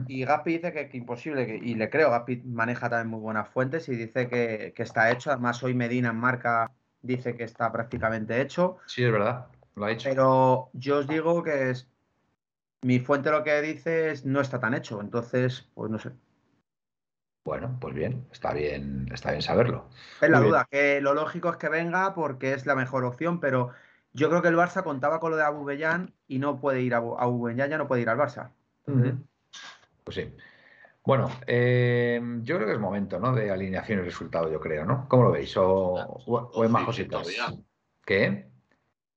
Y 0.07 0.25
Gaspi 0.25 0.55
dice 0.55 0.73
que, 0.73 0.89
que 0.89 0.97
imposible, 0.97 1.47
que- 1.47 1.57
y 1.57 1.75
le 1.75 1.89
creo, 1.91 2.11
Gaspi 2.11 2.43
maneja 2.45 2.89
también 2.91 3.09
muy 3.09 3.21
buenas 3.21 3.49
fuentes 3.49 3.89
y 3.89 3.97
dice 3.97 4.29
que, 4.29 4.73
que 4.75 4.83
está 4.83 5.11
hecho. 5.11 5.31
Además, 5.31 5.63
hoy 5.63 5.75
Medina 5.75 6.11
en 6.11 6.17
marca 6.17 6.71
dice 7.01 7.37
que 7.37 7.45
está 7.45 7.71
prácticamente 7.73 8.41
hecho. 8.41 8.79
Sí, 8.87 9.05
es 9.05 9.13
verdad, 9.13 9.47
lo 9.75 9.85
ha 9.87 9.89
dicho. 9.91 10.09
Pero 10.09 10.71
yo 10.75 10.99
os 10.99 11.07
digo 11.09 11.43
que 11.43 11.71
es, 11.71 11.89
mi 12.83 13.01
fuente 13.01 13.31
lo 13.31 13.45
que 13.45 13.61
dice 13.63 14.11
es 14.11 14.25
no 14.27 14.41
está 14.41 14.61
tan 14.61 14.75
hecho. 14.75 15.01
Entonces, 15.01 15.69
pues 15.75 15.91
no 15.91 15.99
sé. 15.99 16.13
Bueno, 17.45 17.77
pues 17.81 17.95
bien, 17.95 18.29
está 18.31 18.53
bien, 18.53 19.09
está 19.13 19.31
bien 19.31 19.43
saberlo. 19.43 19.89
Es 20.21 20.31
la 20.31 20.39
Muy 20.39 20.45
bien. 20.45 20.51
duda, 20.51 20.69
que 20.71 21.01
lo 21.01 21.15
lógico 21.15 21.51
es 21.51 21.57
que 21.57 21.69
venga 21.69 22.15
porque 22.15 22.55
es 22.55 22.67
la 22.67 22.77
mejor 22.77 23.05
opción, 23.05 23.41
pero 23.41 23.73
yo 24.13 24.29
creo 24.29 24.43
que 24.43 24.49
el 24.49 24.57
Barça 24.57 24.85
contaba 24.85 25.19
con 25.19 25.33
lo 25.33 25.37
de 25.37 25.43
Abubellán 25.43 26.15
y 26.29 26.39
no 26.39 26.61
puede 26.61 26.83
ir 26.83 26.95
a 26.95 26.99
Abu- 26.99 27.19
Abubellán, 27.19 27.71
ya 27.71 27.79
no 27.79 27.89
puede 27.89 28.03
ir 28.03 28.09
al 28.09 28.19
Barça. 28.19 28.53
Pues 30.05 30.17
sí. 30.17 30.33
Bueno, 31.05 31.31
eh, 31.47 32.21
yo 32.43 32.57
creo 32.57 32.67
que 32.69 32.75
es 32.75 32.79
momento, 32.81 33.19
¿no? 33.19 33.35
De 33.35 33.51
alineación 33.51 34.01
y 34.01 34.03
resultado, 34.03 34.51
yo 34.51 34.61
creo, 34.61 34.85
¿no? 34.85 35.09
¿Cómo 35.09 35.25
lo 35.25 35.33
veis? 35.33 35.57
¿O, 35.57 35.65
o- 35.67 36.51
o 36.55 36.63
hay 36.63 36.69
más 36.69 36.85
cositas? 36.85 37.23
todavía. 37.23 37.63
¿Qué? 38.05 38.49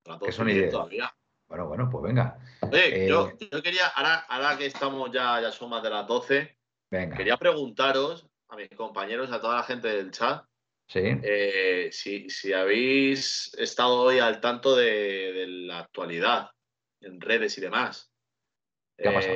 Dos 0.04 0.36
son 0.36 0.50
ideas. 0.50 0.72
todavía. 0.72 1.16
Bueno, 1.48 1.68
bueno, 1.68 1.90
pues 1.90 2.04
venga, 2.04 2.40
Oye, 2.62 3.06
Eh, 3.06 3.08
yo, 3.08 3.32
yo 3.52 3.62
quería, 3.62 3.88
ahora, 3.90 4.16
ahora 4.28 4.58
que 4.58 4.66
estamos 4.66 5.12
ya, 5.12 5.40
ya 5.42 5.52
son 5.52 5.70
más 5.70 5.84
de 5.84 5.92
las 5.92 6.08
12, 6.08 6.58
venga. 6.90 7.16
quería 7.16 7.38
preguntaros 7.38 8.28
a 8.50 8.56
mis 8.56 8.70
compañeros, 8.70 9.32
a 9.32 9.40
toda 9.40 9.58
la 9.58 9.64
gente 9.64 9.88
del 9.88 10.10
chat, 10.12 10.44
Sí, 10.88 11.02
eh, 11.24 11.90
si, 11.92 12.30
si 12.30 12.54
habéis 12.54 13.54
estado 13.58 14.02
hoy 14.02 14.20
al 14.20 14.40
tanto 14.40 14.76
de, 14.76 15.34
de 15.34 15.48
la 15.48 15.80
actualidad 15.80 16.50
en 17.02 17.20
redes 17.22 17.58
y 17.58 17.62
demás. 17.62 18.12
¿Qué 18.98 19.08
ha 19.10 19.14
pasado? 19.14 19.36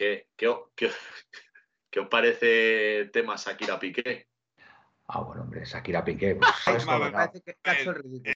Eh, 0.00 0.26
¿qué, 0.34 0.48
qué, 0.48 0.56
qué- 0.74 0.90
qué 1.90 2.00
os 2.00 2.08
parece 2.08 3.00
el 3.00 3.10
tema 3.10 3.36
Shakira 3.36 3.78
Piqué? 3.78 4.28
Ah, 5.08 5.20
bueno, 5.20 5.42
hombre, 5.42 5.64
Shakira 5.64 6.02
Piqué. 6.04 6.36
Pues, 6.36 6.50
¿sabes 6.64 6.86
Ay, 6.88 6.98
mamá? 6.98 7.10
Parece 7.12 7.42
que 7.42 7.82
el 7.82 7.94
ridículo. 7.94 8.32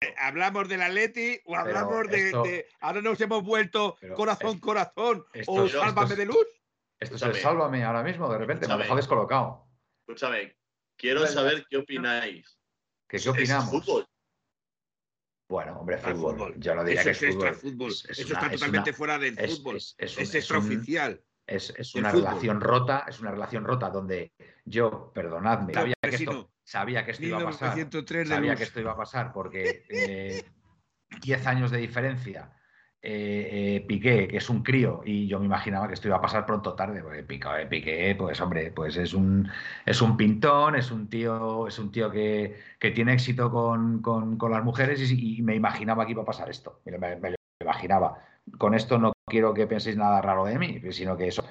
Eh, 0.00 0.14
¿Hablamos 0.18 0.68
del 0.68 0.82
Atleti 0.82 1.40
o 1.46 1.56
hablamos 1.56 2.06
de, 2.08 2.26
esto- 2.28 2.42
de- 2.44 2.68
Ahora 2.80 3.00
nos 3.00 3.20
hemos 3.20 3.42
vuelto 3.42 3.96
Pero 4.00 4.14
corazón, 4.14 4.56
es- 4.56 4.60
corazón 4.60 5.26
esto 5.32 5.52
o 5.52 5.68
sálvame 5.68 6.14
de 6.14 6.26
luz. 6.26 6.46
Esto 7.00 7.16
es 7.16 7.22
el 7.22 7.34
sálvame 7.34 7.82
ahora 7.84 8.02
mismo, 8.02 8.30
de 8.30 8.38
repente, 8.38 8.66
me 8.66 8.74
ha 8.74 8.76
Escúchame. 8.76 8.82
dejado 8.84 8.96
descolocado. 8.96 9.66
Escúchame, 10.00 10.56
quiero 10.96 11.26
saber 11.26 11.66
qué 11.68 11.78
opináis. 11.78 12.58
¿Qué, 13.08 13.16
Es 13.16 13.24
qué 13.24 13.30
opinamos? 13.30 13.70
fútbol. 13.70 14.06
Bueno, 15.48 15.78
hombre, 15.78 15.98
fútbol. 15.98 16.34
fútbol. 16.34 16.54
Yo 16.58 16.74
no 16.74 16.82
diría 16.84 17.02
Eso 17.02 17.20
que 17.20 17.28
es 17.28 17.34
fútbol. 17.60 17.90
Es- 17.92 18.04
es 18.04 18.18
Eso 18.18 18.28
una- 18.28 18.38
está 18.40 18.46
es 18.46 18.52
totalmente 18.60 18.90
una- 18.90 18.96
fuera 18.96 19.18
del 19.18 19.36
fútbol. 19.38 19.76
es- 19.76 19.94
Es, 19.98 20.16
un- 20.16 20.22
extraoficial. 20.36 21.22
Es, 21.46 21.94
una 21.94 22.10
fútbol. 22.10 22.24
relación 22.24 22.60
rota, 22.60 23.04
es 23.08 23.20
una 23.20 23.30
relación 23.30 23.64
rota 23.64 23.88
donde 23.90 24.32
yo, 24.64 25.12
perdonadme, 25.14 25.72
sabía 25.74 25.94
que 26.02 26.08
esto, 26.08 26.24
Presino, 26.30 26.50
sabía 26.64 27.04
que 27.04 27.10
esto 27.12 27.24
iba 27.24 27.38
a 27.38 27.44
pasar. 27.44 27.68
1903 27.76 28.28
de 28.28 28.34
Sabía 28.34 28.56
que 28.56 28.62
esto 28.64 28.80
iba 28.80 28.90
a 28.92 28.96
pasar 28.96 29.32
porque 29.32 29.84
eh, 29.88 30.44
10 31.22 31.46
años 31.46 31.70
de 31.70 31.78
diferencia, 31.78 32.50
eh, 33.08 33.76
eh, 33.76 33.80
Piqué, 33.86 34.26
que 34.26 34.38
es 34.38 34.50
un 34.50 34.62
crío, 34.64 35.00
y 35.04 35.28
yo 35.28 35.38
me 35.38 35.46
imaginaba 35.46 35.86
que 35.86 35.94
esto 35.94 36.08
iba 36.08 36.16
a 36.16 36.20
pasar 36.20 36.44
pronto 36.44 36.70
o 36.70 36.74
tarde, 36.74 37.02
porque 37.02 37.22
Piqué, 37.22 37.48
eh, 37.62 37.66
Piqué, 37.66 38.14
pues 38.18 38.40
hombre, 38.40 38.72
pues 38.72 38.96
es 38.96 39.14
un, 39.14 39.48
es 39.84 40.02
un 40.02 40.16
pintón, 40.16 40.74
es 40.74 40.90
un 40.90 41.08
tío, 41.08 41.68
es 41.68 41.78
un 41.78 41.92
tío 41.92 42.10
que, 42.10 42.56
que 42.80 42.90
tiene 42.90 43.12
éxito 43.12 43.50
con, 43.50 44.02
con- 44.02 44.36
con 44.36 44.50
las 44.50 44.64
mujeres 44.64 45.00
y, 45.12 45.38
y 45.38 45.42
me 45.42 45.54
imaginaba 45.54 46.04
que 46.04 46.12
iba 46.12 46.22
a 46.22 46.26
pasar 46.26 46.50
esto. 46.50 46.80
Me, 46.84 46.92
lo- 46.92 46.98
me 46.98 47.30
lo 47.30 47.36
imaginaba. 47.60 48.18
Con 48.58 48.74
esto 48.74 48.98
no 48.98 49.12
quiero 49.24 49.54
que 49.54 49.66
penséis 49.68 49.96
nada 49.96 50.20
raro 50.20 50.44
de 50.44 50.58
mí, 50.58 50.80
sino 50.90 51.16
que 51.16 51.28
eso, 51.28 51.44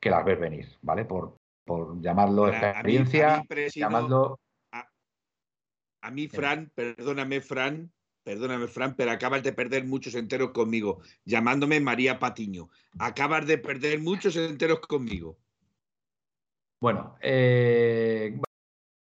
que 0.00 0.08
las 0.10 0.24
ves 0.24 0.40
venir, 0.40 0.66
¿vale? 0.80 1.04
Por, 1.04 1.36
por 1.66 2.00
llamarlo 2.00 2.48
experiencia, 2.70 3.42
llamarlo... 3.80 4.38
A, 6.04 6.10
mí, 6.10 6.26
Fran, 6.28 6.70
perdóname, 6.74 7.40
Fran, 7.40 7.92
perdóname, 8.24 8.68
Fran, 8.68 8.94
pero 8.94 9.10
acabas 9.10 9.42
de 9.42 9.52
perder 9.52 9.84
muchos 9.84 10.14
enteros 10.14 10.50
conmigo, 10.50 11.00
llamándome 11.24 11.80
María 11.80 12.18
Patiño. 12.18 12.68
Acabas 12.98 13.46
de 13.46 13.58
perder 13.58 14.00
muchos 14.00 14.36
enteros 14.36 14.80
conmigo. 14.80 15.38
Bueno, 16.80 17.16
eh, 17.20 18.40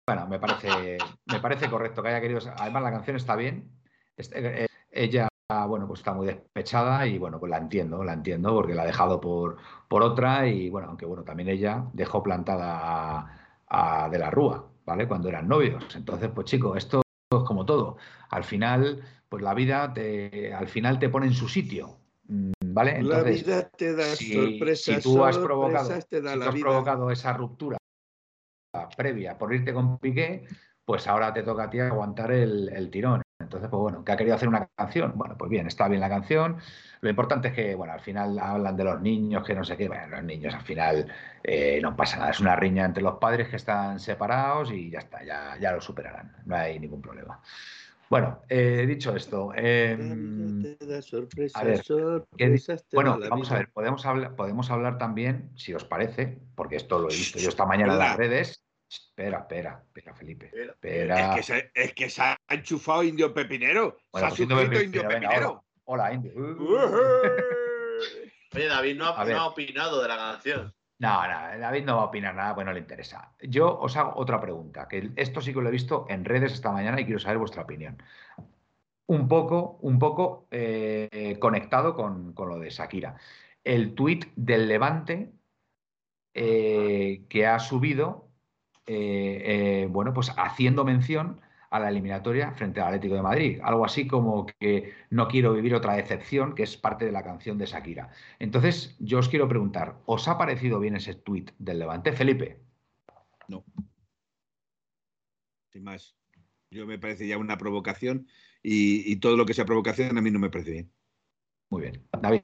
bueno, 0.07 0.27
me 0.29 0.39
parece, 0.39 0.99
me 1.27 1.41
parece 1.41 1.71
correcto 1.71 2.03
que 2.03 2.09
haya 2.09 2.21
querido. 2.21 2.41
Además, 2.59 2.83
la 2.83 2.91
canción 2.91 3.17
está 3.17 3.37
bien. 3.37 3.71
Este, 4.17 4.65
eh, 4.65 4.67
ella, 4.91 5.29
bueno, 5.67 5.87
pues 5.87 6.01
está 6.01 6.13
muy 6.13 6.27
despechada 6.27 7.07
y 7.07 7.19
bueno, 7.19 7.41
pues 7.41 7.51
la 7.51 7.59
entiendo, 7.59 8.05
la 8.05 8.13
entiendo 8.13 8.55
porque 8.55 8.75
la 8.75 8.83
ha 8.83 8.87
dejado 8.87 9.21
por, 9.21 9.57
por 9.89 10.03
otra 10.03 10.47
y 10.47 10.69
bueno, 10.71 10.89
aunque 10.89 11.07
bueno, 11.07 11.25
también 11.25 11.49
ella 11.49 11.87
dejó 11.93 12.23
plantada 12.23 13.61
a, 13.67 14.09
De 14.11 14.19
la 14.19 14.31
Rúa, 14.31 14.69
¿vale? 14.85 15.09
Cuando 15.09 15.29
eran 15.29 15.49
novios. 15.49 15.97
Entonces, 15.97 16.31
pues 16.35 16.47
chico, 16.47 16.77
esto 16.77 17.04
es 17.39 17.45
como 17.45 17.65
todo. 17.65 17.97
Al 18.31 18.45
final, 18.45 19.03
pues 19.29 19.43
la 19.43 19.55
vida 19.55 19.93
te, 19.93 20.53
al 20.53 20.69
final 20.69 20.99
te 20.99 21.09
pone 21.09 21.27
en 21.27 21.35
su 21.35 21.49
sitio. 21.49 21.99
Mm, 22.29 22.53
¿Vale? 22.67 22.99
Entonces, 22.99 23.47
la 23.47 23.55
vida 23.55 23.69
te 23.71 23.95
da 23.95 24.05
si, 24.05 24.33
sorpresas. 24.33 24.97
Si 24.97 25.03
tú 25.03 25.25
has 25.25 25.39
provocado, 25.39 25.93
has 25.93 26.61
provocado 26.61 27.11
esa 27.11 27.33
ruptura 27.33 27.77
previa 28.97 29.39
por 29.39 29.55
irte 29.55 29.73
con 29.73 29.99
Piqué, 29.99 30.45
pues 30.85 31.07
ahora 31.07 31.33
te 31.33 31.43
toca 31.43 31.65
a 31.65 31.71
ti 31.71 31.81
aguantar 31.81 32.33
el, 32.33 32.91
tirón. 32.91 33.23
Entonces, 33.45 33.71
pues 33.71 33.81
bueno, 33.81 34.05
¿qué 34.05 34.13
ha 34.13 34.17
querido 34.17 34.35
hacer 34.37 34.49
una 34.49 34.67
canción? 34.75 35.13
Bueno, 35.15 35.37
pues 35.39 35.51
bien, 35.51 35.67
está 35.67 35.89
bien 35.89 36.01
la 36.01 36.09
canción. 36.09 36.59
Lo 37.01 37.11
importante 37.11 37.49
es 37.49 37.55
que, 37.55 37.75
bueno, 37.75 37.93
al 37.93 38.01
final 38.01 38.39
hablan 38.39 38.77
de 38.77 38.85
los 38.85 39.01
niños, 39.01 39.45
que 39.47 39.55
no 39.55 39.65
sé 39.65 39.77
qué. 39.77 39.89
Bueno, 39.89 40.09
los 40.09 40.25
niños 40.25 40.55
al 40.55 40.63
final 40.63 41.07
eh, 41.43 41.79
no 41.83 41.95
pasa 41.95 42.19
nada. 42.19 42.31
Es 42.31 42.41
una 42.41 42.57
riña 42.57 42.85
entre 42.85 43.03
los 43.03 43.19
padres 43.19 43.49
que 43.49 43.57
están 43.57 44.01
separados 44.01 44.73
y 44.73 44.91
ya 44.91 44.99
está, 44.99 45.23
ya, 45.25 45.57
ya 45.61 45.73
lo 45.73 45.81
superarán. 45.81 46.35
No 46.47 46.57
hay 46.57 46.79
ningún 46.79 47.01
problema. 47.01 47.41
Bueno, 48.11 48.43
eh, 48.49 48.85
dicho 48.87 49.17
esto, 49.17 49.53
eh, 49.57 49.97
a 51.55 51.65
ver, 51.65 51.83
bueno, 52.93 53.19
vamos 53.29 53.51
a 53.51 53.55
ver, 53.57 53.73
podemos 53.73 54.05
hablar, 54.05 54.37
podemos 54.37 54.71
hablar 54.71 54.99
también, 54.99 55.51
si 55.57 55.73
os 55.75 55.85
parece, 55.85 56.39
porque 56.55 56.77
esto 56.77 56.99
lo 56.99 57.09
he 57.11 57.15
visto 57.15 57.39
yo 57.39 57.49
esta 57.49 57.65
mañana 57.65 57.95
en 57.95 57.99
las 57.99 58.17
redes, 58.17 58.64
Espera, 58.95 59.39
espera, 59.39 59.83
espera, 59.87 60.15
Felipe. 60.15 60.51
Espera. 60.55 61.31
Es, 61.31 61.37
que 61.37 61.43
se, 61.43 61.71
es, 61.75 61.95
que 61.95 62.09
se, 62.09 62.23
ha 62.23 62.39
enchufado 62.49 63.03
Indio 63.03 63.35
Pepinero. 63.35 63.97
se 64.13 64.19
ha 64.25 64.29
pues 64.29 64.35
suscrito 64.35 64.83
Indio 64.83 65.09
Pepinero. 65.09 65.65
hola, 65.85 66.13
Indio. 66.13 66.33
Oye, 68.55 68.67
David 68.69 68.97
no 68.97 69.07
ha, 69.07 69.47
opinado 69.47 70.01
de 70.01 70.09
la 70.09 70.17
canción. 70.17 70.73
No, 70.99 71.27
no, 71.27 71.59
David 71.59 71.85
no 71.85 71.97
va 71.97 72.03
a 72.03 72.07
opinar 72.07 72.37
nada, 72.37 72.55
pues 72.55 72.65
no 72.65 72.73
le 72.73 72.79
interesa. 72.79 73.35
Yo 73.41 73.79
os 73.81 73.97
hago 73.97 74.13
otra 74.15 74.41
pregunta, 74.41 74.87
que 74.87 75.11
esto 75.17 75.41
sí 75.41 75.53
que 75.53 75.61
lo 75.61 75.69
he 75.69 75.73
visto 75.73 76.07
en 76.09 76.25
redes 76.25 76.53
esta 76.53 76.71
mañana 76.71 77.01
y 77.01 77.05
quiero 77.05 77.19
saber 77.19 77.39
vuestra 77.39 77.63
opinión. 77.63 78.01
Un 79.07 79.27
poco, 79.27 79.79
un 79.83 79.99
poco 79.99 80.47
eh, 80.53 81.37
conectado 81.41 81.95
con, 81.95 82.33
lo 82.37 82.59
de 82.61 82.71
Shakira. 82.71 83.17
El 83.65 83.95
tuit 83.95 84.27
del 84.37 84.69
Levante 84.69 85.33
eh, 86.33 87.25
que 87.29 87.47
ha 87.47 87.59
subido 87.59 88.31
eh, 88.87 89.83
eh, 89.85 89.89
bueno, 89.91 90.13
pues 90.13 90.33
haciendo 90.37 90.85
mención 90.85 91.41
a 91.71 91.81
la 91.81 91.89
eliminatoria 91.89 92.53
frente 92.53 92.81
al 92.81 92.87
Atlético 92.87 93.17
de 93.17 93.23
Madrid. 93.23 93.61
Algo 93.65 93.85
así 93.85 94.07
como 94.07 94.47
que 94.47 94.93
no 95.11 95.27
quiero 95.27 95.55
vivir 95.55 95.75
otra 95.75 95.95
decepción, 95.95 96.55
que 96.55 96.63
es 96.63 96.77
parte 96.77 97.05
de 97.05 97.11
la 97.11 97.25
canción 97.25 97.59
de 97.59 97.67
Shakira. 97.67 98.11
Entonces, 98.39 98.97
yo 99.01 99.19
os 99.19 99.29
quiero 99.29 99.49
preguntar, 99.49 99.97
¿os 100.07 100.29
ha 100.29 100.39
parecido 100.39 100.79
bien 100.79 100.95
ese 100.95 101.15
tuit 101.15 101.51
del 101.59 101.81
Levante, 101.81 102.13
Felipe? 102.13 102.61
No. 103.49 103.65
Sin 105.73 105.83
más. 105.83 106.17
Yo 106.71 106.87
me 106.87 106.99
parece 106.99 107.27
ya 107.27 107.39
una 107.39 107.59
provocación 107.59 108.29
y, 108.63 109.17
todo 109.17 109.37
lo 109.37 109.45
que 109.45 109.55
sea 109.55 109.65
provocación 109.65 110.17
a 110.17 110.21
mí 110.21 110.31
no 110.31 110.39
me 110.39 110.51
parece 110.51 110.71
bien. 110.71 110.93
Muy 111.71 111.83
bien. 111.83 112.07
David. 112.23 112.41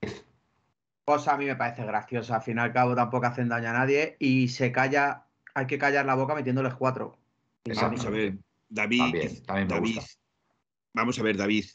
Pues 1.04 1.28
a 1.28 1.36
mí 1.36 1.46
me 1.46 1.54
parece 1.54 1.84
graciosa. 1.84 2.36
Al 2.36 2.42
fin 2.42 2.56
y 2.56 2.60
al 2.60 2.72
cabo 2.72 2.96
tampoco 2.96 3.26
hacen 3.26 3.48
daño 3.48 3.68
a 3.68 3.74
nadie 3.74 4.16
y 4.18 4.48
se 4.48 4.72
calla 4.72 5.29
hay 5.60 5.66
que 5.66 5.78
callar 5.78 6.06
la 6.06 6.14
boca 6.14 6.34
metiéndoles 6.34 6.74
cuatro. 6.74 7.18
Vamos 7.64 8.04
a 8.04 8.10
ver, 8.10 8.38
David, 8.68 9.42
David 9.46 10.00
vamos 10.94 11.18
a 11.18 11.22
ver, 11.22 11.36
David, 11.36 11.66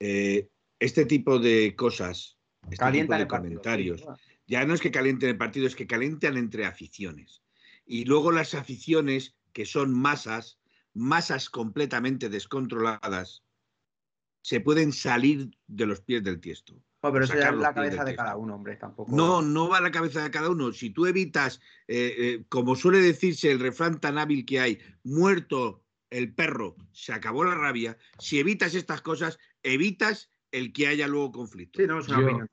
eh, 0.00 0.48
este 0.78 1.06
tipo 1.06 1.38
de 1.38 1.74
cosas, 1.76 2.36
este 2.70 2.90
tipo 2.90 3.14
de 3.14 3.28
comentarios, 3.28 4.04
ya 4.46 4.64
no 4.64 4.74
es 4.74 4.80
que 4.80 4.90
calienten 4.90 5.30
el 5.30 5.38
partido, 5.38 5.66
es 5.66 5.76
que 5.76 5.86
calientan 5.86 6.36
entre 6.36 6.66
aficiones. 6.66 7.42
Y 7.86 8.04
luego 8.04 8.32
las 8.32 8.54
aficiones, 8.54 9.36
que 9.52 9.64
son 9.64 9.94
masas, 9.94 10.58
masas 10.92 11.48
completamente 11.50 12.28
descontroladas, 12.28 13.44
se 14.42 14.60
pueden 14.60 14.92
salir 14.92 15.50
de 15.66 15.86
los 15.86 16.00
pies 16.00 16.22
del 16.22 16.40
tiesto. 16.40 16.74
No, 17.02 17.12
pero 17.12 17.24
eso 17.24 17.34
ya 17.34 17.48
es 17.48 17.56
la 17.56 17.72
cabeza 17.72 18.04
de 18.04 18.14
cada 18.14 18.36
uno, 18.36 18.54
hombre, 18.54 18.76
tampoco. 18.76 19.10
No, 19.14 19.40
no 19.40 19.68
va 19.68 19.78
a 19.78 19.80
la 19.80 19.90
cabeza 19.90 20.22
de 20.22 20.30
cada 20.30 20.50
uno. 20.50 20.72
Si 20.72 20.90
tú 20.90 21.06
evitas, 21.06 21.60
eh, 21.88 22.14
eh, 22.18 22.44
como 22.48 22.76
suele 22.76 22.98
decirse 22.98 23.50
el 23.50 23.58
refrán 23.58 24.00
tan 24.00 24.18
hábil 24.18 24.44
que 24.44 24.60
hay, 24.60 24.78
muerto 25.02 25.82
el 26.10 26.34
perro, 26.34 26.76
se 26.92 27.12
acabó 27.12 27.44
la 27.44 27.54
rabia, 27.54 27.96
si 28.18 28.38
evitas 28.38 28.74
estas 28.74 29.00
cosas, 29.00 29.38
evitas 29.62 30.30
el 30.50 30.72
que 30.72 30.88
haya 30.88 31.06
luego 31.06 31.32
conflicto. 31.32 31.80
Sí, 31.80 31.86
no, 31.86 32.00
es 32.00 32.08
una 32.08 32.18
opinión. 32.18 32.48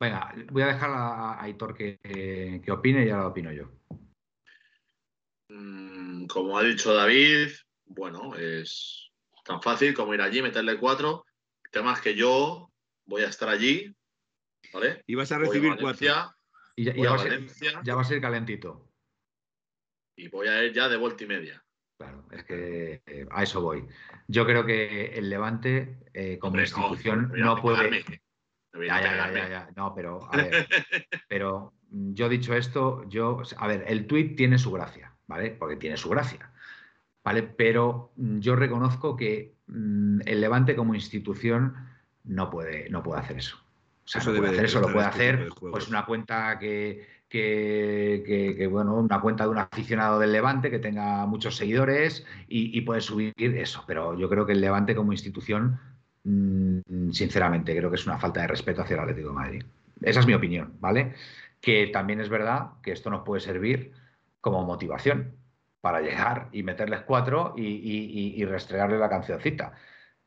Venga, 0.00 0.34
voy 0.52 0.62
a 0.62 0.66
dejar 0.68 0.90
a 0.90 1.42
Aitor 1.42 1.74
que, 1.74 1.98
que, 2.62 2.70
opine 2.70 3.04
y 3.06 3.10
ahora 3.10 3.28
opino 3.28 3.52
yo. 3.52 3.70
Mm, 5.48 6.26
como 6.26 6.58
ha 6.58 6.62
dicho 6.62 6.94
David, 6.94 7.48
bueno, 7.86 8.36
es 8.36 9.07
tan 9.48 9.62
fácil 9.62 9.94
como 9.94 10.14
ir 10.14 10.20
allí, 10.20 10.42
meterle 10.42 10.78
cuatro. 10.78 11.24
Temas 11.72 12.00
que 12.00 12.14
yo 12.14 12.70
voy 13.06 13.22
a 13.22 13.28
estar 13.28 13.48
allí, 13.48 13.96
¿vale? 14.72 15.02
Y 15.06 15.14
vas 15.14 15.32
a 15.32 15.38
recibir 15.38 15.74
cuatro. 15.80 16.06
Y, 16.76 16.84
ya, 16.84 16.92
va 16.94 18.02
a 18.02 18.04
ser, 18.04 18.20
calentito. 18.20 18.88
Y 20.16 20.28
voy 20.28 20.48
a 20.48 20.62
ir 20.62 20.72
ya 20.72 20.88
de 20.88 20.96
vuelta 20.96 21.24
y 21.24 21.26
media. 21.26 21.64
Claro, 21.98 22.24
es 22.30 22.44
que 22.44 23.02
eh, 23.06 23.26
a 23.30 23.42
eso 23.42 23.60
voy. 23.60 23.84
Yo 24.28 24.44
creo 24.46 24.64
que 24.64 25.06
el 25.06 25.30
Levante, 25.30 25.98
eh, 26.12 26.38
como 26.38 26.60
institución, 26.60 27.32
no, 27.34 27.60
puede. 27.60 28.04
Ya, 28.74 29.00
ya, 29.00 29.32
ya, 29.32 29.48
ya, 29.48 29.70
No, 29.74 29.94
pero, 29.94 30.28
a 30.30 30.36
ver, 30.36 30.68
pero 31.28 31.72
yo 31.90 32.28
dicho 32.28 32.54
esto, 32.54 33.02
yo, 33.08 33.42
a 33.56 33.66
ver, 33.66 33.84
el 33.88 34.06
tuit 34.06 34.36
tiene 34.36 34.58
su 34.58 34.70
gracia, 34.70 35.16
¿vale? 35.26 35.50
Porque 35.50 35.76
tiene 35.76 35.96
su 35.96 36.10
gracia, 36.10 36.52
¿vale? 37.24 37.42
Pero 37.42 38.12
yo 38.16 38.56
reconozco 38.56 39.16
que 39.16 39.54
mm, 39.66 40.20
el 40.24 40.40
Levante 40.40 40.76
como 40.76 40.94
institución 40.94 41.74
no 42.24 42.50
puede, 42.50 42.88
no 42.90 43.02
puede 43.02 43.20
hacer 43.20 43.38
eso. 43.38 43.56
O 44.04 44.10
sea, 44.10 44.20
eso 44.20 44.32
no 44.32 44.38
puede 44.38 44.52
hacer 44.52 44.64
eso, 44.64 44.80
lo 44.80 44.92
puede 44.92 45.06
hacer 45.06 45.48
pues 45.70 45.88
una 45.88 46.06
cuenta 46.06 46.58
que, 46.58 47.06
que, 47.28 48.68
bueno, 48.70 48.94
una 48.94 49.20
cuenta 49.20 49.44
de 49.44 49.50
un 49.50 49.58
aficionado 49.58 50.18
del 50.18 50.32
Levante 50.32 50.70
que 50.70 50.78
tenga 50.78 51.26
muchos 51.26 51.56
seguidores 51.56 52.24
y, 52.48 52.80
puede 52.82 53.02
subir 53.02 53.34
eso. 53.36 53.84
Pero 53.86 54.18
yo 54.18 54.30
creo 54.30 54.46
que 54.46 54.52
el 54.52 54.62
Levante 54.62 54.94
como 54.94 55.12
institución, 55.12 55.78
mm, 56.24 57.10
sinceramente, 57.10 57.76
creo 57.76 57.90
que 57.90 57.96
es 57.96 58.06
una 58.06 58.18
falta 58.18 58.40
de 58.40 58.46
respeto 58.46 58.80
hacia 58.80 58.94
el 58.94 59.00
Atlético 59.00 59.28
de 59.28 59.34
Madrid. 59.34 59.62
Esa 60.00 60.20
es 60.20 60.26
mi 60.26 60.32
opinión, 60.34 60.72
¿vale? 60.80 61.14
Que 61.60 61.88
también 61.88 62.20
es 62.20 62.30
verdad 62.30 62.70
que 62.82 62.92
esto 62.92 63.10
nos 63.10 63.24
puede 63.24 63.42
servir 63.42 63.92
como 64.40 64.64
motivación 64.64 65.37
para 65.88 66.02
llegar 66.02 66.48
y 66.52 66.62
meterles 66.62 67.00
cuatro 67.00 67.54
y, 67.56 68.44
restregarle 68.44 68.98
la 68.98 69.08
cancioncita 69.08 69.72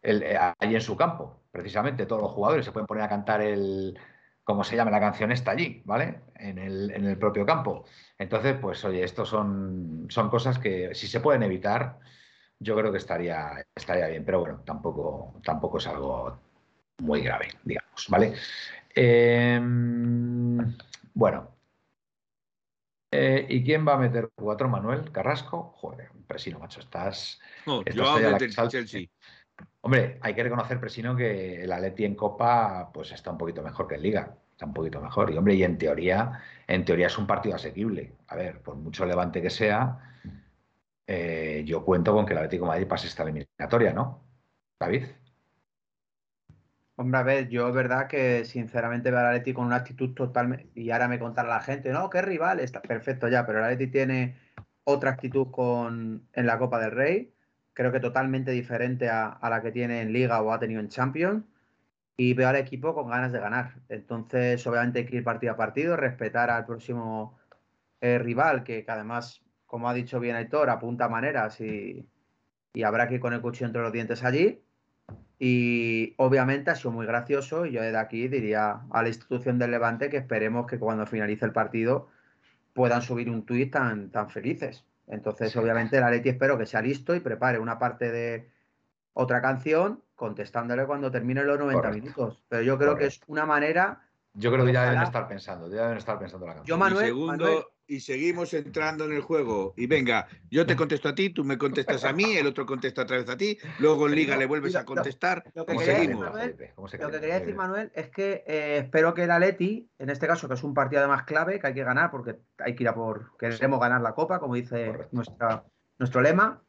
el, 0.02 0.24
eh, 0.24 0.36
allí 0.58 0.74
en 0.74 0.82
su 0.82 0.98
campo 0.98 1.44
precisamente 1.52 2.08
todos 2.08 2.24
los 2.24 2.32
jugadores 2.32 2.66
se 2.66 2.72
pueden 2.72 2.88
poner 2.88 3.04
a 3.04 3.10
cantar 3.10 3.42
el, 3.42 3.96
como 4.44 4.64
se 4.64 4.76
llama 4.76 4.90
la 4.90 5.00
canción 5.00 5.32
esta 5.32 5.52
allí, 5.52 5.84
¿vale? 5.86 6.22
En 6.36 6.58
el, 6.58 7.18
propio 7.20 7.46
campo. 7.46 7.86
Entonces, 8.18 8.56
pues 8.60 8.84
oye, 8.86 9.04
estos 9.04 9.30
son, 9.30 10.08
son 10.10 10.30
cosas 10.30 10.58
que 10.58 10.96
si 10.96 11.08
se 11.08 11.20
pueden 11.20 11.44
evitar, 11.44 12.00
yo 12.58 12.76
creo 12.76 12.92
que 12.92 12.98
estaría, 12.98 13.66
estaría 13.76 14.08
bien, 14.08 14.26
pero 14.26 14.40
bueno, 14.40 14.62
tampoco, 14.66 15.40
tampoco 15.44 15.78
es 15.78 15.88
algo 15.88 16.40
muy 17.00 17.22
grave, 17.22 17.50
digamos, 17.64 18.08
¿vale? 18.10 18.34
Em, 18.96 20.58
bueno. 21.14 21.61
Eh, 23.12 23.46
¿Y 23.50 23.64
quién 23.64 23.86
va 23.86 23.96
a 23.96 23.98
meter 23.98 24.32
cuatro, 24.34 24.70
Manuel? 24.70 25.12
¿Carrasco? 25.12 25.74
Joder, 25.76 26.10
presino, 26.26 26.60
macho, 26.60 26.80
estás... 26.80 27.42
No, 27.66 27.84
yo 27.84 28.10
a 28.10 28.38
Chelsea. 28.38 29.08
Hombre, 29.82 30.18
hay 30.22 30.34
que 30.34 30.44
reconocer, 30.44 30.80
Presino, 30.80 31.16
que 31.16 31.64
el 31.64 31.72
Atleti 31.72 32.06
en 32.06 32.16
Copa 32.16 32.90
pues 32.94 33.12
está 33.12 33.32
un 33.32 33.38
poquito 33.38 33.62
mejor 33.62 33.88
que 33.88 33.96
en 33.96 34.02
Liga. 34.04 34.38
Está 34.52 34.66
un 34.66 34.74
poquito 34.74 35.02
mejor. 35.02 35.32
Y 35.32 35.38
hombre, 35.38 35.56
y 35.56 35.64
en 35.64 35.78
teoría, 35.78 36.40
en 36.68 36.86
teoría 36.86 37.08
es 37.08 37.18
un 37.18 37.28
partido 37.28 37.56
asequible. 37.56 38.16
A 38.28 38.36
ver, 38.36 38.62
por 38.62 38.76
mucho 38.76 39.06
levante 39.06 39.42
que 39.42 39.50
sea, 39.50 40.00
eh, 41.06 41.64
yo 41.66 41.84
cuento 41.84 42.14
con 42.14 42.26
que 42.26 42.34
el 42.34 42.40
Atlético 42.40 42.66
de 42.66 42.70
Madrid 42.70 42.88
pase 42.88 43.08
esta 43.08 43.24
eliminatoria, 43.24 43.92
¿no? 43.94 44.24
David. 44.80 45.06
Hombre, 46.96 47.20
a 47.20 47.24
ver, 47.24 47.50
yo 47.50 47.68
es 47.68 47.74
verdad 47.74 48.08
que 48.08 48.46
sinceramente 48.46 49.10
veo 49.12 49.20
al 49.20 49.28
Atleti 49.28 49.54
con 49.54 49.66
una 49.66 49.78
actitud 49.78 50.14
totalmente. 50.14 50.70
Y 50.76 50.92
ahora 50.92 51.08
me 51.08 51.20
contará 51.20 51.50
la 51.50 51.62
gente, 51.62 51.92
no, 51.92 52.10
qué 52.10 52.22
rival, 52.22 52.60
está 52.60 52.82
perfecto 52.82 53.28
ya, 53.28 53.46
pero 53.46 53.66
el 53.66 53.92
tiene 53.92 54.38
otra 54.84 55.12
actitud 55.12 55.48
con, 55.52 56.28
en 56.34 56.46
la 56.46 56.58
Copa 56.60 56.80
del 56.80 56.92
Rey, 56.92 57.34
creo 57.74 57.92
que 57.92 58.00
totalmente 58.00 58.52
diferente 58.52 59.10
a, 59.10 59.28
a, 59.30 59.50
la 59.50 59.62
que 59.62 59.72
tiene 59.72 60.02
en 60.02 60.14
Liga 60.14 60.42
o 60.42 60.52
ha 60.52 60.60
tenido 60.60 60.80
en 60.82 60.90
Champions. 60.90 61.46
Y 62.18 62.34
veo 62.36 62.50
al 62.50 62.58
equipo 62.58 62.94
con 62.94 63.10
ganas 63.10 63.32
de 63.32 63.40
ganar. 63.40 63.76
Entonces, 63.90 64.66
obviamente, 64.68 65.00
hay 65.00 65.06
que 65.06 65.18
ir 65.18 65.24
partido 65.24 65.54
a 65.54 65.58
partido, 65.58 65.98
respetar 65.98 66.52
al 66.52 66.66
próximo 66.66 67.40
eh, 68.02 68.20
rival, 68.20 68.64
que, 68.64 68.86
que, 68.86 68.92
además, 68.92 69.42
como 69.66 69.90
ha 69.90 69.94
dicho 69.94 70.20
bien 70.20 70.36
Héctor, 70.36 70.70
apunta 70.70 71.10
maneras 71.10 71.60
y, 71.62 72.08
y 72.74 72.84
habrá 72.84 73.08
que 73.08 73.16
ir 73.16 73.22
con 73.22 73.34
el 73.34 73.42
cuchillo 73.42 73.68
entre 73.68 73.82
los 73.82 73.92
dientes 73.92 74.24
allí. 74.24 74.62
Y 75.40 76.14
obviamente 76.18 76.70
ha 76.70 76.76
sido 76.76 76.92
muy 76.92 77.06
gracioso 77.06 77.66
y 77.66 77.72
yo 77.72 77.82
desde 77.82 77.98
aquí 77.98 78.28
diría 78.28 78.82
a 78.92 79.02
la 79.02 79.08
institución 79.08 79.58
del 79.58 79.72
Levante 79.72 80.10
que 80.10 80.18
esperemos 80.18 80.68
que 80.68 80.78
cuando 80.78 81.08
finalice 81.08 81.46
el 81.46 81.52
partido 81.52 82.10
puedan 82.74 83.02
subir 83.02 83.30
un 83.30 83.46
tuit 83.46 83.74
tan, 83.74 84.12
tan 84.12 84.30
felices. 84.30 84.86
Entonces, 85.08 85.52
sí. 85.52 85.60
obviamente, 85.60 86.00
la 86.00 86.12
Leti 86.12 86.30
espero 86.30 86.58
que 86.58 86.66
sea 86.66 86.82
listo 86.82 87.16
y 87.16 87.20
prepare 87.20 87.60
una 87.60 87.80
parte 87.80 88.12
de 88.12 88.50
otra 89.14 89.42
canción 89.42 90.04
contestándole 90.16 90.86
cuando 90.86 91.12
termine 91.12 91.44
los 91.44 91.58
90 91.60 91.82
Correcto. 91.82 92.04
minutos. 92.04 92.44
Pero 92.48 92.62
yo 92.62 92.78
creo 92.78 92.92
Correcto. 92.92 93.00
que 93.00 93.08
es 93.08 93.22
una 93.28 93.46
manera. 93.46 94.08
Yo 94.34 94.52
creo 94.52 94.66
que 94.66 94.72
ya 94.72 94.86
deben 94.86 95.02
estar 95.02 95.28
pensando, 95.28 95.68
ya 95.70 95.82
deben 95.84 95.98
estar 95.98 96.20
pensando 96.20 96.46
la 96.46 96.54
canción. 96.54 96.68
Yo, 96.68 96.78
Manuel, 96.78 97.06
y 97.06 97.08
segundo, 97.08 97.32
Manuel, 97.32 97.64
y 97.92 98.00
seguimos 98.00 98.54
entrando 98.54 99.04
en 99.04 99.12
el 99.12 99.22
juego. 99.22 99.74
Y 99.76 99.86
venga, 99.86 100.26
yo 100.50 100.66
te 100.66 100.78
contesto 100.78 101.10
a 101.10 101.16
ti, 101.16 101.30
tú 101.30 101.44
me 101.44 101.58
contestas 101.58 102.06
a 102.06 102.14
mí, 102.14 102.38
el 102.38 102.48
otro 102.48 102.66
contesta 102.66 103.02
otra 103.02 103.18
vez 103.18 103.28
a 103.28 103.36
ti, 103.36 103.58
luego 103.80 104.08
en 104.08 104.16
Liga 104.16 104.38
le 104.38 104.46
vuelves 104.46 104.78
a 104.78 104.86
contestar. 104.86 105.44
Lo, 105.54 105.64
lo 105.64 105.66
que, 105.66 105.78
quería 105.78 106.00
decir, 106.00 106.16
Manuel, 106.16 106.56
lo 106.78 107.12
que 107.12 107.20
quería 107.20 107.40
decir, 107.40 107.54
Manuel, 107.54 107.92
es 107.94 108.10
que 108.10 108.46
eh, 108.48 108.78
espero 108.78 109.14
que 109.14 109.26
el 109.26 109.32
Atleti, 109.32 109.90
en 110.00 110.10
este 110.10 110.26
caso, 110.26 110.48
que 110.48 110.54
es 110.54 110.64
un 110.64 110.74
partido 110.74 111.02
además 111.02 111.24
clave, 111.24 111.60
que 111.60 111.68
hay 111.68 111.74
que 111.74 111.84
ganar, 111.84 112.12
porque 112.12 112.38
hay 112.60 112.76
que 112.76 112.84
ir 112.84 112.88
a 112.88 112.96
por. 112.96 113.36
Queremos 113.38 113.82
ganar 113.82 114.00
la 114.00 114.14
Copa, 114.14 114.40
como 114.40 114.56
dice 114.56 114.94
nuestra, 115.12 115.66
nuestro 116.00 116.22
lema. 116.22 116.62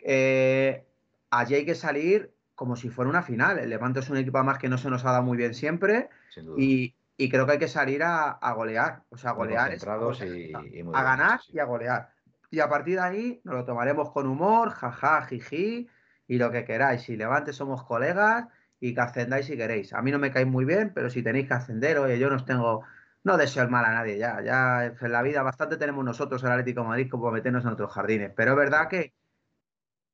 Eh, 0.00 0.84
allí 1.30 1.54
hay 1.54 1.64
que 1.64 1.76
salir 1.76 2.30
como 2.54 2.76
si 2.76 2.90
fuera 2.90 3.08
una 3.08 3.22
final. 3.22 3.58
El 3.58 3.70
Levante 3.70 4.00
es 4.00 4.10
un 4.10 4.18
equipo 4.18 4.44
más 4.44 4.58
que 4.58 4.68
no 4.68 4.76
se 4.76 4.90
nos 4.90 5.02
ha 5.06 5.12
dado 5.12 5.22
muy 5.22 5.38
bien 5.38 5.54
siempre. 5.54 6.10
Y, 6.58 6.94
y, 7.18 7.28
creo 7.28 7.44
que 7.44 7.52
hay 7.52 7.58
que 7.58 7.68
salir 7.68 8.02
a, 8.02 8.30
a 8.30 8.52
golear. 8.52 9.02
O 9.10 9.18
sea, 9.18 9.30
a 9.30 9.34
golear 9.34 9.72
es, 9.72 9.84
y, 10.22 10.52
y 10.52 10.80
a 10.94 11.02
ganar 11.02 11.40
sí. 11.42 11.52
y 11.54 11.58
a 11.58 11.64
golear. 11.64 12.10
Y 12.50 12.60
a 12.60 12.68
partir 12.68 12.94
de 12.94 13.02
ahí 13.02 13.40
nos 13.44 13.56
lo 13.56 13.64
tomaremos 13.64 14.10
con 14.12 14.26
humor, 14.26 14.70
jaja, 14.70 15.26
jiji, 15.26 15.88
y 16.26 16.38
lo 16.38 16.50
que 16.50 16.64
queráis. 16.64 17.02
Si 17.02 17.16
Levante 17.16 17.52
somos 17.52 17.84
colegas 17.84 18.46
y 18.80 18.94
que 18.94 19.00
ascendáis 19.00 19.46
si 19.46 19.56
queréis. 19.56 19.92
A 19.92 20.02
mí 20.02 20.10
no 20.10 20.18
me 20.18 20.30
caéis 20.30 20.48
muy 20.48 20.64
bien, 20.64 20.92
pero 20.94 21.10
si 21.10 21.22
tenéis 21.22 21.48
que 21.48 21.54
ascender, 21.54 21.98
oye, 21.98 22.18
yo 22.18 22.30
no 22.30 22.36
os 22.36 22.44
tengo. 22.44 22.84
No 23.24 23.36
deseo 23.36 23.64
el 23.64 23.68
mal 23.68 23.84
a 23.84 23.92
nadie, 23.92 24.16
ya, 24.16 24.40
ya 24.42 24.84
en 24.86 25.12
la 25.12 25.22
vida 25.22 25.42
bastante 25.42 25.76
tenemos 25.76 26.04
nosotros 26.04 26.42
el 26.44 26.50
Atlético 26.50 26.82
de 26.82 26.88
Madrid 26.88 27.10
como 27.10 27.30
meternos 27.30 27.64
en 27.64 27.72
otros 27.72 27.92
jardines. 27.92 28.32
Pero 28.34 28.52
es 28.52 28.56
verdad 28.56 28.88
que 28.88 29.12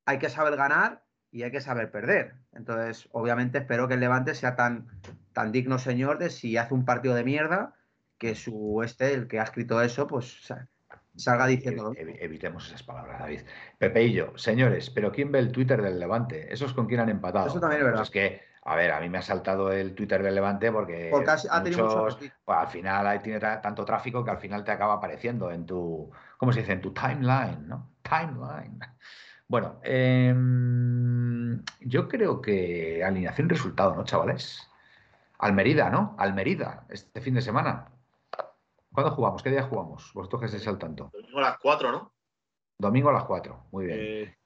hay 0.05 0.17
que 0.17 0.29
saber 0.29 0.55
ganar 0.55 1.03
y 1.31 1.43
hay 1.43 1.51
que 1.51 1.61
saber 1.61 1.91
perder. 1.91 2.35
Entonces, 2.51 3.07
obviamente, 3.11 3.59
espero 3.59 3.87
que 3.87 3.93
el 3.93 3.99
Levante 3.99 4.33
sea 4.33 4.55
tan, 4.55 4.87
tan 5.35 5.51
digno 5.51 5.77
señor 5.77 6.17
de 6.17 6.29
si 6.29 6.55
hace 6.55 6.73
un 6.73 6.85
partido 6.85 7.13
de 7.13 7.25
mierda, 7.25 7.75
que 8.17 8.33
su 8.35 8.81
este, 8.83 9.13
el 9.13 9.27
que 9.27 9.39
ha 9.39 9.43
escrito 9.43 9.81
eso, 9.81 10.07
pues 10.07 10.47
salga 11.17 11.45
diciendo. 11.45 11.93
Evitemos 11.97 12.67
esas 12.67 12.83
palabras, 12.83 13.19
David. 13.19 13.41
Pepeillo, 13.77 14.35
señores, 14.37 14.89
pero 14.89 15.11
¿quién 15.11 15.33
ve 15.33 15.39
el 15.39 15.51
Twitter 15.51 15.81
del 15.81 15.99
Levante? 15.99 16.51
¿Esos 16.51 16.73
con 16.73 16.87
quién 16.87 17.01
han 17.01 17.09
empatado? 17.09 17.47
Eso 17.47 17.59
también 17.59 17.81
es 17.81 17.85
verdad. 17.85 17.99
Pues 17.99 18.07
es 18.07 18.13
que, 18.13 18.41
a 18.63 18.75
ver, 18.77 18.91
a 18.91 19.01
mí 19.01 19.09
me 19.09 19.17
ha 19.17 19.21
saltado 19.21 19.73
el 19.73 19.93
Twitter 19.93 20.23
del 20.23 20.35
Levante 20.35 20.71
porque, 20.71 21.09
porque 21.11 21.31
ha 21.31 21.63
tenido 21.63 21.85
mucho... 21.85 22.17
pues, 22.17 22.57
al 22.57 22.67
final 22.67 23.05
ahí 23.05 23.19
tiene 23.19 23.39
tanto 23.39 23.83
tráfico 23.83 24.23
que 24.23 24.31
al 24.31 24.39
final 24.39 24.63
te 24.63 24.71
acaba 24.71 24.93
apareciendo 24.93 25.51
en 25.51 25.65
tu, 25.65 26.09
¿cómo 26.37 26.53
se 26.53 26.61
dice? 26.61 26.71
En 26.71 26.81
tu 26.81 26.93
timeline, 26.93 27.67
¿no? 27.67 27.91
Timeline. 28.01 28.79
Bueno, 29.49 29.81
eh, 29.83 30.33
yo 31.81 32.07
creo 32.07 32.41
que 32.41 33.03
alineación 33.03 33.47
y 33.47 33.49
resultado, 33.49 33.93
¿no, 33.93 34.05
chavales? 34.05 34.65
Almerida, 35.45 35.91
¿no? 35.91 36.15
Almerida, 36.17 36.87
este 36.89 37.21
fin 37.21 37.35
de 37.35 37.41
semana. 37.41 37.91
¿Cuándo 38.91 39.11
jugamos? 39.11 39.43
¿Qué 39.43 39.51
día 39.51 39.61
jugamos? 39.61 40.11
Vosotros 40.13 40.39
que 40.39 40.45
estáis 40.47 40.67
al 40.67 40.79
tanto. 40.79 41.11
Domingo 41.13 41.37
a 41.37 41.41
las 41.41 41.57
4, 41.59 41.91
¿no? 41.91 42.13
Domingo 42.79 43.09
a 43.09 43.13
las 43.13 43.25
4, 43.25 43.67
muy 43.71 43.85
bien. 43.85 43.99
Eh... 44.01 44.37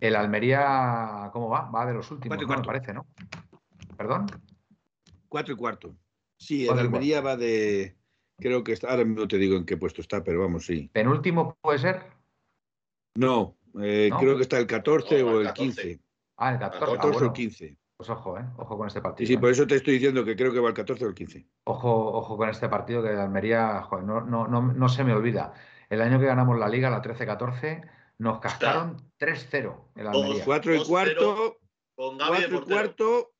El 0.00 0.16
Almería, 0.16 1.30
¿cómo 1.32 1.48
va? 1.48 1.70
Va 1.70 1.86
de 1.86 1.94
los 1.94 2.10
últimos, 2.10 2.38
¿no? 2.38 2.46
me 2.46 2.62
parece, 2.62 2.92
¿no? 2.92 3.06
¿Perdón? 3.96 4.26
4 5.30 5.54
y 5.54 5.56
cuarto. 5.56 5.96
Sí, 6.36 6.68
el 6.68 6.78
Almería 6.78 7.22
va 7.22 7.38
de. 7.38 7.96
Creo 8.36 8.62
que 8.64 8.72
está. 8.72 8.90
Ahora 8.90 9.04
no 9.04 9.26
te 9.26 9.38
digo 9.38 9.56
en 9.56 9.64
qué 9.64 9.78
puesto 9.78 10.02
está, 10.02 10.22
pero 10.22 10.40
vamos, 10.40 10.66
sí. 10.66 10.90
¿Penúltimo 10.92 11.56
puede 11.62 11.78
ser? 11.78 12.02
No, 13.14 13.56
eh, 13.80 14.08
¿No? 14.10 14.18
creo 14.18 14.36
que 14.36 14.42
está 14.42 14.58
el 14.58 14.66
14 14.66 15.22
no, 15.22 15.28
o 15.28 15.40
el 15.40 15.46
14. 15.46 15.82
15. 15.82 16.00
Ah, 16.36 16.52
el 16.52 16.58
14, 16.58 16.78
14 16.80 16.98
ah, 16.98 17.10
bueno. 17.12 17.18
o 17.18 17.30
el 17.30 17.32
15. 17.32 17.76
Pues 17.96 18.10
ojo, 18.10 18.38
¿eh? 18.38 18.44
Ojo 18.56 18.76
con 18.76 18.88
este 18.88 19.00
partido. 19.00 19.26
Sí, 19.26 19.34
sí, 19.34 19.38
por 19.38 19.50
eso 19.50 19.66
te 19.66 19.76
estoy 19.76 19.94
diciendo 19.94 20.24
que 20.24 20.34
creo 20.34 20.52
que 20.52 20.58
va 20.58 20.68
el 20.68 20.74
14 20.74 21.04
o 21.04 21.08
el 21.08 21.14
15. 21.14 21.46
Ojo, 21.64 22.12
ojo 22.14 22.36
con 22.36 22.48
este 22.48 22.68
partido 22.68 23.02
que 23.02 23.10
Almería, 23.10 23.82
joder, 23.82 24.04
no, 24.04 24.20
no, 24.20 24.48
no, 24.48 24.62
no, 24.62 24.88
se 24.88 25.04
me 25.04 25.12
olvida. 25.12 25.54
El 25.88 26.00
año 26.00 26.18
que 26.18 26.26
ganamos 26.26 26.58
la 26.58 26.68
Liga, 26.68 26.90
la 26.90 27.02
13-14, 27.02 27.88
nos 28.18 28.40
cascaron 28.40 29.10
3-0 29.18 29.90
el 29.94 30.06
Almería. 30.08 30.44
4 30.44 30.74
y 30.74 30.84
cuarto, 30.84 31.58
4 31.94 32.58
y 32.58 32.60
cuarto, 32.62 33.34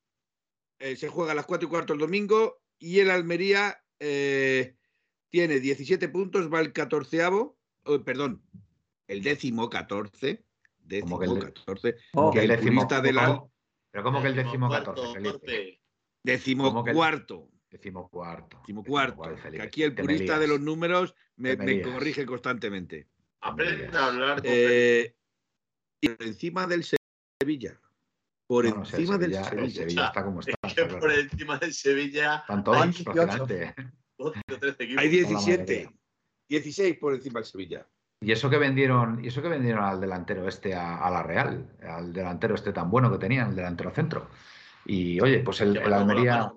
eh, 0.79 0.95
se 0.95 1.09
juega 1.09 1.33
a 1.33 1.35
las 1.35 1.47
4 1.47 1.67
y 1.67 1.71
cuarto 1.71 1.93
el 1.93 1.99
domingo 1.99 2.61
y 2.79 3.01
el 3.01 3.11
Almería 3.11 3.83
eh, 3.99 4.77
tiene 5.31 5.59
17 5.59 6.09
puntos, 6.11 6.53
va 6.53 6.61
el 6.61 6.73
14 6.73 7.25
oh, 7.25 7.55
perdón, 8.05 8.43
el 9.09 9.23
décimo 9.23 9.69
14. 9.69 10.45
Décimo 10.79 11.19
que 11.19 11.25
el, 11.25 11.39
14. 11.41 11.97
Oh, 12.13 12.31
que 12.31 12.39
el, 12.41 12.51
el 12.51 12.57
décimo, 12.59 12.85
de 12.85 13.13
la... 13.13 13.43
Pero 13.95 14.03
¿cómo 14.03 14.21
que 14.21 14.27
el 14.27 14.35
décimo 14.35 14.69
14, 14.69 15.13
Felipe? 15.13 15.81
Décimo 16.21 16.85
cuarto. 16.85 17.49
Décimo 17.71 18.09
cuarto. 18.09 18.59
Décimo 18.59 18.83
cuarto. 18.83 19.23
Que 19.53 19.63
aquí 19.63 19.85
el 19.85 19.95
purista 19.95 20.37
de 20.37 20.49
los 20.49 20.59
números 20.59 21.15
me, 21.37 21.57
me 21.57 21.81
corrige 21.81 22.27
constantemente. 22.27 23.07
Aprende 23.41 23.97
a 23.97 24.07
hablar. 24.07 24.41
Eh, 24.43 25.15
y 26.01 26.09
por 26.09 26.27
encima 26.27 26.67
del 26.67 26.85
Sevilla. 27.41 27.81
Por 28.49 28.65
no, 28.65 28.75
no, 28.75 28.81
encima 28.81 29.17
Sevilla, 29.17 29.19
del 29.19 29.35
Sevilla. 29.45 29.63
El 29.63 29.73
Sevilla 29.73 30.07
está 30.07 30.25
como 30.25 30.41
está. 30.41 30.55
Es 30.67 30.75
que 30.75 30.87
por 30.87 31.13
encima 31.13 31.59
del 31.59 31.73
Sevilla. 31.73 32.39
Están 32.39 32.65
todos 32.65 32.83
hay, 32.83 32.93
hay 34.99 35.09
17. 35.09 35.89
16 36.49 36.99
por 36.99 37.15
encima 37.15 37.39
del 37.39 37.47
Sevilla. 37.47 37.89
Y 38.25 38.33
eso 38.33 38.49
que 38.49 38.57
vendieron, 38.57 39.23
y 39.23 39.29
eso 39.29 39.43
que 39.43 39.49
vendieron 39.49 39.85
al 39.85 40.01
delantero 40.01 40.49
este 40.49 40.75
a, 40.75 40.97
a, 40.97 41.11
la 41.11 41.23
Real, 41.23 41.69
al 41.87 42.11
delantero 42.11 42.55
este 42.55 42.73
tan 42.73 42.91
bueno 42.91 43.11
que 43.13 43.19
tenían, 43.19 43.51
el 43.51 43.57
delantero 43.57 43.91
centro. 43.91 44.29
Y 44.87 45.21
oye, 45.21 45.41
pues 45.41 45.61
el, 45.61 45.77
el 45.77 45.93
Almería. 45.93 46.51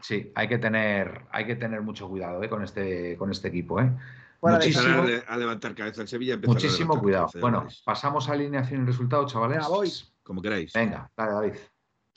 Sí, 0.00 0.32
hay 0.34 0.48
que 0.48 0.56
tener, 0.56 1.26
hay 1.30 1.44
que 1.44 1.56
tener 1.56 1.82
mucho 1.82 2.08
cuidado 2.08 2.42
¿eh? 2.42 2.48
con 2.48 2.62
este, 2.62 3.18
con 3.18 3.30
este 3.30 3.48
equipo, 3.48 3.80
¿eh? 3.80 3.92
Bueno, 4.40 4.56
muchísimo, 4.58 5.04
a 5.26 5.36
levantar 5.36 5.74
cabeza 5.74 6.00
el 6.00 6.08
Sevilla. 6.08 6.38
Muchísimo 6.38 6.98
cuidado. 6.98 7.28
Bueno, 7.38 7.66
pasamos 7.84 8.28
a 8.30 8.32
alineación 8.32 8.84
y 8.84 8.86
resultado, 8.86 9.26
chavales. 9.26 9.58
Venga, 9.58 9.68
voy. 9.68 9.92
Como 10.22 10.40
queráis. 10.40 10.72
Venga, 10.72 11.10
dale, 11.16 11.32
David. 11.32 11.54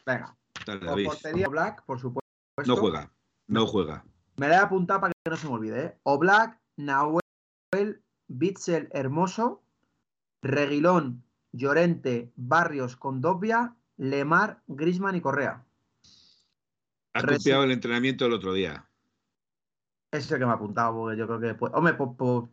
Venga. 0.06 0.38
Dale, 0.66 0.86
David. 0.86 1.06
portería 1.08 1.48
Black, 1.50 1.84
por 1.84 2.00
supuesto. 2.00 2.22
No 2.66 2.78
juega, 2.78 3.12
no 3.48 3.66
juega. 3.66 4.06
Me 4.38 4.48
la 4.48 4.56
he 4.56 4.60
apuntado 4.60 5.02
para 5.02 5.14
que 5.14 5.30
no 5.30 5.36
se 5.36 5.48
me 5.48 5.54
olvide, 5.54 5.84
¿eh? 5.84 5.98
O 6.04 6.18
Black, 6.20 6.58
Nahuel, 6.78 8.04
Bitzel 8.32 8.90
Hermoso, 8.92 9.62
Reguilón, 10.42 11.24
Llorente, 11.52 12.32
Barrios, 12.36 12.96
Condovia, 12.96 13.76
Lemar, 13.98 14.62
Grisman 14.68 15.16
y 15.16 15.22
Correa. 15.22 15.66
Has 17.14 17.26
copiado 17.26 17.64
el 17.64 17.72
entrenamiento 17.72 18.26
el 18.26 18.34
otro 18.34 18.54
día. 18.54 18.88
Ese 20.12 20.26
es 20.26 20.32
el 20.32 20.40
que 20.40 20.46
me 20.46 20.52
ha 20.52 20.56
apuntado, 20.56 20.94
porque 20.94 21.18
yo 21.18 21.28
creo 21.28 21.40
que. 21.40 21.56
Pues, 21.56 21.74
hombre, 21.76 21.94
por, 21.94 22.16
por, 22.16 22.50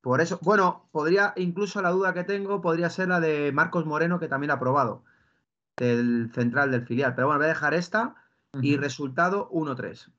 por, 0.00 0.20
eso. 0.20 0.38
Bueno, 0.42 0.88
podría, 0.92 1.32
incluso 1.36 1.82
la 1.82 1.90
duda 1.90 2.14
que 2.14 2.24
tengo, 2.24 2.60
podría 2.60 2.90
ser 2.90 3.08
la 3.08 3.20
de 3.20 3.52
Marcos 3.52 3.86
Moreno, 3.86 4.20
que 4.20 4.28
también 4.28 4.50
ha 4.52 4.60
probado, 4.60 5.04
del 5.76 6.30
central 6.32 6.70
del 6.70 6.86
filial. 6.86 7.14
Pero 7.14 7.26
bueno, 7.26 7.38
voy 7.38 7.46
a 7.46 7.54
dejar 7.54 7.74
esta 7.74 8.14
uh 8.52 8.58
-huh. 8.58 8.64
y 8.64 8.76
resultado 8.76 9.50
1-3. 9.50 10.12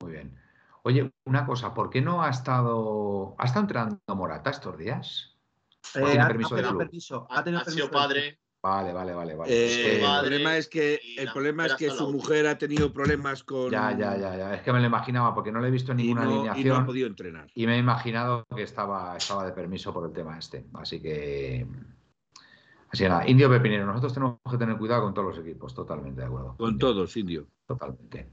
Muy 0.00 0.12
bien. 0.12 0.43
Oye, 0.86 1.10
una 1.24 1.46
cosa, 1.46 1.72
¿por 1.72 1.88
qué 1.88 2.02
no 2.02 2.22
ha 2.22 2.28
estado. 2.28 3.34
¿Ha 3.38 3.46
estado 3.46 3.62
entrenando 3.62 4.00
Morata 4.08 4.50
estos 4.50 4.76
días? 4.76 5.34
Eh, 5.94 6.02
tiene 6.04 6.26
permiso 6.26 6.54
ha, 6.54 6.58
tenido 6.58 6.78
permiso, 6.78 7.26
ha, 7.30 7.42
tenido 7.44 7.62
ha 7.62 7.64
sido 7.64 7.90
padre. 7.90 8.38
Vale, 8.62 8.92
vale, 8.92 9.14
vale. 9.14 9.34
vale. 9.34 9.50
Eh. 9.50 9.94
El 9.96 10.20
problema 10.20 10.58
es 10.58 10.68
que, 10.68 11.00
el 11.16 11.32
problema 11.32 11.66
es 11.66 11.74
que 11.74 11.88
su 11.88 12.12
mujer 12.12 12.46
ha 12.46 12.58
tenido 12.58 12.92
problemas 12.92 13.44
con. 13.44 13.70
Ya, 13.70 13.96
ya, 13.96 14.14
ya, 14.18 14.36
ya. 14.36 14.54
Es 14.54 14.60
que 14.60 14.74
me 14.74 14.80
lo 14.80 14.86
imaginaba 14.86 15.34
porque 15.34 15.50
no 15.50 15.60
le 15.60 15.68
he 15.68 15.70
visto 15.70 15.94
ninguna 15.94 16.24
y 16.24 16.26
no, 16.26 16.32
alineación. 16.32 16.66
Y 16.66 16.68
no 16.68 16.76
ha 16.76 16.86
podido 16.86 17.06
entrenar. 17.06 17.50
Y 17.54 17.66
me 17.66 17.76
he 17.76 17.78
imaginado 17.78 18.44
que 18.54 18.62
estaba, 18.62 19.16
estaba 19.16 19.46
de 19.46 19.52
permiso 19.52 19.90
por 19.92 20.06
el 20.06 20.12
tema 20.12 20.38
este. 20.38 20.66
Así 20.74 21.00
que. 21.00 21.66
Así 22.90 23.04
que 23.04 23.08
nada, 23.08 23.26
Indio 23.26 23.48
Pepinero, 23.48 23.86
nosotros 23.86 24.12
tenemos 24.12 24.38
que 24.50 24.58
tener 24.58 24.76
cuidado 24.76 25.04
con 25.04 25.14
todos 25.14 25.34
los 25.34 25.46
equipos, 25.46 25.74
totalmente 25.74 26.20
de 26.20 26.26
acuerdo. 26.26 26.56
Con 26.58 26.78
todos, 26.78 27.16
Indio. 27.16 27.46
Totalmente. 27.66 28.30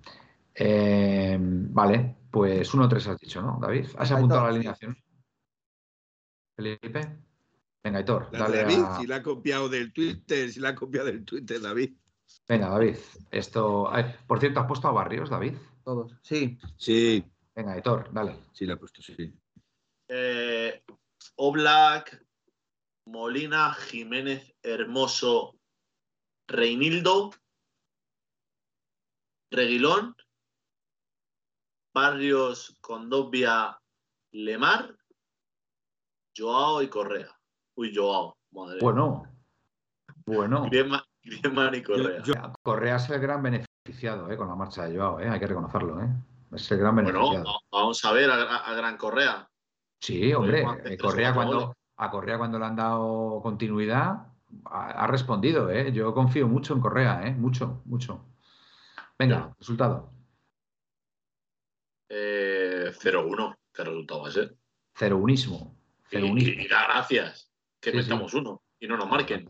Eh, 0.53 1.37
vale, 1.39 2.20
pues 2.31 2.73
1-3 2.73 3.07
has 3.07 3.19
dicho, 3.19 3.41
¿no, 3.41 3.59
David? 3.61 3.87
¿Has 3.97 4.11
apuntado 4.11 4.43
la 4.43 4.49
alineación? 4.49 4.95
Felipe. 6.55 7.19
Venga, 7.83 7.97
Aitor, 7.99 8.29
La 8.31 8.39
dale 8.39 8.57
David, 8.57 8.83
a... 8.85 8.99
si 8.99 9.07
la 9.07 9.15
ha 9.17 9.23
copiado 9.23 9.67
del 9.67 9.91
Twitter, 9.91 10.51
si 10.51 10.59
la 10.59 10.69
ha 10.69 10.75
copiado 10.75 11.07
del 11.07 11.25
Twitter, 11.25 11.59
David. 11.59 11.95
Venga, 12.47 12.69
David. 12.69 12.95
Esto. 13.31 13.91
por 14.27 14.39
cierto, 14.39 14.59
¿has 14.59 14.67
puesto 14.67 14.87
a 14.87 14.91
Barrios, 14.91 15.29
David? 15.29 15.55
Todos. 15.83 16.13
Sí. 16.21 16.59
Sí, 16.77 17.25
Venga, 17.55 17.73
Aitor, 17.73 18.13
dale. 18.13 18.35
sí 18.53 18.65
la 18.65 18.75
ha 18.75 18.77
puesto, 18.77 19.01
sí. 19.01 19.33
Eh, 20.07 20.83
Oblak, 21.35 22.25
Molina, 23.07 23.73
Jiménez, 23.73 24.53
Hermoso, 24.61 25.57
Reinildo, 26.47 27.31
Reguilón, 29.51 30.15
Barrios, 31.93 32.77
Condovia, 32.81 33.77
Lemar, 34.31 34.95
Joao 36.35 36.81
y 36.81 36.88
Correa. 36.88 37.27
Uy, 37.76 37.93
Joao, 37.95 38.35
madre. 38.51 38.80
Bueno. 38.81 39.23
Bueno. 40.26 40.63
Griezmann, 40.65 41.01
Griezmann 41.23 41.76
y 41.76 41.84
Correa. 41.84 42.22
Yo- 42.23 42.34
Correa 42.61 42.95
es 42.95 43.09
el 43.09 43.19
gran 43.19 43.41
beneficiado 43.43 44.31
eh, 44.31 44.38
con 44.38 44.47
la 44.47 44.55
marcha 44.55 44.85
de 44.85 44.97
Joao, 44.97 45.19
eh, 45.19 45.27
hay 45.30 45.39
que 45.39 45.47
reconocerlo. 45.47 46.01
Eh. 46.01 46.07
Es 46.53 46.72
el 46.72 46.80
gran 46.80 46.95
bueno, 46.95 47.09
beneficiado. 47.11 47.45
va- 47.45 47.80
vamos 47.80 48.05
a 48.05 48.11
ver 48.13 48.30
a, 48.30 48.57
a 48.57 48.73
Gran 48.73 48.97
Correa. 48.97 49.47
Sí, 49.99 50.34
hombre, 50.34 50.65
eh, 50.85 50.97
Correa 50.97 51.34
cuando, 51.34 51.73
a 51.97 52.09
Correa 52.11 52.38
cuando 52.38 52.57
le 52.59 52.65
han 52.65 52.76
dado 52.76 53.39
continuidad 53.41 54.27
ha, 54.65 54.89
ha 55.03 55.07
respondido, 55.07 55.69
¿eh? 55.69 55.91
Yo 55.93 56.13
confío 56.13 56.47
mucho 56.47 56.73
en 56.73 56.81
Correa. 56.81 57.22
Mucho, 57.38 57.81
mucho. 57.85 58.26
Venga, 59.18 59.35
Ya. 59.47 59.55
resultado. 59.59 60.11
Eh, 62.13 62.91
0-1. 62.93 63.57
¿Qué 63.73 63.83
resultado 63.85 64.23
va 64.23 64.27
a 64.27 64.31
ser? 64.31 64.55
Cero 64.93 65.17
unismo. 65.17 65.77
Y, 66.11 66.67
da 66.67 66.83
gracias 66.88 67.49
que 67.79 67.91
Sí, 67.91 67.97
metamos 67.97 68.33
uno 68.33 68.61
y 68.79 68.88
no 68.88 68.97
nos 68.97 69.09
marquen. 69.09 69.49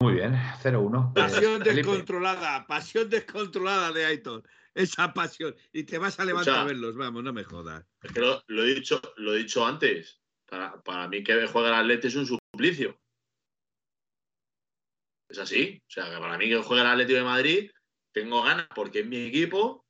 Muy 0.00 0.14
bien, 0.14 0.34
0-1. 0.34 1.12
Eh, 1.16 1.20
Pasión 1.20 1.62
Felipe, 1.62 1.74
descontrolada, 1.74 2.66
pasión 2.66 3.08
descontrolada 3.08 3.92
de 3.92 4.04
Aitor. 4.04 4.42
Esa 4.74 5.12
pasión. 5.12 5.54
Y 5.72 5.84
te 5.84 5.98
vas 5.98 6.18
a 6.18 6.24
levantar 6.24 6.54
Escucha. 6.54 6.62
a 6.62 6.66
verlos, 6.66 6.96
vamos, 6.96 7.22
no 7.22 7.32
me 7.32 7.44
jodas. 7.44 7.86
Es 8.02 8.12
que 8.12 8.18
lo, 8.18 8.42
lo 8.48 8.64
he 8.64 8.74
dicho, 8.74 9.00
lo 9.18 9.34
he 9.34 9.38
dicho 9.38 9.64
antes. 9.64 10.20
Para, 10.46 10.82
para 10.82 11.06
mí 11.06 11.22
que 11.22 11.46
juega 11.46 11.68
el 11.68 11.74
Atleti 11.74 12.08
es 12.08 12.16
un 12.16 12.26
suplicio. 12.26 12.98
Es 15.28 15.38
así. 15.38 15.80
O 15.86 15.90
sea, 15.90 16.10
que 16.10 16.18
para 16.18 16.36
mí 16.36 16.48
que 16.48 16.56
juega 16.56 16.82
el 16.82 16.88
Atlético 16.88 17.18
de 17.18 17.24
Madrid, 17.24 17.70
tengo 18.10 18.42
ganas 18.42 18.66
porque 18.74 19.00
es 19.00 19.06
mi 19.06 19.26
equipo, 19.26 19.81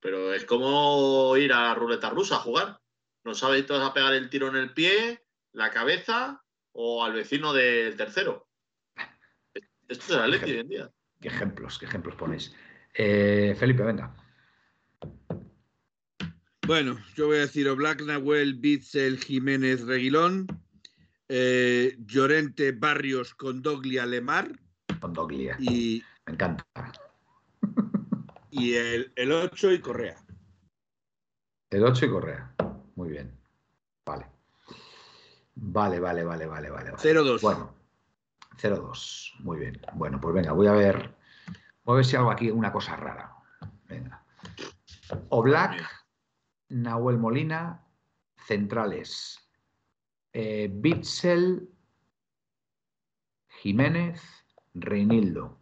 pero 0.00 0.32
es 0.34 0.44
como 0.44 1.36
ir 1.36 1.52
a 1.52 1.68
la 1.68 1.74
ruleta 1.74 2.10
rusa 2.10 2.36
a 2.36 2.40
jugar. 2.40 2.80
No 3.24 3.34
sabes 3.34 3.60
si 3.60 3.66
te 3.66 3.72
vas 3.74 3.88
a 3.88 3.94
pegar 3.94 4.14
el 4.14 4.30
tiro 4.30 4.48
en 4.48 4.56
el 4.56 4.72
pie, 4.72 5.22
la 5.52 5.70
cabeza 5.70 6.42
o 6.72 7.04
al 7.04 7.12
vecino 7.12 7.52
del 7.52 7.96
tercero. 7.96 8.48
Esto 9.88 10.04
es 10.04 10.10
el 10.10 10.20
Atleti 10.20 10.52
hoy 10.52 10.58
en 10.58 10.68
día. 10.68 10.90
Qué 11.20 11.28
ejemplos, 11.28 11.78
qué 11.78 11.86
ejemplos 11.86 12.14
ponéis. 12.14 12.54
Eh, 12.94 13.54
Felipe, 13.58 13.82
venga. 13.82 14.14
Bueno, 16.66 16.98
yo 17.16 17.26
voy 17.26 17.38
a 17.38 17.40
decir 17.40 17.68
Oblak, 17.68 18.02
Nahuel, 18.02 18.54
Bitzel, 18.54 19.18
Jiménez, 19.18 19.82
Reguilón, 19.82 20.46
eh, 21.28 21.96
Llorente, 22.06 22.72
Barrios, 22.72 23.34
Condoglia, 23.34 24.06
Lemar 24.06 24.52
Con 25.00 25.12
Doglia. 25.12 25.56
y, 25.58 26.02
Me 26.26 26.34
encanta. 26.34 26.64
Y 28.50 28.74
el, 28.74 29.12
el 29.16 29.32
8 29.32 29.72
y 29.72 29.80
Correa. 29.80 30.16
El 31.70 31.84
8 31.84 32.06
y 32.06 32.10
Correa. 32.10 32.54
Muy 32.96 33.10
bien. 33.10 33.38
Vale. 34.04 34.26
Vale, 35.54 36.00
vale, 36.00 36.24
vale, 36.24 36.46
vale, 36.46 36.70
vale. 36.70 36.90
vale. 36.90 37.02
0-2. 37.02 37.40
Bueno, 37.42 37.74
0-2. 38.60 39.34
Muy 39.40 39.58
bien. 39.58 39.80
Bueno, 39.94 40.20
pues 40.20 40.34
venga, 40.34 40.52
voy 40.52 40.66
a 40.66 40.72
ver. 40.72 41.14
Voy 41.84 41.94
a 41.94 41.96
ver 41.96 42.04
si 42.04 42.16
hago 42.16 42.30
aquí 42.30 42.50
una 42.50 42.72
cosa 42.72 42.96
rara. 42.96 43.36
Venga. 43.88 44.24
Oblak, 45.28 45.82
Nahuel 46.68 47.18
Molina, 47.18 47.84
centrales. 48.46 49.38
Eh, 50.32 50.68
Bitzel, 50.72 51.68
Jiménez, 53.48 54.22
Reinildo. 54.74 55.58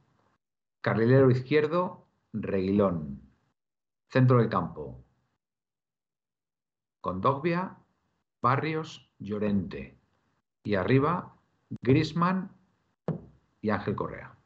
Carrilero 0.80 1.30
izquierdo, 1.30 2.07
Reguilón. 2.42 3.22
Centro 4.10 4.38
del 4.38 4.48
campo. 4.48 5.04
Condogbia, 7.00 7.78
Barrios, 8.40 9.12
Llorente. 9.18 9.98
Y 10.64 10.74
arriba, 10.74 11.36
Grisman 11.82 12.50
y 13.60 13.70
Ángel 13.70 13.94
Correa. 13.96 14.36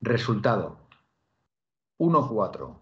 Resultado: 0.00 0.88
1-4. 1.98 2.80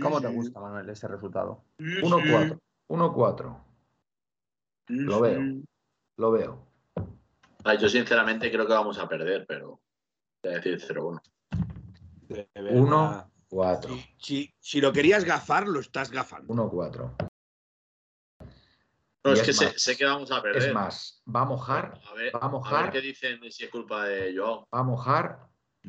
¿Cómo 0.00 0.20
te 0.20 0.28
gusta, 0.28 0.60
Manuel, 0.60 0.88
ese 0.90 1.08
resultado? 1.08 1.64
1-4. 1.78 2.60
1-4. 2.88 3.64
Lo 4.88 5.20
veo. 5.20 5.40
Lo 6.16 6.30
veo. 6.30 6.67
Ay, 7.68 7.76
yo 7.78 7.88
sinceramente 7.88 8.50
creo 8.50 8.66
que 8.66 8.72
vamos 8.72 8.96
a 8.98 9.06
perder, 9.06 9.44
pero 9.46 9.82
voy 10.42 10.52
a 10.52 10.56
decir 10.56 10.80
0-1. 10.80 11.20
De 12.28 12.48
verdad. 12.54 13.26
1-4. 13.50 13.88
Si, 13.88 14.06
si- 14.18 14.54
si 14.58 14.80
lo 14.80 14.90
querías 14.90 15.24
gafar, 15.24 15.68
lo 15.68 15.80
estás 15.80 16.10
gafando. 16.10 16.52
1-4. 16.54 17.14
No, 19.24 19.32
es 19.34 19.40
es 19.40 19.46
que 19.46 19.52
sé, 19.52 19.64
más. 19.66 19.74
sé 19.82 19.96
que 19.98 20.04
vamos 20.06 20.30
a 20.30 20.40
perder. 20.40 20.62
Es 20.68 20.72
más, 20.74 21.22
va 21.28 21.42
a 21.42 21.44
mojar, 21.44 22.00
a 22.08 22.14
ver, 22.14 22.34
va 22.34 22.40
a 22.40 22.46
a 22.46 22.48
mojar. 22.48 22.82
ver 22.84 22.92
qué 22.92 23.00
dicen 23.02 23.40
si 23.50 23.64
es 23.64 23.70
culpa 23.70 24.04
de 24.06 24.34
Joao. 24.34 24.66
va 24.74 24.78
a 24.78 24.82
mojar 24.82 25.40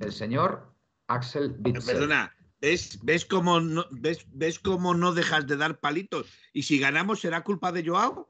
el 0.02 0.12
señor 0.12 0.74
Axel 1.08 1.54
Bitzel. 1.58 1.86
Perdona, 1.96 2.36
¿ves, 2.60 3.00
ves, 3.04 3.24
cómo 3.26 3.62
no, 3.62 3.86
ves, 3.92 4.26
¿ves 4.34 4.60
cómo 4.60 4.94
no 4.96 5.14
dejas 5.14 5.48
de 5.48 5.56
dar 5.56 5.80
palitos? 5.80 6.28
Y 6.52 6.64
si 6.64 6.78
ganamos, 6.80 7.22
¿será 7.22 7.44
culpa 7.44 7.72
de 7.72 7.88
Joao? 7.88 8.29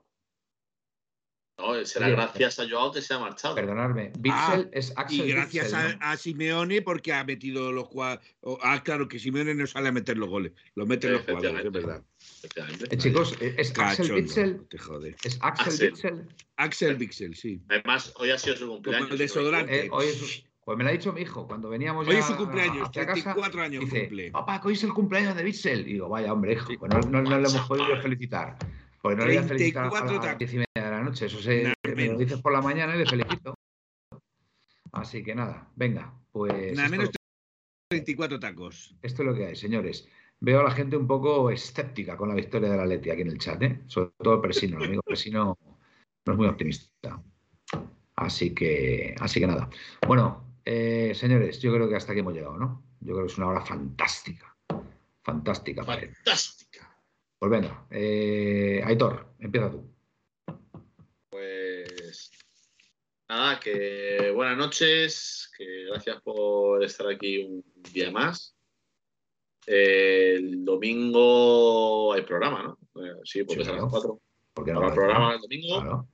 No, 1.60 1.86
será 1.86 2.06
Oye, 2.08 2.16
gracias 2.16 2.60
a 2.60 2.70
Joao 2.70 2.92
que 2.92 3.02
se 3.02 3.14
ha 3.14 3.20
marchado. 3.20 3.56
Perdonadme, 3.56 4.12
Bitzel 4.18 4.70
es 4.72 4.94
Axel 4.96 5.26
Y 5.28 5.32
gracias 5.34 5.74
a, 5.74 5.88
a 6.00 6.16
Simeone 6.18 6.82
porque 6.82 7.12
ha 7.14 7.24
metido 7.24 7.72
los 7.72 7.86
jugadores. 7.88 8.26
Ah, 8.62 8.82
claro, 8.84 9.08
que 9.08 9.20
Simeone 9.20 9.54
no 9.54 9.68
sale 9.68 9.90
a 9.90 9.92
meter 9.92 10.18
los 10.18 10.30
goles. 10.30 10.54
Lo 10.76 10.86
meten 10.86 11.14
los 11.14 11.22
jugadores, 11.24 11.66
es 11.66 11.72
verdad. 11.72 12.02
Eh, 12.90 12.98
chicos, 12.98 13.36
eh, 13.42 13.56
es 13.58 13.70
Axel 13.72 13.86
Cachondo, 14.08 14.16
Bitzel. 14.16 14.68
te 14.70 14.78
jode. 14.78 15.16
Es 15.24 15.38
Axel 15.42 15.66
Axel. 15.68 15.90
Bitzel. 15.92 16.28
Axel 16.56 16.96
Bixel, 16.96 17.36
sí. 17.36 17.62
Además, 17.70 18.14
hoy 18.18 18.32
ha 18.32 18.38
sido 18.38 18.56
su 18.56 18.68
cumpleaños. 18.68 19.04
Como 19.08 19.14
el 19.14 19.20
desodorante. 19.20 19.86
Eh, 19.86 19.90
hoy 19.92 20.06
es- 20.08 20.44
pues 20.64 20.78
me 20.78 20.84
lo 20.84 20.92
ha 20.92 20.94
dicho 20.94 21.12
mi 21.12 21.22
hijo 21.22 21.48
cuando 21.48 21.68
veníamos 21.68 22.08
Hoy 22.08 22.14
ya 22.14 22.20
es 22.20 22.26
su 22.28 22.36
cumpleaños, 22.38 22.88
hacia 22.90 23.06
casa. 23.08 23.14
34 23.34 23.62
años 23.64 23.84
Dice, 23.86 24.02
cumple. 24.02 24.32
papá, 24.32 24.62
que 24.62 24.68
hoy 24.68 24.74
es 24.76 24.84
el 24.84 24.94
cumpleaños 24.94 25.36
de 25.36 25.44
Bitzel. 25.44 25.80
Y 25.82 25.94
digo, 25.94 26.08
vaya 26.10 26.32
hombre, 26.32 26.54
hijo, 26.54 26.68
Sí. 26.68 26.78
pues 26.78 26.92
no, 26.94 27.00
no- 27.10 27.22
no 27.24 27.40
le 27.40 27.50
hemos 27.50 27.68
podido 27.68 28.00
felicitar. 28.02 28.56
Pues 29.02 29.18
no 29.18 29.26
le 29.26 29.30
voy 29.36 29.38
a 29.38 29.48
felicitar 29.48 29.86
a 29.86 29.90
34 29.90 30.22
media 30.60 30.68
de 30.76 30.82
la 30.82 30.99
noche. 31.10 31.26
Eso 31.26 31.40
se, 31.40 31.64
Nada 31.64 31.76
me 31.96 32.06
lo 32.08 32.18
dices 32.18 32.42
por 32.42 32.54
la 32.54 32.62
mañana 32.62 32.96
y 32.96 33.00
le 33.00 33.06
felicito. 33.06 33.56
Así 34.92 35.24
que 35.24 35.36
nada, 35.36 35.70
venga, 35.76 36.14
pues 36.32 36.76
Nada 36.76 36.90
menos 36.90 37.12
34 37.90 38.40
tacos. 38.40 38.96
esto 39.02 39.22
es 39.24 39.28
lo 39.28 39.36
que 39.36 39.46
hay, 39.48 39.56
señores. 39.56 40.08
Veo 40.40 40.62
a 40.62 40.64
la 40.64 40.72
gente 40.72 40.96
un 40.96 41.08
poco 41.08 41.50
escéptica 41.50 42.16
con 42.16 42.30
la 42.30 42.36
victoria 42.36 42.70
de 42.70 42.78
la 42.78 42.86
Leti 42.86 43.10
aquí 43.10 43.24
en 43.24 43.30
el 43.30 43.38
chat, 43.38 43.62
¿eh? 43.62 43.82
sobre 43.88 44.12
todo 44.18 44.36
el 44.36 44.42
Presino. 44.42 44.78
El 44.78 44.86
amigo 44.86 45.02
Presino 45.02 45.58
no 46.26 46.34
es 46.34 46.38
muy 46.38 46.48
optimista. 46.48 47.22
Así 48.16 48.54
que, 48.54 49.16
así 49.20 49.40
que 49.40 49.48
nada. 49.48 49.70
Bueno, 50.08 50.56
eh, 50.64 51.14
señores, 51.14 51.60
yo 51.60 51.74
creo 51.74 51.90
que 51.90 51.96
hasta 51.96 52.12
aquí 52.12 52.20
hemos 52.20 52.34
llegado, 52.34 52.58
¿no? 52.58 52.84
Yo 53.02 53.14
creo 53.14 53.26
que 53.26 53.32
es 53.32 53.38
una 53.38 53.48
hora 53.48 53.62
fantástica. 53.62 54.56
Fantástica 55.24 55.84
para 55.84 56.02
él. 56.02 56.14
Fantástica. 56.16 56.96
Pues 57.38 57.52
venga, 57.52 57.86
eh, 57.90 58.82
Aitor, 58.86 59.34
empieza 59.40 59.72
tú. 59.72 59.90
Pues 61.30 62.32
nada, 63.30 63.60
que 63.60 64.32
buenas 64.36 64.58
noches, 64.58 65.52
que 65.58 65.86
gracias 65.86 66.22
por 66.22 66.84
estar 66.84 67.08
aquí 67.08 67.38
un 67.40 67.64
día 67.94 68.12
más. 68.12 68.56
Eh, 69.68 70.36
el 70.38 70.66
domingo 70.66 72.12
hay 72.14 72.24
programa, 72.24 72.64
¿no? 72.64 73.04
Eh, 73.06 73.14
sí, 73.24 73.44
porque 73.44 73.64
Sí, 73.64 73.70
es 73.70 73.78
a 73.78 73.82
las 73.82 73.90
claro. 73.90 73.90
4. 73.92 74.22
¿Por 74.54 74.66
qué 74.66 74.74
no 74.74 74.80
Habrá 74.80 74.94
programa 74.96 75.34
el 75.36 75.42
domingo. 75.42 75.82
Claro. 75.82 76.08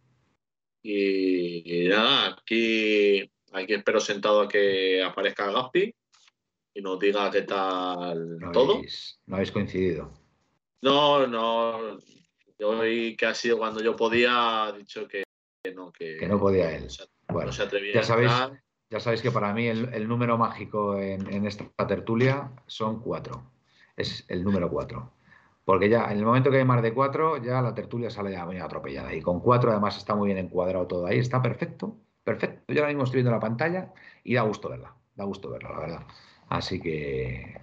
Y, 0.84 1.86
y 1.86 1.88
nada, 1.88 2.36
aquí, 2.40 3.22
aquí 3.54 3.74
espero 3.74 4.00
sentado 4.00 4.42
a 4.42 4.48
que 4.48 5.02
aparezca 5.02 5.52
Gaspi 5.52 5.96
y 6.76 6.82
nos 6.82 7.00
diga 7.00 7.32
qué 7.32 7.42
tal 7.44 8.38
No 8.38 8.52
todo. 8.52 8.76
habéis, 8.76 9.20
no 9.26 9.36
habéis 9.36 9.52
coincidido. 9.52 10.14
No, 10.82 11.26
no. 11.26 11.98
hoy, 12.62 13.16
que 13.16 13.26
ha 13.26 13.34
sido 13.34 13.58
cuando 13.58 13.82
yo 13.82 13.96
podía, 13.96 14.66
ha 14.66 14.72
dicho 14.74 15.08
que, 15.08 15.24
que, 15.98 16.28
no 16.28 16.40
podía 16.40 16.76
él. 16.76 16.88
bueno, 17.28 17.52
ya 17.52 18.04
sabéis, 18.04 18.32
ya 18.90 19.00
sabéis 19.00 19.22
que 19.22 19.32
para 19.32 19.54
mí 19.54 19.68
el, 19.68 20.08
número 20.08 20.38
mágico 20.38 21.00
en, 21.00 21.46
esta 21.46 21.88
tertulia 21.88 22.52
son 22.68 23.02
cuatro. 23.02 23.52
Es 23.98 24.26
el 24.28 24.44
número 24.44 24.70
cuatro. 24.70 25.12
Porque 25.64 25.90
ya 25.90 26.12
en 26.12 26.20
el 26.20 26.26
momento 26.26 26.52
que 26.52 26.58
hay 26.58 26.66
más 26.66 26.84
de 26.84 26.94
cuatro, 26.94 27.38
ya 27.42 27.62
la 27.62 27.74
tertulia 27.74 28.12
sale 28.12 28.32
ya 28.32 28.46
muy 28.46 28.60
atropellada. 28.60 29.14
Y 29.14 29.22
con 29.22 29.40
cuatro 29.40 29.72
además 29.72 29.98
está 29.98 30.14
muy 30.14 30.28
bien 30.28 30.38
encuadrado 30.38 30.86
todo 30.86 31.08
ahí, 31.08 31.18
está 31.18 31.42
perfecto, 31.42 31.98
perfecto. 32.24 32.72
Yo 32.72 32.82
ahora 32.82 32.90
mismo 32.90 33.04
estoy 33.04 33.18
viendo 33.18 33.32
la 33.32 33.40
pantalla 33.40 33.92
y 34.24 34.36
da 34.36 34.44
gusto 34.44 34.70
verla, 34.70 34.96
da 35.16 35.24
gusto 35.24 35.50
verla, 35.50 35.72
la 35.72 35.80
verdad. 35.80 36.08
Así 36.50 36.80
que 36.80 37.60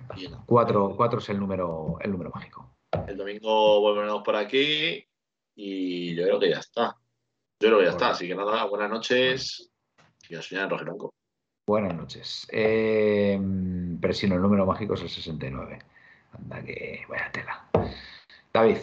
cuatro, 0.47 0.95
cuatro 0.97 1.21
es 1.21 1.29
el 1.29 1.39
número, 1.39 1.99
el 2.01 2.11
número 2.11 2.31
mágico. 2.35 2.75
El 3.07 3.17
domingo 3.17 3.81
volveremos 3.81 4.23
por 4.23 4.35
aquí 4.35 5.07
y 5.55 6.17
yo 6.17 6.25
creo 6.25 6.41
que 6.41 6.51
ya 6.51 6.59
está. 6.59 6.97
Yo 7.63 7.69
creo 7.69 7.79
que 7.79 7.85
ya 7.85 7.91
está. 7.93 8.09
Así 8.09 8.27
que 8.27 8.35
nada, 8.35 8.65
buenas 8.65 8.91
noches 8.91 9.71
y 10.29 10.35
a 10.35 10.43
soñar 10.43 10.73
en 10.73 10.85
Blanco. 10.85 11.15
Buenas 11.65 11.95
noches. 11.95 12.45
Eh, 12.51 13.41
pero 14.01 14.13
si 14.13 14.29
no, 14.29 14.35
el 14.35 14.43
número 14.43 14.67
mágico 14.67 14.95
es 14.95 15.03
el 15.03 15.09
69. 15.09 15.79
Anda 16.33 16.61
que 16.65 17.03
vaya 17.09 17.31
tela. 17.31 17.65
David. 18.53 18.79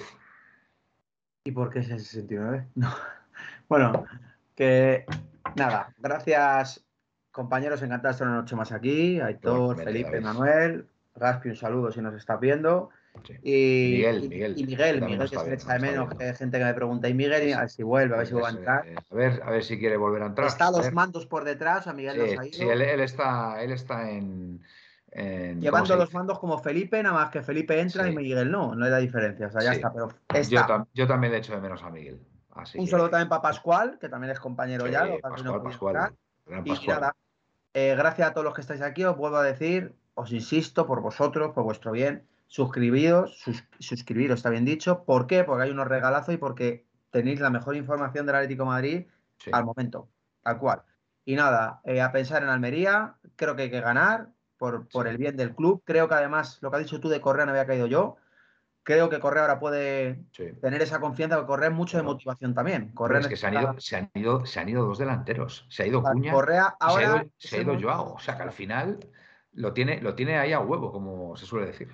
¿Y 1.43 1.51
por 1.51 1.69
qué 1.69 1.80
es 1.80 1.89
el 1.89 1.99
69? 1.99 2.69
No. 2.76 2.95
Bueno, 3.68 4.06
que 4.56 5.06
nada, 5.57 5.93
gracias 5.97 6.81
compañeros, 7.31 7.81
encantado 7.81 8.07
de 8.07 8.14
estar 8.14 8.27
una 8.30 8.38
noche 8.38 8.56
más 8.56 8.72
aquí. 8.72 9.19
Aitor, 9.19 9.76
Felipe, 9.76 10.22
Manuel, 10.22 10.88
Raspi, 11.15 11.49
un 11.49 11.57
saludo 11.57 11.91
si 11.91 11.99
nos 11.99 12.15
estás 12.15 12.39
viendo. 12.39 12.91
Y, 13.44 13.91
Miguel, 13.94 14.30
Miguel. 14.30 14.53
Y 14.57 14.64
Miguel, 14.65 15.02
Miguel, 15.02 15.30
que 15.30 15.38
se 15.38 15.53
echa 15.53 15.73
de 15.73 15.80
menos, 15.80 16.10
que 16.15 16.23
hay 16.23 16.36
gente 16.36 16.57
que 16.57 16.64
me 16.64 16.73
pregunta, 16.73 17.10
y 17.10 17.14
Miguel, 17.14 17.53
a 17.53 17.61
ver 17.61 17.69
si 17.69 17.84
vuelve, 17.84 18.15
a 18.15 18.18
ver 18.19 18.27
si 18.27 18.34
vuelve 18.34 18.48
a 18.48 18.52
entrar. 18.52 18.88
Eh, 18.88 18.95
a 19.11 19.15
ver, 19.15 19.41
a 19.44 19.52
ver 19.52 19.64
si 19.64 19.77
quiere 19.77 19.98
volver 19.98 20.23
a 20.23 20.27
entrar. 20.27 20.48
Está 20.48 20.68
a 20.68 20.72
los 20.72 20.91
mandos 20.94 21.26
por 21.26 21.44
detrás, 21.44 21.88
a 21.88 21.94
Miguel 21.94 22.15
sí, 22.15 22.22
ha 22.22 22.45
ido. 22.45 22.53
Sí, 22.53 22.64
él, 22.64 22.81
está, 23.02 23.61
él 23.61 23.72
está 23.72 24.10
en, 24.10 24.61
Llevando 25.11 25.95
los 25.95 26.14
mandos 26.14 26.40
como 26.40 26.60
Felipe, 26.60 27.02
nada 27.02 27.15
más 27.15 27.31
que 27.31 27.41
Felipe 27.41 27.80
entra 27.80 28.07
y 28.07 28.15
Miguel 28.15 28.52
no, 28.52 28.76
no 28.76 28.86
hay 28.86 28.91
la 28.91 28.99
diferencia, 28.99 29.48
o 29.48 29.52
sea, 29.52 29.61
ya 29.61 29.73
está, 29.73 29.91
pero 29.91 30.10
Yo, 30.94 31.07
también 31.07 31.34
le 31.34 31.40
echo 31.40 31.53
de 31.53 31.61
menos 31.61 31.81
a 31.81 31.90
Miguel. 31.90 32.19
un 32.76 32.88
saludo 32.88 33.10
también 33.10 33.30
para 33.30 33.41
Pascual, 33.41 33.98
que 33.99 34.07
también 34.07 34.31
es 34.31 34.40
compañero 34.40 34.88
ya. 34.88 35.07
Pascual, 35.22 35.64
Pascual, 35.64 36.14
y 36.64 36.88
nada, 36.88 37.15
eh, 37.73 37.95
gracias 37.98 38.30
a 38.30 38.34
todos 38.34 38.45
los 38.45 38.53
que 38.53 38.61
estáis 38.61 38.81
aquí, 38.81 39.03
os 39.03 39.18
vuelvo 39.18 39.38
a 39.38 39.44
decir, 39.44 39.94
os 40.14 40.31
insisto, 40.31 40.86
por 40.86 41.02
vosotros, 41.02 41.53
por 41.53 41.64
vuestro 41.64 41.91
bien, 41.91 42.27
suscribiros, 42.50 43.46
suscribiros, 43.80 44.40
está 44.40 44.50
bien 44.50 44.66
dicho. 44.66 45.06
¿Por 45.06 45.28
qué? 45.28 45.44
Porque 45.46 45.64
hay 45.64 45.70
unos 45.70 45.88
regalazos 45.88 46.34
y 46.34 46.38
porque 46.38 46.86
tenéis 47.12 47.40
la 47.40 47.52
mejor 47.52 47.76
información 47.76 48.26
del 48.26 48.36
Atlético 48.36 48.66
Madrid 48.66 49.06
al 49.52 49.64
momento, 49.64 50.10
tal 50.44 50.58
cual. 50.58 50.82
Y 51.24 51.36
nada, 51.36 51.80
eh, 51.86 52.02
a 52.02 52.12
pensar 52.12 52.44
en 52.44 52.50
Almería, 52.50 53.16
creo 53.36 53.56
que 53.56 53.64
hay 53.64 53.70
que 53.70 53.80
ganar 53.80 54.30
por, 54.58 54.90
por 54.90 55.08
el 55.08 55.18
bien 55.18 55.38
del 55.38 55.56
club. 55.56 55.84
Creo 55.86 56.10
que 56.10 56.16
además, 56.16 56.58
lo 56.62 56.72
que 56.72 56.78
has 56.78 56.84
dicho 56.84 57.00
tú 57.00 57.08
de 57.08 57.22
Correa 57.22 57.46
no 57.46 57.52
había 57.52 57.68
caído 57.68 57.86
yo. 57.86 58.18
Creo 58.82 59.10
que 59.10 59.20
Correa 59.20 59.44
ahora 59.44 59.60
puede 59.60 60.26
tener 60.62 60.82
esa 60.82 61.00
confianza, 61.00 61.36
porque 61.36 61.50
Correa 61.50 61.70
es 61.70 61.76
mucho 61.76 61.98
de 61.98 62.04
motivación 62.04 62.56
también. 62.56 62.90
Correa 62.96 63.20
es 63.20 63.28
que 63.28 63.38
se 63.38 63.46
han, 63.46 63.54
ido, 63.54 63.80
se, 63.80 63.96
han 63.96 64.10
ido, 64.16 64.46
se 64.48 64.60
han 64.60 64.70
ido 64.70 64.86
dos 64.86 64.98
delanteros. 64.98 65.68
Se 65.70 65.84
ha 65.84 65.86
ido 65.86 66.02
Cuña. 66.02 66.32
Correa 66.32 66.76
ahora 66.80 67.28
se 67.38 67.58
ha 67.58 67.62
ido, 67.62 67.80
Joao. 67.80 68.16
O 68.16 68.20
sea 68.20 68.36
que 68.36 68.44
al 68.44 68.52
final 68.52 68.98
lo 69.60 69.73
tiene, 69.73 69.99
lo 69.99 70.15
tiene 70.15 70.38
ahí 70.38 70.53
a 70.53 70.61
huevo, 70.61 70.90
como 70.90 71.36
se 71.36 71.45
suele 71.45 71.68
decir. 71.68 71.90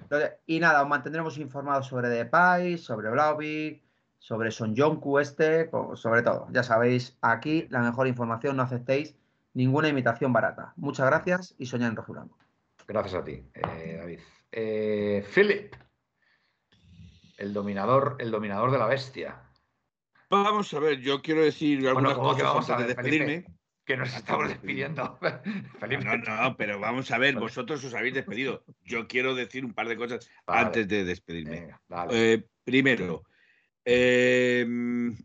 Y 0.45 0.59
nada, 0.59 0.83
os 0.83 0.87
mantendremos 0.87 1.39
informados 1.39 1.87
sobre 1.87 2.09
Depay, 2.09 2.77
sobre 2.77 3.09
Blauvik, 3.09 3.81
sobre 4.19 4.51
Son 4.51 4.75
Jonku 4.77 5.17
este, 5.17 5.71
sobre 5.95 6.21
todo. 6.21 6.47
Ya 6.51 6.61
sabéis, 6.61 7.17
aquí 7.21 7.65
la 7.71 7.79
mejor 7.79 8.05
información, 8.07 8.55
no 8.55 8.61
aceptéis 8.61 9.15
ninguna 9.55 9.87
imitación 9.87 10.31
barata. 10.31 10.73
Muchas 10.75 11.07
gracias 11.07 11.55
y 11.57 11.65
soñad 11.65 11.89
en 11.89 11.95
rojo 11.95 12.13
blanco. 12.13 12.37
Gracias 12.87 13.15
a 13.15 13.23
ti, 13.23 13.43
eh, 13.55 13.97
David. 13.99 14.19
Eh, 14.51 15.25
Philip, 15.33 15.73
el 17.37 17.51
dominador, 17.51 18.15
el 18.19 18.29
dominador 18.29 18.69
de 18.69 18.77
la 18.77 18.85
bestia. 18.85 19.41
Vamos 20.29 20.71
a 20.71 20.79
ver, 20.79 20.99
yo 20.99 21.23
quiero 21.23 21.41
decir 21.41 21.87
algunas 21.87 22.13
cosas 22.13 22.69
antes 22.69 22.77
de 22.77 22.93
despedirme. 22.93 23.54
Que 23.85 23.97
nos 23.97 24.13
estamos 24.13 24.49
despidiendo. 24.49 25.19
No, 26.03 26.17
no, 26.17 26.57
pero 26.57 26.79
vamos 26.79 27.11
a 27.11 27.17
ver, 27.17 27.35
vosotros 27.35 27.83
os 27.83 27.93
habéis 27.93 28.15
despedido. 28.15 28.63
Yo 28.83 29.07
quiero 29.07 29.35
decir 29.35 29.63
un 29.63 29.73
par 29.73 29.87
de 29.87 29.95
cosas 29.95 30.29
antes 30.47 30.87
de 30.87 31.03
despedirme. 31.05 31.69
Eh, 32.09 32.43
primero, 32.63 33.23
em, 33.83 35.15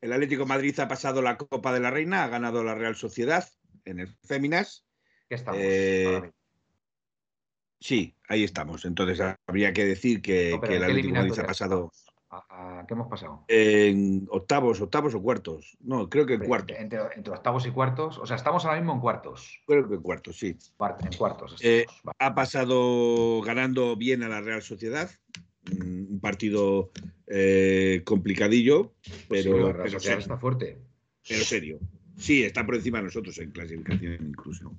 el 0.00 0.12
Atlético 0.12 0.46
Madrid 0.46 0.78
ha 0.80 0.88
pasado 0.88 1.20
la 1.20 1.36
Copa 1.36 1.72
de 1.72 1.80
la 1.80 1.90
Reina, 1.90 2.24
ha 2.24 2.28
ganado 2.28 2.64
la 2.64 2.74
Real 2.74 2.96
Sociedad 2.96 3.46
en 3.84 4.00
el 4.00 4.16
Féminas. 4.26 4.86
¿Qué 5.28 5.34
estamos? 5.34 5.60
Sí, 7.80 8.16
ahí 8.28 8.44
estamos. 8.44 8.84
Entonces 8.84 9.20
habría 9.46 9.72
que 9.72 9.84
decir 9.84 10.20
que, 10.20 10.54
el 10.54 10.84
Atlético 10.84 11.14
Madrid 11.14 11.38
ha 11.38 11.46
pasado. 11.46 11.92
¿A, 12.30 12.84
qué 12.86 12.94
hemos 12.94 13.08
pasado? 13.08 13.44
En 13.48 14.26
octavos, 14.30 14.80
octavos 14.80 15.14
o 15.14 15.22
cuartos. 15.22 15.78
No, 15.80 16.10
creo 16.10 16.26
que 16.26 16.34
en 16.34 16.44
cuartos. 16.44 16.76
Entre, 16.78 17.00
octavos 17.00 17.66
y 17.66 17.70
cuartos. 17.70 18.18
O 18.18 18.26
sea, 18.26 18.36
estamos 18.36 18.64
ahora 18.64 18.78
mismo 18.78 18.92
en 18.92 19.00
cuartos. 19.00 19.60
Creo 19.66 19.88
que 19.88 19.94
en 19.94 20.02
cuartos, 20.02 20.38
sí. 20.38 20.48
En 20.48 21.16
cuartos. 21.16 21.56
Eh, 21.62 21.86
ha 22.18 22.34
pasado 22.34 23.40
ganando 23.40 23.96
bien 23.96 24.22
a 24.22 24.28
la 24.28 24.42
Real 24.42 24.62
Sociedad. 24.62 25.10
Mm, 25.70 26.12
un 26.12 26.20
partido 26.20 26.90
eh, 27.26 28.02
complicadillo, 28.04 28.92
pues 29.28 29.44
pero, 29.44 29.72
la 29.72 29.88
Sociedad 29.88 30.18
está 30.18 30.36
fuerte. 30.36 30.78
Pero 31.26 31.44
serio. 31.44 31.78
Sí, 32.18 32.42
está 32.42 32.66
por 32.66 32.74
encima 32.74 32.98
de 32.98 33.04
nosotros 33.04 33.38
en 33.38 33.52
clasificación 33.52 34.18
incluso. 34.28 34.76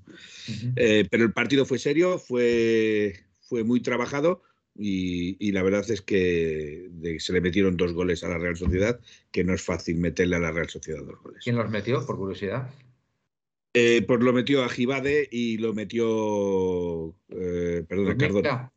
Eh, 0.76 1.08
pero 1.10 1.24
el 1.24 1.34
partido 1.34 1.66
fue 1.66 1.80
serio, 1.80 2.20
fue, 2.20 3.14
fue 3.40 3.64
muy 3.64 3.82
trabajado 3.82 4.44
y, 4.76 5.52
la 5.52 5.64
verdad 5.64 5.90
es 5.90 6.02
que 6.02 6.90
se 7.20 7.34
le 7.34 7.42
metieron 7.42 7.76
dos 7.76 7.94
goles 7.94 8.24
a 8.24 8.30
la 8.30 8.38
Real 8.38 8.56
Sociedad, 8.56 9.00
que 9.32 9.44
no 9.44 9.54
es 9.54 9.62
fácil 9.62 9.98
meterle 9.98 10.38
a 10.38 10.40
la 10.40 10.52
Real 10.52 10.70
Sociedad 10.70 11.04
dos 11.04 11.22
goles. 11.22 11.44
¿Quién 11.44 11.58
los 11.58 11.70
metió, 11.70 12.06
por 12.06 12.18
curiosidad? 12.18 12.70
Eh, 13.74 14.04
pues 14.08 14.22
lo 14.22 14.34
metió 14.34 14.64
a 14.64 14.70
Gibade 14.70 15.28
y 15.32 15.58
lo 15.58 15.74
metió, 15.74 17.16
eh, 17.30 17.84
perdón, 17.88 18.18
Cardona. 18.18 18.72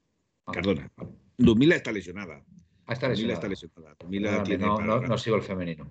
Ah, 0.47 0.53
Cardona. 0.53 0.93
Dumila 1.39 1.77
está 1.77 1.93
lesionada. 1.93 2.45
Ah, 2.87 2.93
está 2.93 3.09
lesionada. 3.09 3.35
está 3.35 3.49
lesionada. 3.49 4.81
no, 4.81 5.01
no 5.01 5.19
sigo 5.19 5.37
el 5.37 5.43
femenino. 5.43 5.91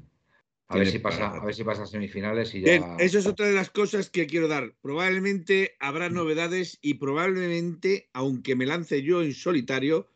A 0.71 0.77
ver, 0.77 0.87
si 0.87 0.99
pasa, 0.99 1.27
a 1.27 1.45
ver 1.45 1.53
si 1.53 1.63
pasa 1.63 1.83
a 1.83 1.85
semifinales 1.85 2.55
y 2.55 2.61
ya. 2.61 2.65
Bien, 2.65 2.83
eso 2.99 3.19
es 3.19 3.25
otra 3.25 3.47
de 3.47 3.53
las 3.53 3.69
cosas 3.69 4.09
que 4.09 4.25
quiero 4.25 4.47
dar. 4.47 4.73
Probablemente 4.81 5.75
habrá 5.79 6.09
mm. 6.09 6.13
novedades 6.13 6.79
y 6.81 6.93
probablemente, 6.93 8.09
aunque 8.13 8.55
me 8.55 8.65
lance 8.65 9.01
yo 9.01 9.21
en 9.21 9.33
solitario, 9.33 10.07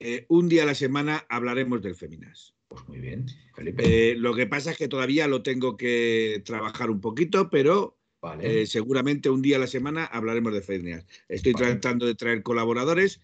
eh, 0.00 0.24
un 0.28 0.48
día 0.48 0.62
a 0.62 0.66
la 0.66 0.74
semana 0.74 1.26
hablaremos 1.28 1.82
del 1.82 1.94
Feminas. 1.94 2.54
Pues 2.68 2.88
muy 2.88 3.00
bien, 3.00 3.26
Felipe. 3.54 3.82
Eh, 3.84 4.14
lo 4.14 4.34
que 4.34 4.46
pasa 4.46 4.70
es 4.70 4.78
que 4.78 4.88
todavía 4.88 5.26
lo 5.26 5.42
tengo 5.42 5.76
que 5.76 6.42
trabajar 6.44 6.90
un 6.90 7.00
poquito, 7.00 7.50
pero 7.50 7.96
eh, 8.40 8.66
seguramente 8.66 9.28
un 9.28 9.42
día 9.42 9.56
a 9.56 9.60
la 9.60 9.66
semana 9.66 10.04
hablaremos 10.06 10.54
de 10.54 10.62
Feminas. 10.62 11.06
Estoy 11.28 11.52
tratando 11.54 12.06
de 12.06 12.14
traer 12.14 12.42
colaboradores 12.42 13.20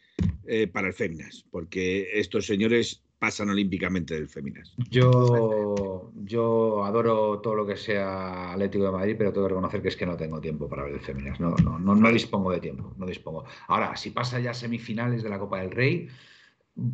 para 0.73 0.89
el 0.89 0.95
Feminas, 0.95 1.47
porque 1.51 2.11
estos 2.13 2.47
señores 2.47 3.04
pasan 3.19 3.51
olímpicamente 3.51 4.15
del 4.15 4.29
Feminas. 4.29 4.75
Yo, 4.91 6.13
yo 6.15 6.85
adoro 6.85 7.41
todo 7.41 7.55
lo 7.55 7.67
que 7.67 7.77
sea 7.77 8.53
Atlético 8.53 8.85
de 8.85 8.93
Madrid, 8.93 9.15
pero 9.17 9.33
tengo 9.33 9.47
que 9.47 9.55
reconocer 9.55 9.83
que 9.83 9.89
es 9.89 9.97
que 9.97 10.07
no 10.07 10.17
tengo 10.17 10.41
tiempo 10.41 10.69
para 10.69 10.85
ver 10.85 10.95
el 10.95 11.01
Feminas. 11.01 11.41
No, 11.41 11.55
no, 11.57 11.79
no, 11.79 12.13
dispongo 12.13 12.53
de 12.53 12.61
tiempo, 12.61 12.93
no 12.97 13.07
dispongo. 13.07 13.45
Ahora, 13.69 13.97
si 13.97 14.11
pasa 14.11 14.41
ya 14.41 14.53
semifinales 14.53 15.23
de 15.23 15.31
la 15.31 15.39
Copa 15.39 15.61
del 15.61 15.71
Rey, 15.71 16.09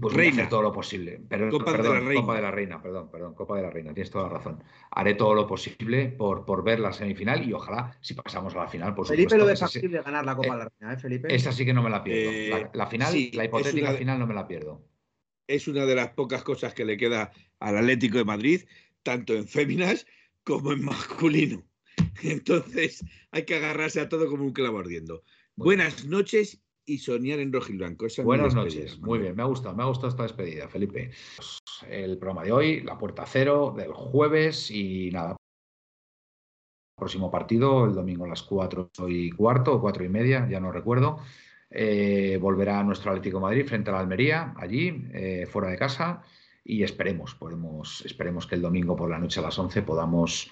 pues 0.01 0.15
Reina. 0.15 0.49
todo 0.49 0.63
lo 0.63 0.73
posible. 0.73 1.21
Pero, 1.29 1.51
Copa, 1.51 1.73
de 1.73 1.83
la 1.83 2.01
Reina. 2.01 2.21
Copa 2.21 2.37
de 2.37 2.43
la 2.43 2.51
Reina, 2.51 2.83
perdón, 2.83 3.11
perdón, 3.11 3.35
Copa 3.35 3.57
de 3.57 3.63
la 3.63 3.71
Reina, 3.71 3.95
tienes 3.95 4.11
toda 4.11 4.25
la 4.25 4.35
razón. 4.35 4.63
Haré 4.91 5.15
todo 5.15 5.35
lo 5.35 5.47
posible 5.47 6.09
por, 6.09 6.45
por 6.45 6.63
ver 6.63 6.81
la 6.81 6.93
semifinal 6.93 7.49
y 7.49 7.53
ojalá, 7.53 7.97
si 8.01 8.15
pasamos 8.15 8.55
a 8.55 8.59
la 8.59 8.69
final, 8.69 8.95
por 8.95 9.07
Felipe 9.07 9.39
lo 9.39 9.47
ve 9.47 9.57
factible 9.57 10.03
ganar 10.03 10.25
la 10.25 10.37
Copa 10.37 10.53
de 10.53 10.65
la 10.65 10.71
Reina, 10.79 10.95
¿eh, 10.95 10.99
Felipe? 10.99 11.35
Esa 11.35 11.51
sí 11.51 11.65
que 11.65 11.73
no 11.73 11.83
me 11.83 11.91
la 11.91 12.05
pierdo. 12.05 12.31
Eh, 12.31 12.71
la, 12.75 12.87
final, 12.87 13.15
la 13.33 13.45
hipotética 13.47 13.95
final 13.95 14.19
no 14.19 14.27
me 14.27 14.35
la 14.35 14.47
pierdo 14.47 14.90
es 15.51 15.67
una 15.67 15.85
de 15.85 15.97
las 15.97 16.11
pocas 16.11 16.45
cosas 16.45 16.75
que 16.75 16.85
le 16.85 16.97
queda 16.97 17.33
al 17.59 17.77
Atlético 17.77 18.19
de 18.19 18.25
Madrid, 18.25 18.63
tanto 19.03 19.35
en 19.35 19.49
féminas 19.49 20.07
como 20.45 20.73
en 20.73 20.85
masculino. 20.85 21.65
Entonces 22.23 23.05
hay 23.33 23.45
que 23.45 23.57
agarrarse 23.57 24.01
a 24.01 24.09
todo 24.09 24.29
como 24.29 24.45
un 24.45 24.53
clavo 24.53 24.79
ardiendo. 24.79 25.25
Buenas 25.57 26.05
noches 26.05 26.63
y 26.87 26.99
soñar 26.99 27.41
en 27.41 27.53
rojo 27.53 27.73
y 27.73 27.77
blanco. 27.77 28.07
Buenas 28.23 28.55
noches, 28.55 29.01
muy 29.01 29.19
bien, 29.19 29.35
me 29.35 29.43
ha 29.43 29.47
gustado, 29.47 29.75
me 29.75 29.83
ha 29.83 29.87
gustado 29.87 30.09
esta 30.09 30.23
despedida, 30.23 30.69
Felipe. 30.69 31.11
El 31.89 32.17
programa 32.17 32.45
de 32.45 32.53
hoy, 32.53 32.81
la 32.83 32.97
puerta 32.97 33.27
cero 33.27 33.75
del 33.77 33.93
jueves 33.93 34.71
y 34.71 35.11
nada. 35.11 35.37
Próximo 36.97 37.29
partido, 37.29 37.87
el 37.87 37.95
domingo 37.95 38.25
a 38.25 38.29
las 38.29 38.43
cuatro 38.43 38.91
y 39.09 39.31
cuarto 39.33 39.75
o 39.75 39.81
cuatro 39.81 40.05
y 40.05 40.09
media, 40.09 40.47
ya 40.49 40.61
no 40.61 40.71
recuerdo. 40.71 41.19
Eh, 41.71 42.37
volverá 42.41 42.83
nuestro 42.83 43.13
Atlético 43.13 43.41
Madrid 43.41 43.67
frente 43.67 43.91
a 43.91 43.95
la 43.95 44.01
Almería, 44.01 44.55
allí, 44.57 45.07
eh, 45.13 45.47
fuera 45.51 45.69
de 45.69 45.79
casa. 45.79 46.23
y 46.63 46.83
esperemos, 46.83 47.35
podemos, 47.35 48.05
esperemos 48.05 48.47
que 48.47 48.55
el 48.55 48.63
domingo 48.63 48.95
por 48.95 49.09
la 49.11 49.19
noche 49.19 49.41
a 49.41 49.43
las 49.43 49.59
11 49.59 49.81
podamos 49.83 50.51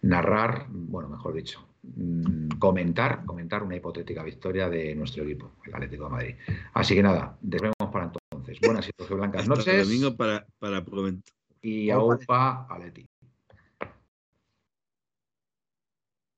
narrar, 0.00 0.66
bueno, 0.68 1.08
mejor 1.08 1.34
dicho, 1.34 1.68
mm, 1.82 2.58
comentar, 2.58 3.24
comentar 3.24 3.62
una 3.62 3.76
hipotética 3.76 4.22
victoria 4.22 4.68
de 4.68 4.94
nuestro 4.94 5.24
equipo, 5.24 5.52
el 5.64 5.74
Atlético 5.74 6.04
de 6.04 6.10
Madrid. 6.10 6.34
Así 6.74 6.94
que 6.94 7.02
nada, 7.02 7.38
nos 7.42 7.60
vemos 7.60 7.92
para 7.92 8.06
entonces. 8.06 8.58
Buenas 8.60 8.88
y 8.88 9.14
blancas 9.14 9.46
noches. 9.46 9.68
El 9.68 9.84
domingo 9.84 10.16
para, 10.16 10.46
para 10.58 10.84
Y 11.60 11.90
aupa 11.90 12.66
Aleti. 12.68 13.06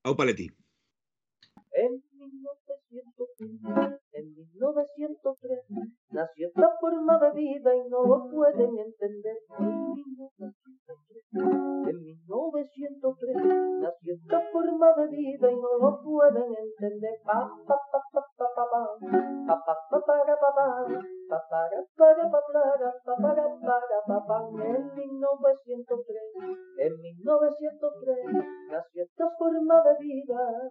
Aupa 0.02 0.22
Aleti. 0.22 0.50
En 4.14 4.30
1903 4.32 5.66
nació 6.10 6.46
esta 6.46 6.70
forma 6.80 7.18
de 7.18 7.30
vida 7.32 7.74
y 7.74 7.88
no 7.88 8.04
lo 8.04 8.30
pueden 8.30 8.78
entender. 8.78 9.38
En 11.34 11.98
1903 12.00 13.36
nació 13.80 14.14
esta 14.14 14.40
forma 14.52 14.94
de 14.98 15.08
vida 15.08 15.50
y 15.50 15.56
no 15.56 15.78
lo 15.80 16.00
pueden 16.00 16.54
entender. 16.54 17.18
Pa, 17.24 17.50
pa, 17.66 17.76
pa, 17.90 18.00
pa, 18.12 18.34
en 24.62 24.94
1903, 24.94 26.22
en 26.78 27.00
1903 27.00 28.18
nació 28.70 29.02
esta 29.02 29.28
forma 29.36 29.82
de 29.82 29.94
vida 29.98 30.70